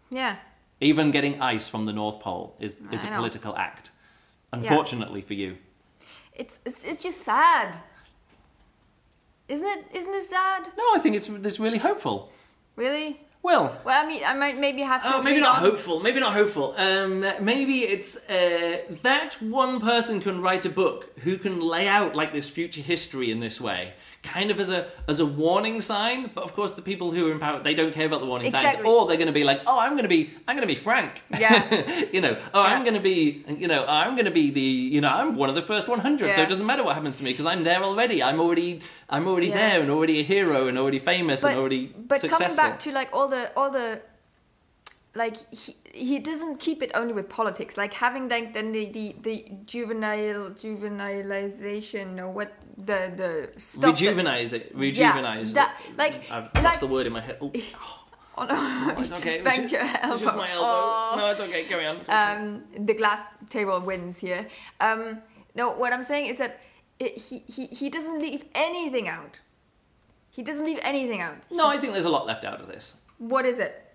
Yeah. 0.09 0.37
Even 0.81 1.11
getting 1.11 1.39
ice 1.41 1.69
from 1.69 1.85
the 1.85 1.93
North 1.93 2.19
Pole 2.21 2.55
is, 2.59 2.75
is 2.91 3.03
I 3.05 3.07
a 3.07 3.11
know. 3.11 3.17
political 3.17 3.55
act. 3.55 3.91
Unfortunately 4.51 5.21
for 5.21 5.35
you. 5.35 5.57
It's, 6.33 6.57
it's 6.65 6.83
it's 6.85 7.03
just 7.03 7.21
sad. 7.21 7.77
Isn't 9.47 9.65
it? 9.65 9.85
Isn't 9.93 10.11
this 10.11 10.29
sad? 10.29 10.69
No, 10.77 10.83
I 10.95 10.99
think 10.99 11.15
it's, 11.15 11.27
it's 11.29 11.59
really 11.59 11.77
hopeful. 11.79 12.31
Really? 12.79 13.19
Well, 13.43 13.77
Well, 13.83 14.03
I 14.03 14.07
mean, 14.07 14.21
I 14.25 14.33
might 14.33 14.57
maybe 14.57 14.81
have 14.81 15.01
to. 15.03 15.15
Oh, 15.15 15.21
maybe 15.21 15.41
not 15.41 15.57
on. 15.57 15.61
hopeful. 15.69 15.99
Maybe 15.99 16.19
not 16.19 16.33
hopeful. 16.33 16.73
Um, 16.77 17.25
maybe 17.41 17.79
it's 17.83 18.15
uh, 18.29 18.77
that 19.03 19.35
one 19.41 19.79
person 19.81 20.21
can 20.21 20.41
write 20.41 20.65
a 20.65 20.69
book 20.69 21.17
who 21.19 21.37
can 21.37 21.59
lay 21.59 21.87
out 21.87 22.15
like 22.15 22.31
this 22.33 22.47
future 22.49 22.81
history 22.81 23.31
in 23.31 23.39
this 23.41 23.59
way, 23.59 23.93
kind 24.23 24.51
of 24.51 24.59
as 24.59 24.69
a 24.69 24.87
as 25.07 25.19
a 25.19 25.25
warning 25.25 25.79
sign. 25.81 26.29
But 26.33 26.43
of 26.43 26.53
course, 26.53 26.71
the 26.71 26.81
people 26.81 27.11
who 27.11 27.27
are 27.27 27.31
in 27.31 27.39
power 27.39 27.61
they 27.61 27.73
don't 27.73 27.93
care 27.93 28.05
about 28.05 28.19
the 28.21 28.25
warning 28.27 28.51
signs, 28.51 28.81
or 28.85 29.07
they're 29.07 29.17
going 29.17 29.27
to 29.27 29.33
be 29.33 29.43
like, 29.43 29.61
"Oh, 29.65 29.79
I'm 29.79 29.93
going 29.93 30.03
to 30.03 30.09
be 30.09 30.31
I'm 30.47 30.55
going 30.55 30.67
to 30.67 30.73
be 30.73 30.79
Frank." 30.79 31.23
Yeah. 31.37 32.03
you 32.13 32.21
know, 32.21 32.37
oh, 32.53 32.63
I'm 32.63 32.83
going 32.83 32.95
to 32.95 32.99
be 32.99 33.45
you 33.47 33.67
know 33.67 33.85
I'm 33.87 34.15
going 34.15 34.25
to 34.25 34.31
be 34.31 34.51
the 34.51 34.61
you 34.61 35.01
know 35.01 35.09
I'm 35.09 35.35
one 35.35 35.49
of 35.49 35.55
the 35.55 35.61
first 35.61 35.87
100, 35.87 36.35
so 36.35 36.41
it 36.41 36.49
doesn't 36.49 36.65
matter 36.65 36.83
what 36.83 36.95
happens 36.95 37.17
to 37.17 37.23
me 37.23 37.31
because 37.31 37.45
I'm 37.45 37.63
there 37.63 37.81
already. 37.83 38.21
I'm 38.21 38.39
already 38.39 38.81
I'm 39.09 39.27
already 39.27 39.47
Yeah. 39.47 39.55
there 39.69 39.81
and 39.81 39.89
already 39.89 40.19
a 40.19 40.23
hero 40.23 40.67
and 40.67 40.77
already 40.77 40.99
famous 40.99 41.41
But 41.41 41.51
and 41.51 41.59
already 41.59 41.87
but 41.87 42.21
successful. 42.21 42.55
coming 42.55 42.57
back 42.57 42.79
to 42.79 42.91
like 42.91 43.09
all 43.13 43.27
the 43.27 43.51
all 43.57 43.69
the 43.69 44.01
like 45.15 45.37
he, 45.53 45.75
he 45.93 46.19
doesn't 46.19 46.59
keep 46.59 46.81
it 46.83 46.91
only 46.93 47.13
with 47.13 47.29
politics 47.29 47.77
like 47.77 47.93
having 47.93 48.27
like 48.27 48.53
then 48.53 48.71
the 48.71 48.85
the, 48.85 49.15
the 49.21 49.45
juvenile 49.65 50.51
juvenilization 50.51 52.19
or 52.19 52.29
what 52.29 52.53
the 52.77 53.11
the 53.15 53.59
stuff 53.59 53.99
that- 53.99 54.53
it. 54.53 54.77
Rejuvenize. 54.77 55.53
that- 55.53 55.75
like- 55.97 56.29
I've 56.31 56.49
like- 56.55 56.63
lost 56.63 56.79
the 56.79 56.87
word 56.87 57.07
in 57.07 57.13
my 57.13 57.21
head. 57.21 57.39
Oh, 58.41 58.45
oh 58.49 58.93
no 58.93 58.93
oh, 58.97 59.01
it's 59.01 59.11
okay. 59.19 59.39
It 59.39 59.43
banged 59.43 59.69
just, 59.69 59.73
your 59.73 59.81
elbow 59.81 60.13
was 60.13 60.21
just 60.21 60.37
my 60.37 60.49
elbow. 60.51 60.65
Oh. 60.65 61.13
No, 61.17 61.25
it's 61.27 61.41
okay. 61.41 61.65
Carry 61.65 61.85
on. 61.85 61.97
It's 61.97 62.07
okay. 62.07 62.17
um, 62.17 62.63
the 62.85 62.93
glass 62.93 63.21
table 63.49 63.81
wins 63.81 64.17
here. 64.19 64.47
Um, 64.79 65.21
no, 65.55 65.71
what 65.71 65.91
I'm 65.91 66.03
saying 66.03 66.27
is 66.27 66.37
that 66.37 66.61
it, 66.99 67.17
he, 67.17 67.39
he, 67.39 67.65
he 67.65 67.89
doesn't 67.89 68.21
leave 68.21 68.45
anything 68.55 69.09
out. 69.09 69.41
He 70.29 70.41
doesn't 70.41 70.63
leave 70.63 70.79
anything 70.83 71.19
out. 71.19 71.35
no, 71.51 71.67
I 71.67 71.77
think 71.79 71.91
there's 71.91 72.05
a 72.05 72.09
lot 72.09 72.25
left 72.27 72.45
out 72.45 72.61
of 72.61 72.67
this. 72.69 72.95
What 73.17 73.45
is 73.45 73.59
it? 73.59 73.88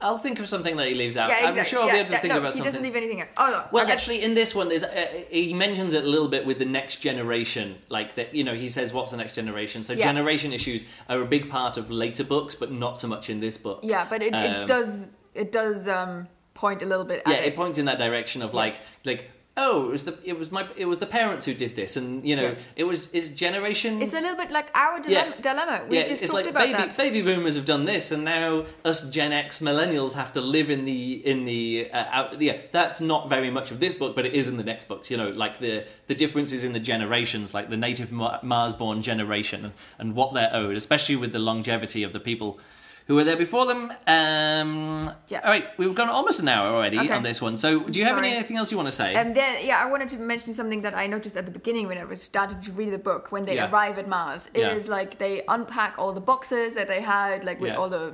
I'll 0.00 0.18
think 0.18 0.38
of 0.38 0.48
something 0.48 0.76
that 0.76 0.88
he 0.88 0.94
leaves 0.94 1.16
out. 1.16 1.28
Yeah, 1.30 1.48
exactly. 1.48 1.60
I'm 1.60 1.66
sure 1.66 1.80
I'll 1.80 1.86
yeah, 1.86 1.92
be 1.92 1.98
able 2.00 2.08
to 2.08 2.12
yeah, 2.14 2.20
think 2.20 2.32
no, 2.34 2.38
about 2.40 2.46
he 2.48 2.58
something. 2.58 2.72
doesn't 2.72 2.82
leave 2.82 2.96
anything 2.96 3.22
out. 3.22 3.28
Oh, 3.38 3.46
no. 3.50 3.64
Well, 3.72 3.84
okay. 3.84 3.92
actually, 3.92 4.22
in 4.22 4.34
this 4.34 4.54
one, 4.54 4.68
there's 4.68 4.82
uh, 4.82 5.06
he 5.30 5.54
mentions 5.54 5.94
it 5.94 6.04
a 6.04 6.06
little 6.06 6.28
bit 6.28 6.44
with 6.44 6.58
the 6.58 6.64
next 6.66 6.96
generation. 6.96 7.76
Like 7.88 8.14
that, 8.16 8.34
you 8.34 8.44
know, 8.44 8.54
he 8.54 8.68
says, 8.68 8.92
"What's 8.92 9.12
the 9.12 9.16
next 9.16 9.34
generation?" 9.34 9.82
So 9.82 9.94
generation 9.94 10.52
issues 10.52 10.84
are 11.08 11.20
a 11.22 11.26
big 11.26 11.48
part 11.48 11.76
of 11.78 11.90
later 11.90 12.24
books, 12.24 12.54
but 12.54 12.70
not 12.70 12.98
so 12.98 13.08
much 13.08 13.30
in 13.30 13.40
this 13.40 13.56
book. 13.56 13.80
Yeah, 13.82 14.06
but 14.10 14.22
it, 14.22 14.34
Um, 14.34 14.42
it 14.44 14.66
does 14.66 15.14
it 15.34 15.52
does 15.52 15.88
um, 15.88 16.28
point 16.54 16.82
a 16.82 16.86
little 16.86 17.04
bit 17.04 17.22
at 17.24 17.32
yeah, 17.32 17.38
it. 17.38 17.46
it 17.52 17.56
points 17.56 17.78
in 17.78 17.86
that 17.86 17.98
direction 17.98 18.42
of 18.42 18.52
like 18.52 18.74
Yes. 18.74 18.82
like 19.04 19.30
oh, 19.56 19.86
it 19.86 19.92
was 19.92 20.02
the 20.04 20.18
it 20.24 20.36
was 20.38 20.50
my 20.50 20.66
it 20.76 20.86
was 20.86 20.98
the 20.98 21.06
parents 21.06 21.46
who 21.46 21.54
did 21.54 21.76
this, 21.76 21.96
and 21.96 22.26
you 22.26 22.34
know, 22.36 22.42
Yes. 22.48 22.58
it 22.76 22.84
was 22.84 23.08
it's 23.12 23.28
generation. 23.28 24.02
It's 24.02 24.12
a 24.12 24.20
little 24.20 24.36
bit 24.36 24.50
like 24.50 24.66
our 24.74 24.96
Yeah. 25.06 25.24
dilemma. 25.30 25.42
dilemma. 25.42 25.80
We 25.88 25.98
yeah, 25.98 26.06
just 26.06 26.22
talked 26.22 26.34
like 26.34 26.46
about 26.48 26.62
baby 26.66 26.72
that. 26.72 26.96
baby 26.96 27.22
boomers 27.22 27.54
have 27.54 27.64
done 27.64 27.84
this, 27.84 28.10
and 28.10 28.24
now 28.24 28.64
us 28.84 29.08
Gen 29.10 29.32
X 29.32 29.60
millennials 29.60 30.14
have 30.14 30.32
to 30.32 30.40
live 30.40 30.70
in 30.70 30.84
the 30.84 31.24
in 31.26 31.44
the 31.44 31.88
uh, 31.92 32.04
out. 32.10 32.40
Yeah, 32.42 32.56
that's 32.72 33.00
not 33.00 33.28
very 33.28 33.50
much 33.50 33.70
of 33.70 33.78
this 33.80 33.94
book, 33.94 34.16
but 34.16 34.26
it 34.26 34.34
is 34.34 34.48
in 34.48 34.56
the 34.56 34.64
next 34.64 34.88
books. 34.88 35.10
You 35.10 35.16
know, 35.16 35.28
like 35.30 35.60
the 35.60 35.84
the 36.08 36.14
differences 36.14 36.64
in 36.64 36.72
the 36.72 36.80
generations, 36.80 37.54
like 37.54 37.70
the 37.70 37.76
native 37.76 38.10
Ma- 38.10 38.40
Mars-born 38.42 39.02
generation, 39.02 39.64
and, 39.66 39.74
and 39.98 40.14
what 40.16 40.34
they're 40.34 40.50
owed, 40.52 40.76
especially 40.76 41.16
with 41.16 41.32
the 41.32 41.38
longevity 41.38 42.02
of 42.02 42.12
the 42.12 42.20
people. 42.20 42.58
Who 43.06 43.16
were 43.16 43.24
there 43.24 43.36
before 43.36 43.66
them? 43.66 43.92
Um, 44.06 45.10
Yeah. 45.28 45.40
All 45.44 45.50
right, 45.50 45.66
we've 45.78 45.94
gone 45.94 46.08
almost 46.08 46.38
an 46.40 46.48
hour 46.48 46.68
already 46.74 46.98
Okay. 46.98 47.10
on 47.12 47.22
this 47.22 47.42
one. 47.42 47.56
So, 47.56 47.80
do 47.80 47.98
you 47.98 48.04
have 48.06 48.16
Sorry. 48.16 48.30
anything 48.30 48.56
else 48.56 48.70
you 48.70 48.78
want 48.78 48.88
to 48.88 48.92
say? 48.92 49.14
Um, 49.14 49.34
then, 49.34 49.66
yeah, 49.66 49.82
I 49.84 49.90
wanted 49.90 50.08
to 50.10 50.18
mention 50.18 50.54
something 50.54 50.80
that 50.82 50.94
I 50.96 51.06
noticed 51.06 51.36
at 51.36 51.44
the 51.44 51.50
beginning 51.52 51.86
when 51.86 51.98
I 51.98 52.04
was 52.04 52.22
started 52.22 52.62
to 52.62 52.72
read 52.72 52.92
the 52.92 52.98
book. 53.10 53.30
When 53.30 53.44
they 53.44 53.56
Yeah. 53.56 53.70
arrive 53.70 53.98
at 53.98 54.08
Mars, 54.08 54.48
It 54.54 54.60
is 54.78 54.86
Yeah. 54.86 54.90
like 54.98 55.18
they 55.18 55.42
unpack 55.48 55.94
all 55.98 56.12
the 56.12 56.20
boxes 56.32 56.72
that 56.74 56.88
they 56.88 57.00
had, 57.02 57.44
like 57.44 57.60
with 57.60 57.72
Yeah. 57.72 57.78
all 57.78 57.90
the 57.90 58.12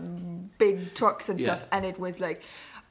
big 0.58 0.94
trucks 0.94 1.28
and 1.28 1.38
stuff, 1.38 1.60
and 1.72 1.84
it 1.86 1.98
was 2.00 2.18
like, 2.20 2.42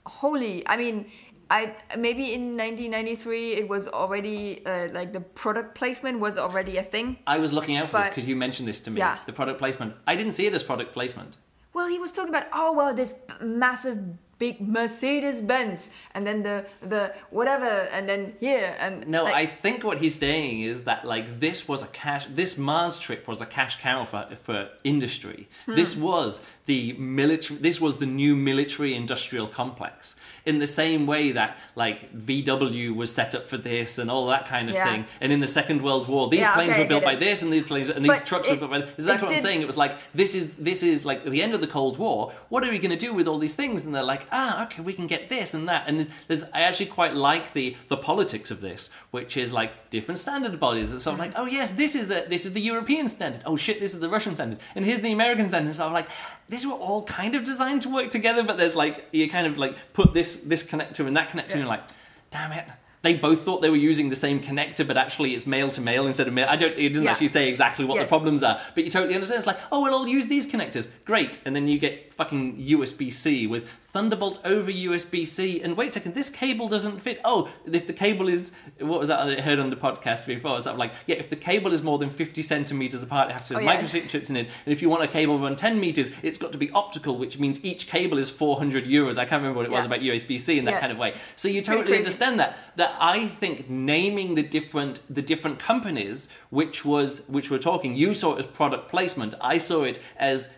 holy! 0.06 0.66
I 0.68 0.78
mean, 0.78 1.06
I 1.52 1.74
maybe 1.98 2.34
in 2.34 2.56
1993 2.56 3.54
it 3.54 3.68
was 3.68 3.88
already 3.88 4.64
uh, 4.66 4.88
like 4.94 5.14
the 5.14 5.22
product 5.22 5.74
placement 5.76 6.20
was 6.20 6.38
already 6.38 6.78
a 6.78 6.84
thing. 6.84 7.18
I 7.28 7.40
was 7.40 7.52
looking 7.52 7.76
out 7.76 7.88
for 7.88 7.98
But- 7.98 8.10
because 8.12 8.28
you 8.28 8.36
mentioned 8.36 8.68
this 8.70 8.80
to 8.82 8.92
me. 8.92 9.00
Yeah. 9.00 9.18
The 9.26 9.34
product 9.34 9.58
placement. 9.60 9.96
I 10.08 10.16
didn't 10.16 10.34
see 10.34 10.46
it 10.46 10.54
as 10.54 10.64
product 10.64 10.94
placement. 10.94 11.36
Well, 11.74 11.88
he 11.88 12.00
was 12.00 12.12
talking 12.12 12.30
about 12.30 12.48
oh 12.54 12.74
well, 12.74 12.94
this 12.94 13.16
massive 13.42 14.00
big 14.40 14.62
Mercedes 14.62 15.42
Benz, 15.42 15.92
and 16.16 16.26
then 16.26 16.42
the 16.42 16.66
the 16.82 17.14
whatever, 17.30 17.66
and 17.66 18.10
then 18.10 18.34
here 18.40 18.76
and 18.80 19.08
No, 19.08 19.26
like, 19.26 19.36
I 19.36 19.46
think 19.46 19.84
what 19.84 20.00
he's 20.00 20.18
saying 20.18 20.62
is 20.62 20.86
that 20.86 21.06
like 21.06 21.40
this 21.40 21.68
was 21.68 21.84
a 21.84 21.88
cash. 21.88 22.26
This 22.28 22.58
Mars 22.58 22.98
trip 23.00 23.28
was 23.28 23.42
a 23.42 23.46
cash 23.46 23.80
cow 23.82 24.06
for 24.06 24.28
for 24.44 24.70
industry. 24.84 25.48
Hmm. 25.66 25.76
This 25.76 25.96
was 25.96 26.46
the 26.72 26.94
military. 26.94 27.60
This 27.60 27.78
was 27.86 27.94
the 27.98 28.06
new 28.06 28.34
military 28.36 28.92
industrial 29.04 29.48
complex. 29.48 30.16
In 30.46 30.60
the 30.60 30.68
same 30.82 31.02
way 31.14 31.24
that 31.40 31.58
like 31.76 32.00
VW 32.28 32.96
was 33.02 33.10
set 33.20 33.32
up 33.38 33.46
for 33.52 33.58
this 33.58 33.98
and 34.02 34.08
all 34.14 34.26
that 34.28 34.46
kind 34.48 34.70
of 34.70 34.76
Yeah. 34.76 34.86
thing. 34.90 35.02
And 35.22 35.30
in 35.36 35.40
the 35.46 35.52
Second 35.60 35.82
World 35.82 36.08
War, 36.08 36.30
these 36.30 36.42
Yeah, 36.42 36.54
planes 36.54 36.72
okay, 36.74 36.82
were 36.84 36.88
built 36.94 37.04
by 37.04 37.14
it. 37.14 37.20
this, 37.20 37.42
and 37.44 37.52
these 37.52 37.64
planes 37.72 37.90
and 37.90 38.04
these 38.06 38.14
But 38.20 38.26
trucks 38.32 38.50
were 38.50 38.56
built 38.62 38.72
by. 38.72 38.80
This. 38.82 38.90
Exactly 39.02 39.26
it 39.26 39.30
what 39.30 39.38
I'm 39.38 39.44
saying. 39.50 39.62
It 39.66 39.68
was 39.74 39.78
like 39.86 39.94
this 40.22 40.32
is 40.40 40.46
this 40.70 40.82
is 40.92 41.06
like 41.12 41.20
the 41.38 41.42
end 41.46 41.54
of 41.58 41.62
the 41.66 41.72
Cold 41.78 41.96
War. 41.98 42.32
What 42.54 42.64
are 42.64 42.72
we 42.76 42.80
going 42.86 42.96
to 43.00 43.04
do 43.08 43.12
with 43.20 43.28
all 43.28 43.40
these 43.46 43.56
things? 43.62 43.78
And 43.86 43.92
they're 43.94 44.12
like, 44.16 44.26
ah, 44.32 44.64
okay, 44.66 44.82
we 44.90 44.94
can 45.00 45.08
get 45.16 45.22
this 45.36 45.54
and 45.58 45.68
that. 45.72 45.82
And 45.88 45.96
there's, 46.28 46.44
I 46.58 46.62
actually 46.68 46.92
quite 47.00 47.14
like 47.32 47.46
the 47.54 47.68
the 47.94 47.98
politics 48.10 48.50
of 48.56 48.60
this, 48.68 48.82
which 49.16 49.34
is 49.44 49.50
like 49.62 49.72
different 49.96 50.20
standard 50.26 50.60
bodies. 50.60 50.90
So 51.04 51.08
I'm 51.12 51.18
like, 51.26 51.34
oh 51.42 51.48
yes, 51.58 51.68
this 51.72 51.94
is 52.02 52.08
a, 52.18 52.20
this 52.34 52.44
is 52.48 52.52
the 52.54 52.62
European 52.74 53.08
standard. 53.16 53.42
Oh 53.50 53.58
shit, 53.66 53.78
this 53.84 53.94
is 53.96 54.00
the 54.06 54.10
Russian 54.18 54.34
standard, 54.36 54.60
and 54.76 54.86
here's 54.86 55.02
the 55.08 55.12
American 55.20 55.48
standard. 55.52 55.74
So 55.76 55.84
I'm 55.88 55.94
like, 56.02 56.10
these 56.50 56.66
were 56.66 56.74
all 56.74 57.04
kind 57.04 57.36
of 57.36 57.44
designed 57.44 57.84
to 57.84 57.90
work 57.90 58.10
together, 58.10 58.44
but 58.44 58.58
there's 58.58 58.76
like 58.76 59.08
you 59.12 59.30
kind 59.30 59.48
of 59.48 59.58
like 59.58 59.76
put 59.94 60.14
this 60.14 60.38
this 60.38 60.64
connector 60.64 61.06
and 61.08 61.16
that 61.16 61.30
connector, 61.30 61.52
and 61.52 61.62
you're 61.62 61.70
like, 61.70 61.84
damn 62.32 62.52
it. 62.52 62.68
They 63.02 63.14
both 63.14 63.44
thought 63.44 63.62
they 63.62 63.70
were 63.70 63.78
using 63.78 64.10
the 64.10 64.16
same 64.16 64.42
connector, 64.42 64.86
but 64.86 64.98
actually 64.98 65.34
it's 65.34 65.48
male 65.48 65.70
to 65.72 65.80
male 65.82 66.06
instead 66.06 66.28
of 66.28 66.34
male. 66.34 66.48
I 66.50 66.58
don't. 66.58 66.78
It 66.78 66.90
doesn't 66.90 67.06
Yeah. 67.06 67.12
actually 67.12 67.30
say 67.30 67.48
exactly 67.48 67.86
what 67.86 67.98
the 67.98 68.06
problems 68.06 68.44
are, 68.44 68.60
but 68.76 68.84
you 68.84 68.90
totally 68.92 69.14
understand. 69.16 69.38
It's 69.38 69.48
like, 69.48 69.60
oh, 69.72 69.82
well, 69.82 69.94
I'll 69.96 70.08
use 70.08 70.28
these 70.28 70.46
connectors. 70.52 70.90
Great, 71.06 71.40
and 71.46 71.56
then 71.56 71.68
you 71.68 71.80
get 71.80 72.14
fucking 72.14 72.58
USB 72.58 73.10
C 73.14 73.48
with 73.48 73.70
Thunderbolt 73.94 74.40
over 74.44 74.70
USB 74.70 75.26
C. 75.26 75.62
And 75.62 75.78
wait 75.78 75.88
a 75.88 75.92
second, 75.92 76.14
this 76.14 76.30
cable 76.30 76.68
doesn't 76.68 77.00
fit. 77.00 77.22
Oh, 77.24 77.50
if 77.72 77.88
the 77.88 77.94
cable 77.94 78.28
is 78.28 78.52
what 78.80 79.00
was 79.00 79.08
that 79.08 79.22
I 79.22 79.40
heard 79.42 79.60
on 79.60 79.70
the 79.70 79.78
podcast 79.78 80.26
before? 80.28 80.58
It's 80.58 80.66
like, 80.66 80.92
yeah, 81.08 81.16
if 81.16 81.30
the 81.30 81.38
cable 81.38 81.72
is 81.74 81.82
more 81.82 81.98
than 82.00 82.10
fifty 82.10 82.42
centimeters 82.42 83.02
apart, 83.02 83.30
it 83.30 83.34
has 83.34 83.48
to 83.48 83.56
oh, 83.56 83.60
have 83.60 83.68
Oh, 83.68 83.72
yeah. 83.72 83.82
microchips 83.82 84.30
in 84.30 84.36
it. 84.36 84.50
And 84.66 84.74
if 84.74 84.82
you 84.82 84.90
want 84.90 85.04
a 85.04 85.08
cable 85.08 85.40
run 85.40 85.56
ten 85.56 85.80
meters, 85.80 86.10
it's 86.22 86.38
got 86.38 86.52
to 86.52 86.58
be 86.58 86.70
optical, 86.72 87.18
which 87.18 87.40
means 87.40 87.60
each 87.64 87.88
cable 87.88 88.18
is 88.18 88.30
four 88.30 88.58
hundred 88.58 88.86
euros. 88.86 89.18
I 89.18 89.24
can't 89.24 89.42
remember 89.42 89.56
what 89.58 89.66
it 89.66 89.72
was 89.72 89.86
about 89.86 90.02
USB 90.02 90.38
C 90.38 90.60
in 90.60 90.66
that 90.66 90.72
Yeah. 90.72 90.80
kind 90.82 90.92
of 90.92 90.98
way. 90.98 91.14
So 91.38 91.48
you 91.48 91.62
totally 91.62 91.96
understand 91.98 92.40
that. 92.42 92.58
That 92.76 92.89
I 93.00 93.28
think 93.28 93.70
naming 93.70 94.36
the 94.36 94.44
different 94.44 95.02
the 95.10 95.22
different 95.22 95.60
companies, 95.60 96.30
which 96.50 96.84
was 96.86 97.22
which 97.28 97.50
we're 97.52 97.58
talking, 97.72 97.96
you 97.96 98.14
saw 98.14 98.36
it 98.36 98.40
as 98.40 98.46
product 98.48 98.90
placement. 98.90 99.34
I 99.42 99.58
saw 99.60 99.84
it 99.84 100.00
as 100.18 100.50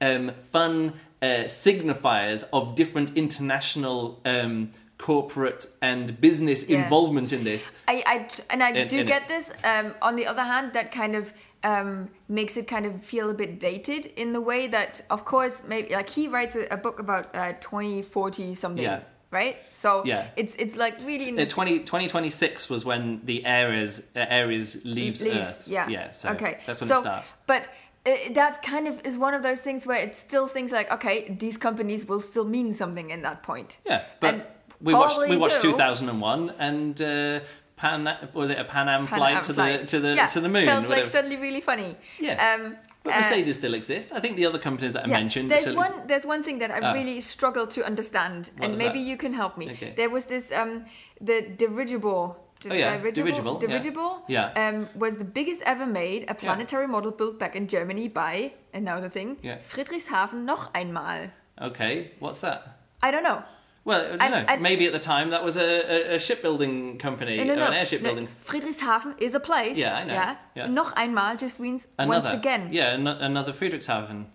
um, 0.00 0.32
fun 0.52 0.94
uh, 1.22 1.26
signifiers 1.46 2.44
of 2.52 2.74
different 2.74 3.16
international 3.16 4.20
um, 4.24 4.70
corporate 4.98 5.66
and 5.82 6.20
business 6.20 6.68
Yeah. 6.68 6.84
involvement 6.84 7.32
in 7.32 7.44
this. 7.44 7.74
I, 7.88 8.02
I 8.06 8.28
and 8.50 8.62
I 8.62 8.70
In- 8.70 8.88
do 8.88 8.98
in 8.98 9.02
it. 9.06 9.08
get 9.08 9.28
this. 9.28 9.52
Um, 9.64 9.94
on 10.02 10.16
the 10.16 10.26
other 10.26 10.42
hand, 10.42 10.72
that 10.74 10.92
kind 10.92 11.14
of 11.16 11.32
um, 11.62 12.10
makes 12.28 12.56
it 12.56 12.68
kind 12.68 12.84
of 12.86 13.02
feel 13.02 13.30
a 13.30 13.34
bit 13.34 13.58
dated 13.58 14.06
in 14.16 14.32
the 14.34 14.40
way 14.40 14.66
that, 14.68 15.02
of 15.10 15.24
course, 15.24 15.62
maybe 15.66 15.94
like 15.94 16.10
he 16.10 16.28
writes 16.28 16.54
a, 16.56 16.66
a 16.70 16.76
book 16.76 16.98
about 17.00 17.34
uh, 17.34 17.52
2040 17.60 18.54
something, 18.54 18.84
Yeah. 18.84 19.00
Right? 19.34 19.56
So 19.72 20.02
Yeah. 20.06 20.28
it's 20.36 20.54
it's 20.54 20.76
like 20.76 20.94
really 21.04 21.28
in 21.28 21.38
Uh, 21.38 21.44
20, 21.44 21.80
2026 21.80 22.70
was 22.70 22.84
when 22.84 23.20
the 23.24 23.44
Ares 23.44 24.02
uh, 24.16 24.24
Ares 24.30 24.84
leaves, 24.84 25.22
Earth. 25.22 25.68
Yeah. 25.68 25.88
yeah. 25.88 26.12
So 26.12 26.30
okay. 26.30 26.58
that's 26.66 26.80
when 26.80 26.88
so, 26.88 26.98
it 26.98 27.00
starts. 27.00 27.32
But 27.46 27.68
uh, 28.06 28.12
that 28.32 28.62
kind 28.62 28.86
of 28.88 28.94
is 29.04 29.18
one 29.18 29.34
of 29.34 29.42
those 29.42 29.60
things 29.60 29.86
where 29.86 29.98
it's 30.06 30.18
still 30.18 30.46
things 30.46 30.70
like, 30.72 30.90
okay, 30.92 31.36
these 31.38 31.56
companies 31.58 32.06
will 32.08 32.20
still 32.20 32.44
mean 32.56 32.72
something 32.72 33.10
in 33.10 33.22
that 33.22 33.42
point. 33.42 33.78
Yeah, 33.84 34.04
but 34.20 34.34
And 34.34 34.42
we 34.80 34.92
watched 34.94 35.18
we 35.18 35.36
watched 35.36 35.62
do. 35.62 35.72
2001 35.72 36.54
and 36.58 37.00
uh, 37.02 37.40
Pan 37.76 38.00
was 38.32 38.50
it 38.50 38.58
a 38.58 38.64
Pan 38.64 38.88
Am 38.88 39.06
flight 39.06 39.36
Am 39.36 39.42
to 39.42 39.54
flight. 39.54 39.80
the 39.80 39.86
to 39.86 40.00
the 40.00 40.14
yeah, 40.14 40.26
to 40.28 40.40
the 40.40 40.48
moon? 40.48 40.64
Felt 40.66 40.88
like 40.88 41.06
suddenly 41.06 41.36
really 41.36 41.60
funny. 41.60 41.96
Yeah. 42.20 42.54
Um, 42.54 42.76
but 43.04 43.12
uh, 43.12 43.16
Mercedes 43.18 43.56
still 43.58 43.74
exist. 43.74 44.12
I 44.12 44.20
think 44.20 44.36
the 44.36 44.46
other 44.46 44.58
companies 44.58 44.92
that 44.94 45.04
I 45.04 45.08
yeah, 45.08 45.18
mentioned. 45.20 45.50
There's 45.50 45.66
one. 45.76 45.86
exist. 45.86 46.08
There's 46.08 46.26
one 46.26 46.42
thing 46.42 46.58
that 46.58 46.70
I 46.70 46.80
Ah. 46.80 46.92
really 46.98 47.20
struggle 47.20 47.66
to 47.76 47.80
understand, 47.90 48.50
What 48.56 48.64
and 48.70 48.78
maybe 48.78 49.00
that? 49.00 49.08
you 49.10 49.16
can 49.16 49.32
help 49.34 49.56
me. 49.56 49.66
Okay. 49.72 49.92
There 49.96 50.10
was 50.10 50.24
this 50.26 50.50
um, 50.50 50.72
the 51.20 51.42
dirigible. 51.62 52.24
di- 52.60 52.70
Oh, 52.70 52.74
yeah, 52.74 52.96
dirigible, 52.96 53.20
dirigible, 53.20 53.54
yeah. 53.60 53.68
dirigible, 53.68 54.12
Yeah. 54.28 54.46
Um, 54.62 54.88
was 55.04 55.16
the 55.16 55.24
biggest 55.38 55.60
ever 55.66 55.86
made, 55.86 56.24
a 56.28 56.34
planetary 56.34 56.86
model 56.86 57.10
built 57.10 57.38
back 57.38 57.54
in 57.56 57.66
Germany 57.68 58.08
by, 58.08 58.52
and 58.72 58.84
now 58.84 59.00
the 59.00 59.10
thing, 59.10 59.36
Yeah. 59.42 59.58
Friedrichshafen 59.72 60.44
noch 60.44 60.70
einmal. 60.74 61.28
Okay, 61.60 62.12
what's 62.20 62.40
that? 62.40 62.60
I 63.02 63.10
don't 63.10 63.22
know. 63.30 63.42
Well, 63.84 64.16
I 64.18 64.30
don't 64.30 64.46
know. 64.46 64.56
Maybe 64.60 64.86
at 64.86 64.92
the 64.92 64.98
time 64.98 65.30
that 65.30 65.44
was 65.44 65.56
a, 65.58 66.14
a, 66.14 66.18
shipbuilding 66.18 66.96
company, 66.98 67.36
No, 67.36 67.44
no, 67.44 67.52
or 67.52 67.56
no. 67.56 67.66
an 67.66 67.74
airship 67.74 68.02
building. 68.02 68.28
Friedrichshafen 68.42 69.14
is 69.20 69.34
a 69.34 69.40
place. 69.40 69.76
Yeah, 69.76 69.96
I 69.96 70.04
know. 70.04 70.14
Yeah. 70.14 70.36
Yeah. 70.56 70.66
Noch 70.68 70.92
einmal 70.96 71.36
just 71.36 71.60
means 71.60 71.86
Another, 71.98 72.22
once 72.22 72.34
again. 72.34 72.68
Yeah, 72.72 72.94
an- 72.94 73.06
another 73.06 73.52
Friedrichshafen. 73.52 74.26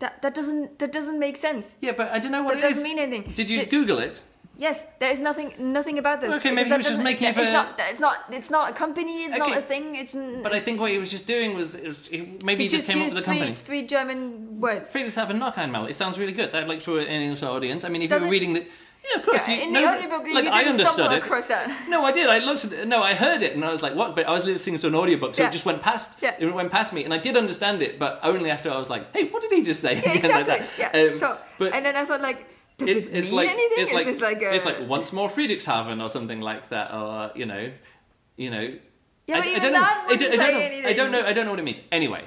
That 0.00 0.20
that 0.22 0.34
doesn't 0.34 0.78
that 0.80 0.92
doesn't 0.92 1.18
make 1.18 1.36
sense. 1.36 1.74
Yeah, 1.80 1.92
but 1.96 2.08
I 2.10 2.18
don't 2.18 2.32
know 2.32 2.42
what 2.42 2.54
That 2.56 2.64
it 2.64 2.70
is. 2.70 2.76
doesn't 2.76 2.84
mean 2.84 2.98
anything. 2.98 3.32
Did 3.34 3.48
you 3.48 3.60
Did- 3.60 3.70
Google 3.70 3.98
it? 3.98 4.22
Yes, 4.58 4.80
there 5.00 5.10
is 5.10 5.18
nothing 5.20 5.54
nothing 5.58 5.98
about 5.98 6.20
this. 6.20 6.32
Okay, 6.34 6.52
maybe 6.52 6.68
he 6.70 6.76
was 6.76 6.86
just 6.86 7.00
making 7.00 7.26
up 7.28 7.36
it's 7.36 7.48
a- 7.48 7.52
not 7.52 7.80
it's 7.90 7.98
not 8.00 8.16
it's 8.30 8.50
not 8.50 8.70
a 8.70 8.72
company. 8.74 9.24
It's 9.24 9.34
not 9.36 9.56
a 9.56 9.60
thing. 9.62 9.96
It's. 9.96 10.14
n- 10.14 10.42
But 10.42 10.52
I 10.52 10.60
think 10.60 10.78
what 10.80 10.90
he 10.92 10.98
was 10.98 11.10
just 11.10 11.26
doing 11.26 11.56
was, 11.56 11.74
it 11.74 11.86
was 11.86 12.08
maybe 12.44 12.64
he, 12.64 12.68
he 12.70 12.76
just, 12.76 12.86
came 12.88 12.98
up 12.98 13.06
with 13.06 13.14
the 13.14 13.22
three, 13.22 13.38
company. 13.38 13.56
three 13.56 13.86
German 13.86 14.60
words. 14.60 14.92
Friedrichshafen 14.92 15.38
Noch 15.38 15.56
einmal. 15.58 15.86
It 15.86 15.94
sounds 15.94 16.16
really 16.18 16.32
good. 16.32 16.54
I'd 16.54 16.68
like 16.68 16.82
to 16.82 16.98
an 16.98 17.06
English 17.06 17.42
audience. 17.42 17.84
I 17.84 17.88
mean, 17.88 18.02
if 18.02 18.10
Does 18.10 18.20
you 18.20 18.26
were 18.26 18.28
it? 18.28 18.30
reading 18.36 18.52
the. 18.52 18.60
Yeah, 19.04 19.18
of 19.18 19.24
course. 19.26 19.48
Yeah, 19.48 19.54
you, 19.56 19.62
in 19.62 19.72
no, 19.72 19.80
the 19.80 19.88
audiobook, 19.88 20.20
like, 20.20 20.28
you 20.28 20.34
didn't 20.42 20.54
understood 20.54 20.86
stumble 20.86 21.12
it. 21.16 21.18
across 21.24 21.46
that. 21.48 21.88
No, 21.88 22.04
I 22.04 22.12
did. 22.12 22.28
I 22.28 22.38
looked 22.38 22.64
at 22.66 22.72
it. 22.72 22.86
No, 22.86 23.02
I 23.02 23.14
heard 23.14 23.42
it 23.42 23.52
and 23.56 23.64
I 23.64 23.70
was 23.70 23.82
like, 23.82 23.96
what? 23.96 24.14
But 24.14 24.28
I 24.28 24.30
was 24.30 24.44
listening 24.44 24.78
to 24.78 24.86
an 24.86 24.94
audiobook, 24.94 25.34
so 25.34 25.42
Yeah. 25.42 25.48
it 25.48 25.52
just 25.52 25.64
went 25.66 25.82
past. 25.82 26.18
Yeah. 26.22 26.36
It 26.38 26.54
went 26.54 26.70
past 26.70 26.92
me, 26.92 27.02
and 27.02 27.12
I 27.12 27.18
did 27.18 27.36
understand 27.36 27.82
it, 27.82 27.98
but 27.98 28.20
only 28.22 28.48
after 28.50 28.70
I 28.70 28.78
was 28.78 28.88
like, 28.90 29.12
hey, 29.12 29.24
what 29.28 29.42
did 29.42 29.50
he 29.50 29.62
just 29.64 29.80
say? 29.80 29.94
Yeah, 30.04 30.12
like 30.12 30.24
exactly. 30.24 30.66
that. 30.84 30.94
yeah. 30.94 31.00
Um, 31.14 31.18
so 31.18 31.38
but 31.58 31.74
and 31.74 31.84
then 31.84 31.96
I 31.96 32.04
thought 32.04 32.20
like, 32.20 32.46
does 32.86 32.96
it's, 32.96 33.06
this 33.06 33.18
it's 33.18 33.28
mean 33.30 33.36
like 33.36 33.48
anything? 33.50 33.78
it's 33.78 33.90
is 33.90 33.94
like 33.94 34.06
this 34.06 34.20
like 34.20 34.42
a, 34.42 34.54
it's 34.54 34.64
like 34.64 34.88
once 34.88 35.12
more 35.12 35.28
Friedrichshafen 35.28 36.02
or 36.02 36.08
something 36.08 36.40
like 36.40 36.68
that, 36.70 36.92
or 36.92 37.30
you 37.34 37.46
know, 37.46 37.70
you 38.36 38.50
know. 38.50 38.74
Yeah, 39.26 39.36
I, 39.36 39.38
but 39.40 39.46
I 39.46 39.50
even 39.50 39.62
don't 39.62 39.72
know. 39.72 39.82
I, 39.82 40.16
don't- 40.16 40.32
I 40.32 40.36
don't 40.36 40.52
know. 40.82 40.88
I 40.88 40.92
don't 40.92 41.12
know. 41.12 41.26
I 41.26 41.32
don't 41.32 41.44
know 41.46 41.50
what 41.52 41.60
it 41.60 41.64
means. 41.64 41.80
Anyway, 41.92 42.24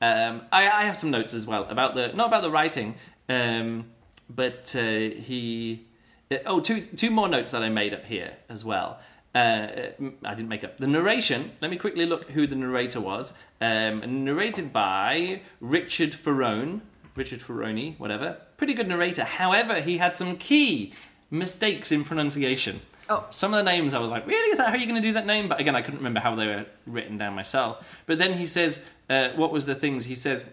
um, 0.00 0.42
I, 0.50 0.62
I 0.64 0.82
have 0.84 0.96
some 0.96 1.10
notes 1.10 1.34
as 1.34 1.46
well 1.46 1.64
about 1.68 1.94
the 1.94 2.08
not 2.14 2.28
about 2.28 2.42
the 2.42 2.50
writing, 2.50 2.94
um, 3.28 3.86
but 4.28 4.74
uh, 4.76 4.80
he. 4.80 5.86
uh, 6.30 6.38
oh, 6.46 6.60
two 6.60 6.80
two 6.80 7.10
more 7.10 7.28
notes 7.28 7.50
that 7.50 7.62
I 7.62 7.68
made 7.68 7.92
up 7.92 8.04
here 8.06 8.32
as 8.48 8.64
well. 8.64 8.98
Uh, 9.34 9.38
uh, 9.38 9.90
I 10.24 10.34
didn't 10.34 10.48
make 10.48 10.64
up 10.64 10.78
the 10.78 10.86
narration. 10.88 11.52
Let 11.60 11.70
me 11.70 11.76
quickly 11.76 12.04
look 12.06 12.30
who 12.30 12.46
the 12.48 12.56
narrator 12.56 13.00
was. 13.00 13.32
Um, 13.60 14.24
narrated 14.24 14.72
by 14.72 15.42
Richard 15.60 16.12
Ferrone, 16.12 16.80
Richard 17.20 17.40
Ferroni, 17.40 17.98
whatever. 17.98 18.38
Pretty 18.56 18.72
good 18.72 18.88
narrator. 18.88 19.24
However, 19.24 19.82
he 19.82 19.98
had 19.98 20.16
some 20.16 20.38
key 20.38 20.94
mistakes 21.30 21.92
in 21.92 22.02
pronunciation. 22.02 22.80
Oh. 23.10 23.26
Some 23.28 23.52
of 23.52 23.62
the 23.62 23.70
names 23.70 23.92
I 23.92 23.98
was 23.98 24.08
like, 24.08 24.26
really? 24.26 24.52
Is 24.52 24.56
that 24.56 24.70
how 24.70 24.76
you're 24.76 24.86
going 24.86 25.02
to 25.02 25.06
do 25.06 25.12
that 25.12 25.26
name? 25.26 25.46
But 25.46 25.60
again, 25.60 25.76
I 25.76 25.82
couldn't 25.82 25.98
remember 25.98 26.20
how 26.20 26.34
they 26.34 26.46
were 26.46 26.64
written 26.86 27.18
down 27.18 27.34
myself. 27.34 27.86
But 28.06 28.16
then 28.18 28.32
he 28.32 28.46
says, 28.46 28.80
uh, 29.10 29.28
what 29.36 29.52
was 29.52 29.66
the 29.66 29.74
things? 29.74 30.06
He 30.06 30.14
says, 30.14 30.48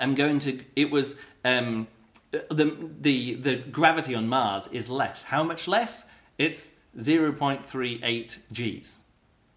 I'm 0.00 0.16
going 0.16 0.40
to. 0.40 0.60
It 0.74 0.90
was 0.90 1.16
um, 1.44 1.86
the 2.32 2.76
the 3.00 3.34
the 3.34 3.56
gravity 3.56 4.16
on 4.16 4.26
Mars 4.26 4.68
is 4.72 4.90
less. 4.90 5.22
How 5.22 5.44
much 5.44 5.68
less? 5.68 6.04
It's 6.38 6.72
0.38 6.98 8.38
g's. 8.50 8.98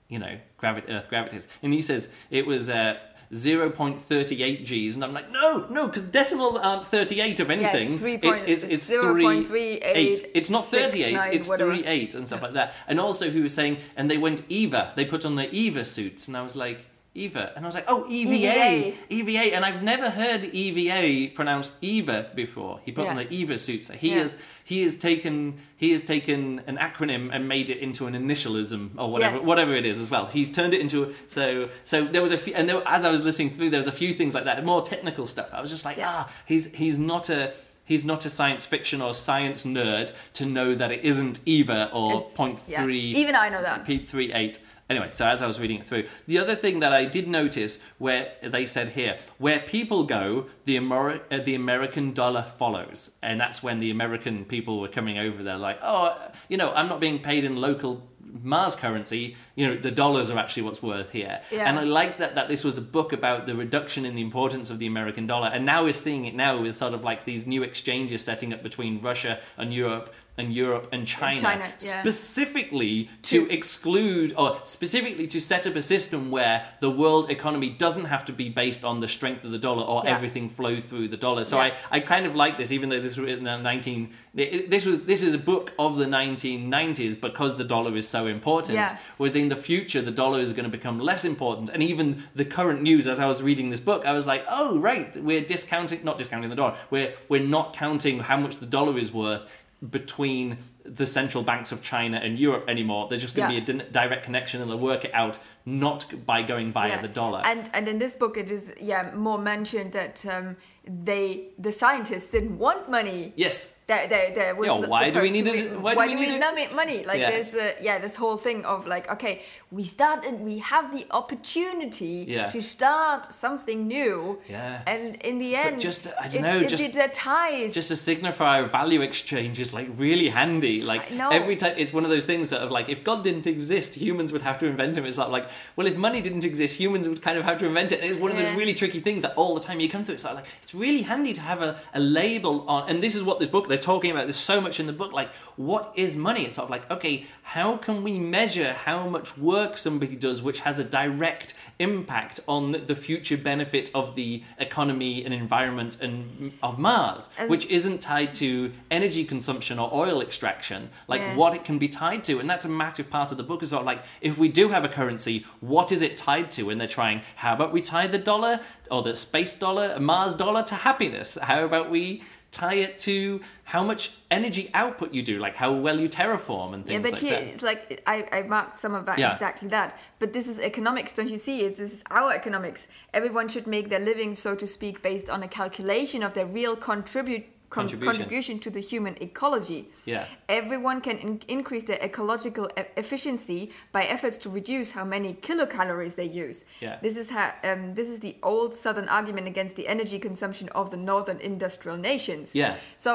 You 0.08 0.20
know, 0.20 0.38
gravity, 0.58 0.92
Earth 0.92 1.10
gravity 1.10 1.38
is. 1.38 1.48
And 1.64 1.74
he 1.74 1.82
says 1.82 2.10
it 2.30 2.46
was 2.46 2.70
uh, 2.70 2.98
0.38 3.32 4.66
g's, 4.66 4.96
and 4.96 5.04
I'm 5.04 5.14
like, 5.14 5.32
no, 5.32 5.66
no, 5.70 5.88
because 5.88 6.04
decimals 6.04 6.56
aren't 6.56 6.86
38 6.86 7.40
of 7.40 7.50
anything. 7.50 7.98
three 7.98 8.14
it's 8.16 8.24
point- 8.26 8.44
it's 8.48 8.64
it's 8.64 8.86
three 8.86 9.44
three 9.46 9.74
eight 9.78 10.26
It's 10.34 10.50
not 10.50 10.66
six 10.66 10.94
38. 10.94 11.14
nine, 11.14 11.34
it's 11.34 11.48
whatever. 11.48 11.72
38 11.72 12.16
and 12.16 12.28
stuff 12.28 12.42
like 12.42 12.54
that. 12.54 12.74
And 12.88 13.00
also, 13.00 13.30
he 13.30 13.40
was 13.40 13.54
saying, 13.54 13.78
and 13.96 14.10
they 14.12 14.18
went 14.18 14.44
EVA. 14.50 14.94
They 14.96 15.06
put 15.06 15.26
on 15.26 15.36
the 15.36 15.50
EVA 15.54 15.86
suits, 15.86 16.28
and 16.28 16.36
I 16.38 16.42
was 16.42 16.56
like. 16.56 16.86
EVA, 17.14 17.52
and 17.58 17.66
I 17.66 17.68
was 17.68 17.76
like, 17.76 17.84
"Oh, 17.90 18.06
EVA, 18.10 18.94
EVA," 19.10 19.54
and 19.54 19.66
I've 19.66 19.84
never 19.84 20.10
heard 20.10 20.46
EVA 20.46 21.34
pronounced 21.36 21.74
EVA 21.82 22.28
before. 22.36 22.80
He 22.86 22.94
put 22.94 23.06
on 23.08 23.18
the 23.18 23.30
EVA 23.34 23.58
suits. 23.60 23.88
So 23.88 23.94
he 23.94 24.10
Yeah. 24.12 24.20
has 24.20 24.38
he 24.64 24.82
has 24.84 24.96
taken 24.96 25.58
he 25.76 25.92
has 25.92 26.04
taken 26.04 26.62
an 26.68 26.78
acronym 26.78 27.30
and 27.34 27.50
made 27.50 27.70
it 27.70 27.80
into 27.80 28.08
an 28.08 28.14
initialism 28.14 28.92
or 28.98 29.12
whatever 29.12 29.38
Yes. 29.38 29.46
whatever 29.46 29.74
it 29.76 29.86
is 29.86 30.00
as 30.00 30.10
well. 30.10 30.28
He's 30.28 30.50
turned 30.50 30.74
it 30.74 30.80
into 30.80 31.14
so 31.28 31.68
so 31.84 32.06
there 32.06 32.22
was 32.22 32.32
a 32.32 32.38
few 32.38 32.54
and 32.54 32.70
there, 32.70 32.82
as 32.86 33.04
I 33.04 33.12
was 33.12 33.22
listening 33.24 33.50
through, 33.50 33.72
there 33.72 33.80
was 33.80 33.88
a 33.88 33.92
few 33.92 34.14
things 34.14 34.34
like 34.34 34.46
that, 34.46 34.64
more 34.64 34.82
technical 34.82 35.26
stuff. 35.26 35.50
I 35.52 35.60
was 35.60 35.70
just 35.70 35.84
like, 35.84 35.98
Yeah. 35.98 36.08
ah, 36.10 36.30
he's 36.46 36.74
he's 36.74 36.98
not 36.98 37.30
a 37.30 37.52
he's 37.84 38.06
not 38.06 38.24
a 38.24 38.30
science 38.30 38.66
fiction 38.66 39.02
or 39.02 39.14
science 39.14 39.66
nerd 39.66 40.14
to 40.36 40.46
know 40.46 40.76
that 40.76 40.94
it 40.94 41.02
isn't 41.04 41.42
EVA 41.46 41.90
or 41.92 42.14
It's- 42.22 42.34
point 42.36 42.60
yeah. 42.70 42.84
three 42.84 43.02
Even 43.18 43.36
I 43.36 43.50
know 43.50 43.62
that. 43.62 43.86
P38. 43.86 44.60
Anyway, 44.92 45.08
so 45.14 45.26
as 45.26 45.42
I 45.42 45.48
was 45.48 45.58
reading 45.58 45.80
it 45.80 45.86
through, 45.86 46.06
the 46.28 46.38
other 46.38 46.54
thing 46.54 46.82
that 46.82 46.92
I 46.92 47.06
did 47.06 47.26
notice 47.26 47.80
where 47.98 48.34
they 48.44 48.66
said 48.66 48.90
here, 48.90 49.18
where 49.38 49.62
people 49.62 50.04
go, 50.04 50.48
the, 50.66 50.78
uh, 50.78 51.38
the 51.46 51.56
American 51.56 52.12
dollar 52.12 52.46
follows. 52.58 53.12
And 53.24 53.40
that's 53.40 53.64
when 53.64 53.80
the 53.80 53.90
American 53.90 54.44
people 54.44 54.82
were 54.82 54.90
coming 54.90 55.18
over 55.18 55.44
there, 55.44 55.58
like, 55.58 55.80
oh, 55.82 56.18
you 56.50 56.58
know, 56.58 56.74
I'm 56.74 56.90
not 56.90 57.00
being 57.00 57.20
paid 57.20 57.46
in 57.46 57.56
local 57.56 58.06
Mars 58.44 58.76
currency, 58.76 59.36
you 59.56 59.68
know, 59.68 59.76
the 59.76 59.92
dollars 59.92 60.30
are 60.30 60.38
actually 60.38 60.64
what's 60.64 60.82
worth 60.82 61.12
here. 61.12 61.42
Yeah. 61.52 61.70
And 61.70 61.78
I 61.78 61.84
like 61.84 62.18
that 62.18 62.36
that 62.36 62.48
this 62.48 62.64
was 62.64 62.78
a 62.78 62.82
book 62.82 63.14
about 63.14 63.46
the 63.46 63.56
reduction 63.56 64.06
in 64.06 64.16
the 64.16 64.22
importance 64.22 64.70
of 64.70 64.80
the 64.80 64.88
American 64.88 65.28
dollar, 65.28 65.48
and 65.48 65.66
now 65.66 65.84
we're 65.84 65.94
seeing 65.94 66.26
it 66.26 66.36
now 66.36 66.62
with 66.62 66.76
sort 66.76 66.94
of 66.94 67.04
like 67.04 67.26
these 67.26 67.46
new 67.46 67.64
exchanges 67.64 68.24
setting 68.24 68.54
up 68.54 68.64
between 68.64 69.02
Russia 69.02 69.40
and 69.58 69.74
Europe. 69.74 70.14
And 70.38 70.54
Europe 70.54 70.88
and 70.92 71.06
China, 71.06 71.40
China, 71.42 71.66
yeah. 71.82 72.02
specifically 72.02 73.10
to 73.24 73.48
exclude 73.52 74.34
or 74.38 74.60
specifically 74.64 75.28
to 75.28 75.40
set 75.42 75.68
up 75.68 75.76
a 75.76 75.82
system 75.82 76.32
where 76.32 76.66
the 76.80 76.90
world 76.90 77.30
economy 77.30 77.70
doesn't 77.70 78.06
have 78.06 78.24
to 78.26 78.34
be 78.34 78.50
based 78.50 78.84
on 78.84 79.02
the 79.02 79.08
strength 79.08 79.44
of 79.44 79.52
the 79.52 79.58
dollar 79.60 79.84
or 79.84 80.02
Yeah. 80.06 80.16
everything 80.16 80.50
flow 80.50 80.80
through 80.80 81.10
the 81.10 81.18
dollar. 81.18 81.44
So 81.44 81.58
Yeah. 81.58 81.76
I, 81.92 81.98
I 81.98 82.00
kind 82.00 82.26
of 82.26 82.34
like 82.36 82.58
this, 82.58 82.72
even 82.72 82.90
though 82.90 83.02
this 83.02 83.18
was 83.18 83.30
in 83.30 83.44
the 83.44 83.58
19. 83.58 84.10
This 84.34 84.86
was 84.86 85.02
this 85.02 85.22
is 85.22 85.34
a 85.34 85.38
book 85.38 85.74
of 85.78 85.98
the 85.98 86.06
1990s 86.06 87.20
because 87.20 87.58
the 87.58 87.66
dollar 87.66 87.96
is 87.98 88.08
so 88.08 88.26
important. 88.28 88.76
Yeah. 88.76 88.98
Whereas 89.18 89.36
in 89.36 89.50
the 89.50 89.56
future, 89.56 90.02
the 90.02 90.12
dollar 90.12 90.40
is 90.40 90.54
going 90.54 90.64
to 90.64 90.70
become 90.78 91.00
less 91.00 91.26
important, 91.26 91.70
and 91.70 91.84
even 91.84 92.24
the 92.36 92.46
current 92.46 92.82
news. 92.82 93.06
As 93.08 93.20
I 93.20 93.26
was 93.26 93.44
reading 93.44 93.70
this 93.70 93.82
book, 93.82 94.06
I 94.06 94.14
was 94.14 94.26
like, 94.26 94.46
oh 94.50 94.80
right, 94.80 95.14
we're 95.22 95.42
discounting, 95.42 96.04
not 96.04 96.18
discounting 96.18 96.50
the 96.50 96.56
dollar. 96.56 96.78
We're 96.90 97.14
we're 97.28 97.44
not 97.58 97.74
counting 97.76 98.20
how 98.20 98.38
much 98.38 98.58
the 98.58 98.66
dollar 98.66 98.98
is 98.98 99.12
worth 99.12 99.44
between 99.90 100.58
the 100.84 101.08
central 101.08 101.44
banks 101.44 101.72
of 101.72 101.82
China 101.82 102.18
and 102.18 102.40
Europe 102.40 102.66
anymore. 102.68 103.08
There's 103.08 103.22
just 103.22 103.36
going 103.36 103.50
to 103.50 103.56
Yeah. 103.56 103.62
be 103.62 103.80
a 103.80 103.92
direct 103.92 104.24
connection, 104.26 104.62
and 104.62 104.70
they'll 104.70 104.80
work 104.80 105.06
it 105.06 105.14
out 105.14 105.38
not 105.66 106.26
by 106.26 106.42
going 106.42 106.72
via 106.72 106.90
Yeah. 106.90 107.02
the 107.02 107.08
dollar. 107.08 107.42
And 107.46 107.70
and 107.74 107.88
in 107.88 108.00
this 108.00 108.16
book, 108.16 108.36
it 108.38 108.50
is 108.52 108.74
yeah 108.82 109.12
more 109.16 109.38
mentioned 109.38 109.92
that 109.94 110.26
um, 110.26 110.58
they 110.86 111.50
the 111.60 111.72
scientists 111.72 112.30
didn't 112.32 112.58
want 112.58 112.90
money. 112.90 113.34
yes. 113.36 113.78
There, 113.88 114.08
there, 114.08 114.32
there 114.34 114.56
was 114.56 114.68
Yeah, 114.68 114.88
why 114.88 115.10
do 115.10 115.20
we 115.20 115.32
need 115.32 115.48
it- 115.48 115.72
be- 115.72 115.76
why 115.76 115.94
do 115.96 116.00
we 116.00 116.08
do 116.08 116.16
need 116.16 116.40
we 116.40 116.46
it? 116.46 116.56
need 116.56 116.72
money? 116.74 117.04
Like 117.04 117.20
Yeah. 117.20 117.32
there's 117.32 117.54
uh, 117.54 117.74
yeah 117.82 117.98
this 118.00 118.16
whole 118.16 118.38
thing 118.38 118.64
of 118.64 118.88
like 118.88 119.12
okay 119.12 119.42
we 119.70 119.84
started 119.84 120.40
we 120.40 120.60
have 120.60 120.94
the 120.98 121.06
opportunity 121.12 122.26
Yeah. 122.28 122.48
to 122.50 122.62
start 122.62 123.34
something 123.34 123.88
new. 123.88 124.40
Yeah. 124.50 124.82
And 124.88 125.16
in 125.30 125.40
the 125.40 125.56
end, 125.56 125.82
just, 125.82 126.08
I 126.20 126.28
don't 126.28 126.44
know, 126.44 126.60
it, 126.60 126.70
just- 126.70 126.84
it, 126.84 126.94
the 126.94 127.10
ties. 127.14 127.74
just 127.74 127.92
a 127.92 127.96
signifier 127.96 128.64
of 128.64 128.72
value 128.72 129.02
exchange 129.02 129.60
is 129.60 129.74
like 129.74 129.88
really 129.98 130.30
handy. 130.30 130.82
Like 130.82 131.12
every 131.12 131.56
time, 131.58 131.74
it's 131.78 131.92
one 131.94 132.04
of 132.06 132.10
those 132.10 132.26
things 132.26 132.50
that 132.52 132.62
of 132.62 132.72
like 132.72 132.88
if 132.90 133.04
God 133.04 133.24
didn't 133.24 133.48
exist, 133.48 133.96
humans 133.96 134.32
would 134.32 134.42
have 134.44 134.58
to 134.60 134.66
invent 134.68 134.96
him. 134.98 135.06
It's 135.06 135.18
not 135.18 135.32
like 135.32 135.46
well, 135.76 135.88
if 135.88 135.98
money 135.98 136.22
didn't 136.22 136.46
exist, 136.46 136.76
humans 136.80 137.08
would 137.10 137.22
kind 137.22 137.38
of 137.38 137.44
have 137.44 137.58
to 137.60 137.66
invent 137.66 137.92
it. 137.92 138.00
And 138.02 138.10
it's 138.12 138.20
one 138.20 138.32
of 138.32 138.38
those 138.38 138.54
really 138.56 138.74
tricky 138.74 139.00
things 139.02 139.22
that 139.24 139.34
all 139.36 139.54
the 139.56 139.62
time 139.68 139.80
you 139.82 139.90
come 139.90 140.04
to. 140.06 140.14
It's 140.14 140.24
like, 140.24 140.36
like 140.36 140.46
it's 140.64 140.74
really 140.82 141.04
handy 141.04 141.34
to 141.34 141.42
have 141.42 141.62
a, 141.62 141.80
a 141.94 142.00
label 142.00 142.68
on. 142.68 142.90
And 142.90 143.02
this 143.02 143.16
is 143.16 143.24
what 143.24 143.40
this 143.40 143.48
book 143.48 143.70
they're 143.70 143.78
talking 143.78 144.12
about. 144.12 144.26
There's 144.26 144.36
so 144.54 144.60
much 144.60 144.80
in 144.80 144.88
the 144.88 144.94
book. 144.94 145.14
Like 145.14 145.30
what 145.56 145.94
is 145.96 146.18
money? 146.18 146.44
It's 146.46 146.56
sort 146.56 146.66
of 146.66 146.72
like 146.72 146.90
okay, 146.92 147.28
how 147.44 147.78
can 147.78 148.04
we 148.04 148.20
measure 148.20 148.74
how 148.74 149.08
much 149.08 149.38
work 149.38 149.78
somebody 149.78 150.16
does, 150.16 150.42
which 150.42 150.62
has 150.62 150.80
a 150.80 150.84
direct 150.84 151.54
impact 151.80 152.40
on 152.48 152.72
the 152.88 152.96
future 152.96 153.38
benefit 153.38 153.90
of 153.94 154.16
the 154.16 154.44
economy 154.60 155.24
and 155.26 155.34
environment 155.34 155.98
and 156.02 156.54
of 156.62 156.78
Mars, 156.80 157.30
which 157.48 157.66
isn't 157.68 158.02
tied 158.02 158.36
to 158.36 158.72
energy 158.90 159.24
consumption 159.26 159.80
or 159.80 159.90
oil 159.94 160.22
extraction, 160.22 160.90
like 161.08 161.22
Yeah. 161.22 161.36
what 161.36 161.54
it 161.54 161.64
can 161.64 161.78
be 161.78 161.88
tied 161.88 162.24
to. 162.26 162.40
And 162.40 162.50
that's 162.50 162.66
a 162.66 162.70
massive 162.70 163.10
part 163.10 163.32
of 163.32 163.38
the 163.38 163.44
book 163.44 163.64
is 163.64 163.70
sort 163.70 163.82
of 163.82 163.86
like, 163.86 164.04
if 164.22 164.38
we 164.38 164.48
do 164.48 164.70
have 164.70 164.84
a 164.84 164.90
currency, 164.90 165.46
what 165.60 165.92
is 165.92 166.02
it 166.02 166.18
tied 166.18 166.52
to? 166.52 166.70
And 166.70 166.80
they're 166.80 166.88
trying, 166.88 167.22
how 167.36 167.54
about 167.54 167.72
we 167.72 167.82
tie 167.82 168.08
the 168.08 168.18
dollar 168.18 168.60
or 168.90 169.02
the 169.04 169.16
space 169.16 169.54
dollar, 169.56 170.00
Mars 170.00 170.34
dollar 170.34 170.64
to 170.64 170.76
happiness? 170.76 171.38
How 171.42 171.64
about 171.64 171.90
we 171.90 172.22
tie 172.52 172.76
it 172.76 172.98
to 172.98 173.40
how 173.64 173.84
much 173.84 174.12
energy 174.30 174.70
output 174.74 175.14
you 175.14 175.24
do, 175.24 175.40
like 175.40 175.56
how 175.56 175.72
well 175.72 175.98
you 176.00 176.10
terraform 176.10 176.74
and 176.74 176.86
things 176.86 176.94
yeah, 176.94 177.00
but 177.00 177.14
like 177.14 177.22
here 177.22 177.40
that? 177.40 177.44
it's 177.44 177.64
like 177.64 178.04
I, 178.06 178.28
I 178.32 178.44
marked 178.44 178.78
some 178.78 178.94
of 178.94 179.06
that 179.06 179.18
Yeah. 179.18 179.34
exactly 179.34 179.70
that. 179.70 179.98
But 180.20 180.34
this 180.34 180.48
is 180.48 180.60
economics, 180.60 181.14
don't 181.14 181.30
you 181.30 181.38
see? 181.38 181.62
It's 181.62 181.80
this 181.80 181.94
is 181.94 182.04
our 182.12 182.34
economics. 182.34 182.88
Everyone 183.14 183.48
should 183.48 183.68
make 183.68 183.90
their 183.90 184.00
living, 184.00 184.36
so 184.36 184.54
to 184.56 184.68
speak, 184.68 185.02
based 185.02 185.30
on 185.30 185.44
a 185.44 185.48
calculation 185.48 186.24
of 186.24 186.34
their 186.34 186.46
real 186.46 186.76
contribute 186.76 187.46
con- 187.72 187.84
Contribution. 187.84 188.14
contribution 188.14 188.56
to 188.66 188.70
the 188.70 188.82
human 188.92 189.16
ecology. 189.28 189.82
Yeah. 190.06 190.26
Everyone 190.60 191.00
can 191.08 191.18
in- 191.28 191.42
increase 191.58 191.84
their 191.90 192.02
ecological 192.10 192.66
e- 192.78 192.84
efficiency 193.04 193.62
by 193.92 194.04
efforts 194.16 194.38
to 194.44 194.50
reduce 194.60 194.92
how 194.98 195.06
many 195.16 195.32
kilocalories 195.48 196.14
they 196.16 196.30
use. 196.46 196.58
Yeah. 196.86 196.98
This 197.06 197.16
is 197.22 197.28
how, 197.36 197.48
um, 197.70 197.96
this 197.96 198.08
is 198.14 198.20
the 198.20 198.36
old 198.44 198.72
southern 198.76 199.08
argument 199.10 199.48
against 199.48 199.76
the 199.80 199.88
energy 199.96 200.20
consumption 200.20 200.68
of 200.80 200.86
the 200.94 200.98
northern 201.12 201.40
industrial 201.40 201.98
nations. 201.98 202.46
Yeah. 202.54 202.76
So 202.98 203.12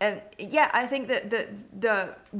um, 0.00 0.20
yeah, 0.38 0.70
I 0.72 0.86
think 0.86 1.08
that 1.08 1.22
the 1.28 1.48
the 1.86 1.96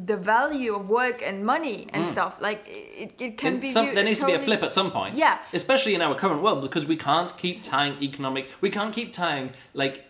the 0.07 0.17
value 0.17 0.73
of 0.79 0.89
work 0.89 1.19
and 1.29 1.45
money 1.45 1.79
and 1.93 2.07
stuff 2.07 2.41
like 2.41 2.61
it, 2.69 3.11
it 3.27 3.37
can 3.37 3.53
And 3.55 3.61
be. 3.61 3.71
some- 3.73 3.95
there 3.97 4.05
needs 4.05 4.21
to 4.21 4.27
be 4.27 4.35
a 4.35 4.39
flip 4.49 4.63
at 4.63 4.73
some 4.73 4.91
point. 4.93 5.17
Yeah. 5.17 5.39
Especially 5.53 5.95
in 5.97 6.01
our 6.07 6.15
current 6.15 6.41
world 6.41 6.63
because 6.63 6.87
we 6.87 6.97
can't 6.97 7.37
keep 7.37 7.57
tying 7.65 7.95
economic 8.01 8.45
we 8.61 8.71
can't 8.71 8.95
keep 8.95 9.13
tying 9.13 9.51
like 9.75 10.05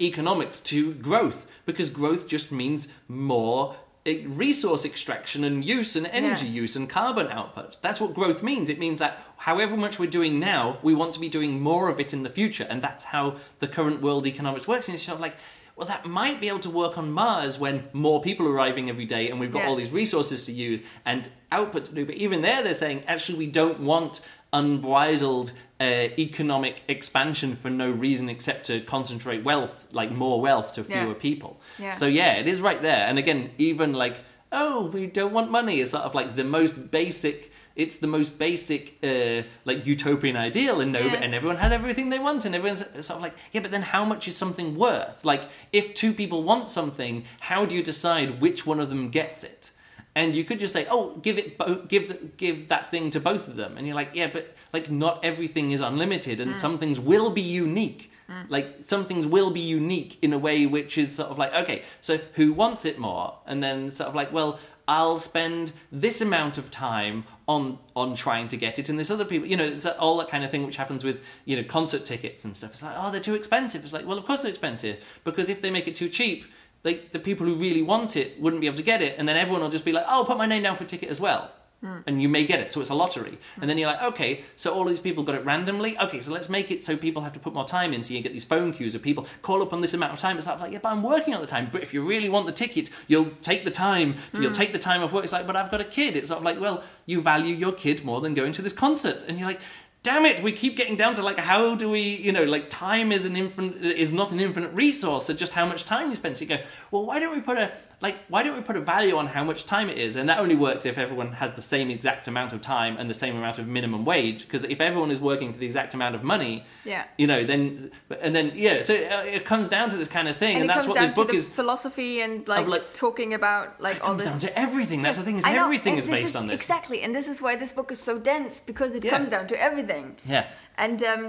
economics 0.00 0.60
to 0.60 0.94
growth 0.94 1.46
because 1.66 1.90
growth 1.90 2.26
just 2.28 2.50
means 2.52 2.88
more 3.08 3.76
uh, 4.06 4.10
resource 4.26 4.84
extraction 4.84 5.44
and 5.44 5.64
use 5.64 5.94
and 5.94 6.06
energy 6.08 6.46
Yeah. 6.46 6.62
use 6.62 6.74
and 6.76 6.90
carbon 6.90 7.28
output. 7.28 7.76
That's 7.82 8.00
what 8.00 8.14
growth 8.14 8.42
means. 8.42 8.68
It 8.68 8.78
means 8.80 8.98
that 8.98 9.18
however 9.36 9.76
much 9.76 9.98
we're 10.00 10.10
doing 10.10 10.40
now, 10.40 10.78
we 10.82 10.92
want 10.94 11.14
to 11.14 11.20
be 11.20 11.28
doing 11.28 11.60
more 11.60 11.88
of 11.88 12.00
it 12.00 12.12
in 12.12 12.22
the 12.24 12.30
future 12.30 12.66
and 12.68 12.82
that's 12.82 13.04
how 13.04 13.36
the 13.60 13.68
current 13.68 14.02
world 14.02 14.26
economics 14.26 14.66
works 14.66 14.88
and 14.88 14.94
it's 14.96 15.04
sort 15.04 15.16
of 15.16 15.20
like 15.20 15.36
well, 15.74 15.88
that 15.88 16.04
might 16.04 16.38
be 16.38 16.48
able 16.48 16.58
to 16.58 16.68
work 16.68 16.98
on 16.98 17.10
Mars 17.10 17.58
when 17.58 17.84
more 17.94 18.20
people 18.20 18.46
are 18.46 18.52
arriving 18.52 18.90
every 18.90 19.06
day 19.06 19.30
and 19.30 19.40
we've 19.40 19.50
got 19.52 19.60
Yeah. 19.60 19.68
all 19.68 19.76
these 19.76 19.90
resources 19.90 20.44
to 20.44 20.52
use 20.52 20.80
and 21.06 21.30
output 21.50 21.86
to 21.86 21.92
do. 21.94 22.04
But 22.04 22.16
even 22.16 22.42
there, 22.42 22.62
they're 22.62 22.74
saying 22.74 23.04
actually 23.08 23.38
we 23.38 23.46
don't 23.46 23.80
want 23.80 24.20
unbridled 24.52 25.52
uh, 25.82 26.08
economic 26.28 26.74
expansion 26.96 27.50
for 27.62 27.70
no 27.84 27.88
reason 28.06 28.26
except 28.36 28.60
to 28.70 28.74
concentrate 28.96 29.40
wealth, 29.50 29.74
like 30.00 30.10
more 30.24 30.38
wealth 30.46 30.68
to 30.76 30.80
fewer 30.84 31.14
Yeah. 31.14 31.26
people. 31.28 31.52
Yeah. 31.84 31.92
So 32.00 32.06
yeah, 32.20 32.32
it 32.42 32.46
is 32.52 32.58
right 32.68 32.80
there. 32.88 33.02
And 33.08 33.16
again, 33.18 33.40
even 33.58 33.90
like 34.04 34.16
oh, 34.54 34.78
we 34.96 35.06
don't 35.18 35.32
want 35.38 35.48
money 35.50 35.80
is 35.80 35.90
sort 35.90 36.04
of 36.08 36.14
like 36.14 36.30
the 36.36 36.44
most 36.44 36.74
basic. 36.90 37.38
It's 37.74 37.96
the 38.04 38.06
most 38.06 38.30
basic, 38.36 38.82
uh, 39.02 39.38
like 39.64 39.86
utopian 39.86 40.36
ideal, 40.36 40.76
and 40.82 40.92
no, 40.92 41.00
Yeah. 41.00 41.22
and 41.24 41.34
everyone 41.34 41.56
has 41.64 41.72
everything 41.72 42.10
they 42.10 42.18
want, 42.18 42.44
and 42.44 42.54
everyone's 42.54 42.84
sort 43.08 43.16
of 43.18 43.22
like, 43.26 43.34
yeah, 43.52 43.62
but 43.62 43.70
then 43.70 43.80
how 43.94 44.04
much 44.12 44.28
is 44.28 44.36
something 44.36 44.68
worth? 44.76 45.18
Like, 45.32 45.42
if 45.72 45.84
two 46.02 46.12
people 46.20 46.40
want 46.50 46.68
something, 46.68 47.24
how 47.50 47.60
do 47.68 47.72
you 47.78 47.82
decide 47.82 48.28
which 48.44 48.66
one 48.66 48.78
of 48.84 48.88
them 48.90 49.08
gets 49.20 49.42
it? 49.42 49.70
And 50.14 50.36
you 50.36 50.44
could 50.44 50.60
just 50.60 50.74
say, 50.74 50.86
oh, 50.90 51.16
give 51.22 51.38
it, 51.38 51.56
bo- 51.56 51.82
give 51.88 52.08
the, 52.08 52.14
give 52.36 52.68
that 52.68 52.90
thing 52.90 53.08
to 53.10 53.20
both 53.20 53.48
of 53.48 53.56
them, 53.56 53.78
and 53.78 53.86
you're 53.86 53.96
like, 53.96 54.10
yeah, 54.12 54.26
but 54.26 54.54
like 54.72 54.90
not 54.90 55.24
everything 55.24 55.70
is 55.70 55.80
unlimited, 55.80 56.40
and 56.40 56.56
some 56.56 56.76
things 56.78 57.00
will 57.00 57.30
be 57.30 57.40
unique. 57.40 58.10
Like 58.48 58.76
some 58.80 59.04
things 59.04 59.26
will 59.26 59.50
be 59.50 59.60
unique 59.60 60.18
in 60.22 60.32
a 60.32 60.38
way 60.38 60.64
which 60.64 60.96
is 60.96 61.14
sort 61.14 61.28
of 61.30 61.36
like, 61.36 61.52
okay, 61.52 61.82
so 62.00 62.18
who 62.34 62.54
wants 62.54 62.86
it 62.86 62.98
more? 62.98 63.36
And 63.46 63.62
then 63.62 63.90
sort 63.90 64.08
of 64.08 64.14
like, 64.14 64.32
well, 64.32 64.58
I'll 64.88 65.18
spend 65.18 65.72
this 65.90 66.20
amount 66.20 66.58
of 66.58 66.70
time 66.70 67.24
on 67.46 67.78
on 67.94 68.14
trying 68.14 68.48
to 68.48 68.56
get 68.56 68.78
it, 68.78 68.88
and 68.88 68.98
this 68.98 69.10
other 69.10 69.24
people, 69.24 69.46
you 69.46 69.56
know, 69.56 69.64
it's 69.64 69.86
all 69.86 70.16
that 70.18 70.28
kind 70.28 70.44
of 70.44 70.50
thing 70.50 70.64
which 70.66 70.76
happens 70.76 71.04
with 71.04 71.22
you 71.44 71.56
know 71.56 71.62
concert 71.62 72.04
tickets 72.04 72.44
and 72.44 72.56
stuff. 72.56 72.70
It's 72.70 72.82
like, 72.82 72.94
oh, 72.96 73.10
they're 73.10 73.20
too 73.20 73.34
expensive. 73.34 73.84
It's 73.84 73.92
like, 73.92 74.06
well, 74.06 74.18
of 74.18 74.24
course 74.26 74.42
they're 74.42 74.50
expensive 74.50 75.04
because 75.24 75.48
if 75.48 75.60
they 75.60 75.70
make 75.70 75.86
it 75.86 75.94
too 75.96 76.08
cheap, 76.08 76.44
like 76.84 77.12
the 77.12 77.18
people 77.18 77.46
who 77.46 77.54
really 77.54 77.82
want 77.82 78.16
it 78.16 78.40
wouldn't 78.40 78.60
be 78.60 78.66
able 78.66 78.76
to 78.76 78.82
get 78.82 79.02
it, 79.02 79.16
and 79.18 79.28
then 79.28 79.36
everyone 79.36 79.62
will 79.62 79.70
just 79.70 79.84
be 79.84 79.92
like, 79.92 80.04
oh, 80.08 80.24
put 80.26 80.38
my 80.38 80.46
name 80.46 80.62
down 80.62 80.76
for 80.76 80.84
a 80.84 80.86
ticket 80.86 81.08
as 81.08 81.20
well. 81.20 81.50
Hmm. 81.82 81.98
And 82.06 82.22
you 82.22 82.28
may 82.28 82.46
get 82.46 82.60
it, 82.60 82.72
so 82.72 82.80
it's 82.80 82.90
a 82.90 82.94
lottery. 82.94 83.38
And 83.60 83.68
then 83.68 83.76
hmm. 83.76 83.80
you're 83.80 83.90
like, 83.90 84.02
okay, 84.02 84.44
so 84.54 84.72
all 84.72 84.84
these 84.84 85.00
people 85.00 85.24
got 85.24 85.34
it 85.34 85.44
randomly. 85.44 85.98
Okay, 85.98 86.20
so 86.20 86.30
let's 86.30 86.48
make 86.48 86.70
it 86.70 86.84
so 86.84 86.96
people 86.96 87.22
have 87.22 87.32
to 87.32 87.40
put 87.40 87.54
more 87.54 87.64
time 87.64 87.92
in. 87.92 88.04
So 88.04 88.14
you 88.14 88.20
get 88.20 88.32
these 88.32 88.44
phone 88.44 88.72
queues 88.72 88.94
of 88.94 89.02
people 89.02 89.26
call 89.42 89.62
up 89.62 89.72
on 89.72 89.80
this 89.80 89.92
amount 89.92 90.12
of 90.12 90.20
time. 90.20 90.38
It's 90.38 90.46
like, 90.46 90.70
yeah, 90.70 90.78
but 90.80 90.90
I'm 90.90 91.02
working 91.02 91.34
all 91.34 91.40
the 91.40 91.46
time. 91.46 91.70
But 91.72 91.82
if 91.82 91.92
you 91.92 92.06
really 92.06 92.28
want 92.28 92.46
the 92.46 92.52
ticket, 92.52 92.90
you'll 93.08 93.30
take 93.42 93.64
the 93.64 93.70
time. 93.72 94.14
Hmm. 94.32 94.42
You'll 94.42 94.52
take 94.52 94.72
the 94.72 94.78
time 94.78 95.02
off 95.02 95.12
work. 95.12 95.24
It's 95.24 95.32
like, 95.32 95.46
but 95.46 95.56
I've 95.56 95.72
got 95.72 95.80
a 95.80 95.84
kid. 95.84 96.14
It's 96.14 96.28
sort 96.28 96.38
of 96.38 96.44
like, 96.44 96.60
well, 96.60 96.84
you 97.06 97.20
value 97.20 97.54
your 97.54 97.72
kid 97.72 98.04
more 98.04 98.20
than 98.20 98.34
going 98.34 98.52
to 98.52 98.62
this 98.62 98.72
concert. 98.72 99.24
And 99.26 99.36
you're 99.36 99.48
like, 99.48 99.60
damn 100.02 100.24
it, 100.24 100.42
we 100.42 100.52
keep 100.52 100.76
getting 100.76 100.96
down 100.96 101.14
to 101.14 101.22
like, 101.22 101.38
how 101.38 101.74
do 101.74 101.88
we, 101.88 102.00
you 102.00 102.32
know, 102.32 102.44
like 102.44 102.68
time 102.70 103.12
is 103.12 103.24
an 103.24 103.36
infinite, 103.36 103.82
is 103.82 104.12
not 104.12 104.32
an 104.32 104.40
infinite 104.40 104.72
resource. 104.72 105.26
So 105.26 105.34
just 105.34 105.52
how 105.52 105.66
much 105.66 105.84
time 105.84 106.08
you 106.08 106.16
spend. 106.16 106.36
So 106.36 106.42
you 106.42 106.48
go, 106.48 106.58
well, 106.90 107.06
why 107.06 107.20
don't 107.20 107.32
we 107.34 107.40
put 107.40 107.58
a 107.58 107.70
like 108.02 108.16
why 108.28 108.42
don't 108.42 108.56
we 108.56 108.60
put 108.70 108.76
a 108.76 108.80
value 108.80 109.16
on 109.16 109.26
how 109.26 109.42
much 109.50 109.64
time 109.64 109.88
it 109.88 109.96
is 110.06 110.16
and 110.16 110.28
that 110.28 110.38
only 110.44 110.56
works 110.56 110.84
if 110.84 110.98
everyone 110.98 111.30
has 111.32 111.50
the 111.60 111.62
same 111.62 111.88
exact 111.90 112.24
amount 112.28 112.52
of 112.52 112.60
time 112.60 112.96
and 112.98 113.08
the 113.08 113.14
same 113.24 113.34
amount 113.36 113.58
of 113.60 113.66
minimum 113.66 114.04
wage 114.04 114.40
because 114.44 114.62
if 114.64 114.80
everyone 114.80 115.10
is 115.10 115.20
working 115.20 115.52
for 115.52 115.58
the 115.58 115.66
exact 115.66 115.94
amount 115.94 116.14
of 116.14 116.22
money 116.34 116.54
Yeah. 116.84 117.04
you 117.16 117.26
know 117.26 117.44
then 117.44 117.90
and 118.20 118.34
then 118.36 118.46
yeah 118.54 118.82
so 118.82 118.92
uh, 118.94 119.22
it 119.36 119.44
comes 119.52 119.66
down 119.68 119.86
to 119.90 119.96
this 119.96 120.08
kind 120.08 120.26
of 120.28 120.36
thing 120.36 120.54
and, 120.56 120.62
And, 120.62 120.70
it 120.70 120.74
that's 120.74 120.86
what 120.86 120.98
this 120.98 121.12
book 121.20 121.32
is 121.32 121.48
philosophy 121.48 122.20
and 122.24 122.46
like, 122.48 122.66
like- 122.66 122.92
talking 122.92 123.34
about 123.34 123.80
like 123.80 123.96
it 123.96 124.02
all 124.02 124.08
comes 124.08 124.22
this 124.22 124.30
down 124.32 124.40
to 124.40 124.58
everything 124.58 125.00
that's 125.02 125.18
the 125.18 125.22
thing 125.28 125.38
is 125.38 125.44
know, 125.44 125.64
everything 125.64 125.96
is 125.96 126.06
based 126.08 126.36
on 126.36 126.46
this 126.48 126.56
Exactly, 126.62 126.98
and 127.04 127.14
this 127.14 127.28
is 127.28 127.40
why 127.40 127.56
this 127.56 127.72
book 127.78 127.90
is 127.92 128.00
so 128.00 128.18
dense 128.18 128.60
because 128.70 128.94
it 128.94 129.04
Yeah. 129.04 129.10
comes 129.14 129.28
down 129.28 129.46
to 129.52 129.56
everything. 129.68 130.06
yeah 130.34 130.44
And 130.76 131.02
um, 131.12 131.24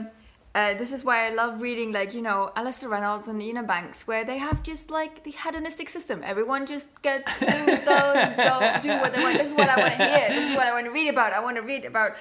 Uh, 0.56 0.76
this 0.76 0.94
is 0.94 1.04
why 1.04 1.26
I 1.26 1.30
love 1.32 1.62
reading, 1.62 1.92
like, 1.92 2.14
you 2.14 2.22
know, 2.22 2.52
Alastair 2.56 2.90
Reynolds 2.90 3.28
and 3.28 3.42
Iain 3.42 3.66
Banks, 3.66 4.06
where 4.06 4.24
they 4.24 4.38
have 4.38 4.62
just 4.62 4.92
like 4.92 5.24
the 5.24 5.32
hedonistic 5.32 5.90
system. 5.90 6.22
Everyone 6.24 6.68
just 6.68 6.86
get 7.02 7.26
do 7.40 7.46
those, 7.48 8.36
don't 8.38 8.84
do 8.84 8.90
what 9.02 9.14
they 9.14 9.24
want. 9.24 9.38
This 9.38 9.48
is 9.48 9.58
what 9.58 9.70
I 9.70 9.78
want 9.80 9.98
to 9.98 10.08
hear. 10.08 10.30
This 10.30 10.52
is 10.52 10.56
what 10.56 10.68
I 10.68 10.74
want 10.74 10.86
to 10.86 10.92
read 10.92 11.10
about. 11.10 11.34
I 11.34 11.40
want 11.40 11.58
to 11.58 11.64
read 11.64 11.86
about 11.86 12.12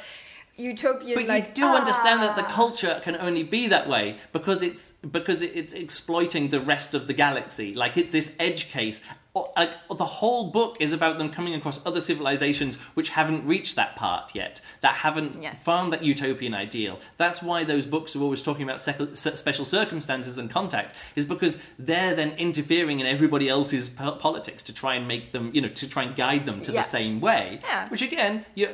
utopian. 0.56 1.18
But 1.18 1.28
like, 1.28 1.48
you 1.48 1.54
do 1.54 1.66
understand 1.66 2.22
that 2.22 2.36
the 2.36 2.44
ah. 2.44 2.52
culture 2.52 3.00
can 3.04 3.16
only 3.16 3.42
be 3.42 3.68
that 3.68 3.88
way 3.88 4.16
because 4.32 4.62
it's 4.62 4.92
because 4.92 5.42
it's 5.42 5.72
exploiting 5.72 6.48
the 6.48 6.60
rest 6.60 6.94
of 6.94 7.06
the 7.06 7.14
galaxy. 7.14 7.74
Like 7.74 7.96
it's 7.96 8.12
this 8.12 8.34
edge 8.38 8.70
case. 8.70 9.02
Or, 9.34 9.50
Like 9.56 9.72
the 9.88 10.04
whole 10.04 10.50
book 10.50 10.76
is 10.78 10.92
about 10.92 11.16
them 11.16 11.30
coming 11.30 11.54
across 11.54 11.80
other 11.86 12.02
civilizations 12.02 12.76
which 12.92 13.10
haven't 13.10 13.46
reached 13.46 13.76
that 13.76 13.96
part 13.96 14.34
yet, 14.34 14.60
that 14.82 14.96
haven't 14.96 15.42
Yes. 15.42 15.56
found 15.62 15.90
that 15.94 16.04
utopian 16.04 16.52
ideal. 16.52 17.00
That's 17.16 17.42
why 17.42 17.64
those 17.64 17.86
books 17.86 18.14
are 18.14 18.20
always 18.20 18.42
talking 18.42 18.62
about 18.64 18.82
sec- 18.82 19.16
special 19.16 19.64
circumstances 19.64 20.36
and 20.36 20.50
contact, 20.50 20.94
is 21.16 21.24
because 21.24 21.58
they're 21.78 22.14
then 22.14 22.32
interfering 22.32 23.00
in 23.00 23.06
everybody 23.06 23.48
else's 23.48 23.88
po- 23.88 24.12
politics 24.12 24.62
to 24.64 24.72
try 24.74 24.96
and 24.96 25.08
make 25.08 25.32
them, 25.32 25.50
you 25.54 25.62
know, 25.62 25.68
to 25.68 25.88
try 25.88 26.02
and 26.02 26.14
guide 26.14 26.44
them 26.44 26.60
to 26.60 26.70
Yeah. 26.72 26.82
the 26.82 26.86
same 26.86 27.18
way. 27.22 27.60
Yeah. 27.62 27.88
Which 27.88 28.02
again, 28.02 28.44
you 28.54 28.68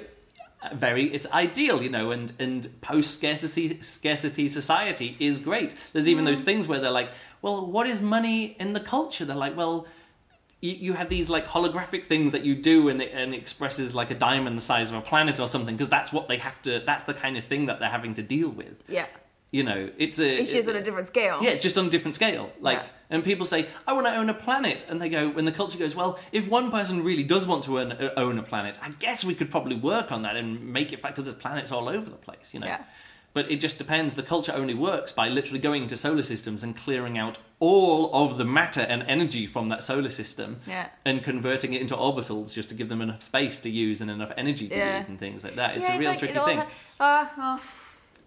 very 0.75 1.05
it's 1.15 1.25
ideal 1.31 1.81
you 1.81 1.89
know 1.89 2.11
and 2.11 2.33
and 2.41 2.69
post 2.81 3.17
scarcity 3.17 3.79
scarcity 3.81 4.49
society 4.49 5.17
is 5.21 5.39
great 5.39 5.73
there's 5.93 6.09
even 6.09 6.25
those 6.25 6.41
things 6.41 6.67
where 6.67 6.81
they're 6.81 6.91
like 6.91 7.11
well 7.43 7.65
what 7.65 7.87
is 7.87 8.03
money 8.03 8.57
in 8.59 8.73
the 8.73 8.81
culture 8.81 9.25
they're 9.25 9.37
like 9.37 9.57
well 9.57 9.87
you, 10.61 10.73
you 10.73 10.93
have 10.95 11.09
these 11.09 11.29
like 11.31 11.47
holographic 11.47 12.05
things 12.05 12.33
that 12.33 12.45
you 12.45 12.55
do 12.55 12.89
and 12.89 13.01
it, 13.03 13.11
and 13.15 13.35
it 13.35 13.37
expresses 13.39 13.95
like 13.95 14.11
a 14.11 14.15
diamond 14.15 14.57
the 14.57 14.63
size 14.63 14.91
of 14.91 14.97
a 14.97 15.01
planet 15.01 15.39
or 15.41 15.47
something 15.47 15.75
because 15.77 15.89
that's 15.89 16.13
what 16.13 16.29
they 16.29 16.37
have 16.39 16.61
to 16.63 16.81
that's 16.85 17.05
the 17.05 17.15
kind 17.15 17.37
of 17.37 17.45
thing 17.45 17.67
that 17.67 17.79
they're 17.81 17.89
having 17.89 18.15
to 18.15 18.23
deal 18.23 18.51
with 18.51 18.75
Yeah. 18.89 19.07
you 19.51 19.63
know 19.63 19.89
it's 19.99 20.19
a 20.19 20.41
It's 20.41 20.53
just 20.53 20.69
on 20.69 20.77
a 20.77 20.83
different 20.83 21.07
scale. 21.07 21.39
yeah, 21.43 21.51
it's 21.51 21.63
just 21.63 21.79
on 21.79 21.87
a 21.87 21.91
different 21.91 22.15
scale. 22.17 22.53
Like, 22.61 22.79
Yeah. 22.79 22.89
and 23.11 23.25
people 23.25 23.47
say, 23.47 23.67
"I 23.87 23.93
want 23.95 24.07
to 24.07 24.15
own 24.15 24.29
a 24.29 24.35
planet," 24.35 24.85
and 24.89 25.01
they 25.01 25.09
go, 25.09 25.29
when 25.31 25.45
the 25.47 25.53
culture 25.53 25.79
goes, 25.79 25.95
"Well, 25.95 26.19
if 26.33 26.49
one 26.49 26.71
person 26.71 27.03
really 27.03 27.23
does 27.23 27.47
want 27.47 27.65
to 27.65 27.79
own, 27.81 27.93
uh, 27.93 28.11
own 28.19 28.39
a 28.39 28.43
planet, 28.43 28.79
I 28.83 28.91
guess 29.05 29.25
we 29.25 29.35
could 29.35 29.51
probably 29.51 29.77
work 29.77 30.13
on 30.13 30.21
that 30.23 30.37
and 30.37 30.49
make 30.79 30.93
it 30.93 31.01
fact 31.01 31.15
because 31.15 31.25
there's 31.25 31.43
planets 31.43 31.71
all 31.73 31.89
over 31.89 32.11
the 32.11 32.17
place, 32.29 32.53
you 32.53 32.61
know." 32.61 32.67
Yeah. 32.67 32.83
But 33.35 33.51
it 33.51 33.57
just 33.61 33.79
depends. 33.79 34.15
The 34.15 34.23
culture 34.23 34.53
only 34.55 34.75
works 34.75 35.13
by 35.13 35.29
literally 35.29 35.61
going 35.61 35.83
into 35.83 35.97
solar 35.97 36.23
systems 36.23 36.63
and 36.65 36.77
clearing 36.77 37.19
out 37.19 37.39
all 37.61 38.11
of 38.13 38.39
the 38.39 38.45
matter 38.45 38.81
and 38.81 39.03
energy 39.05 39.47
from 39.47 39.69
that 39.69 39.85
solar 39.85 40.11
system 40.11 40.61
Yeah. 40.67 40.89
and 41.05 41.23
converting 41.23 41.73
it 41.75 41.81
into 41.81 41.95
orbitals 41.95 42.53
just 42.55 42.69
to 42.71 42.75
give 42.75 42.89
them 42.89 43.01
enough 43.03 43.23
space 43.23 43.59
to 43.61 43.71
use 43.71 44.01
and 44.01 44.11
enough 44.11 44.33
energy 44.37 44.69
to 44.69 44.77
Yeah. 44.77 44.99
use 45.01 45.09
and 45.09 45.19
things 45.19 45.45
like 45.45 45.57
that. 45.57 45.77
It's 45.77 45.89
yeah, 45.89 45.97
a 45.97 45.99
real 45.99 46.11
like, 46.11 46.19
tricky 46.19 46.35
thing. 46.35 46.59
ha- 46.59 46.67
uh, 47.01 47.27
oh, 47.39 47.61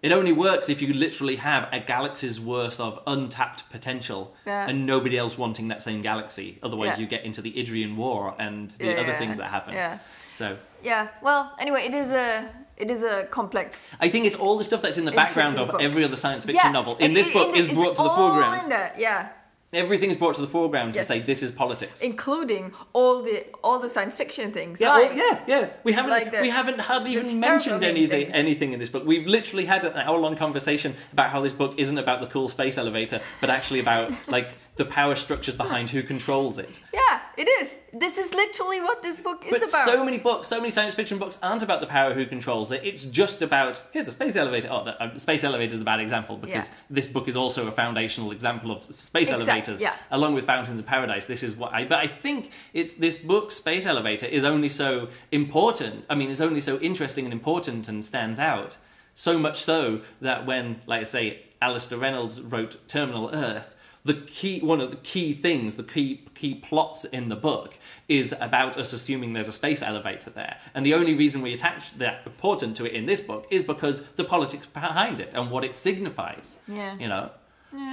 It 0.02 0.10
only 0.12 0.32
works 0.32 0.68
if 0.68 0.82
you 0.82 0.92
literally 0.94 1.36
have 1.36 1.68
a 1.72 1.78
galaxy's 1.78 2.40
worth 2.40 2.80
of 2.80 3.00
untapped 3.06 3.70
potential 3.70 4.34
and 4.46 4.84
nobody 4.86 5.16
else 5.18 5.36
wanting 5.38 5.68
that 5.68 5.82
same 5.82 6.00
galaxy. 6.02 6.58
Otherwise, 6.62 6.98
you 6.98 7.06
get 7.06 7.24
into 7.24 7.40
the 7.42 7.52
Idiran 7.52 7.94
War 7.96 8.34
and 8.38 8.70
the 8.72 8.98
other 9.00 9.14
things 9.18 9.36
that 9.36 9.46
happen. 9.50 9.74
yeah. 9.74 9.98
So 10.30 10.56
yeah. 10.82 11.08
Well, 11.22 11.54
anyway, 11.60 11.84
it 11.86 11.94
is 11.94 12.10
a 12.10 12.48
it 12.82 12.90
is 12.90 13.02
a 13.04 13.26
complex. 13.30 13.80
I 14.00 14.08
think 14.08 14.26
it's 14.26 14.34
all 14.34 14.58
the 14.58 14.64
stuff 14.64 14.82
that's 14.82 14.98
in 14.98 15.04
the 15.04 15.12
background 15.12 15.56
of 15.58 15.68
book. 15.70 15.80
every 15.80 16.02
other 16.04 16.16
science 16.16 16.44
fiction 16.44 16.60
yeah. 16.64 16.72
novel. 16.72 16.96
In 16.96 17.06
and 17.06 17.16
this 17.16 17.28
it- 17.28 17.32
book, 17.32 17.56
is 17.56 17.68
brought 17.68 17.94
to 17.96 18.02
the 18.02 18.10
foreground. 18.10 18.72
Yeah. 18.98 19.28
Everything's 19.74 20.16
brought 20.16 20.34
to 20.34 20.42
the 20.42 20.46
foreground 20.46 20.94
Yes. 20.94 21.06
to 21.06 21.12
say 21.14 21.20
this 21.20 21.42
is 21.42 21.50
politics. 21.50 22.02
including 22.02 22.64
all 22.92 23.22
the 23.22 23.36
all 23.64 23.78
the 23.78 23.88
science 23.88 24.14
fiction 24.18 24.52
things. 24.52 24.78
Yeah, 24.78 24.92
like, 24.92 25.12
yeah, 25.14 25.38
yeah. 25.46 25.68
We 25.82 25.92
haven't 25.94 26.10
like 26.10 26.30
the- 26.30 26.42
we 26.42 26.50
haven't 26.50 26.80
hardly 26.80 27.12
even 27.12 27.40
mentioned 27.40 27.82
anything 27.82 28.26
things. 28.26 28.34
anything 28.34 28.72
in 28.74 28.78
this 28.80 28.90
book. 28.90 29.04
We've 29.06 29.26
literally 29.26 29.64
had 29.64 29.82
an 29.86 29.96
hour 29.96 30.18
long 30.18 30.36
conversation 30.36 30.94
about 31.14 31.30
how 31.30 31.40
this 31.40 31.54
book 31.54 31.72
isn't 31.78 31.96
about 31.96 32.20
the 32.20 32.26
cool 32.26 32.48
space 32.50 32.76
elevator, 32.76 33.22
but 33.40 33.48
actually 33.48 33.80
about 33.80 34.12
like 34.36 34.48
the 34.76 34.84
power 34.84 35.14
structures 35.14 35.54
behind 35.54 35.88
who 35.88 36.02
controls 36.02 36.58
it. 36.58 36.80
Yeah, 36.92 37.20
it 37.36 37.48
is. 37.48 37.70
This 37.92 38.18
is 38.18 38.32
literally 38.34 38.80
what 38.80 39.02
this 39.02 39.20
book 39.20 39.44
is 39.44 39.50
But 39.50 39.68
about. 39.68 39.86
so 39.86 40.04
many 40.04 40.18
books, 40.18 40.48
so 40.48 40.58
many 40.58 40.70
science 40.70 40.94
fiction 40.94 41.18
books 41.18 41.38
aren't 41.42 41.62
about 41.62 41.80
the 41.80 41.86
power 41.86 42.14
who 42.14 42.26
controls 42.26 42.70
it. 42.70 42.82
It's 42.84 43.04
just 43.06 43.42
about 43.42 43.80
here's 43.92 44.08
a 44.08 44.12
space 44.12 44.36
elevator. 44.36 44.68
Oh, 44.70 44.84
the, 44.84 45.00
uh, 45.02 45.18
space 45.18 45.44
elevator 45.44 45.74
is 45.74 45.82
a 45.82 45.84
bad 45.84 46.00
example 46.00 46.36
because 46.36 46.68
Yeah. 46.68 46.74
this 46.90 47.06
book 47.08 47.28
is 47.28 47.36
also 47.36 47.66
a 47.68 47.72
foundational 47.72 48.30
example 48.32 48.70
of 48.70 48.82
space 49.00 49.30
Exact- 49.30 49.42
elevators, 49.48 49.80
yeah. 49.80 49.94
along 50.10 50.34
with 50.34 50.44
Fountains 50.46 50.78
of 50.80 50.86
Paradise. 50.86 51.26
This 51.26 51.42
is 51.42 51.54
what 51.56 51.72
I. 51.72 51.84
But 51.84 51.98
I 52.00 52.06
think 52.06 52.50
it's 52.72 52.94
this 52.94 53.16
book, 53.16 53.50
Space 53.52 53.86
Elevator, 53.86 54.26
is 54.26 54.44
only 54.44 54.68
so 54.68 55.08
important. 55.30 56.04
I 56.08 56.14
mean, 56.14 56.30
it's 56.30 56.40
only 56.40 56.60
so 56.60 56.78
interesting 56.80 57.24
and 57.24 57.32
important 57.32 57.88
and 57.88 58.04
stands 58.04 58.38
out. 58.38 58.76
So 59.14 59.38
much 59.38 59.62
so 59.62 60.00
that 60.20 60.46
when, 60.46 60.80
like 60.86 61.00
I 61.02 61.04
say, 61.04 61.40
Alastair 61.60 61.98
Reynolds 61.98 62.40
wrote 62.40 62.76
Terminal 62.88 63.30
Earth, 63.34 63.74
the 64.04 64.14
key 64.14 64.60
one 64.60 64.80
of 64.80 64.90
the 64.90 64.96
key 64.96 65.32
things, 65.32 65.76
the 65.76 65.82
key 65.84 66.24
key 66.34 66.54
plots 66.56 67.04
in 67.04 67.28
the 67.28 67.36
book 67.36 67.78
is 68.08 68.34
about 68.40 68.76
us 68.76 68.92
assuming 68.92 69.32
there's 69.32 69.48
a 69.48 69.52
space 69.52 69.80
elevator 69.80 70.30
there. 70.30 70.56
And 70.74 70.84
the 70.84 70.94
only 70.94 71.14
reason 71.14 71.40
we 71.40 71.52
attach 71.54 71.96
that 71.98 72.22
important 72.26 72.76
to 72.78 72.84
it 72.84 72.92
in 72.92 73.06
this 73.06 73.20
book 73.20 73.46
is 73.50 73.62
because 73.62 74.02
the 74.16 74.24
politics 74.24 74.66
behind 74.66 75.20
it 75.20 75.32
and 75.34 75.50
what 75.50 75.62
it 75.64 75.76
signifies. 75.76 76.58
Yeah. 76.66 76.98
You 76.98 77.08
know? 77.08 77.30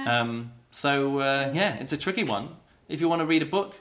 Um, 0.06 0.52
so 0.72 1.20
uh, 1.20 1.52
yeah, 1.54 1.74
it's 1.76 1.92
a 1.92 1.96
tricky 1.96 2.24
one. 2.24 2.48
If 2.88 3.00
you 3.00 3.08
want 3.08 3.20
to 3.20 3.26
read 3.26 3.42
a 3.42 3.46
book, 3.46 3.74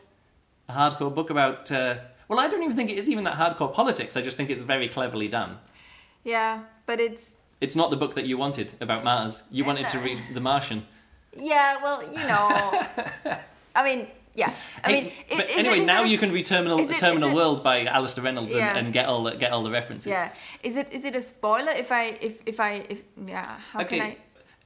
a 0.68 0.74
hardcore 0.74 1.14
book 1.14 1.30
about 1.32 1.72
uh, 1.72 1.96
well, 2.28 2.40
I 2.40 2.48
don't 2.48 2.62
even 2.62 2.76
think 2.76 2.92
it 2.92 2.98
is 3.00 3.10
even 3.10 3.24
that 3.24 3.38
hardcore 3.38 3.74
politics. 3.74 4.16
I 4.16 4.22
just 4.22 4.38
think 4.38 4.52
it's 4.52 4.62
very 4.62 4.88
cleverly 4.88 5.28
done. 5.28 5.58
yeah, 6.24 6.62
but 6.86 7.00
it's 7.00 7.26
It's 7.60 7.76
not 7.76 7.90
the 7.90 7.98
book 7.98 8.14
that 8.16 8.26
you 8.26 8.38
wanted 8.38 8.72
about 8.80 9.04
Mars. 9.04 9.42
You 9.52 9.66
wanted 9.66 9.88
to 9.88 10.00
read 10.00 10.20
The 10.34 10.42
Martian. 10.42 10.86
Yeah. 11.38 11.82
Well, 11.84 12.04
you 12.04 12.18
know, 12.28 13.38
I 13.76 13.84
mean, 13.84 14.08
yeah. 14.36 14.54
I 14.84 14.92
Hey, 14.92 15.02
mean, 15.04 15.12
but 15.30 15.50
it- 15.50 15.58
anyway, 15.58 15.86
now 15.86 16.04
it 16.04 16.10
you 16.10 16.18
can 16.18 16.32
read 16.32 16.46
Terminal, 16.46 16.80
it- 16.80 16.98
Terminal 16.98 17.34
World 17.36 17.64
by 17.64 17.86
Alastair 17.86 18.24
Reynolds 18.24 18.54
and, 18.54 18.78
and 18.78 18.94
get 18.94 19.06
all 19.08 19.24
the, 19.24 19.36
get 19.36 19.52
all 19.52 19.64
the 19.64 19.72
references. 19.72 20.08
Yeah. 20.10 20.32
Is 20.64 20.76
it 20.78 20.92
is 20.92 21.06
it 21.06 21.16
a 21.16 21.22
spoiler 21.22 21.72
if 21.72 21.92
I 21.92 22.18
if 22.22 22.40
if 22.46 22.60
I 22.60 22.86
if 22.90 23.02
yeah? 23.26 23.46
How 23.72 23.82
Okay. 23.82 24.00
can 24.00 24.08
I? 24.08 24.18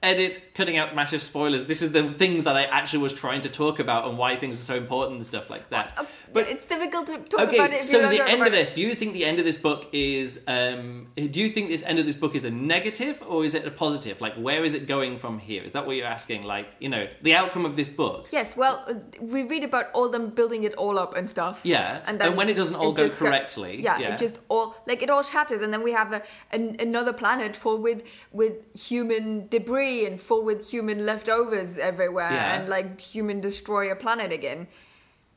Edit, 0.04 0.52
cutting 0.54 0.76
out 0.78 0.94
massive 0.94 1.22
spoilers. 1.22 1.66
This 1.66 1.82
is 1.82 1.94
the 1.94 2.12
things 2.12 2.44
that 2.44 2.58
I 2.58 2.64
actually 2.66 3.04
was 3.04 3.14
trying 3.14 3.40
to 3.42 3.50
talk 3.50 3.80
about 3.80 4.06
and 4.08 4.18
why 4.18 4.36
things 4.36 4.60
are 4.60 4.64
so 4.64 4.76
important 4.76 5.16
and 5.16 5.26
stuff 5.26 5.50
like 5.50 5.70
that. 5.70 5.94
Uh, 5.98 6.04
But- 6.34 6.50
it's 6.50 6.66
difficult 6.66 7.08
to 7.08 7.20
talk 7.20 7.40
okay, 7.48 7.58
about 7.58 7.72
it. 7.72 7.86
So 7.86 8.10
the 8.10 8.22
end 8.22 8.46
of 8.46 8.52
this, 8.52 8.74
do 8.74 8.82
you 8.82 8.96
think 8.96 9.14
the 9.14 9.24
end 9.24 9.40
of 9.40 9.46
this 9.46 9.56
book 9.56 9.88
is 9.94 10.42
um 10.48 11.08
do 11.16 11.40
you 11.40 11.50
think 11.50 11.70
this 11.70 11.84
end 11.84 12.00
of 12.00 12.06
this 12.06 12.18
book 12.18 12.36
is 12.36 12.44
a 12.44 12.52
negative 12.52 13.24
or 13.26 13.46
is 13.46 13.54
it 13.54 13.66
a 13.66 13.72
positive? 13.72 14.20
Like 14.20 14.36
where 14.36 14.66
is 14.66 14.74
it 14.74 14.88
going 14.88 15.18
from 15.18 15.40
here? 15.40 15.64
Is 15.64 15.72
that 15.72 15.86
what 15.88 15.96
you're 15.96 16.14
asking? 16.20 16.44
Like, 16.44 16.68
you 16.80 16.90
know, 16.90 17.08
the 17.22 17.34
outcome 17.36 17.66
of 17.66 17.76
this 17.78 17.88
book. 17.88 18.28
Yes, 18.32 18.58
well, 18.58 18.84
uh, 18.90 18.96
we 19.22 19.44
read 19.44 19.64
about 19.64 19.86
all 19.94 20.10
them 20.10 20.26
building 20.32 20.64
it 20.64 20.74
all 20.74 21.00
up 21.00 21.16
and 21.16 21.30
stuff. 21.30 21.62
Yeah, 21.64 22.02
and, 22.08 22.22
and 22.22 22.36
when 22.36 22.50
it 22.50 22.58
doesn't 22.62 22.76
all 22.76 22.92
go 22.92 23.04
just 23.04 23.20
got- 23.20 23.28
correctly, 23.30 23.82
yeah, 23.82 24.00
yeah. 24.00 24.14
it 24.14 24.18
just 24.18 24.40
all 24.50 24.76
like 24.86 25.02
it 25.02 25.10
all 25.10 25.24
shatters, 25.24 25.62
and 25.62 25.72
then 25.74 25.84
we 25.88 25.94
have 25.94 26.12
a, 26.12 26.22
an, 26.52 26.76
another 26.80 27.14
planet 27.14 27.56
full 27.56 27.78
with 27.78 28.04
with 28.34 28.54
human 28.76 29.48
debris 29.48 29.93
and 30.08 30.20
full 30.28 30.44
with 30.44 30.60
human 30.74 31.06
leftovers 31.06 31.78
everywhere, 31.78 32.32
Yeah. 32.32 32.54
and 32.56 32.70
like 32.70 33.00
human 33.00 33.38
destroy 33.42 33.92
a 33.92 33.96
planet 33.96 34.32
again. 34.32 34.68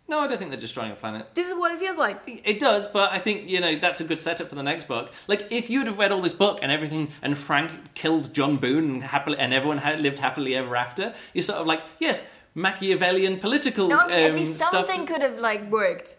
No, 0.08 0.20
I 0.20 0.28
don't 0.28 0.38
think 0.38 0.50
they're 0.52 0.60
destroying 0.68 0.92
a 0.92 0.94
planet. 0.94 1.22
This 1.34 1.48
is 1.48 1.54
what 1.54 1.72
it 1.72 1.80
feels 1.80 1.98
like. 1.98 2.16
It 2.52 2.60
does, 2.60 2.86
but 2.86 3.10
I 3.10 3.18
think 3.18 3.48
you 3.50 3.60
know 3.60 3.72
that's 3.84 4.00
a 4.00 4.04
good 4.04 4.20
setup 4.20 4.48
for 4.48 4.54
the 4.54 4.62
next 4.62 4.86
book. 4.86 5.10
Like 5.26 5.42
if 5.50 5.68
you'd 5.68 5.88
have 5.88 5.98
read 5.98 6.12
all 6.12 6.22
this 6.22 6.32
book 6.44 6.60
and 6.62 6.70
everything, 6.70 7.02
and 7.22 7.36
Frank 7.36 7.70
killed 7.94 8.32
John 8.32 8.56
Boone 8.58 8.84
and 8.90 9.02
happily, 9.02 9.36
and 9.38 9.52
everyone 9.52 9.78
had 9.78 10.00
lived 10.00 10.20
happily 10.20 10.54
ever 10.54 10.76
after, 10.76 11.12
you're 11.34 11.42
sort 11.42 11.58
of 11.58 11.66
like, 11.66 11.82
yes, 11.98 12.22
Machiavellian 12.54 13.38
political 13.40 13.88
No, 13.88 14.00
at 14.08 14.30
um, 14.30 14.36
least 14.36 14.56
stuff. 14.56 14.70
something 14.70 15.06
could 15.06 15.22
have 15.22 15.38
like 15.40 15.70
worked, 15.70 16.16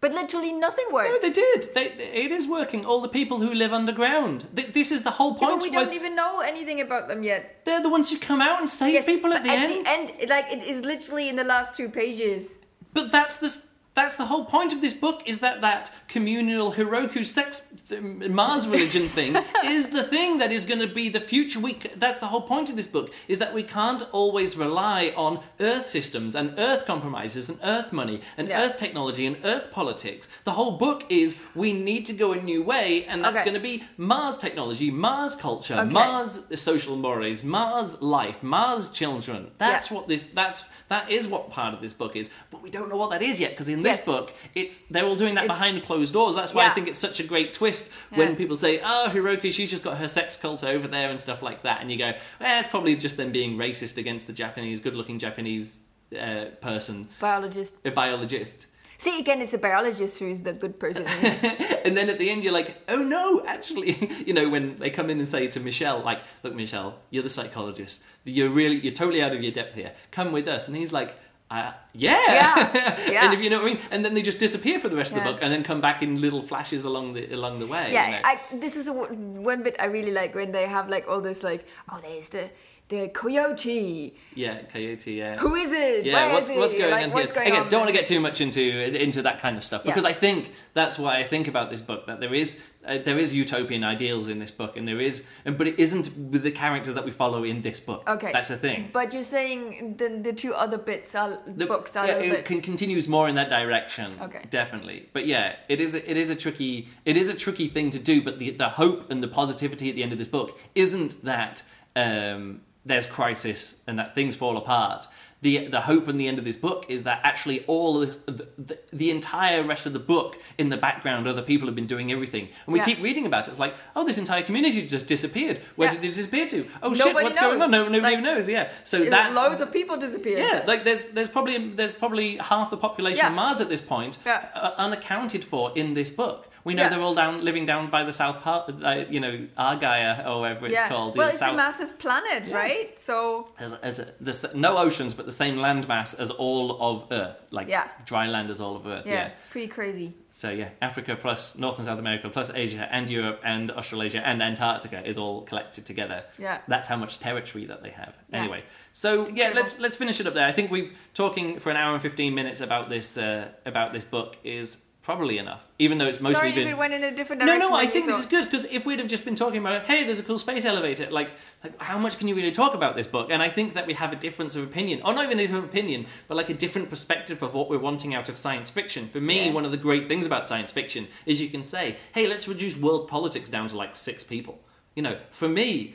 but 0.00 0.12
literally 0.12 0.52
nothing 0.52 0.86
worked. 0.92 1.10
No, 1.10 1.18
they 1.20 1.30
did. 1.30 1.66
They, 1.74 1.86
it 2.24 2.30
is 2.32 2.46
working. 2.46 2.84
All 2.86 3.00
the 3.00 3.08
people 3.08 3.38
who 3.38 3.52
live 3.52 3.72
underground. 3.72 4.46
Th- 4.56 4.72
This 4.72 4.90
is 4.92 5.02
the 5.02 5.10
whole 5.10 5.32
Yeah, 5.32 5.38
point. 5.48 5.60
but 5.60 5.62
we 5.62 5.70
don't 5.70 5.92
even 5.94 6.14
know 6.16 6.40
anything 6.40 6.80
about 6.80 7.08
them 7.08 7.22
yet. 7.22 7.64
They're 7.64 7.82
the 7.82 7.90
ones 7.90 8.10
who 8.10 8.18
come 8.18 8.40
out 8.40 8.60
and 8.60 8.68
save 8.68 8.94
Yes, 8.94 9.04
people 9.04 9.32
at 9.32 9.44
the 9.44 9.50
end. 9.50 9.86
end, 9.86 10.12
like 10.28 10.46
it 10.50 10.62
is 10.62 10.84
literally 10.84 11.28
in 11.28 11.36
the 11.36 11.44
last 11.44 11.74
two 11.74 11.88
pages. 11.88 12.58
But 12.94 13.12
that's 13.12 13.36
the 13.36 13.48
that's 13.94 14.16
the 14.16 14.26
whole 14.26 14.44
point 14.44 14.72
of 14.72 14.80
this 14.80 14.94
book 14.94 15.22
is 15.26 15.40
that 15.40 15.60
that 15.62 15.92
communal 16.08 16.72
Hiroko 16.72 17.24
sex 17.26 17.72
th- 17.88 18.00
Mars 18.00 18.66
religion 18.68 19.08
thing 19.08 19.36
is 19.64 19.90
the 19.90 20.02
thing 20.04 20.38
that 20.38 20.52
is 20.52 20.64
going 20.64 20.80
to 20.80 20.86
be 20.86 21.08
the 21.08 21.20
future. 21.20 21.58
We 21.60 21.72
c- 21.74 21.90
that's 21.96 22.18
the 22.20 22.26
whole 22.26 22.42
point 22.42 22.70
of 22.70 22.76
this 22.76 22.86
book 22.86 23.12
is 23.28 23.38
that 23.40 23.52
we 23.52 23.62
can't 23.64 24.02
always 24.12 24.56
rely 24.56 25.12
on 25.16 25.40
Earth 25.58 25.88
systems 25.88 26.36
and 26.36 26.54
Earth 26.58 26.86
compromises 26.86 27.48
and 27.48 27.58
Earth 27.64 27.92
money 27.92 28.20
and 28.36 28.48
Yeah. 28.48 28.62
Earth 28.62 28.76
technology 28.78 29.26
and 29.26 29.36
Earth 29.44 29.70
politics. 29.72 30.28
The 30.44 30.52
whole 30.52 30.72
book 30.78 31.04
is 31.08 31.38
we 31.54 31.72
need 31.72 32.06
to 32.06 32.12
go 32.12 32.32
a 32.32 32.40
new 32.40 32.62
way, 32.62 33.04
and 33.06 33.24
that's 33.24 33.40
Okay. 33.40 33.44
going 33.50 33.54
to 33.54 33.60
be 33.60 33.82
Mars 33.96 34.36
technology, 34.36 34.90
Mars 34.90 35.34
culture, 35.34 35.74
Okay. 35.74 35.90
Mars 35.90 36.40
social 36.54 36.96
mores, 36.96 37.42
Mars 37.42 38.00
life, 38.00 38.42
Mars 38.42 38.90
children. 38.90 39.50
That's 39.58 39.90
Yeah. 39.90 39.96
what 39.96 40.08
this. 40.08 40.28
That's 40.28 40.62
that 40.88 41.08
is 41.10 41.28
what 41.28 41.50
part 41.50 41.72
of 41.72 41.80
this 41.80 41.92
book 41.92 42.16
is. 42.16 42.30
But 42.50 42.62
we 42.62 42.70
don't 42.70 42.88
know 42.88 42.96
what 42.96 43.10
that 43.10 43.22
is 43.22 43.38
yet 43.40 43.50
because 43.52 43.68
in 43.68 43.79
this 43.82 43.98
Yes. 43.98 44.04
book, 44.04 44.32
it's 44.54 44.80
they're 44.80 45.04
all 45.04 45.16
doing 45.16 45.34
that 45.36 45.44
It's- 45.44 45.58
behind 45.58 45.82
closed 45.82 46.12
doors. 46.12 46.34
That's 46.34 46.54
why 46.54 46.66
I 46.66 46.70
think 46.70 46.88
it's 46.88 46.98
such 46.98 47.20
a 47.20 47.24
great 47.24 47.52
twist 47.52 47.90
when 48.14 48.30
Yeah. 48.30 48.34
people 48.36 48.56
say, 48.56 48.80
"Oh, 48.82 49.10
Hiroko, 49.12 49.52
she's 49.52 49.70
just 49.70 49.82
got 49.82 49.98
her 49.98 50.08
sex 50.08 50.36
cult 50.36 50.62
over 50.64 50.86
there 50.88 51.10
and 51.10 51.18
stuff 51.18 51.42
like 51.42 51.62
that," 51.62 51.80
and 51.80 51.90
you 51.90 51.98
go, 51.98 52.12
"Eh, 52.40 52.58
it's 52.58 52.68
probably 52.68 52.96
just 52.96 53.16
them 53.16 53.32
being 53.32 53.56
racist 53.56 53.96
against 53.96 54.26
the 54.26 54.32
Japanese, 54.32 54.80
good-looking 54.80 55.18
Japanese 55.18 55.78
uh, 56.18 56.46
person, 56.60 57.08
Biologist. 57.20 57.74
a 57.84 57.90
biologist." 57.90 58.66
See, 58.98 59.18
again, 59.18 59.40
it's 59.40 59.52
the 59.52 59.56
biologist 59.58 60.18
who's 60.18 60.42
the 60.42 60.52
good 60.52 60.78
person. 60.78 61.06
and 61.86 61.96
then 61.96 62.10
at 62.10 62.18
the 62.18 62.28
end, 62.28 62.44
you're 62.44 62.52
like, 62.52 62.76
"Oh 62.88 62.98
no, 63.02 63.42
actually," 63.46 63.92
you 64.26 64.34
know, 64.34 64.48
when 64.50 64.74
they 64.76 64.90
come 64.90 65.08
in 65.08 65.18
and 65.18 65.26
say 65.28 65.46
to 65.48 65.60
Michel, 65.60 66.00
"Like, 66.04 66.20
look, 66.42 66.54
Michel, 66.54 66.98
you're 67.10 67.22
the 67.22 67.28
psychologist. 67.30 68.02
You're 68.24 68.50
really, 68.50 68.76
you're 68.76 68.92
totally 68.92 69.22
out 69.22 69.32
of 69.32 69.42
your 69.42 69.52
depth 69.52 69.74
here. 69.74 69.92
Come 70.10 70.32
with 70.32 70.48
us." 70.48 70.66
And 70.68 70.76
he's 70.76 70.92
like. 70.92 71.14
Uh, 71.50 71.72
yeah, 71.92 72.16
Yeah, 72.28 73.10
yeah. 73.10 73.24
and 73.24 73.34
if 73.34 73.42
you 73.42 73.50
know 73.50 73.58
what 73.58 73.70
I 73.70 73.74
mean, 73.74 73.82
and 73.90 74.04
then 74.04 74.14
they 74.14 74.22
just 74.22 74.38
disappear 74.38 74.78
for 74.78 74.88
the 74.88 74.96
rest 74.96 75.10
of 75.10 75.24
the 75.24 75.32
book, 75.32 75.40
and 75.42 75.52
then 75.52 75.64
come 75.64 75.80
back 75.80 76.00
in 76.00 76.20
little 76.20 76.42
flashes 76.42 76.84
along 76.84 77.14
the 77.14 77.32
along 77.34 77.58
the 77.58 77.66
way. 77.66 77.88
you 77.88 77.94
yeah, 77.94 78.10
know. 78.10 78.20
I, 78.22 78.40
this 78.52 78.76
is 78.76 78.84
the 78.84 78.92
one 78.92 79.42
one 79.42 79.64
bit 79.64 79.74
I 79.80 79.86
really 79.86 80.12
like 80.12 80.36
when 80.36 80.52
they 80.52 80.66
have 80.66 80.88
like 80.88 81.08
all 81.08 81.20
this 81.20 81.42
like, 81.42 81.66
oh, 81.90 81.98
there's 82.00 82.28
the 82.28 82.50
the 82.90 83.08
coyote. 83.08 84.14
yeah, 84.34 84.62
coyote. 84.72 85.12
Yeah, 85.12 85.36
Who 85.38 85.54
is 85.54 85.72
it? 85.72 86.04
yeah, 86.04 86.12
Where 86.26 86.34
what's 86.34 86.50
is 86.50 86.58
what's 86.58 86.74
going 86.74 86.90
like, 86.90 87.04
on 87.04 87.10
what's 87.12 87.26
here? 87.26 87.34
Going 87.34 87.46
Again, 87.48 87.62
on 87.62 87.68
don't 87.70 87.80
want 87.80 87.88
to 87.88 87.96
get 87.98 88.06
too 88.06 88.20
much 88.20 88.40
into 88.40 88.60
into 89.02 89.22
that 89.22 89.40
kind 89.40 89.56
of 89.56 89.64
stuff 89.64 89.82
because 89.84 90.04
I 90.04 90.12
think 90.12 90.52
that's 90.74 90.98
why 90.98 91.16
I 91.18 91.24
think 91.24 91.48
about 91.48 91.70
this 91.70 91.80
book 91.80 92.06
that 92.08 92.20
there 92.20 92.34
is 92.34 92.60
uh, 92.84 92.98
there 92.98 93.18
is 93.18 93.34
utopian 93.34 93.84
ideals 93.84 94.28
in 94.28 94.38
this 94.38 94.50
book 94.50 94.76
and 94.76 94.86
there 94.88 95.00
is, 95.00 95.24
and 95.44 95.56
but 95.56 95.66
it 95.66 95.78
isn't 95.78 96.06
with 96.16 96.42
the 96.42 96.50
characters 96.50 96.94
that 96.94 97.04
we 97.04 97.10
follow 97.10 97.44
in 97.44 97.62
this 97.62 97.78
book. 97.80 98.02
Okay, 98.08 98.32
that's 98.32 98.48
the 98.48 98.56
thing. 98.56 98.90
But 98.92 99.12
you're 99.14 99.22
saying 99.22 99.96
the 99.98 100.08
the 100.22 100.32
two 100.32 100.52
other 100.54 100.78
bits 100.78 101.14
are 101.14 101.40
The 101.46 101.66
books 101.66 101.94
are 101.96 102.06
yeah, 102.06 102.14
it 102.14 102.30
bit. 102.30 102.44
can, 102.44 102.60
continues 102.60 103.06
more 103.08 103.28
in 103.28 103.34
that 103.36 103.50
direction. 103.50 104.14
Okay. 104.20 104.42
definitely. 104.50 105.08
But 105.12 105.26
yeah, 105.26 105.56
it 105.68 105.80
is 105.80 105.94
a, 105.94 106.10
it 106.10 106.16
is 106.16 106.30
a 106.30 106.34
tricky 106.34 106.88
it 107.04 107.16
is 107.16 107.28
a 107.30 107.36
tricky 107.36 107.68
thing 107.68 107.90
to 107.90 107.98
do. 107.98 108.20
But 108.22 108.38
the 108.40 108.50
the 108.50 108.68
hope 108.70 109.10
and 109.10 109.22
the 109.22 109.28
positivity 109.28 109.88
at 109.90 109.94
the 109.94 110.02
end 110.02 110.12
of 110.12 110.18
this 110.18 110.28
book 110.28 110.58
isn't 110.74 111.22
that 111.24 111.62
um, 111.96 112.62
there's 112.90 113.06
crisis 113.06 113.76
and 113.86 113.98
that 113.98 114.14
things 114.14 114.36
fall 114.36 114.56
apart. 114.56 115.06
The, 115.42 115.68
the 115.68 115.80
hope 115.80 116.06
in 116.06 116.18
the 116.18 116.28
end 116.28 116.38
of 116.38 116.44
this 116.44 116.58
book 116.58 116.84
is 116.90 117.04
that 117.04 117.22
actually 117.24 117.64
all 117.66 118.00
this, 118.00 118.18
the, 118.18 118.46
the, 118.58 118.78
the 118.92 119.10
entire 119.10 119.62
rest 119.62 119.86
of 119.86 119.94
the 119.94 119.98
book 119.98 120.36
in 120.58 120.68
the 120.68 120.76
background 120.76 121.26
other 121.26 121.40
people 121.40 121.66
have 121.66 121.74
been 121.74 121.86
doing 121.86 122.12
everything 122.12 122.48
and 122.66 122.74
we 122.74 122.78
Yeah. 122.78 122.84
keep 122.84 123.00
reading 123.00 123.24
about 123.24 123.46
it 123.48 123.52
it's 123.52 123.58
like 123.58 123.74
oh 123.96 124.04
this 124.04 124.18
entire 124.18 124.42
community 124.42 124.86
just 124.86 125.06
disappeared 125.06 125.58
where 125.76 125.88
Yeah. 125.88 125.94
did 125.98 126.04
it 126.10 126.14
disappear 126.14 126.46
to 126.48 126.66
oh 126.82 126.92
shit 126.92 127.06
Nobody 127.06 127.24
what's 127.24 127.38
going 127.40 127.62
on 127.62 127.70
no, 127.70 127.88
nobody 127.88 128.16
Like, 128.16 128.22
knows 128.22 128.48
yeah 128.50 128.70
so 128.84 129.02
that 129.02 129.32
loads 129.34 129.62
of 129.62 129.72
people 129.72 129.96
disappeared. 129.96 130.40
yeah, 130.40 130.62
like 130.66 130.84
there's 130.84 131.06
there's 131.06 131.30
probably 131.30 131.70
there's 131.70 131.94
probably 131.94 132.36
half 132.36 132.68
the 132.68 132.76
population 132.76 133.24
of 133.24 133.32
Mars 133.32 133.62
at 133.62 133.70
this 133.70 133.80
point 133.80 134.18
Yeah. 134.26 134.44
uh, 134.54 134.72
unaccounted 134.76 135.42
for 135.44 135.72
in 135.74 135.94
this 135.94 136.10
book. 136.10 136.48
We 136.64 136.74
know 136.74 136.82
Yeah. 136.84 136.88
they're 136.90 137.00
all 137.00 137.14
down 137.14 137.44
living 137.44 137.64
down 137.66 137.90
by 137.90 138.04
the 138.04 138.12
south 138.12 138.40
part, 138.40 138.70
uh, 138.82 139.04
you 139.08 139.20
know, 139.20 139.46
Argaea 139.58 140.26
or 140.26 140.40
whatever 140.40 140.66
it's 140.66 140.74
yeah. 140.74 140.88
called. 140.88 141.16
Well, 141.16 141.28
it's 141.28 141.38
south, 141.38 141.54
a 141.54 141.56
massive 141.56 141.98
planet, 141.98 142.48
Yeah. 142.48 142.54
right? 142.56 143.00
So 143.00 143.48
as, 143.58 143.72
as 143.74 143.98
a, 144.00 144.08
there's 144.20 144.54
no 144.54 144.76
oceans, 144.78 145.14
but 145.14 145.26
the 145.26 145.32
same 145.32 145.56
landmass 145.56 146.18
as 146.18 146.30
all 146.30 146.78
of 146.80 147.06
Earth, 147.10 147.46
like 147.50 147.68
Yeah. 147.68 147.88
dry 148.04 148.26
land 148.26 148.50
as 148.50 148.60
all 148.60 148.76
of 148.76 148.86
Earth. 148.86 149.06
yeah, 149.06 149.12
Yeah. 149.12 149.30
pretty 149.50 149.68
crazy. 149.68 150.12
So 150.32 150.50
yeah, 150.50 150.68
Africa 150.80 151.16
plus 151.20 151.58
North 151.58 151.76
and 151.78 151.86
South 151.86 151.98
America 151.98 152.28
plus 152.28 152.50
Asia 152.54 152.88
and 152.92 153.10
Europe 153.10 153.40
and 153.42 153.70
Australasia 153.72 154.24
and 154.24 154.40
Antarctica 154.42 155.04
is 155.04 155.18
all 155.18 155.42
collected 155.42 155.84
together. 155.86 156.24
Yeah. 156.38 156.58
That's 156.68 156.86
how 156.88 156.96
much 156.96 157.18
territory 157.18 157.66
that 157.66 157.82
they 157.82 157.90
have. 157.90 158.14
Anyway, 158.32 158.62
so 158.92 159.28
yeah, 159.28 159.50
let's 159.54 159.78
let's 159.80 159.96
finish 159.96 160.20
it 160.20 160.26
up 160.26 160.34
there. 160.34 160.46
I 160.46 160.52
think 160.52 160.70
we've 160.70 160.92
talking 161.14 161.58
for 161.58 161.70
an 161.70 161.76
hour 161.76 161.94
and 161.94 162.02
fifteen 162.02 162.34
minutes 162.34 162.60
about 162.60 162.88
this 162.90 163.18
uh, 163.18 163.48
about 163.66 163.92
this 163.92 164.04
book 164.04 164.36
is 164.44 164.82
probably 165.02 165.38
enough, 165.38 165.62
even 165.78 165.96
though 165.98 166.06
it's 166.06 166.20
mostly 166.20 166.34
Sorry 166.34 166.52
been. 166.52 166.68
it 166.68 166.76
went 166.76 166.92
in 166.92 167.02
a 167.02 167.10
different 167.14 167.40
no, 167.40 167.46
direction. 167.46 167.70
no, 167.70 167.74
I 167.74 167.80
than 167.80 167.86
you 167.86 167.92
think 167.92 168.06
this 168.06 168.18
is 168.18 168.26
good 168.26 168.44
because 168.44 168.64
if 168.66 168.84
we'd 168.84 168.98
have 168.98 169.08
just 169.08 169.24
been 169.24 169.34
talking 169.34 169.58
about, 169.58 169.86
hey, 169.86 170.04
there's 170.04 170.18
a 170.18 170.22
cool 170.22 170.38
space 170.38 170.64
elevator, 170.66 171.10
like, 171.10 171.30
like, 171.64 171.80
how 171.82 171.96
much 171.98 172.18
can 172.18 172.28
you 172.28 172.34
really 172.34 172.50
talk 172.52 172.74
about 172.74 172.96
this 172.96 173.06
book? 173.06 173.28
And 173.30 173.42
I 173.42 173.48
think 173.48 173.74
that 173.74 173.86
we 173.86 173.94
have 173.94 174.12
a 174.12 174.16
difference 174.16 174.56
of 174.56 174.64
opinion, 174.64 175.00
or 175.02 175.14
not 175.14 175.24
even 175.24 175.38
a 175.38 175.42
different 175.42 175.64
opinion, 175.64 176.06
but 176.28 176.36
like 176.36 176.50
a 176.50 176.54
different 176.54 176.90
perspective 176.90 177.42
of 177.42 177.54
what 177.54 177.70
we're 177.70 177.78
wanting 177.78 178.14
out 178.14 178.28
of 178.28 178.36
science 178.36 178.68
fiction. 178.68 179.08
For 179.08 179.20
me, 179.20 179.46
Yeah. 179.46 179.52
one 179.52 179.64
of 179.64 179.70
the 179.70 179.78
great 179.78 180.06
things 180.06 180.26
about 180.26 180.46
science 180.46 180.70
fiction 180.70 181.08
is 181.24 181.40
you 181.40 181.48
can 181.48 181.64
say, 181.64 181.96
hey, 182.14 182.26
let's 182.28 182.46
reduce 182.46 182.76
world 182.76 183.08
politics 183.08 183.48
down 183.48 183.68
to 183.68 183.76
like 183.76 183.96
six 183.96 184.22
people. 184.22 184.60
You 184.94 185.02
know, 185.02 185.18
for 185.30 185.48
me, 185.48 185.94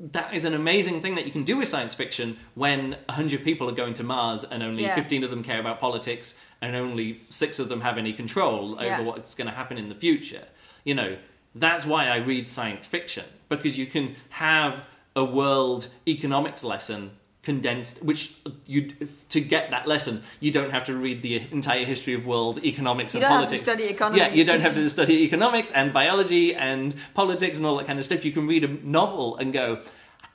that 0.00 0.34
is 0.34 0.44
an 0.44 0.52
amazing 0.54 1.00
thing 1.00 1.14
that 1.14 1.26
you 1.26 1.30
can 1.32 1.44
do 1.44 1.58
with 1.58 1.68
science 1.68 1.94
fiction 1.94 2.36
when 2.56 2.96
100 3.08 3.44
people 3.44 3.68
are 3.68 3.72
going 3.74 3.94
to 3.94 4.02
Mars 4.02 4.42
and 4.42 4.62
only 4.64 4.82
Yeah. 4.82 4.96
15 4.96 5.22
of 5.22 5.30
them 5.30 5.44
care 5.44 5.60
about 5.60 5.78
politics 5.78 6.34
and 6.62 6.74
only 6.76 7.20
six 7.28 7.58
of 7.58 7.68
them 7.68 7.80
have 7.82 7.98
any 7.98 8.12
control 8.14 8.74
over 8.76 8.84
Yeah. 8.84 9.00
what's 9.00 9.34
going 9.34 9.48
to 9.50 9.54
happen 9.54 9.76
in 9.76 9.88
the 9.90 9.94
future. 9.94 10.44
You 10.84 10.94
know, 10.94 11.16
that's 11.54 11.84
why 11.84 12.06
I 12.08 12.16
read 12.16 12.48
science 12.48 12.86
fiction 12.86 13.24
because 13.50 13.76
you 13.78 13.84
can 13.86 14.14
have 14.30 14.80
a 15.14 15.24
world 15.24 15.88
economics 16.08 16.64
lesson 16.64 17.10
condensed 17.42 18.02
which 18.04 18.34
you 18.66 18.88
to 19.28 19.40
get 19.40 19.68
that 19.72 19.88
lesson 19.88 20.22
you 20.38 20.52
don't 20.52 20.70
have 20.70 20.84
to 20.84 20.94
read 20.96 21.20
the 21.22 21.42
entire 21.50 21.84
history 21.84 22.14
of 22.14 22.24
world 22.24 22.64
economics 22.64 23.14
You 23.14 23.18
and 23.18 23.22
don't 23.24 23.30
have 23.32 23.40
to 23.40 23.46
politics 23.56 23.62
study 23.68 23.84
economy. 23.92 24.20
yeah 24.20 24.28
you 24.32 24.44
don't 24.44 24.60
have 24.60 24.74
to 24.74 24.88
study 24.88 25.24
economics 25.24 25.70
and 25.72 25.92
biology 25.92 26.54
and 26.54 26.94
politics 27.14 27.58
and 27.58 27.66
all 27.66 27.76
that 27.78 27.86
kind 27.88 27.98
of 27.98 28.04
stuff 28.04 28.24
you 28.24 28.30
can 28.30 28.46
read 28.46 28.62
a 28.62 28.68
novel 28.86 29.36
and 29.38 29.52
go 29.52 29.82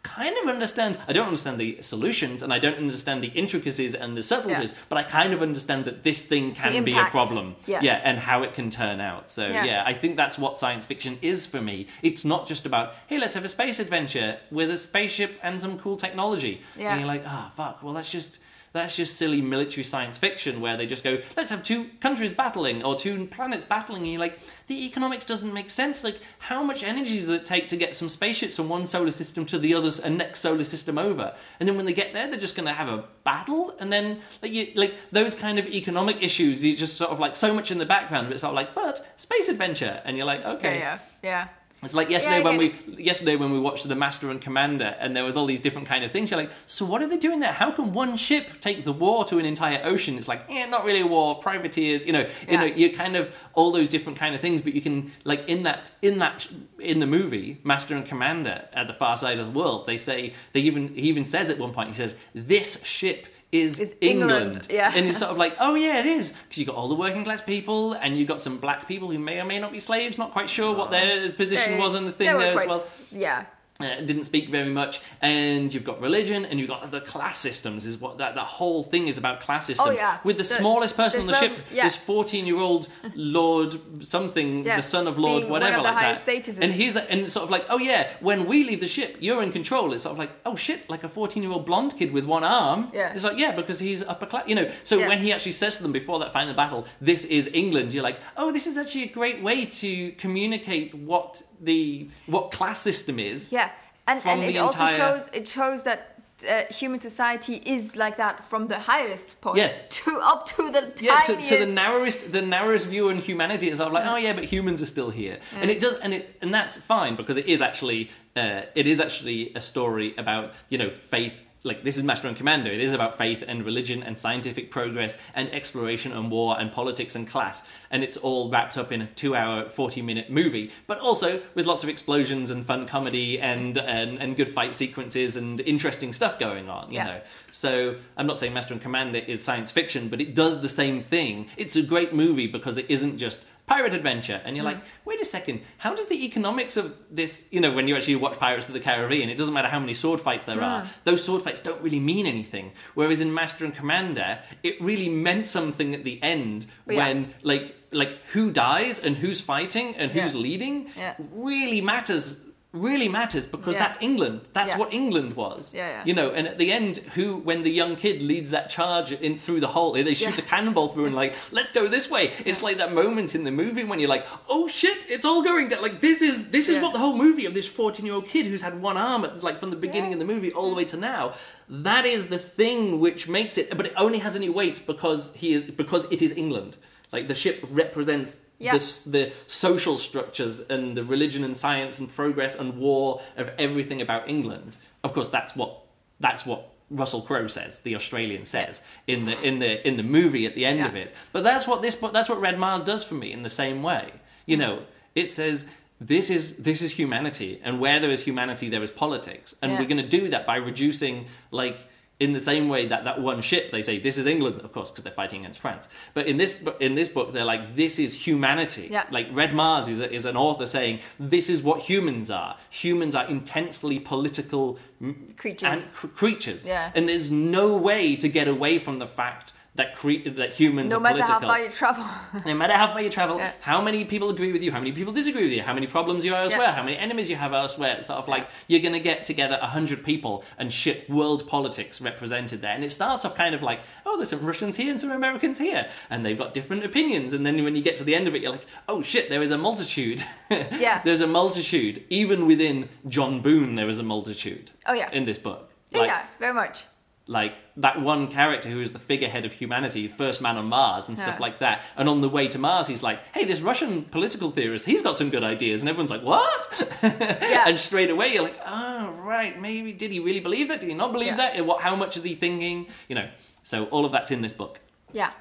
kind 0.04 0.36
of 0.42 0.48
understand 0.48 0.98
I 1.08 1.14
don't 1.14 1.26
understand 1.28 1.60
the 1.60 1.82
solutions 1.82 2.42
and 2.42 2.54
I 2.54 2.60
don't 2.60 2.78
understand 2.78 3.22
the 3.24 3.28
intricacies 3.28 3.94
and 3.94 4.16
the 4.16 4.24
subtleties 4.24 4.72
Yeah. 4.72 4.78
but 4.90 4.98
I 4.98 5.04
kind 5.04 5.34
of 5.34 5.42
understand 5.42 5.84
that 5.86 6.04
this 6.04 6.22
thing 6.24 6.54
can 6.56 6.84
be 6.86 6.98
a 6.98 7.06
problem 7.06 7.56
Yeah. 7.66 7.82
yeah 7.82 8.02
and 8.04 8.18
how 8.18 8.44
it 8.44 8.54
can 8.54 8.70
turn 8.70 9.02
out 9.02 9.30
so 9.30 9.48
Yeah. 9.48 9.66
yeah. 9.66 9.84
I 9.86 9.94
think 9.94 10.16
that's 10.16 10.38
what 10.38 10.58
science 10.58 10.86
fiction 10.86 11.18
is 11.22 11.46
for 11.46 11.62
me 11.62 11.88
it's 12.02 12.24
not 12.24 12.48
just 12.48 12.66
about 12.66 12.94
hey 13.08 13.18
let's 13.18 13.34
have 13.34 13.44
a 13.44 13.50
space 13.50 13.80
adventure 13.80 14.38
with 14.50 14.70
a 14.72 14.78
spaceship 14.78 15.40
and 15.44 15.60
some 15.60 15.78
cool 15.78 15.98
technology 15.98 16.62
Yeah. 16.78 16.92
and 16.92 17.02
you're 17.02 17.08
like 17.08 17.24
oh 17.28 17.52
fuck 17.58 17.84
well 17.84 17.94
that's 17.94 18.12
just 18.12 18.40
that's 18.78 18.96
just 18.96 19.18
silly 19.18 19.42
military 19.42 19.84
science 19.84 20.18
fiction 20.18 20.62
where 20.62 20.78
they 20.78 20.86
just 20.86 21.04
go 21.04 21.18
let's 21.36 21.50
have 21.50 21.64
two 21.64 21.90
countries 22.00 22.32
battling 22.32 22.84
or 22.84 22.96
two 22.96 23.28
planets 23.28 23.66
battling 23.66 24.04
and 24.04 24.12
you're 24.12 24.20
like 24.20 24.40
the 24.68 24.86
economics 24.86 25.24
doesn't 25.26 25.54
make 25.54 25.70
sense. 25.70 26.04
Like 26.04 26.20
how 26.40 26.62
much 26.62 26.84
energy 26.84 27.20
does 27.20 27.30
it 27.30 27.46
take 27.46 27.68
to 27.70 27.78
get 27.78 27.96
some 27.96 28.10
spaceships 28.10 28.58
from 28.58 28.70
one 28.70 28.86
solar 28.86 29.12
system 29.12 29.46
to 29.48 29.58
the 29.58 29.74
others 29.74 30.00
and 30.00 30.18
next 30.18 30.42
solar 30.42 30.64
system 30.64 30.98
over? 30.98 31.34
And 31.60 31.68
then 31.68 31.78
when 31.78 31.86
they 31.86 31.94
get 31.94 32.14
there 32.14 32.30
they're 32.30 32.40
just 32.40 32.56
going 32.56 32.68
to 32.68 32.74
have 32.74 32.90
a 32.90 33.06
battle 33.24 33.76
and 33.80 33.92
then 33.92 34.22
like 34.42 34.52
you 34.52 34.72
like 34.76 34.94
those 35.12 35.36
kind 35.36 35.58
of 35.58 35.66
economic 35.68 36.18
issues 36.22 36.64
you 36.64 36.76
just 36.76 36.98
sort 36.98 37.12
of 37.12 37.20
like 37.20 37.36
so 37.36 37.54
much 37.54 37.72
in 37.72 37.78
the 37.78 37.86
background 37.86 38.28
but 38.28 38.34
it's 38.34 38.42
sort 38.42 38.52
of 38.52 38.56
like 38.56 38.76
but 38.76 39.06
space 39.16 39.50
adventure 39.50 40.02
and 40.06 40.18
you're 40.18 40.26
like 40.26 40.44
okay. 40.46 40.80
Yeah, 40.80 41.00
yeah, 41.24 41.30
yeah. 41.30 41.48
It's 41.84 41.94
like 41.94 42.10
yesterday 42.10 42.38
I 42.38 42.42
when 42.42 42.58
we 42.58 42.70
get 42.70 43.00
yesterday 43.00 43.36
when 43.36 43.52
we 43.52 43.60
watched 43.60 43.88
the 43.88 43.96
Master 43.96 44.32
and 44.32 44.42
Commander, 44.42 44.96
and 45.00 45.16
there 45.16 45.24
was 45.24 45.38
all 45.38 45.46
these 45.46 45.60
different 45.60 45.88
kind 45.88 46.04
of 46.04 46.12
things. 46.12 46.32
You're 46.32 46.40
like, 46.40 46.50
so 46.66 46.86
what 46.86 47.04
are 47.04 47.08
they 47.08 47.18
doing 47.18 47.40
there? 47.40 47.52
How 47.52 47.72
can 47.72 47.94
one 47.94 48.18
ship 48.18 48.48
take 48.62 48.84
the 48.84 48.92
war 48.92 49.26
to 49.26 49.38
an 49.38 49.46
entire 49.46 49.80
ocean? 49.84 50.18
It's 50.18 50.28
like, 50.28 50.50
eh, 50.50 50.66
not 50.66 50.86
really 50.86 51.02
a 51.02 51.08
war, 51.08 51.36
privateers. 51.36 52.06
You 52.06 52.14
know, 52.14 52.28
you 52.50 52.58
know, 52.58 52.66
you're 52.66 52.90
kind 52.90 53.16
of 53.16 53.32
all 53.54 53.72
those 53.72 53.88
different 53.88 54.18
kind 54.18 54.34
of 54.34 54.42
things. 54.42 54.64
But 54.64 54.74
you 54.74 54.82
can 54.82 55.12
like 55.24 55.48
in 55.48 55.64
that 55.64 55.92
in 56.02 56.18
that 56.18 56.48
in 56.80 57.00
the 57.00 57.06
movie 57.06 57.60
Master 57.64 57.96
and 57.96 58.06
Commander 58.06 58.68
at 58.74 58.88
the 58.88 58.94
far 58.94 59.16
side 59.16 59.38
of 59.38 59.46
the 59.46 59.60
world, 59.60 59.86
they 59.86 59.98
say 59.98 60.34
they 60.54 60.62
even 60.62 60.96
he 60.96 61.04
even 61.10 61.26
says 61.26 61.52
at 61.52 61.60
one 61.60 61.74
point 61.74 61.90
he 61.90 61.96
says 61.96 62.16
this 62.34 62.84
ship. 62.84 63.28
Is 63.50 63.80
Is 63.80 63.96
England, 64.02 64.32
England, 64.32 64.68
yeah. 64.70 64.92
and 64.94 65.08
it's 65.08 65.20
sort 65.20 65.32
of 65.32 65.38
like, 65.38 65.56
oh 65.60 65.76
yeah, 65.76 66.00
it 66.00 66.06
is, 66.06 66.32
because 66.32 66.58
you've 66.58 66.68
got 66.68 66.76
all 66.76 66.90
the 66.90 66.96
working 66.96 67.24
class 67.24 67.40
people, 67.40 67.94
and 67.94 68.18
you've 68.18 68.28
got 68.28 68.42
some 68.42 68.58
black 68.58 68.90
people 68.90 69.10
who 69.10 69.18
may 69.18 69.40
or 69.40 69.46
may 69.46 69.58
not 69.58 69.72
be 69.72 69.80
slaves, 69.80 70.18
not 70.18 70.34
quite 70.34 70.50
sure 70.50 70.76
what 70.76 70.92
uh-huh. 70.94 71.06
their 71.06 71.32
position 71.32 71.78
was 71.78 71.96
in 71.96 72.06
the 72.06 72.12
thing 72.12 72.34
were 72.34 72.40
there 72.40 72.54
as 72.60 72.68
well. 72.68 72.84
Yeah, 73.10 73.46
Uh, 73.80 74.02
didn't 74.02 74.24
speak 74.24 74.50
very 74.50 74.70
much, 74.70 75.02
and 75.22 75.72
you've 75.72 75.84
got 75.84 76.02
religion, 76.02 76.46
and 76.46 76.60
you've 76.60 76.68
got 76.68 76.90
the 76.90 77.00
class 77.02 77.38
systems. 77.38 77.86
Is 77.86 78.00
what 78.00 78.18
that, 78.18 78.34
that 78.34 78.46
whole 78.48 78.82
thing 78.82 79.08
is 79.08 79.20
about 79.20 79.40
class 79.40 79.68
systems. 79.68 79.90
Oh, 79.90 79.92
yeah. 79.92 80.18
With 80.24 80.38
the, 80.38 80.44
The- 80.44 80.50
smallest 80.56 80.98
person 80.98 81.22
on 81.22 81.28
the 81.28 81.36
ship, 81.36 81.54
yeah. 81.72 81.84
this 81.84 81.96
fourteen-year-old 81.96 82.88
Lord 83.16 83.80
something, 84.04 84.66
Yeah, 84.66 84.78
the 84.78 84.82
son 84.82 85.08
of 85.08 85.20
Lord 85.20 85.42
being 85.42 85.52
one 85.52 85.62
whatever 85.62 85.78
of 85.78 85.84
the 85.84 85.90
like 85.92 85.98
highest 86.04 86.26
that. 86.26 86.44
statuses. 86.44 86.60
And 86.60 86.74
he's 86.74 86.96
that, 86.96 87.08
and 87.10 87.32
sort 87.32 87.44
of 87.44 87.50
like, 87.52 87.66
oh 87.70 87.78
yeah, 87.78 88.08
when 88.20 88.46
we 88.48 88.64
leave 88.64 88.80
the 88.80 88.88
ship, 88.88 89.18
you're 89.20 89.44
in 89.44 89.52
control. 89.52 89.94
It's 89.94 90.04
sort 90.04 90.14
of 90.14 90.18
like, 90.18 90.32
oh 90.46 90.56
shit, 90.56 90.90
like 90.90 91.04
a 91.04 91.10
fourteen-year-old 91.10 91.66
blonde 91.66 91.96
kid 91.98 92.12
with 92.12 92.26
one 92.26 92.44
arm. 92.44 92.90
Yeah. 92.94 93.14
It's 93.14 93.24
like 93.24 93.38
yeah, 93.38 93.52
because 93.56 93.78
he's 93.78 94.02
upper 94.02 94.26
class. 94.26 94.48
You 94.48 94.56
know, 94.56 94.72
so 94.86 94.98
when 95.00 95.20
he 95.20 95.32
actually 95.32 95.52
says 95.52 95.78
to 95.78 95.84
them 95.84 95.92
before 95.92 96.18
that 96.20 96.34
final 96.34 96.56
battle, 96.56 96.88
"This 97.00 97.26
is 97.26 97.48
England," 97.54 97.94
you're 97.94 98.04
like, 98.04 98.20
oh, 98.38 98.52
this 98.52 98.66
is 98.66 98.76
actually 98.76 99.04
a 99.04 99.10
great 99.10 99.44
way 99.44 99.66
to 99.66 100.12
communicate 100.14 100.96
what 100.96 101.44
the 101.62 102.10
what 102.28 102.52
class 102.52 102.80
system 102.80 103.20
is. 103.20 103.52
yeah, 103.52 103.67
and 104.08 104.22
and 104.26 104.44
it 104.44 104.58
also 104.58 104.80
entire- 104.84 104.98
shows 104.98 105.30
it 105.34 105.48
shows 105.48 105.84
that. 105.84 106.00
Uh, 106.48 106.66
human 106.70 107.00
society 107.00 107.56
is 107.66 107.96
like 107.96 108.16
that 108.18 108.46
from 108.46 108.68
the 108.68 108.78
highest 108.78 109.42
point 109.42 109.58
Yes. 109.58 109.76
to 109.90 110.12
up 110.32 110.46
to 110.46 110.70
the 110.70 110.82
Yeah, 111.02 111.16
to, 111.22 111.34
tiniest. 111.34 111.50
to 111.50 111.58
the 111.66 111.72
narrowest, 111.82 112.32
the 112.32 112.44
narrowest 112.44 112.86
view 112.86 113.10
on 113.10 113.18
humanity 113.18 113.70
is 113.72 113.80
of 113.82 113.92
like, 113.92 114.06
oh 114.06 114.18
yeah, 114.18 114.34
but 114.34 114.44
humans 114.44 114.80
are 114.84 114.86
still 114.86 115.10
here, 115.10 115.40
and 115.60 115.72
it 115.72 115.80
does, 115.80 115.96
and 116.04 116.14
it, 116.14 116.38
and 116.44 116.54
that's 116.54 116.78
fine 116.78 117.16
because 117.16 117.38
it 117.38 117.48
is 117.48 117.60
actually, 117.60 118.12
uh, 118.36 118.62
it 118.76 118.86
is 118.86 119.00
actually 119.00 119.52
a 119.56 119.62
story 119.72 120.14
about 120.16 120.54
you 120.70 120.78
know 120.78 120.92
faith 121.10 121.34
like 121.64 121.84
this 121.84 121.98
is 121.98 122.04
Master 122.04 122.28
and 122.28 122.38
Commander. 122.38 122.72
It 122.72 122.80
is 122.80 122.94
about 122.94 123.18
faith 123.18 123.44
and 123.46 123.66
religion 123.66 124.04
and 124.04 124.18
scientific 124.18 124.72
progress 124.72 125.18
and 125.36 125.50
exploration 125.54 126.14
and 126.14 126.32
war 126.32 126.56
and 126.60 126.72
politics 126.72 127.16
and 127.16 127.28
class, 127.28 127.64
and 127.92 128.04
it's 128.04 128.16
all 128.18 128.50
wrapped 128.50 128.78
up 128.78 128.92
in 128.92 129.02
a 129.02 129.08
two-hour, 129.08 129.70
forty-minute 129.70 130.30
movie. 130.30 130.72
But 130.86 131.00
also 131.00 131.42
with 131.56 131.66
lots 131.66 131.84
of 131.84 131.90
explosions 131.90 132.52
and 132.52 132.66
fun 132.66 132.88
comedy 132.88 133.40
and 133.40 133.78
and, 133.78 134.18
and 134.20 134.38
good 134.38 134.50
fight 134.50 134.76
sequences 134.76 135.36
and 135.36 135.60
interesting 135.62 136.14
stuff 136.14 136.40
going 136.40 136.70
on. 136.70 136.90
You 136.92 136.98
Yeah. 136.98 137.06
know, 137.06 137.22
so 137.52 137.96
I'm 138.16 138.28
not 138.28 138.38
saying 138.38 138.54
Master 138.54 138.74
and 138.74 138.82
Commander 138.82 139.20
is 139.20 139.44
science 139.44 139.72
fiction, 139.72 140.08
but 140.10 140.22
it 140.22 140.36
does 140.36 140.62
the 140.62 140.70
same 140.70 141.02
thing. 141.02 141.48
It's 141.58 141.76
a 141.76 141.82
great 141.82 142.14
movie 142.14 142.48
because 142.48 142.78
it 142.78 142.86
isn't 142.90 143.18
just 143.18 143.44
pirate 143.68 143.94
adventure 143.94 144.42
and 144.46 144.56
you're 144.56 144.64
Mm. 144.66 144.74
like 144.74 144.82
wait 145.06 145.20
a 145.22 145.26
second 145.26 145.62
how 145.78 145.94
does 145.94 146.08
the 146.08 146.26
economics 146.26 146.78
of 146.78 146.96
this 147.12 147.48
you 147.52 147.60
know 147.60 147.72
when 147.72 147.88
you 147.88 147.96
actually 147.98 148.16
watch 148.16 148.40
pirates 148.40 148.68
of 148.70 148.74
the 148.74 148.80
caribbean 148.80 149.30
it 149.30 149.36
doesn't 149.36 149.54
matter 149.54 149.68
how 149.68 149.80
many 149.80 149.94
sword 149.94 150.22
fights 150.22 150.46
there 150.46 150.62
are 150.64 150.84
Mm. 150.84 150.88
those 151.04 151.22
sword 151.24 151.42
fights 151.44 151.62
don't 151.62 151.82
really 151.82 152.00
mean 152.00 152.26
anything 152.26 152.72
whereas 152.96 153.20
in 153.20 153.34
master 153.34 153.66
and 153.66 153.76
commander 153.76 154.40
it 154.64 154.82
really 154.82 155.10
meant 155.10 155.46
something 155.46 155.94
at 155.94 156.04
the 156.06 156.18
end 156.24 156.66
Yeah. 156.88 156.98
when 156.98 157.34
like 157.44 157.76
like 157.92 158.18
who 158.34 158.52
dies 158.52 159.00
and 159.00 159.18
who's 159.18 159.40
fighting 159.42 159.96
and 159.96 160.12
who's 160.12 160.34
Yeah. 160.34 160.40
leading 160.40 160.90
Yeah. 160.98 161.14
really 161.34 161.82
matters 161.82 162.44
really 162.74 163.08
matters 163.08 163.46
because 163.46 163.76
Yeah. 163.76 163.80
that's 163.80 163.98
england. 164.02 164.42
That's 164.54 164.72
Yeah. 164.72 164.78
what 164.78 164.94
england 164.94 165.36
was. 165.36 165.74
Yeah, 165.74 165.88
yeah. 165.88 166.04
you 166.06 166.14
know 166.14 166.32
and 166.32 166.48
at 166.48 166.58
the 166.58 166.72
end 166.72 166.98
who 167.16 167.38
when 167.38 167.64
the 167.64 167.72
young 167.72 167.96
kid 167.96 168.22
leads 168.22 168.52
that 168.52 168.70
charge 168.70 169.14
in 169.14 169.38
through 169.38 169.62
the 169.62 169.68
hole 169.68 169.94
they 169.94 170.14
shoot 170.14 170.38
Yeah. 170.38 170.44
a 170.44 170.48
cannonball 170.48 170.90
through 170.90 171.06
and 171.06 171.16
like 171.16 171.34
let's 171.52 171.72
go 171.72 171.88
this 171.88 172.10
way. 172.10 172.34
It's 172.46 172.62
like 172.62 172.78
that 172.78 172.94
moment 172.94 173.36
in 173.36 173.46
the 173.46 173.52
movie 173.52 173.84
when 173.84 174.00
you're 174.00 174.10
like 174.10 174.28
oh 174.50 174.68
shit 174.68 174.98
it's 175.08 175.26
all 175.26 175.42
going 175.42 175.70
down. 175.70 175.82
Like 175.82 176.02
this 176.02 176.22
is 176.22 176.52
this 176.52 176.68
is 176.68 176.82
what 176.82 176.92
the 176.94 177.00
whole 177.00 177.16
movie 177.16 177.46
of 177.46 177.54
this 177.54 177.68
14 177.68 178.06
year 178.06 178.16
old 178.16 178.28
kid 178.28 178.46
who's 178.46 178.62
had 178.62 178.82
one 178.82 178.98
arm 178.98 179.24
at, 179.24 179.44
like 179.44 179.60
from 179.60 179.70
the 179.70 179.78
beginning 179.78 180.12
of 180.14 180.20
the 180.20 180.26
movie 180.26 180.52
all 180.52 180.70
the 180.70 180.74
mm. 180.74 180.78
way 180.78 180.86
to 180.86 180.98
now. 180.98 181.34
That 181.70 182.06
is 182.06 182.28
the 182.28 182.38
thing 182.40 183.00
which 183.00 183.30
makes 183.30 183.58
it 183.58 183.76
but 183.78 183.86
it 183.86 183.94
only 183.96 184.20
has 184.20 184.36
any 184.36 184.50
weight 184.50 184.86
because 184.86 185.34
he 185.34 185.54
is 185.54 185.66
because 185.68 186.06
it 186.12 186.22
is 186.22 186.34
england. 186.34 186.78
Like 187.14 187.30
the 187.30 187.36
ship 187.36 187.66
represents 187.72 188.40
Yeah. 188.60 188.78
the, 188.78 189.10
the 189.10 189.34
social 189.46 189.98
structures 189.98 190.62
and 190.62 190.98
the 190.98 191.04
religion 191.04 191.44
and 191.44 191.56
science 191.56 192.00
and 192.00 192.10
progress 192.10 192.56
and 192.56 192.78
war 192.78 193.22
of 193.36 193.52
everything 193.60 194.02
about 194.02 194.28
England. 194.28 194.78
Of 195.04 195.14
course, 195.14 195.28
that's 195.28 195.56
what 195.56 195.84
that's 196.20 196.46
what 196.46 196.72
Russell 196.90 197.22
Crowe 197.22 197.48
says. 197.48 197.82
The 197.82 197.96
Australian 197.96 198.46
says 198.46 198.82
in 199.06 199.26
the 199.26 199.42
in 199.48 199.60
the 199.60 199.88
in 199.88 199.98
the 199.98 200.04
movie 200.04 200.46
at 200.46 200.56
the 200.56 200.66
end 200.66 200.82
of 200.86 200.96
it. 200.96 201.14
But 201.34 201.44
that's 201.44 201.68
what 201.68 201.82
this 201.82 201.96
that's 201.96 202.30
what 202.30 202.42
Red 202.42 202.58
Mars 202.58 202.82
does 202.82 203.04
for 203.04 203.16
me 203.16 203.32
in 203.32 203.44
the 203.44 203.50
same 203.50 203.84
way. 203.84 204.12
You 204.46 204.58
mm. 204.58 204.62
know, 204.62 204.80
it 205.14 205.30
says 205.30 205.66
this 206.00 206.30
is 206.30 206.56
this 206.56 206.82
is 206.82 206.92
humanity, 206.92 207.60
and 207.64 207.80
where 207.80 208.00
there 208.00 208.12
is 208.12 208.24
humanity, 208.24 208.70
there 208.70 208.84
is 208.84 208.92
politics, 208.92 209.56
and 209.62 209.72
Yeah. 209.72 209.80
we're 209.80 209.88
going 209.88 209.98
to 209.98 210.08
do 210.08 210.30
that 210.30 210.46
by 210.46 210.58
reducing 210.58 211.28
like 211.52 211.78
in 212.20 212.34
the 212.34 212.40
same 212.40 212.68
way 212.68 212.88
that 212.88 213.04
that 213.04 213.22
one 213.22 213.42
ship 213.42 213.70
they 213.70 213.82
say 213.84 214.00
this 214.00 214.18
is 214.18 214.26
England, 214.26 214.62
of 214.62 214.72
course, 214.72 214.90
because 214.90 215.04
they're 215.04 215.14
fighting 215.14 215.42
against 215.42 215.60
France. 215.60 215.88
But 216.14 216.26
in 216.28 216.38
this 216.38 216.64
in 216.80 216.96
this 216.96 217.10
book, 217.10 217.32
they're 217.34 217.46
like 217.46 217.76
this 217.76 218.00
is 218.00 218.14
humanity. 218.14 218.88
Yeah. 218.90 219.06
Like 219.12 219.28
Red 219.32 219.54
Mars 219.54 219.88
is, 219.88 220.02
a, 220.02 220.12
is 220.12 220.26
an 220.26 220.36
author 220.36 220.66
saying 220.66 221.00
this 221.20 221.50
is 221.50 221.62
what 221.62 221.82
humans 221.82 222.32
are. 222.32 222.58
Humans 222.72 223.14
are 223.14 223.28
intensely 223.28 224.00
political 224.00 224.80
mm, 225.02 225.38
Creatures. 225.38 225.70
and 225.70 225.94
cr- 225.94 226.08
creatures. 226.08 226.66
Yeah. 226.66 226.92
And 226.96 227.08
there's 227.08 227.30
no 227.30 227.78
way 227.78 228.16
to 228.16 228.28
get 228.28 228.48
away 228.48 228.80
from 228.80 228.98
the 229.00 229.08
fact 229.08 229.54
that 229.78 229.96
cre- 229.96 230.28
that 230.42 230.52
humans 230.52 230.92
no 230.92 230.98
are 230.98 231.00
matter 231.00 231.24
how 231.24 231.40
far 231.40 231.60
you 231.60 231.70
travel. 231.70 232.06
No 232.46 232.54
matter 232.54 232.74
how 232.74 232.88
far 232.94 233.02
you 233.02 233.10
travel, 233.10 233.38
Yeah. 233.38 233.52
how 233.62 233.80
many 233.82 234.06
people 234.06 234.30
agree 234.30 234.52
with 234.52 234.62
you, 234.64 234.72
how 234.72 234.80
many 234.80 234.92
people 234.92 235.14
disagree 235.14 235.44
with 235.44 235.54
you, 235.54 235.62
how 235.62 235.74
many 235.74 235.88
problems 235.88 236.26
you 236.26 236.34
have 236.34 236.44
elsewhere, 236.44 236.68
Yeah. 236.68 236.74
how 236.76 236.84
many 236.84 236.98
enemies 236.98 237.30
you 237.30 237.36
have 237.38 237.54
elsewhere. 237.54 237.96
It's 238.00 238.08
sort 238.08 238.20
of 238.20 238.28
like 238.28 238.48
you're 238.68 238.82
going 238.82 238.94
to 238.94 239.00
get 239.00 239.26
together 239.26 239.58
a 239.62 239.68
hundred 239.68 240.04
people 240.04 240.44
and 240.58 240.74
shit 240.74 241.10
world 241.10 241.48
politics 241.48 242.02
represented 242.02 242.62
there. 242.62 242.72
And 242.74 242.84
it 242.84 242.92
starts 242.92 243.24
off 243.26 243.36
kind 243.36 243.54
of 243.56 243.62
like, 243.64 243.80
oh, 244.06 244.18
there's 244.18 244.30
some 244.30 244.46
Russians 244.46 244.76
here 244.78 244.90
and 244.90 245.00
some 245.00 245.12
Americans 245.12 245.58
here, 245.60 245.88
and 246.10 246.26
they've 246.26 246.38
got 246.38 246.54
different 246.54 246.84
opinions. 246.84 247.34
And 247.34 247.46
then 247.46 247.64
when 247.64 247.76
you 247.76 247.82
get 247.84 247.98
to 247.98 248.04
the 248.04 248.16
end 248.16 248.28
of 248.28 248.36
it, 248.36 248.42
you're 248.42 248.52
like, 248.52 248.66
oh 248.90 249.02
shit, 249.02 249.30
there 249.30 249.42
is 249.42 249.52
a 249.52 249.58
multitude. 249.58 250.24
Yeah. 250.88 251.02
there's 251.04 251.22
a 251.22 251.28
multitude. 251.28 252.04
Even 252.10 252.48
within 252.48 252.90
John 253.08 253.42
Boone, 253.42 253.76
there 253.76 253.90
is 253.90 254.00
a 254.00 254.04
multitude 254.04 254.72
Oh 254.86 254.94
yeah. 254.94 255.10
in 255.12 255.26
this 255.26 255.38
book. 255.38 255.70
Like, 255.92 256.08
yeah, 256.08 256.26
very 256.40 256.54
much. 256.54 256.86
Like 257.30 257.56
that 257.76 258.02
one 258.02 258.28
character 258.30 258.70
who 258.70 258.80
is 258.82 258.92
the 258.94 259.00
figurehead 259.00 259.44
of 259.46 259.52
humanity, 259.54 260.08
first 260.08 260.42
man 260.42 260.56
on 260.58 260.66
Mars 260.68 261.08
and 261.10 261.18
stuff 261.18 261.36
Yeah. 261.36 261.42
like 261.42 261.60
that. 261.60 261.84
And 261.98 262.08
on 262.08 262.22
the 262.22 262.30
way 262.30 262.48
to 262.48 262.58
Mars, 262.58 262.88
he's 262.88 263.04
like, 263.04 263.20
"Hey, 263.36 263.44
this 263.46 263.60
Russian 263.62 264.04
political 264.04 264.50
theorist, 264.52 264.86
he's 264.86 265.02
got 265.02 265.18
some 265.18 265.30
good 265.30 265.44
ideas," 265.44 265.82
and 265.82 265.90
everyone's 265.90 266.10
like, 266.10 266.24
"What?" 266.24 266.88
Yeah. 267.04 267.66
and 267.68 267.78
straight 267.80 268.10
away 268.10 268.34
you're 268.34 268.44
like, 268.44 268.60
"Oh, 268.66 269.10
right, 269.20 269.60
maybe 269.60 269.92
did 269.94 270.12
he 270.12 270.20
really 270.20 270.40
believe 270.40 270.68
that? 270.70 270.80
Did 270.80 270.90
he 270.90 270.96
not 270.96 271.12
believe 271.12 271.30
Yeah. 271.38 271.52
that? 271.56 271.66
What? 271.66 271.82
How 271.82 271.96
much 271.96 272.16
is 272.18 272.24
he 272.24 272.36
thinking? 272.36 272.88
You 273.10 273.16
know." 273.16 273.30
So 273.64 273.86
all 273.86 274.06
of 274.06 274.12
that's 274.14 274.32
in 274.32 274.42
this 274.42 274.54
book. 274.54 274.80
Yeah. 275.12 275.32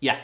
Yeah. 0.00 0.18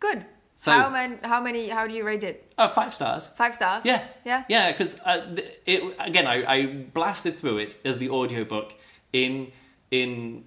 Good. 0.00 0.24
So- 0.56 0.72
how 0.72 0.90
many? 0.90 1.16
How 1.22 1.40
many? 1.40 1.68
How 1.68 1.86
do 1.86 1.94
you 1.94 2.02
rate 2.04 2.24
it? 2.24 2.52
Oh, 2.58 2.68
five 2.68 2.92
stars. 2.92 3.28
Five 3.28 3.54
stars. 3.54 3.84
Yeah. 3.84 4.04
Yeah. 4.24 4.42
Yeah, 4.48 4.72
because 4.72 4.98
uh, 5.04 5.36
it 5.66 5.94
again, 6.00 6.26
I, 6.26 6.44
I 6.52 6.66
blasted 6.66 7.36
through 7.36 7.58
it 7.58 7.76
as 7.84 7.98
the 7.98 8.10
audiobook 8.10 8.74
in 9.12 9.52
in 9.90 10.44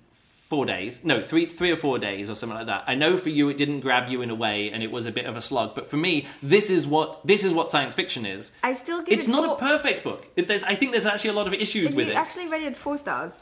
four 0.49 0.65
days. 0.65 1.01
No, 1.03 1.21
three 1.21 1.45
three 1.45 1.71
or 1.71 1.77
four 1.77 1.97
days 1.97 2.29
or 2.29 2.35
something 2.35 2.57
like 2.57 2.67
that. 2.67 2.83
I 2.87 2.95
know 2.95 3.17
for 3.17 3.29
you 3.29 3.47
it 3.49 3.57
didn't 3.57 3.79
grab 3.79 4.09
you 4.09 4.21
in 4.21 4.29
a 4.29 4.35
way 4.35 4.69
and 4.71 4.83
it 4.83 4.91
was 4.91 5.05
a 5.05 5.11
bit 5.11 5.25
of 5.25 5.35
a 5.37 5.41
slog, 5.41 5.75
but 5.75 5.89
for 5.89 5.97
me, 5.97 6.27
this 6.43 6.69
is 6.69 6.85
what 6.85 7.25
this 7.25 7.43
is 7.43 7.53
what 7.53 7.71
science 7.71 7.95
fiction 7.95 8.25
is. 8.25 8.51
I 8.63 8.73
still 8.73 8.99
give 8.99 9.09
it. 9.09 9.13
It's 9.13 9.27
it 9.27 9.31
not 9.31 9.45
four. 9.45 9.55
a 9.55 9.59
perfect 9.59 10.03
book. 10.03 10.27
It, 10.35 10.47
there's, 10.47 10.63
I 10.63 10.75
think 10.75 10.91
there's 10.91 11.05
actually 11.05 11.29
a 11.31 11.33
lot 11.33 11.47
of 11.47 11.53
issues 11.53 11.89
If 11.91 11.95
with 11.95 12.07
you 12.07 12.13
it. 12.13 12.17
actually 12.17 12.47
rated 12.49 12.75
four 12.75 12.97
stars 12.97 13.37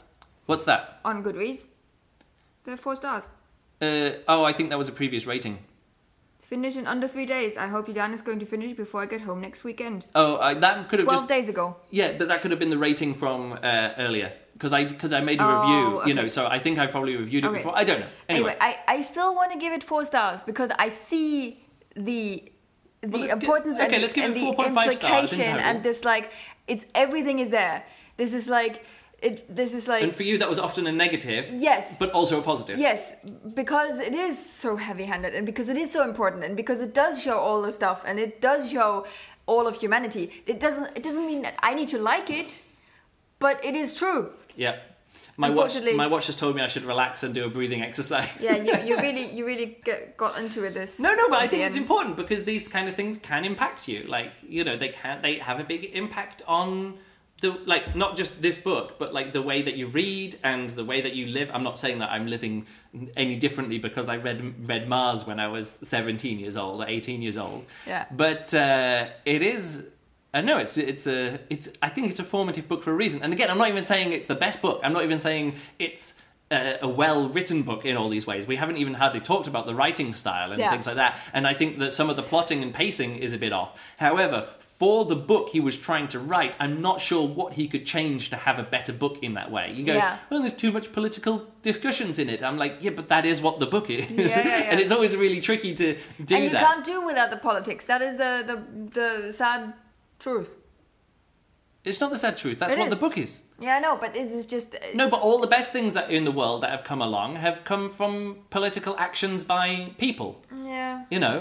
What's 0.46 0.64
that? 0.64 1.00
on 1.04 1.22
Goodreads. 1.24 1.64
There 2.64 2.74
are 2.74 2.76
four 2.76 2.94
stars. 2.96 3.24
Uh, 3.82 4.10
oh, 4.28 4.44
I 4.44 4.52
think 4.52 4.70
that 4.70 4.78
was 4.78 4.88
a 4.88 4.92
previous 4.92 5.26
rating. 5.26 5.58
Finish 6.50 6.76
in 6.76 6.86
under 6.88 7.06
three 7.06 7.26
days. 7.26 7.56
I 7.56 7.68
hope 7.68 7.86
Jan 7.94 8.12
is 8.12 8.22
going 8.22 8.40
to 8.40 8.46
finish 8.54 8.72
before 8.76 9.00
I 9.02 9.06
get 9.06 9.20
home 9.20 9.40
next 9.40 9.62
weekend. 9.62 10.06
Oh, 10.16 10.36
I, 10.38 10.54
that 10.54 10.88
could 10.88 10.98
have 10.98 11.06
Twelve 11.06 11.20
just 11.20 11.28
days 11.28 11.48
ago. 11.48 11.76
yeah, 11.90 12.10
but 12.18 12.26
that 12.26 12.42
could 12.42 12.50
have 12.50 12.58
been 12.58 12.70
the 12.70 12.82
rating 12.88 13.14
from 13.14 13.52
uh, 13.52 13.90
earlier 13.98 14.32
because 14.54 14.72
I 14.72 14.82
because 14.84 15.12
I 15.12 15.20
made 15.20 15.40
a 15.40 15.44
Oh, 15.44 15.54
review, 15.60 15.80
you 15.90 15.98
okay. 16.00 16.12
know. 16.12 16.26
So 16.26 16.48
I 16.48 16.58
think 16.58 16.80
I 16.80 16.86
probably 16.88 17.14
reviewed 17.16 17.44
it 17.44 17.48
Okay. 17.48 17.58
before. 17.58 17.78
I 17.78 17.84
don't 17.84 18.00
know. 18.00 18.08
Anyway, 18.28 18.50
Anyway, 18.50 18.56
I, 18.88 18.96
I 18.96 19.00
still 19.00 19.32
want 19.36 19.52
to 19.52 19.58
give 19.64 19.72
it 19.72 19.84
four 19.84 20.04
stars 20.04 20.42
because 20.42 20.70
I 20.76 20.88
see 20.88 21.62
the 21.94 22.42
the 23.00 23.08
Well, 23.08 23.26
gi- 23.26 23.30
importance 23.30 23.76
okay, 23.76 23.94
and, 23.94 24.02
let's 24.02 24.12
give 24.12 24.24
and 24.24 24.36
it 24.36 24.40
the 24.40 24.62
4.5 24.64 24.92
stars 24.92 25.32
implication 25.32 25.56
and 25.68 25.82
this 25.84 26.04
like 26.04 26.32
it's 26.66 26.84
everything 26.96 27.38
is 27.38 27.50
there. 27.50 27.84
This 28.16 28.32
is 28.34 28.48
like 28.48 28.84
it. 29.22 29.54
This 29.54 29.72
is 29.72 29.88
like 29.88 30.02
and 30.02 30.14
for 30.14 30.22
you 30.22 30.38
that 30.38 30.48
was 30.48 30.58
often 30.58 30.86
a 30.86 30.92
negative, 30.92 31.48
yes. 31.50 31.96
but 31.98 32.10
also 32.10 32.38
a 32.38 32.42
positive. 32.42 32.78
Yes, 32.78 33.14
because 33.54 33.98
it 33.98 34.14
is 34.14 34.38
so 34.38 34.76
heavy-handed, 34.76 35.34
and 35.34 35.46
because 35.46 35.68
it 35.68 35.76
is 35.76 35.90
so 35.90 36.04
important, 36.04 36.44
and 36.44 36.56
because 36.56 36.80
it 36.80 36.94
does 36.94 37.22
show 37.22 37.38
all 37.38 37.62
the 37.62 37.72
stuff, 37.72 38.02
and 38.06 38.18
it 38.18 38.40
does 38.40 38.70
show 38.70 39.06
all 39.46 39.66
of 39.66 39.76
humanity. 39.76 40.42
It 40.46 40.60
doesn't. 40.60 40.96
It 40.96 41.02
doesn't 41.02 41.26
mean 41.26 41.42
that 41.42 41.54
I 41.62 41.74
need 41.74 41.88
to 41.88 41.98
like 41.98 42.30
it, 42.30 42.62
but 43.38 43.64
it 43.64 43.74
is 43.74 43.94
true. 43.94 44.30
Yeah. 44.56 44.78
My 45.36 45.48
watch, 45.48 45.74
my 45.96 46.06
watch 46.06 46.26
just 46.26 46.38
told 46.38 46.54
me 46.54 46.60
I 46.60 46.66
should 46.66 46.84
relax 46.84 47.22
and 47.22 47.34
do 47.34 47.46
a 47.46 47.48
breathing 47.48 47.82
exercise. 47.82 48.28
Yeah, 48.38 48.56
you, 48.56 48.88
you 48.88 48.96
really, 49.06 49.30
you 49.30 49.46
really 49.46 49.78
get, 49.82 50.14
got 50.18 50.38
into 50.38 50.64
it. 50.64 50.74
This. 50.74 50.98
no, 50.98 51.14
no, 51.14 51.30
but 51.30 51.38
I 51.38 51.48
think 51.48 51.64
it's 51.64 51.78
important 51.78 52.18
because 52.18 52.44
these 52.44 52.68
kind 52.68 52.90
of 52.90 52.94
things 52.94 53.16
can 53.16 53.46
impact 53.46 53.88
you. 53.88 54.04
Like, 54.04 54.32
you 54.46 54.64
know, 54.64 54.76
they 54.76 54.90
can 54.90 55.22
they 55.22 55.38
have 55.38 55.58
a 55.58 55.64
big 55.64 55.84
impact 55.94 56.42
on 56.46 56.98
the 57.40 57.50
like 57.66 57.94
not 57.96 58.16
just 58.16 58.40
this 58.42 58.56
book, 58.56 58.98
but 58.98 59.12
like 59.12 59.32
the 59.32 59.42
way 59.42 59.62
that 59.62 59.76
you 59.76 59.86
read 59.86 60.38
and 60.42 60.68
the 60.70 60.84
way 60.84 61.00
that 61.00 61.14
you 61.14 61.26
live. 61.26 61.50
I'm 61.52 61.62
not 61.62 61.78
saying 61.78 61.98
that 62.00 62.10
I'm 62.10 62.26
living 62.26 62.66
any 63.16 63.36
differently 63.36 63.78
because 63.78 64.08
I 64.08 64.16
read 64.16 64.68
Red 64.68 64.88
Mars 64.88 65.26
when 65.26 65.40
I 65.40 65.48
was 65.48 65.68
17 65.82 66.38
years 66.38 66.56
old 66.56 66.82
or 66.82 66.86
18 66.88 67.22
years 67.22 67.36
old. 67.36 67.64
Yeah. 67.86 68.06
But 68.10 68.52
uh, 68.54 69.08
it 69.24 69.42
is. 69.42 69.84
I 70.32 70.40
know 70.42 70.58
it's 70.58 70.76
it's 70.78 71.06
a 71.06 71.40
it's. 71.50 71.68
I 71.82 71.88
think 71.88 72.10
it's 72.10 72.20
a 72.20 72.24
formative 72.24 72.68
book 72.68 72.82
for 72.82 72.92
a 72.92 72.94
reason. 72.94 73.22
And 73.22 73.32
again, 73.32 73.50
I'm 73.50 73.58
not 73.58 73.68
even 73.68 73.84
saying 73.84 74.12
it's 74.12 74.28
the 74.28 74.34
best 74.36 74.62
book. 74.62 74.80
I'm 74.84 74.92
not 74.92 75.02
even 75.04 75.18
saying 75.18 75.56
it's 75.78 76.14
a, 76.52 76.78
a 76.82 76.88
well 76.88 77.28
written 77.28 77.62
book 77.62 77.84
in 77.84 77.96
all 77.96 78.08
these 78.08 78.26
ways. 78.26 78.46
We 78.46 78.56
haven't 78.56 78.76
even 78.76 78.94
hardly 78.94 79.20
talked 79.20 79.48
about 79.48 79.66
the 79.66 79.74
writing 79.74 80.12
style 80.12 80.52
and 80.52 80.60
Yeah. 80.60 80.70
things 80.70 80.86
like 80.86 80.96
that. 80.96 81.18
And 81.32 81.46
I 81.46 81.54
think 81.54 81.78
that 81.80 81.92
some 81.92 82.10
of 82.10 82.16
the 82.16 82.22
plotting 82.22 82.62
and 82.62 82.72
pacing 82.72 83.16
is 83.16 83.32
a 83.32 83.38
bit 83.38 83.52
off. 83.52 83.80
However, 83.98 84.48
for 84.80 85.04
the 85.04 85.14
book 85.32 85.50
he 85.50 85.60
was 85.60 85.76
trying 85.88 86.08
to 86.08 86.18
write, 86.18 86.56
I'm 86.58 86.80
not 86.80 86.96
sure 87.08 87.24
what 87.40 87.52
he 87.52 87.68
could 87.72 87.84
change 87.94 88.30
to 88.30 88.36
have 88.46 88.58
a 88.58 88.62
better 88.76 88.94
book 88.94 89.18
in 89.26 89.34
that 89.34 89.50
way. 89.56 89.66
You 89.76 89.84
go, 89.84 89.94
Yeah. 89.94 90.18
well, 90.30 90.40
there's 90.40 90.54
too 90.64 90.72
much 90.72 90.86
political 90.98 91.34
discussions 91.62 92.18
in 92.18 92.30
it. 92.30 92.42
I'm 92.42 92.56
like, 92.64 92.74
yeah, 92.80 92.92
but 92.98 93.06
that 93.08 93.24
is 93.26 93.36
what 93.42 93.60
the 93.60 93.66
book 93.74 93.90
is. 93.90 94.10
Yeah, 94.10 94.24
yeah, 94.26 94.70
and 94.70 94.80
it's 94.80 94.90
always 94.96 95.14
really 95.24 95.40
tricky 95.48 95.72
to 95.82 95.86
do 96.24 96.34
and 96.34 96.44
you 96.44 96.50
that. 96.50 96.64
can't 96.66 96.84
do 96.92 96.96
without 97.10 97.30
the 97.30 97.36
politics. 97.50 97.84
That 97.92 98.00
is 98.08 98.16
the 98.22 98.32
the, 98.50 98.56
the 99.00 99.32
sad 99.32 99.60
truth. 100.18 100.52
It's 101.84 102.00
not 102.00 102.10
the 102.10 102.18
sad 102.18 102.36
truth. 102.42 102.58
That's 102.60 102.72
It 102.74 102.78
what 102.78 102.88
is. 102.88 102.94
the 102.96 103.00
book 103.04 103.16
is. 103.18 103.42
Yeah, 103.58 103.76
I 103.76 103.80
know, 103.80 103.96
but 104.04 104.16
it 104.16 104.28
is 104.38 104.44
just. 104.54 104.68
uh, 104.74 104.78
No, 104.94 105.08
but 105.14 105.20
all 105.20 105.38
the 105.40 105.52
best 105.56 105.72
things 105.72 105.92
that 105.94 106.10
in 106.10 106.24
the 106.24 106.32
world 106.40 106.62
that 106.62 106.70
have 106.76 106.84
come 106.84 107.02
along 107.08 107.36
have 107.36 107.64
come 107.64 107.88
from 107.98 108.12
political 108.50 108.94
actions 108.98 109.44
by 109.44 109.92
people. 109.98 110.30
Yeah. 110.74 111.04
You 111.10 111.20
know, 111.24 111.38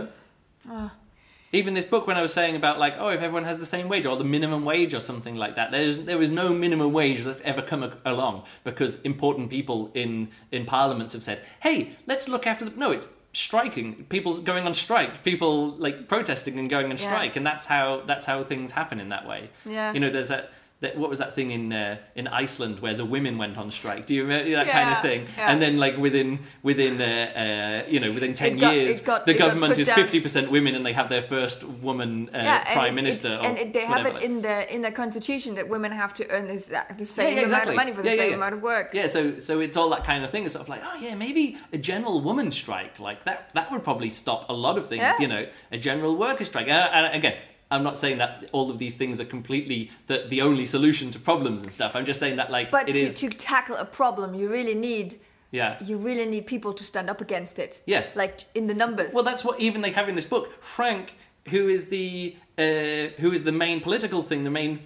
even 1.51 1.73
this 1.73 1.85
book 1.85 2.05
when 2.07 2.17
I 2.17 2.21
was 2.21 2.33
saying 2.33 2.55
about 2.55 2.77
like, 2.79 2.95
oh, 2.99 3.09
if 3.09 3.21
everyone 3.21 3.43
has 3.45 3.59
the 3.59 3.65
same 3.65 3.89
wage 3.89 4.05
or 4.05 4.15
the 4.17 4.23
minimum 4.23 4.65
wage 4.65 4.93
or 4.93 4.99
something 4.99 5.35
like 5.35 5.55
that, 5.55 5.71
there's 5.71 5.97
there 6.05 6.21
is 6.21 6.31
no 6.31 6.49
minimum 6.53 6.93
wage 6.93 7.23
that's 7.23 7.41
ever 7.41 7.61
come 7.61 7.83
a- 7.83 7.97
along 8.05 8.43
because 8.63 8.99
important 9.01 9.49
people 9.49 9.91
in 9.93 10.29
in 10.51 10.65
parliaments 10.65 11.13
have 11.13 11.23
said, 11.23 11.41
hey, 11.61 11.95
let's 12.05 12.27
look 12.27 12.45
after 12.47 12.65
the 12.65 12.71
no, 12.77 12.91
it's 12.91 13.07
striking 13.33 13.93
people 14.09 14.39
going 14.41 14.65
on 14.65 14.73
strike 14.73 15.23
people 15.23 15.69
like 15.77 16.07
protesting 16.07 16.57
and 16.57 16.67
going 16.67 16.85
on 16.87 16.97
Yeah. 16.97 17.07
strike 17.09 17.35
and 17.35 17.45
that's 17.45 17.63
how 17.65 18.01
that's 18.07 18.25
how 18.25 18.43
things 18.43 18.71
happen 18.71 18.99
in 18.99 19.09
that 19.09 19.27
way 19.27 19.51
Yeah. 19.65 19.93
you 19.93 19.99
know 19.99 20.09
there's 20.09 20.29
that, 20.29 20.51
that 20.81 20.97
what 20.97 21.09
was 21.09 21.19
that 21.19 21.35
thing 21.35 21.51
in 21.51 21.73
uh, 21.73 21.97
in 22.15 22.27
Iceland 22.27 22.79
where 22.79 22.93
the 22.93 23.05
women 23.05 23.37
went 23.37 23.57
on 23.57 23.69
strike 23.69 24.05
do 24.05 24.15
you 24.15 24.23
remember 24.23 24.49
that 24.51 24.67
kind 24.67 24.89
of 24.93 25.01
thing 25.01 25.27
yeah. 25.37 25.51
and 25.51 25.61
then 25.61 25.77
like 25.77 25.97
within 25.97 26.39
within 26.63 27.01
uh, 27.01 27.83
uh, 27.85 27.89
you 27.89 27.99
know 27.99 28.11
within 28.11 28.33
10 28.33 28.57
got- 28.57 28.73
years 28.73 29.01
got- 29.01 29.25
the 29.25 29.33
government 29.33 29.77
is 29.77 29.89
50% 29.89 30.49
women 30.49 30.75
and 30.75 30.85
they 30.85 30.93
have 30.93 31.09
their 31.09 31.21
first 31.21 31.63
woman 31.63 32.29
uh, 32.33 32.37
yeah, 32.37 32.73
prime 32.73 32.93
it- 32.93 33.01
minister 33.01 33.33
it, 33.33 33.39
or 33.39 33.45
and 33.45 33.57
it, 33.57 33.73
they 33.73 33.85
have 33.85 34.05
whatever. 34.05 34.17
it 34.19 34.23
in 34.23 34.41
the 34.41 34.73
in 34.73 34.81
the 34.81 34.91
constitution 34.91 35.55
that 35.55 35.67
women 35.67 35.91
have 35.91 36.13
to 36.13 36.29
earn 36.29 36.47
this, 36.47 36.63
the 36.65 37.05
same 37.05 37.35
yeah, 37.35 37.43
exactly. 37.43 37.45
amount 37.45 37.69
of 37.69 37.75
money 37.75 37.91
for 37.93 38.01
the 38.01 38.09
Yeah, 38.09 38.15
yeah, 38.15 38.21
same 38.21 38.29
yeah. 38.31 38.35
amount 38.37 38.53
of 38.55 38.61
work. 38.61 38.91
Yeah, 38.93 39.07
so 39.07 39.39
so 39.39 39.59
it's 39.59 39.75
all 39.77 39.89
that 39.89 40.03
kind 40.05 40.23
of 40.23 40.29
thing. 40.29 40.43
It's 40.45 40.53
sort 40.53 40.63
of 40.63 40.69
like, 40.69 40.81
oh 40.83 40.97
yeah, 40.99 41.15
maybe 41.15 41.57
a 41.73 41.77
general 41.77 42.21
woman 42.21 42.51
strike 42.51 42.99
like 42.99 43.23
that. 43.25 43.53
That 43.53 43.71
would 43.71 43.83
probably 43.83 44.09
stop 44.09 44.49
a 44.49 44.53
lot 44.53 44.77
of 44.77 44.87
things. 44.87 45.01
Yeah. 45.01 45.13
You 45.19 45.27
know, 45.27 45.45
a 45.71 45.77
general 45.77 46.15
worker 46.15 46.45
strike. 46.45 46.67
And, 46.67 47.05
and 47.05 47.15
again, 47.15 47.35
I'm 47.71 47.83
not 47.83 47.97
saying 47.97 48.17
that 48.17 48.49
all 48.51 48.71
of 48.71 48.79
these 48.79 48.95
things 48.95 49.19
are 49.19 49.25
completely 49.25 49.91
the 50.07 50.25
the 50.27 50.41
only 50.41 50.65
solution 50.65 51.11
to 51.11 51.19
problems 51.19 51.63
and 51.63 51.71
stuff. 51.73 51.95
I'm 51.95 52.05
just 52.05 52.19
saying 52.19 52.37
that 52.37 52.49
like 52.51 52.71
But 52.71 52.89
it 52.89 52.93
to, 52.93 52.99
is. 52.99 53.13
to 53.15 53.29
tackle 53.29 53.75
a 53.75 53.85
problem, 53.85 54.33
you 54.33 54.49
really 54.49 54.75
need 54.75 55.19
yeah. 55.51 55.77
you 55.83 55.97
really 55.97 56.25
need 56.25 56.47
people 56.47 56.73
to 56.73 56.83
stand 56.83 57.09
up 57.09 57.21
against 57.21 57.59
it. 57.59 57.81
Yeah. 57.85 58.05
like 58.15 58.45
in 58.55 58.67
the 58.67 58.73
numbers. 58.73 59.13
Well, 59.13 59.23
that's 59.23 59.43
what 59.43 59.59
even 59.59 59.81
they 59.81 59.91
have 59.91 60.09
in 60.09 60.15
this 60.15 60.25
book. 60.25 60.61
Frank, 60.63 61.15
who 61.49 61.67
is 61.67 61.85
the 61.85 62.35
uh, 62.59 63.07
who 63.21 63.31
is 63.31 63.43
the 63.43 63.51
main 63.53 63.79
political 63.81 64.21
thing, 64.21 64.43
the 64.43 64.49
main 64.51 64.79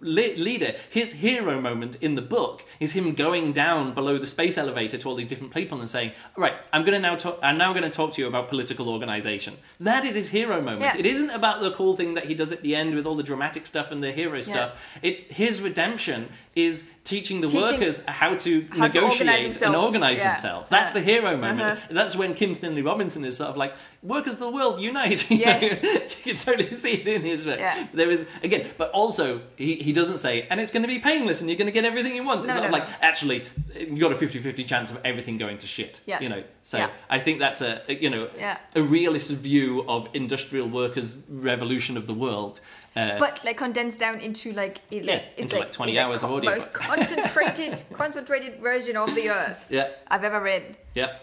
le- 0.00 0.36
leader. 0.36 0.74
His 0.90 1.12
hero 1.12 1.60
moment 1.60 1.96
in 2.00 2.14
the 2.14 2.22
book 2.22 2.62
is 2.80 2.92
him 2.92 3.14
going 3.14 3.52
down 3.52 3.92
below 3.94 4.18
the 4.18 4.26
space 4.26 4.56
elevator 4.56 4.96
to 4.98 5.08
all 5.08 5.16
these 5.16 5.26
different 5.26 5.52
people 5.52 5.80
and 5.80 5.90
saying, 5.90 6.12
"Right, 6.36 6.54
I'm 6.72 6.82
going 6.84 6.94
to 6.94 7.00
now 7.08 7.16
talk. 7.16 7.38
I'm 7.42 7.58
now 7.58 7.72
going 7.72 7.82
to 7.82 7.90
talk 7.90 8.12
to 8.12 8.22
you 8.22 8.28
about 8.28 8.48
political 8.48 8.88
organization." 8.88 9.54
That 9.80 10.04
is 10.04 10.14
his 10.14 10.28
hero 10.28 10.56
moment. 10.60 10.82
Yeah. 10.82 10.96
It 10.96 11.06
isn't 11.06 11.30
about 11.30 11.60
the 11.60 11.72
cool 11.72 11.96
thing 11.96 12.14
that 12.14 12.26
he 12.26 12.34
does 12.34 12.52
at 12.52 12.62
the 12.62 12.74
end 12.76 12.94
with 12.94 13.06
all 13.06 13.16
the 13.16 13.22
dramatic 13.22 13.66
stuff 13.66 13.90
and 13.90 14.02
the 14.02 14.12
hero 14.12 14.40
stuff. 14.42 14.72
It 15.02 15.20
his 15.32 15.60
redemption 15.60 16.28
is 16.54 16.84
teaching 17.04 17.40
the 17.40 17.46
Teaching 17.46 17.62
workers 17.62 18.02
how 18.06 18.34
to 18.34 18.66
how 18.70 18.88
to 18.88 19.00
organize 19.00 19.20
negotiate 19.20 19.62
and 19.62 19.76
organize 19.76 20.18
Yeah. 20.18 20.32
themselves. 20.32 20.70
That's 20.70 20.92
Yeah. 20.94 21.00
the 21.00 21.06
hero 21.12 21.36
moment. 21.36 21.60
Uh-huh. 21.62 21.86
That's 21.90 22.16
when 22.16 22.34
Kim 22.34 22.52
Stanley 22.54 22.82
Robinson 22.82 23.24
is 23.24 23.36
sort 23.36 23.50
of 23.50 23.56
like, 23.56 23.74
workers 24.02 24.34
of 24.34 24.40
the 24.40 24.50
world, 24.50 24.80
unite. 24.80 25.30
You, 25.30 25.36
Yeah. 25.38 25.60
know, 25.60 25.68
you 26.24 26.32
can 26.32 26.38
totally 26.38 26.72
see 26.82 26.92
it 26.92 27.06
in 27.06 27.22
his 27.22 27.44
work. 27.44 27.58
Yeah. 27.58 27.86
There 27.92 28.10
is, 28.10 28.26
again, 28.42 28.68
but 28.78 28.90
also, 28.92 29.40
he, 29.56 29.76
he 29.76 29.92
doesn't 29.92 30.18
say, 30.18 30.46
and 30.50 30.60
it's 30.60 30.70
going 30.72 30.82
to 30.82 30.88
be 30.88 30.98
painless 30.98 31.40
and 31.40 31.50
you're 31.50 31.58
going 31.58 31.66
to 31.66 31.72
get 31.72 31.84
everything 31.84 32.14
you 32.14 32.24
want. 32.24 32.38
It's 32.44 32.48
No, 32.48 32.60
sort 32.60 32.70
no, 32.70 32.78
like, 32.78 32.88
no. 32.88 32.94
actually, 33.00 33.44
you 33.74 33.98
got 33.98 34.12
a 34.12 34.16
50 34.16 34.38
50 34.40 34.64
chance 34.64 34.90
of 34.90 34.98
everything 35.04 35.38
going 35.38 35.58
to 35.58 35.66
shit. 35.66 36.00
Yes. 36.06 36.22
You 36.22 36.28
know, 36.28 36.42
so 36.62 36.78
Yeah. 36.78 36.90
I 37.10 37.18
think 37.18 37.38
that's 37.38 37.60
a, 37.60 37.82
you 37.88 38.10
know, 38.10 38.28
Yeah. 38.38 38.58
a 38.74 38.82
realist 38.82 39.30
view 39.30 39.84
of 39.88 40.08
industrial 40.14 40.68
workers' 40.68 41.22
revolution 41.28 41.96
of 41.96 42.06
the 42.06 42.14
world. 42.14 42.60
Uh, 42.94 43.18
but 43.18 43.44
like 43.44 43.58
condensed 43.58 43.98
down 43.98 44.20
into 44.20 44.52
like 44.52 44.80
Yeah, 44.90 45.20
it's 45.36 45.52
into, 45.52 45.58
like, 45.58 45.70
20 45.72 45.92
the 45.92 45.98
hours 45.98 46.22
of 46.22 46.32
audio. 46.32 46.50
most 46.50 46.72
concentrated 46.72 47.82
concentrated 47.92 48.58
version 48.60 48.96
of 48.96 49.14
the 49.14 49.28
earth 49.28 49.66
yeah, 49.68 49.88
I've 50.08 50.24
ever 50.24 50.40
read. 50.40 50.78
yeah. 50.94 51.16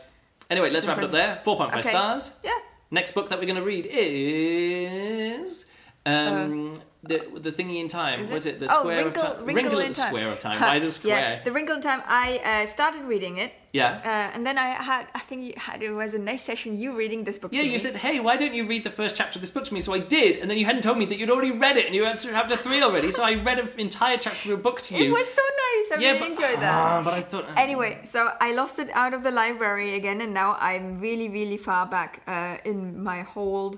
Anyway, 0.50 0.70
let's 0.70 0.86
wrap 0.86 1.00
it 1.00 1.04
up 1.06 1.12
there. 1.12 1.42
4.5 1.44 1.80
Okay. 1.80 1.90
stars. 1.90 2.38
Yeah. 2.44 2.52
Next 2.94 3.14
book 3.14 3.30
that 3.30 3.40
we're 3.40 3.46
going 3.46 3.56
to 3.56 3.64
read 3.64 3.88
is 3.90 5.66
um, 6.06 6.80
the 7.04 7.18
the 7.40 7.52
thingy 7.52 7.82
in 7.82 7.88
time. 7.88 8.22
Is 8.22 8.30
Was 8.30 8.46
it 8.46 8.60
the 8.60 8.68
oh, 8.72 8.80
square 8.80 9.04
Wrinkle, 9.04 9.24
of 9.24 9.38
time? 9.38 9.46
Wrinkle 9.46 9.80
in 9.80 9.88
in 9.88 9.94
Time. 9.94 10.08
Square 10.08 10.30
of 10.30 10.40
Time. 10.40 10.58
Huh, 10.58 10.66
Why 10.68 10.80
does 10.80 10.96
square? 10.96 11.18
Yeah, 11.38 11.44
the 11.44 11.52
Wrinkle 11.52 11.76
in 11.76 11.82
Time. 11.82 12.02
I 12.08 12.28
uh, 12.38 12.66
started 12.66 13.04
reading 13.04 13.38
it, 13.38 13.52
Yeah. 13.74 14.00
uh, 14.06 14.36
and 14.36 14.46
then 14.48 14.58
I 14.58 14.70
had. 14.82 15.08
I 15.14 15.20
think 15.20 15.44
you 15.44 15.54
had. 15.58 15.84
It 15.84 15.92
was 15.92 16.14
a 16.14 16.18
nice 16.18 16.44
session. 16.44 16.78
You 16.78 16.96
reading 16.96 17.26
this 17.26 17.38
book. 17.38 17.52
To 17.52 17.58
me. 17.58 17.58
Yeah, 17.58 17.64
to 17.64 17.70
you 17.70 17.74
me. 17.74 17.80
said, 17.80 17.96
"Hey, 17.98 18.20
why 18.22 18.38
don't 18.38 18.54
you 18.54 18.66
read 18.66 18.84
the 18.86 18.90
first 18.90 19.18
chapter 19.18 19.38
of 19.38 19.42
this 19.42 19.52
book 19.52 19.66
to 19.66 19.74
me?" 19.74 19.82
So 19.82 19.94
I 19.94 20.00
did, 20.00 20.40
and 20.40 20.50
then 20.50 20.58
you 20.58 20.66
hadn't 20.66 20.84
told 20.84 20.98
me 20.98 21.06
that 21.06 21.18
you'd 21.20 21.30
already 21.30 21.52
read 21.52 21.76
it, 21.78 21.86
and 21.88 21.96
you 21.96 22.06
had 22.06 22.18
chapter 22.20 22.56
three 22.56 22.82
already. 22.82 23.12
So 23.12 23.24
I 23.24 23.34
read 23.36 23.60
an 23.60 23.70
entire 23.78 24.18
chapter 24.18 24.54
of 24.54 24.60
a 24.60 24.62
book 24.62 24.82
to 24.84 24.98
you. 24.98 25.06
It 25.06 25.12
was 25.12 25.28
so 25.28 25.42
nice. 25.66 25.86
I 25.92 26.02
yeah, 26.02 26.12
really 26.12 26.20
but, 26.20 26.32
enjoyed 26.32 26.60
that. 26.62 26.74
Ah, 26.74 27.02
but 27.04 27.14
I 27.14 27.22
thought. 27.22 27.46
Anyway, 27.58 28.00
so 28.06 28.30
I 28.40 28.54
lost 28.54 28.80
it 28.80 28.90
out 28.94 29.14
of 29.14 29.24
the 29.24 29.32
library 29.32 29.96
again, 29.96 30.22
and 30.22 30.34
now 30.34 30.56
I'm 30.60 31.00
really, 31.02 31.28
really 31.28 31.58
far 31.58 31.86
back 31.86 32.22
uh, 32.28 32.58
in 32.64 33.04
my 33.04 33.24
hold. 33.24 33.78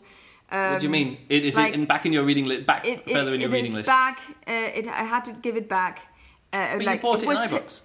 Um, 0.51 0.71
what 0.73 0.79
do 0.79 0.85
you 0.85 0.91
mean? 0.91 1.17
It 1.29 1.43
is 1.45 1.55
like- 1.57 1.73
it 1.73 1.79
in 1.79 1.85
back 1.85 2.05
in 2.05 2.13
your 2.13 2.23
reading 2.23 2.45
list? 2.45 2.65
Back 2.65 2.85
It, 2.85 3.03
it, 3.07 3.13
further 3.13 3.33
in 3.33 3.41
your 3.41 3.49
it 3.49 3.53
reading 3.53 3.71
is 3.71 3.77
list? 3.77 3.87
back. 3.87 4.19
Uh, 4.47 4.51
it, 4.51 4.87
I 4.87 5.03
had 5.03 5.25
to 5.25 5.33
give 5.33 5.55
it 5.57 5.67
back. 5.67 5.99
Uh, 6.53 6.77
But 6.77 6.85
like, 6.85 6.95
you 6.97 7.01
bought 7.01 7.19
it, 7.19 7.23
in 7.23 7.27
was 7.29 7.51
t- 7.51 7.57
iBooks. 7.57 7.81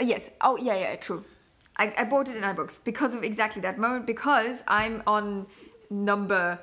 Uh, 0.00 0.04
yes. 0.04 0.30
Oh, 0.40 0.56
yeah, 0.56 0.74
yeah, 0.76 0.96
true. 0.96 1.24
I, 1.76 1.92
I 1.96 2.04
bought 2.04 2.28
it 2.28 2.36
in 2.36 2.42
iBooks 2.42 2.80
because 2.82 3.14
of 3.14 3.22
exactly 3.22 3.60
that 3.62 3.78
moment. 3.78 4.06
Because 4.06 4.62
I'm 4.66 5.02
on 5.06 5.46
number 5.90 6.58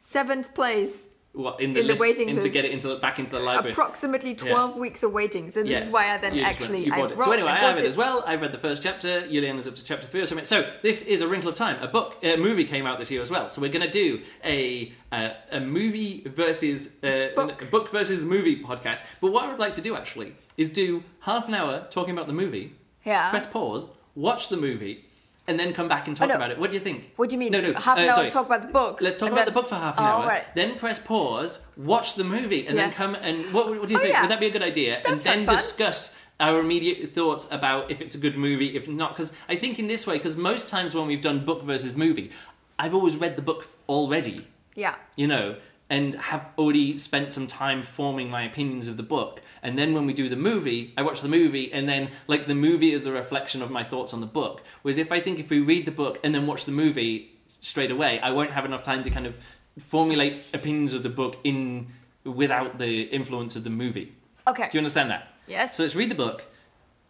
seventh 0.00 0.54
place, 0.54 1.02
In 1.34 1.42
the, 1.42 1.56
in 1.56 1.72
the 1.72 1.82
list, 1.82 2.00
waiting 2.02 2.28
in 2.28 2.38
to 2.40 2.48
get 2.50 2.66
it 2.66 2.72
into 2.72 2.88
the, 2.88 2.96
back 2.96 3.18
into 3.18 3.30
the 3.30 3.38
library? 3.40 3.70
approximately 3.72 4.34
twelve 4.34 4.76
weeks 4.76 5.02
of 5.02 5.12
waiting. 5.12 5.50
So 5.50 5.62
this 5.62 5.70
Yes. 5.70 5.84
is 5.86 5.90
why 5.90 6.12
I 6.14 6.18
then 6.18 6.34
You 6.34 6.42
just 6.44 6.60
went- 6.60 6.62
actually 6.84 6.90
I 6.92 6.96
bought 6.98 7.12
it. 7.12 7.22
So 7.22 7.32
anyway, 7.32 7.48
I, 7.48 7.54
bought 7.54 7.76
have 7.76 7.78
it 7.78 7.86
as 7.86 7.96
well. 7.96 8.22
I've 8.26 8.42
read 8.42 8.52
the 8.52 8.58
first 8.58 8.82
chapter. 8.82 9.26
Juliana's 9.26 9.66
up 9.66 9.74
to 9.76 9.82
chapter 9.84 10.06
three 10.06 10.20
or 10.20 10.26
something. 10.26 10.44
So 10.44 10.70
this 10.82 11.06
is 11.06 11.22
a 11.22 11.26
Wrinkle 11.28 11.48
of 11.48 11.54
Time. 11.54 11.82
A 11.82 11.88
book, 11.88 12.16
a 12.22 12.36
movie 12.36 12.64
came 12.66 12.86
out 12.86 12.98
this 12.98 13.10
year 13.10 13.22
as 13.22 13.30
well. 13.30 13.48
So 13.48 13.62
we're 13.62 13.72
going 13.72 13.86
to 13.86 13.90
do 13.90 14.20
a 14.44 14.92
uh, 15.10 15.30
a 15.50 15.60
movie 15.60 16.22
versus 16.26 16.88
uh, 17.02 17.28
Book. 17.34 17.62
a 17.62 17.64
book 17.64 17.90
versus 17.90 18.22
movie 18.22 18.62
podcast. 18.62 19.02
But 19.22 19.32
what 19.32 19.44
I 19.44 19.48
would 19.48 19.58
like 19.58 19.72
to 19.74 19.80
do 19.80 19.96
actually 19.96 20.34
is 20.58 20.68
do 20.68 21.02
half 21.20 21.48
an 21.48 21.54
hour 21.54 21.86
talking 21.88 22.12
about 22.12 22.26
the 22.26 22.34
movie. 22.34 22.74
Yeah. 23.06 23.30
Press 23.30 23.46
pause, 23.46 23.86
watch 24.14 24.50
the 24.50 24.56
movie, 24.58 25.06
and 25.48 25.58
then 25.58 25.72
come 25.72 25.88
back 25.88 26.06
and 26.06 26.16
talk 26.16 26.26
Oh, 26.26 26.28
no. 26.30 26.36
about 26.36 26.50
it. 26.52 26.58
What 26.58 26.70
do 26.70 26.76
you 26.76 26.82
think? 26.82 27.12
What 27.16 27.28
do 27.28 27.34
you 27.34 27.38
mean? 27.38 27.52
No, 27.52 27.60
no. 27.60 27.72
Half 27.74 27.98
an 27.98 28.04
uh, 28.04 28.08
hour 28.08 28.14
sorry. 28.14 28.30
talk 28.30 28.46
about 28.46 28.62
the 28.62 28.68
book. 28.68 29.00
Let's 29.00 29.18
talk 29.18 29.28
about 29.28 29.38
then- 29.38 29.46
the 29.46 29.52
book 29.52 29.68
for 29.68 29.74
half 29.74 29.98
an 29.98 30.04
Oh, 30.04 30.06
hour. 30.08 30.26
right. 30.26 30.44
Then 30.54 30.76
press 30.78 30.98
pause, 30.98 31.60
watch 31.76 32.14
the 32.14 32.24
movie, 32.24 32.66
and 32.66 32.78
then 32.78 32.92
come 32.92 33.14
and 33.16 33.52
what, 33.52 33.68
what 33.68 33.88
do 33.88 33.94
you 33.94 33.98
Oh, 34.00 34.02
think? 34.02 34.14
yeah. 34.14 34.22
Would 34.22 34.30
that 34.30 34.40
be 34.40 34.46
a 34.46 34.50
good 34.50 34.62
idea? 34.62 35.02
and 35.06 35.18
then 35.20 35.44
fun. 35.44 35.56
discuss 35.56 36.16
our 36.38 36.60
immediate 36.60 37.12
thoughts 37.14 37.46
about 37.50 37.90
if 37.90 38.00
it's 38.00 38.14
a 38.14 38.18
good 38.18 38.36
movie, 38.36 38.76
if 38.76 38.88
not. 38.88 39.16
Because 39.16 39.32
I 39.48 39.56
think 39.56 39.78
in 39.78 39.86
this 39.88 40.06
way, 40.06 40.16
because 40.18 40.36
most 40.36 40.68
times 40.68 40.94
when 40.94 41.06
we've 41.06 41.20
done 41.20 41.44
book 41.44 41.62
versus 41.64 41.96
movie, 41.96 42.30
I've 42.78 42.94
always 42.94 43.16
read 43.16 43.36
the 43.36 43.42
book 43.42 43.68
already, 43.88 44.46
Yeah. 44.74 44.94
you 45.16 45.26
know, 45.26 45.56
and 45.90 46.14
have 46.14 46.48
already 46.56 46.98
spent 46.98 47.30
some 47.32 47.46
time 47.46 47.82
forming 47.82 48.30
my 48.30 48.42
opinions 48.42 48.88
of 48.88 48.96
the 48.96 49.02
book. 49.02 49.40
And 49.62 49.78
then 49.78 49.94
when 49.94 50.06
we 50.06 50.12
do 50.12 50.28
the 50.28 50.36
movie, 50.36 50.92
I 50.96 51.02
watch 51.02 51.20
the 51.20 51.28
movie, 51.28 51.72
and 51.72 51.88
then 51.88 52.10
like 52.26 52.46
the 52.48 52.54
movie 52.54 52.92
is 52.92 53.06
a 53.06 53.12
reflection 53.12 53.62
of 53.62 53.70
my 53.70 53.84
thoughts 53.84 54.12
on 54.12 54.20
the 54.20 54.26
book. 54.26 54.62
Whereas 54.82 54.98
if 54.98 55.12
I 55.12 55.20
think 55.20 55.38
if 55.38 55.50
we 55.50 55.60
read 55.60 55.86
the 55.86 55.92
book 55.92 56.18
and 56.24 56.34
then 56.34 56.46
watch 56.46 56.64
the 56.64 56.72
movie 56.72 57.30
straight 57.60 57.92
away, 57.92 58.18
I 58.20 58.32
won't 58.32 58.50
have 58.50 58.64
enough 58.64 58.82
time 58.82 59.04
to 59.04 59.10
kind 59.10 59.24
of 59.26 59.36
formulate 59.78 60.34
opinions 60.52 60.94
of 60.94 61.04
the 61.04 61.08
book 61.08 61.38
in 61.44 61.86
without 62.24 62.78
the 62.78 63.02
influence 63.02 63.54
of 63.54 63.62
the 63.64 63.70
movie. 63.70 64.12
Okay. 64.48 64.64
Do 64.68 64.76
you 64.76 64.80
understand 64.80 65.10
that? 65.10 65.28
Yes. 65.46 65.76
So 65.76 65.84
let's 65.84 65.94
read 65.94 66.10
the 66.10 66.14
book, 66.16 66.44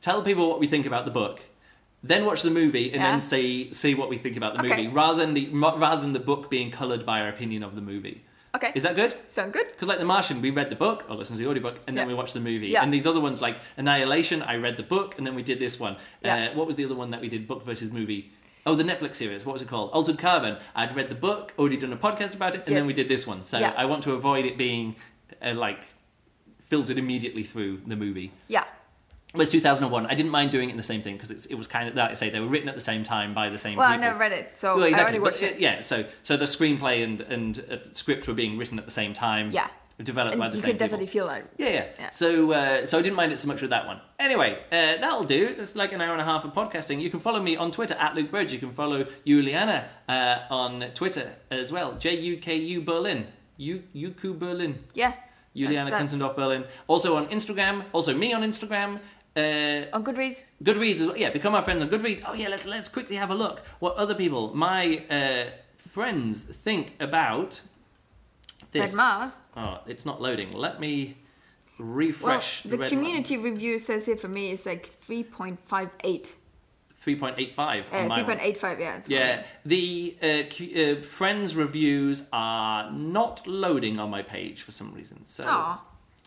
tell 0.03 0.23
people 0.23 0.49
what 0.49 0.61
we 0.61 0.67
think 0.67 0.85
about 0.85 1.07
the 1.07 1.11
book, 1.11 1.41
then 2.03 2.25
watch 2.27 2.43
the 2.43 2.51
movie, 2.51 2.85
and 2.87 2.95
Yeah. 2.97 3.11
then 3.13 3.21
say 3.23 3.71
say 3.73 3.95
what 3.95 4.11
we 4.11 4.19
think 4.19 4.37
about 4.37 4.55
the 4.55 4.61
Okay. 4.61 4.77
movie, 4.83 4.89
rather 4.89 5.25
than 5.25 5.33
the 5.35 5.47
rather 5.49 6.03
than 6.03 6.13
the 6.13 6.21
book 6.21 6.51
being 6.51 6.71
coloured 6.71 7.07
by 7.07 7.21
our 7.23 7.29
opinion 7.29 7.63
of 7.63 7.75
the 7.75 7.81
movie. 7.81 8.23
Okay. 8.55 8.73
Is 8.75 8.83
that 8.85 8.97
good? 8.97 9.15
Sound 9.29 9.53
good? 9.53 9.67
Because 9.73 9.89
like 9.89 9.99
The 9.99 10.05
Martian, 10.05 10.41
we 10.43 10.51
read 10.51 10.71
the 10.71 10.77
book 10.77 11.05
or 11.09 11.17
listened 11.17 11.39
to 11.39 11.45
the 11.45 11.51
audiobook, 11.51 11.77
and 11.87 11.97
then 11.97 12.07
Yeah. 12.07 12.13
we 12.13 12.15
watched 12.15 12.35
the 12.35 12.41
movie. 12.41 12.69
Yeah. 12.69 12.83
And 12.83 12.93
these 12.93 13.07
other 13.07 13.21
ones 13.21 13.41
like 13.41 13.57
Annihilation, 13.77 14.43
I 14.43 14.57
read 14.57 14.77
the 14.77 14.83
book, 14.83 15.17
and 15.19 15.27
then 15.27 15.35
we 15.35 15.43
did 15.43 15.59
this 15.59 15.79
one. 15.81 15.97
Yeah. 16.23 16.51
Uh, 16.53 16.57
what 16.57 16.67
was 16.67 16.77
the 16.77 16.85
other 16.85 16.95
one 16.95 17.11
that 17.11 17.21
we 17.21 17.29
did, 17.29 17.47
book 17.47 17.65
versus 17.65 17.91
movie? 17.91 18.31
Oh, 18.65 18.75
the 18.77 18.85
Netflix 18.85 19.17
series. 19.17 19.45
What 19.45 19.55
was 19.55 19.63
it 19.63 19.69
called? 19.69 19.91
Altered 19.93 20.19
Carbon. 20.19 20.57
I'd 20.75 20.95
read 20.95 21.09
the 21.09 21.17
book, 21.17 21.53
already 21.59 21.77
done 21.77 21.93
a 21.93 21.97
podcast 21.97 22.35
about 22.35 22.55
it, 22.55 22.67
and 22.67 22.77
then 22.77 22.87
we 22.87 22.93
did 22.93 23.09
this 23.09 23.27
one. 23.27 23.45
So 23.45 23.59
Yeah. 23.59 23.75
I 23.77 23.87
want 23.87 24.05
to 24.05 24.13
avoid 24.13 24.45
it 24.47 24.57
being 24.57 24.95
uh, 25.45 25.55
like 25.55 25.83
filtered 26.69 26.97
immediately 26.99 27.43
through 27.43 27.83
the 27.87 27.97
movie. 27.97 28.33
Yeah. 28.49 28.65
It 29.35 29.39
was 29.39 29.49
2001. 29.51 30.07
I 30.07 30.15
didn't 30.15 30.31
mind 30.31 30.51
doing 30.51 30.69
it 30.69 30.73
in 30.73 30.77
the 30.77 30.83
same 30.83 31.01
thing 31.03 31.17
because 31.17 31.47
it 31.47 31.55
was 31.55 31.67
kind 31.67 31.89
of 31.89 31.95
like 31.95 32.11
I 32.11 32.15
say 32.15 32.29
they 32.31 32.41
were 32.41 32.47
written 32.49 32.69
at 32.69 32.75
the 32.75 32.81
same 32.83 33.03
time 33.03 33.33
by 33.35 33.49
the 33.49 33.59
same 33.59 33.79
Well, 33.79 33.87
I 33.89 33.93
people. 33.93 34.05
never 34.09 34.19
read 34.19 34.33
it, 34.33 34.51
so 34.59 34.77
Well, 34.77 34.85
I 34.85 34.89
exactly. 34.89 35.17
only 35.17 35.25
watched 35.31 35.43
uh, 35.43 35.47
it. 35.47 35.61
yeah, 35.61 35.83
so 35.83 36.05
so 36.23 36.37
the 36.37 36.45
screenplay 36.45 37.03
and 37.03 37.21
and 37.23 37.65
uh, 37.71 37.77
script 37.93 38.29
were 38.29 38.35
being 38.35 38.59
written 38.59 38.79
at 38.79 38.85
the 38.85 38.91
same 38.91 39.13
time. 39.15 39.51
Yeah. 39.51 39.69
developed 40.03 40.35
And 40.35 40.41
by 40.41 40.49
the 40.49 40.57
you 40.57 40.61
same 40.61 40.69
You 40.69 40.73
could 40.75 40.79
definitely 40.81 41.07
people. 41.07 41.29
feel 41.29 41.29
that. 41.29 41.49
Yeah, 41.59 41.69
yeah. 41.69 41.87
Yeah. 41.99 42.11
So 42.11 42.53
uh, 42.53 42.85
so 42.87 42.99
I 42.99 43.03
didn't 43.03 43.17
mind 43.17 43.33
it 43.33 43.39
so 43.39 43.49
much 43.49 43.61
with 43.63 43.71
that 43.71 43.87
one. 43.87 44.01
Anyway, 44.19 44.59
uh, 44.71 45.01
that'll 45.01 45.25
do. 45.25 45.55
It's 45.59 45.77
like 45.77 45.93
an 45.93 46.01
hour 46.03 46.13
and 46.13 46.21
a 46.21 46.25
half 46.25 46.45
of 46.45 46.53
podcasting. 46.53 47.01
You 47.01 47.09
can 47.09 47.21
follow 47.21 47.41
me 47.41 47.57
on 47.57 47.71
Twitter 47.71 47.95
at 47.95 48.15
Luke 48.15 48.31
Bridge. 48.31 48.53
You 48.53 48.59
can 48.59 48.73
follow 48.73 49.07
Juliana 49.25 49.89
uh, 50.09 50.39
on 50.51 50.91
Twitter 50.95 51.33
as 51.51 51.71
well. 51.73 51.95
J 51.97 52.19
U 52.21 52.37
K 52.37 52.57
U 52.57 52.83
Berlin. 52.83 53.27
U 53.57 53.83
Yuku 53.95 54.39
Berlin. 54.39 54.81
Yeah. 54.93 55.13
Juliana 55.55 55.91
Kunzendorf 55.91 56.35
Berlin. 56.35 56.65
Also 56.89 57.15
on 57.17 57.27
Instagram. 57.29 57.85
Also 57.93 58.15
me 58.15 58.33
on 58.33 58.43
Instagram. 58.43 58.99
Uh, 59.35 59.87
On 59.97 60.05
Goodreads. 60.05 60.43
Goodreads 60.63 60.97
as 61.01 61.07
well. 61.07 61.17
Yeah, 61.17 61.31
become 61.31 61.55
our 61.55 61.63
friend 61.63 61.83
on 61.83 61.89
Goodreads. 61.89 62.23
Oh 62.27 62.35
yeah, 62.35 62.49
let's 62.49 62.67
let's 62.67 62.89
quickly 62.89 63.17
have 63.17 63.31
a 63.31 63.35
look 63.35 63.63
what 63.79 63.97
other 63.97 64.15
people, 64.15 64.55
my 64.55 65.05
uh, 65.09 65.45
friends, 65.79 66.45
think 66.45 66.95
about 67.01 67.61
This. 68.73 68.93
Red 68.93 68.97
Mars. 68.97 69.33
Oh, 69.57 69.81
it's 69.87 70.05
not 70.05 70.21
loading. 70.21 70.53
Let 70.53 70.81
me 70.81 71.17
Well, 71.79 71.89
refresh. 71.89 72.63
the 72.63 72.77
Red 72.77 72.91
community 72.91 73.37
review 73.39 73.79
says 73.79 74.05
here 74.07 74.17
for 74.19 74.29
me 74.29 74.51
it's 74.51 74.67
like 74.67 74.91
3.58. 75.07 76.33
Three 76.95 77.17
point 77.17 77.35
eight 77.39 77.53
five. 77.55 77.87
Uh, 77.93 78.09
3.85, 78.09 78.79
yeah. 78.79 79.01
Yeah, 79.09 79.43
the 79.65 80.17
uh, 80.23 80.43
Q- 80.49 80.99
uh, 80.99 81.03
friends 81.03 81.57
reviews 81.57 82.27
are 82.33 82.93
not 82.93 83.45
loading 83.47 83.99
on 83.99 84.09
my 84.09 84.23
page 84.23 84.63
for 84.63 84.71
some 84.71 84.95
reason. 84.95 85.27
So, 85.27 85.43
Aw. 85.45 85.83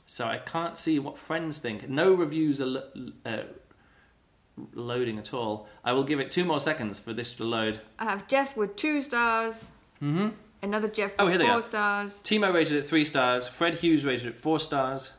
So 0.06 0.26
I 0.26 0.38
can't 0.38 0.78
see 0.78 1.00
what 1.00 1.18
friends 1.18 1.60
think. 1.60 1.90
No 1.90 2.14
reviews 2.14 2.62
are 2.62 2.66
lo- 2.66 2.84
uh, 3.26 3.44
loading 4.74 5.18
at 5.20 5.34
all. 5.34 5.68
I 5.84 5.94
will 5.94 6.04
give 6.04 6.20
it 6.20 6.32
two 6.32 6.46
more 6.46 6.60
seconds 6.60 7.00
for 7.00 7.14
this 7.14 7.32
to 7.34 7.44
load. 7.44 7.82
I 8.00 8.06
have 8.06 8.28
Jeff 8.28 8.56
with 8.56 8.76
two 8.76 9.02
stars. 9.02 9.56
Mm-hmm. 10.02 10.30
Another 10.62 10.88
Jeff 10.88 11.12
with 11.12 11.20
Oh, 11.22 11.28
here 11.28 11.38
they 11.38 11.46
four 11.46 11.56
are. 11.56 11.62
stars. 11.62 12.22
Timo 12.24 12.54
rated 12.54 12.78
it 12.78 12.86
three 12.86 13.04
stars. 13.04 13.48
Fred 13.48 13.76
Hughes 13.76 14.06
rated 14.06 14.28
it 14.28 14.36
four 14.36 14.60
stars. 14.60 15.14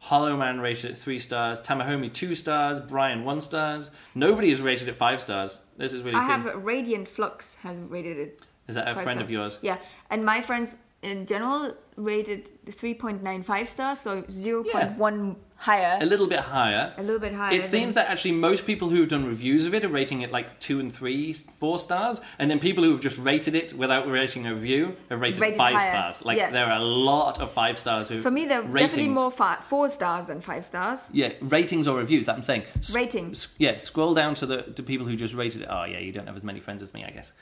Hollow 0.00 0.36
Man 0.36 0.58
rated 0.60 0.90
it 0.92 0.98
three 0.98 1.20
stars. 1.20 1.60
Tamahomi 1.60 2.12
two 2.12 2.34
stars. 2.34 2.80
Brian 2.80 3.24
one 3.24 3.40
stars. 3.40 3.90
Nobody 4.14 4.48
has 4.50 4.60
rated 4.60 4.88
it 4.88 4.96
five 4.96 5.20
stars. 5.20 5.60
This 5.76 5.92
is 5.92 6.02
really. 6.02 6.16
I 6.16 6.26
thin. 6.26 6.40
have 6.42 6.64
Radiant 6.64 7.06
Flux 7.06 7.54
has 7.62 7.76
rated 7.88 8.18
it. 8.18 8.40
Is 8.68 8.74
that 8.74 8.88
a 8.88 8.94
friend 8.94 9.10
stars. 9.10 9.22
of 9.22 9.30
yours? 9.30 9.58
Yeah, 9.62 9.78
and 10.10 10.24
my 10.24 10.42
friends 10.42 10.74
in 11.02 11.26
general 11.26 11.74
rated 12.02 12.50
3.95 12.66 13.66
stars, 13.68 14.00
so 14.00 14.22
0.1 14.22 15.36
higher, 15.56 15.98
A 16.00 16.04
little 16.04 16.26
bit 16.26 16.40
higher. 16.40 16.92
a 16.96 17.02
little 17.02 17.20
bit 17.20 17.32
higher. 17.34 17.54
It 17.54 17.64
seems 17.64 17.94
that 17.94 18.08
actually 18.08 18.32
most 18.32 18.66
people 18.66 18.88
who 18.88 19.00
have 19.00 19.08
done 19.08 19.24
reviews 19.24 19.64
of 19.66 19.74
it 19.74 19.84
are 19.84 19.88
rating 19.88 20.22
it 20.22 20.32
like 20.32 20.58
two 20.58 20.80
and 20.80 20.92
three, 20.92 21.32
four 21.32 21.78
stars, 21.78 22.20
and 22.38 22.50
then 22.50 22.58
people 22.58 22.82
who 22.82 22.90
have 22.92 23.00
just 23.00 23.18
rated 23.18 23.54
it 23.54 23.72
without 23.72 24.10
rating 24.10 24.46
a 24.46 24.54
review 24.54 24.96
have 25.08 25.20
rated, 25.20 25.40
Rated 25.40 25.56
five 25.56 25.76
higher. 25.76 25.90
stars. 25.90 26.24
Like 26.24 26.38
Yes. 26.38 26.52
there 26.52 26.66
are 26.66 26.78
a 26.78 26.82
lot 26.84 27.40
of 27.40 27.52
five 27.52 27.78
stars 27.78 28.08
who 28.08 28.20
For 28.20 28.30
me, 28.30 28.46
they're 28.46 28.62
ratings. 28.62 28.80
definitely 28.90 29.14
more 29.14 29.30
fi- 29.30 29.58
four 29.62 29.88
stars 29.88 30.26
than 30.26 30.40
five 30.40 30.64
stars. 30.64 30.98
Yeah, 31.12 31.32
ratings 31.40 31.86
or 31.86 31.96
reviews. 31.98 32.26
That 32.26 32.34
I'm 32.34 32.42
saying. 32.42 32.64
S- 32.78 32.92
Ratings. 32.94 33.46
s- 33.46 33.54
yeah, 33.58 33.76
scroll 33.76 34.14
down 34.14 34.34
to 34.36 34.46
the 34.46 34.62
to 34.62 34.82
people 34.82 35.06
who 35.06 35.14
just 35.16 35.34
rated 35.34 35.62
it. 35.62 35.68
Oh 35.70 35.84
yeah, 35.84 35.98
you 36.00 36.10
don't 36.12 36.26
have 36.26 36.36
as 36.36 36.42
many 36.44 36.58
friends 36.60 36.82
as 36.82 36.92
me, 36.92 37.04
I 37.04 37.10
guess. 37.10 37.32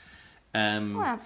Um, 0.53 0.99
I 0.99 1.17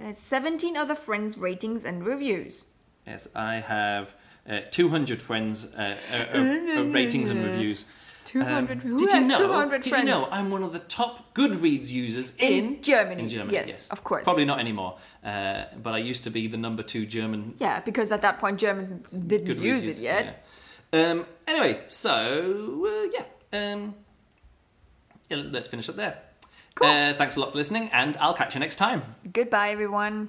uh, 0.00 0.08
uh, 0.08 0.12
17 0.12 0.76
other 0.76 0.94
friends' 0.94 1.38
ratings 1.38 1.84
and 1.84 2.06
reviews. 2.06 2.64
Yes, 3.06 3.28
I 3.34 3.56
have 3.56 4.14
uh, 4.48 4.60
200 4.70 5.20
friends 5.22 5.64
uh, 5.74 5.96
uh, 6.12 6.82
ratings 6.92 7.30
and 7.30 7.44
reviews. 7.44 7.84
200 8.24 8.82
who 8.82 8.90
Um, 8.92 8.96
did 8.96 9.12
you 9.12 9.20
know? 9.20 9.38
200 9.38 9.82
did 9.82 9.90
friends? 9.90 10.08
you 10.08 10.10
know 10.14 10.28
I'm 10.32 10.50
one 10.50 10.64
of 10.64 10.72
the 10.72 10.80
top 10.80 11.32
Goodreads 11.32 11.90
users 11.92 12.34
In 12.38 12.52
in, 12.74 12.82
Germany, 12.82 13.22
In 13.22 13.28
Germany, 13.28 13.52
yes, 13.54 13.68
yes, 13.68 13.88
of 13.88 14.02
course. 14.02 14.24
Probably 14.24 14.44
not 14.44 14.58
anymore, 14.58 14.96
uh, 15.24 15.66
but 15.80 15.94
I 15.94 15.98
used 15.98 16.24
to 16.24 16.30
be 16.30 16.48
the 16.48 16.56
number 16.56 16.82
two 16.82 17.06
German 17.06 17.54
Yeah, 17.60 17.78
because 17.80 18.10
at 18.10 18.22
that 18.22 18.40
point 18.40 18.58
Germans 18.58 18.88
didn't 18.88 19.46
Goodreads 19.46 19.62
use 19.62 19.86
it 19.86 19.98
yet. 19.98 20.42
yeah. 20.92 21.10
Um, 21.10 21.26
anyway, 21.46 21.82
so 21.86 22.10
uh, 22.84 23.08
yeah, 23.16 23.72
um, 23.74 23.94
yeah, 25.30 25.36
let's 25.52 25.68
finish 25.68 25.88
up 25.88 25.94
there. 25.96 26.18
Cool. 26.76 26.88
Uh, 26.88 27.14
thanks 27.14 27.36
a 27.36 27.40
lot 27.40 27.52
for 27.52 27.58
listening, 27.58 27.90
and 27.92 28.16
I'll 28.18 28.34
catch 28.34 28.54
you 28.54 28.60
next 28.60 28.76
time. 28.76 29.02
Goodbye, 29.32 29.70
everyone. 29.70 30.28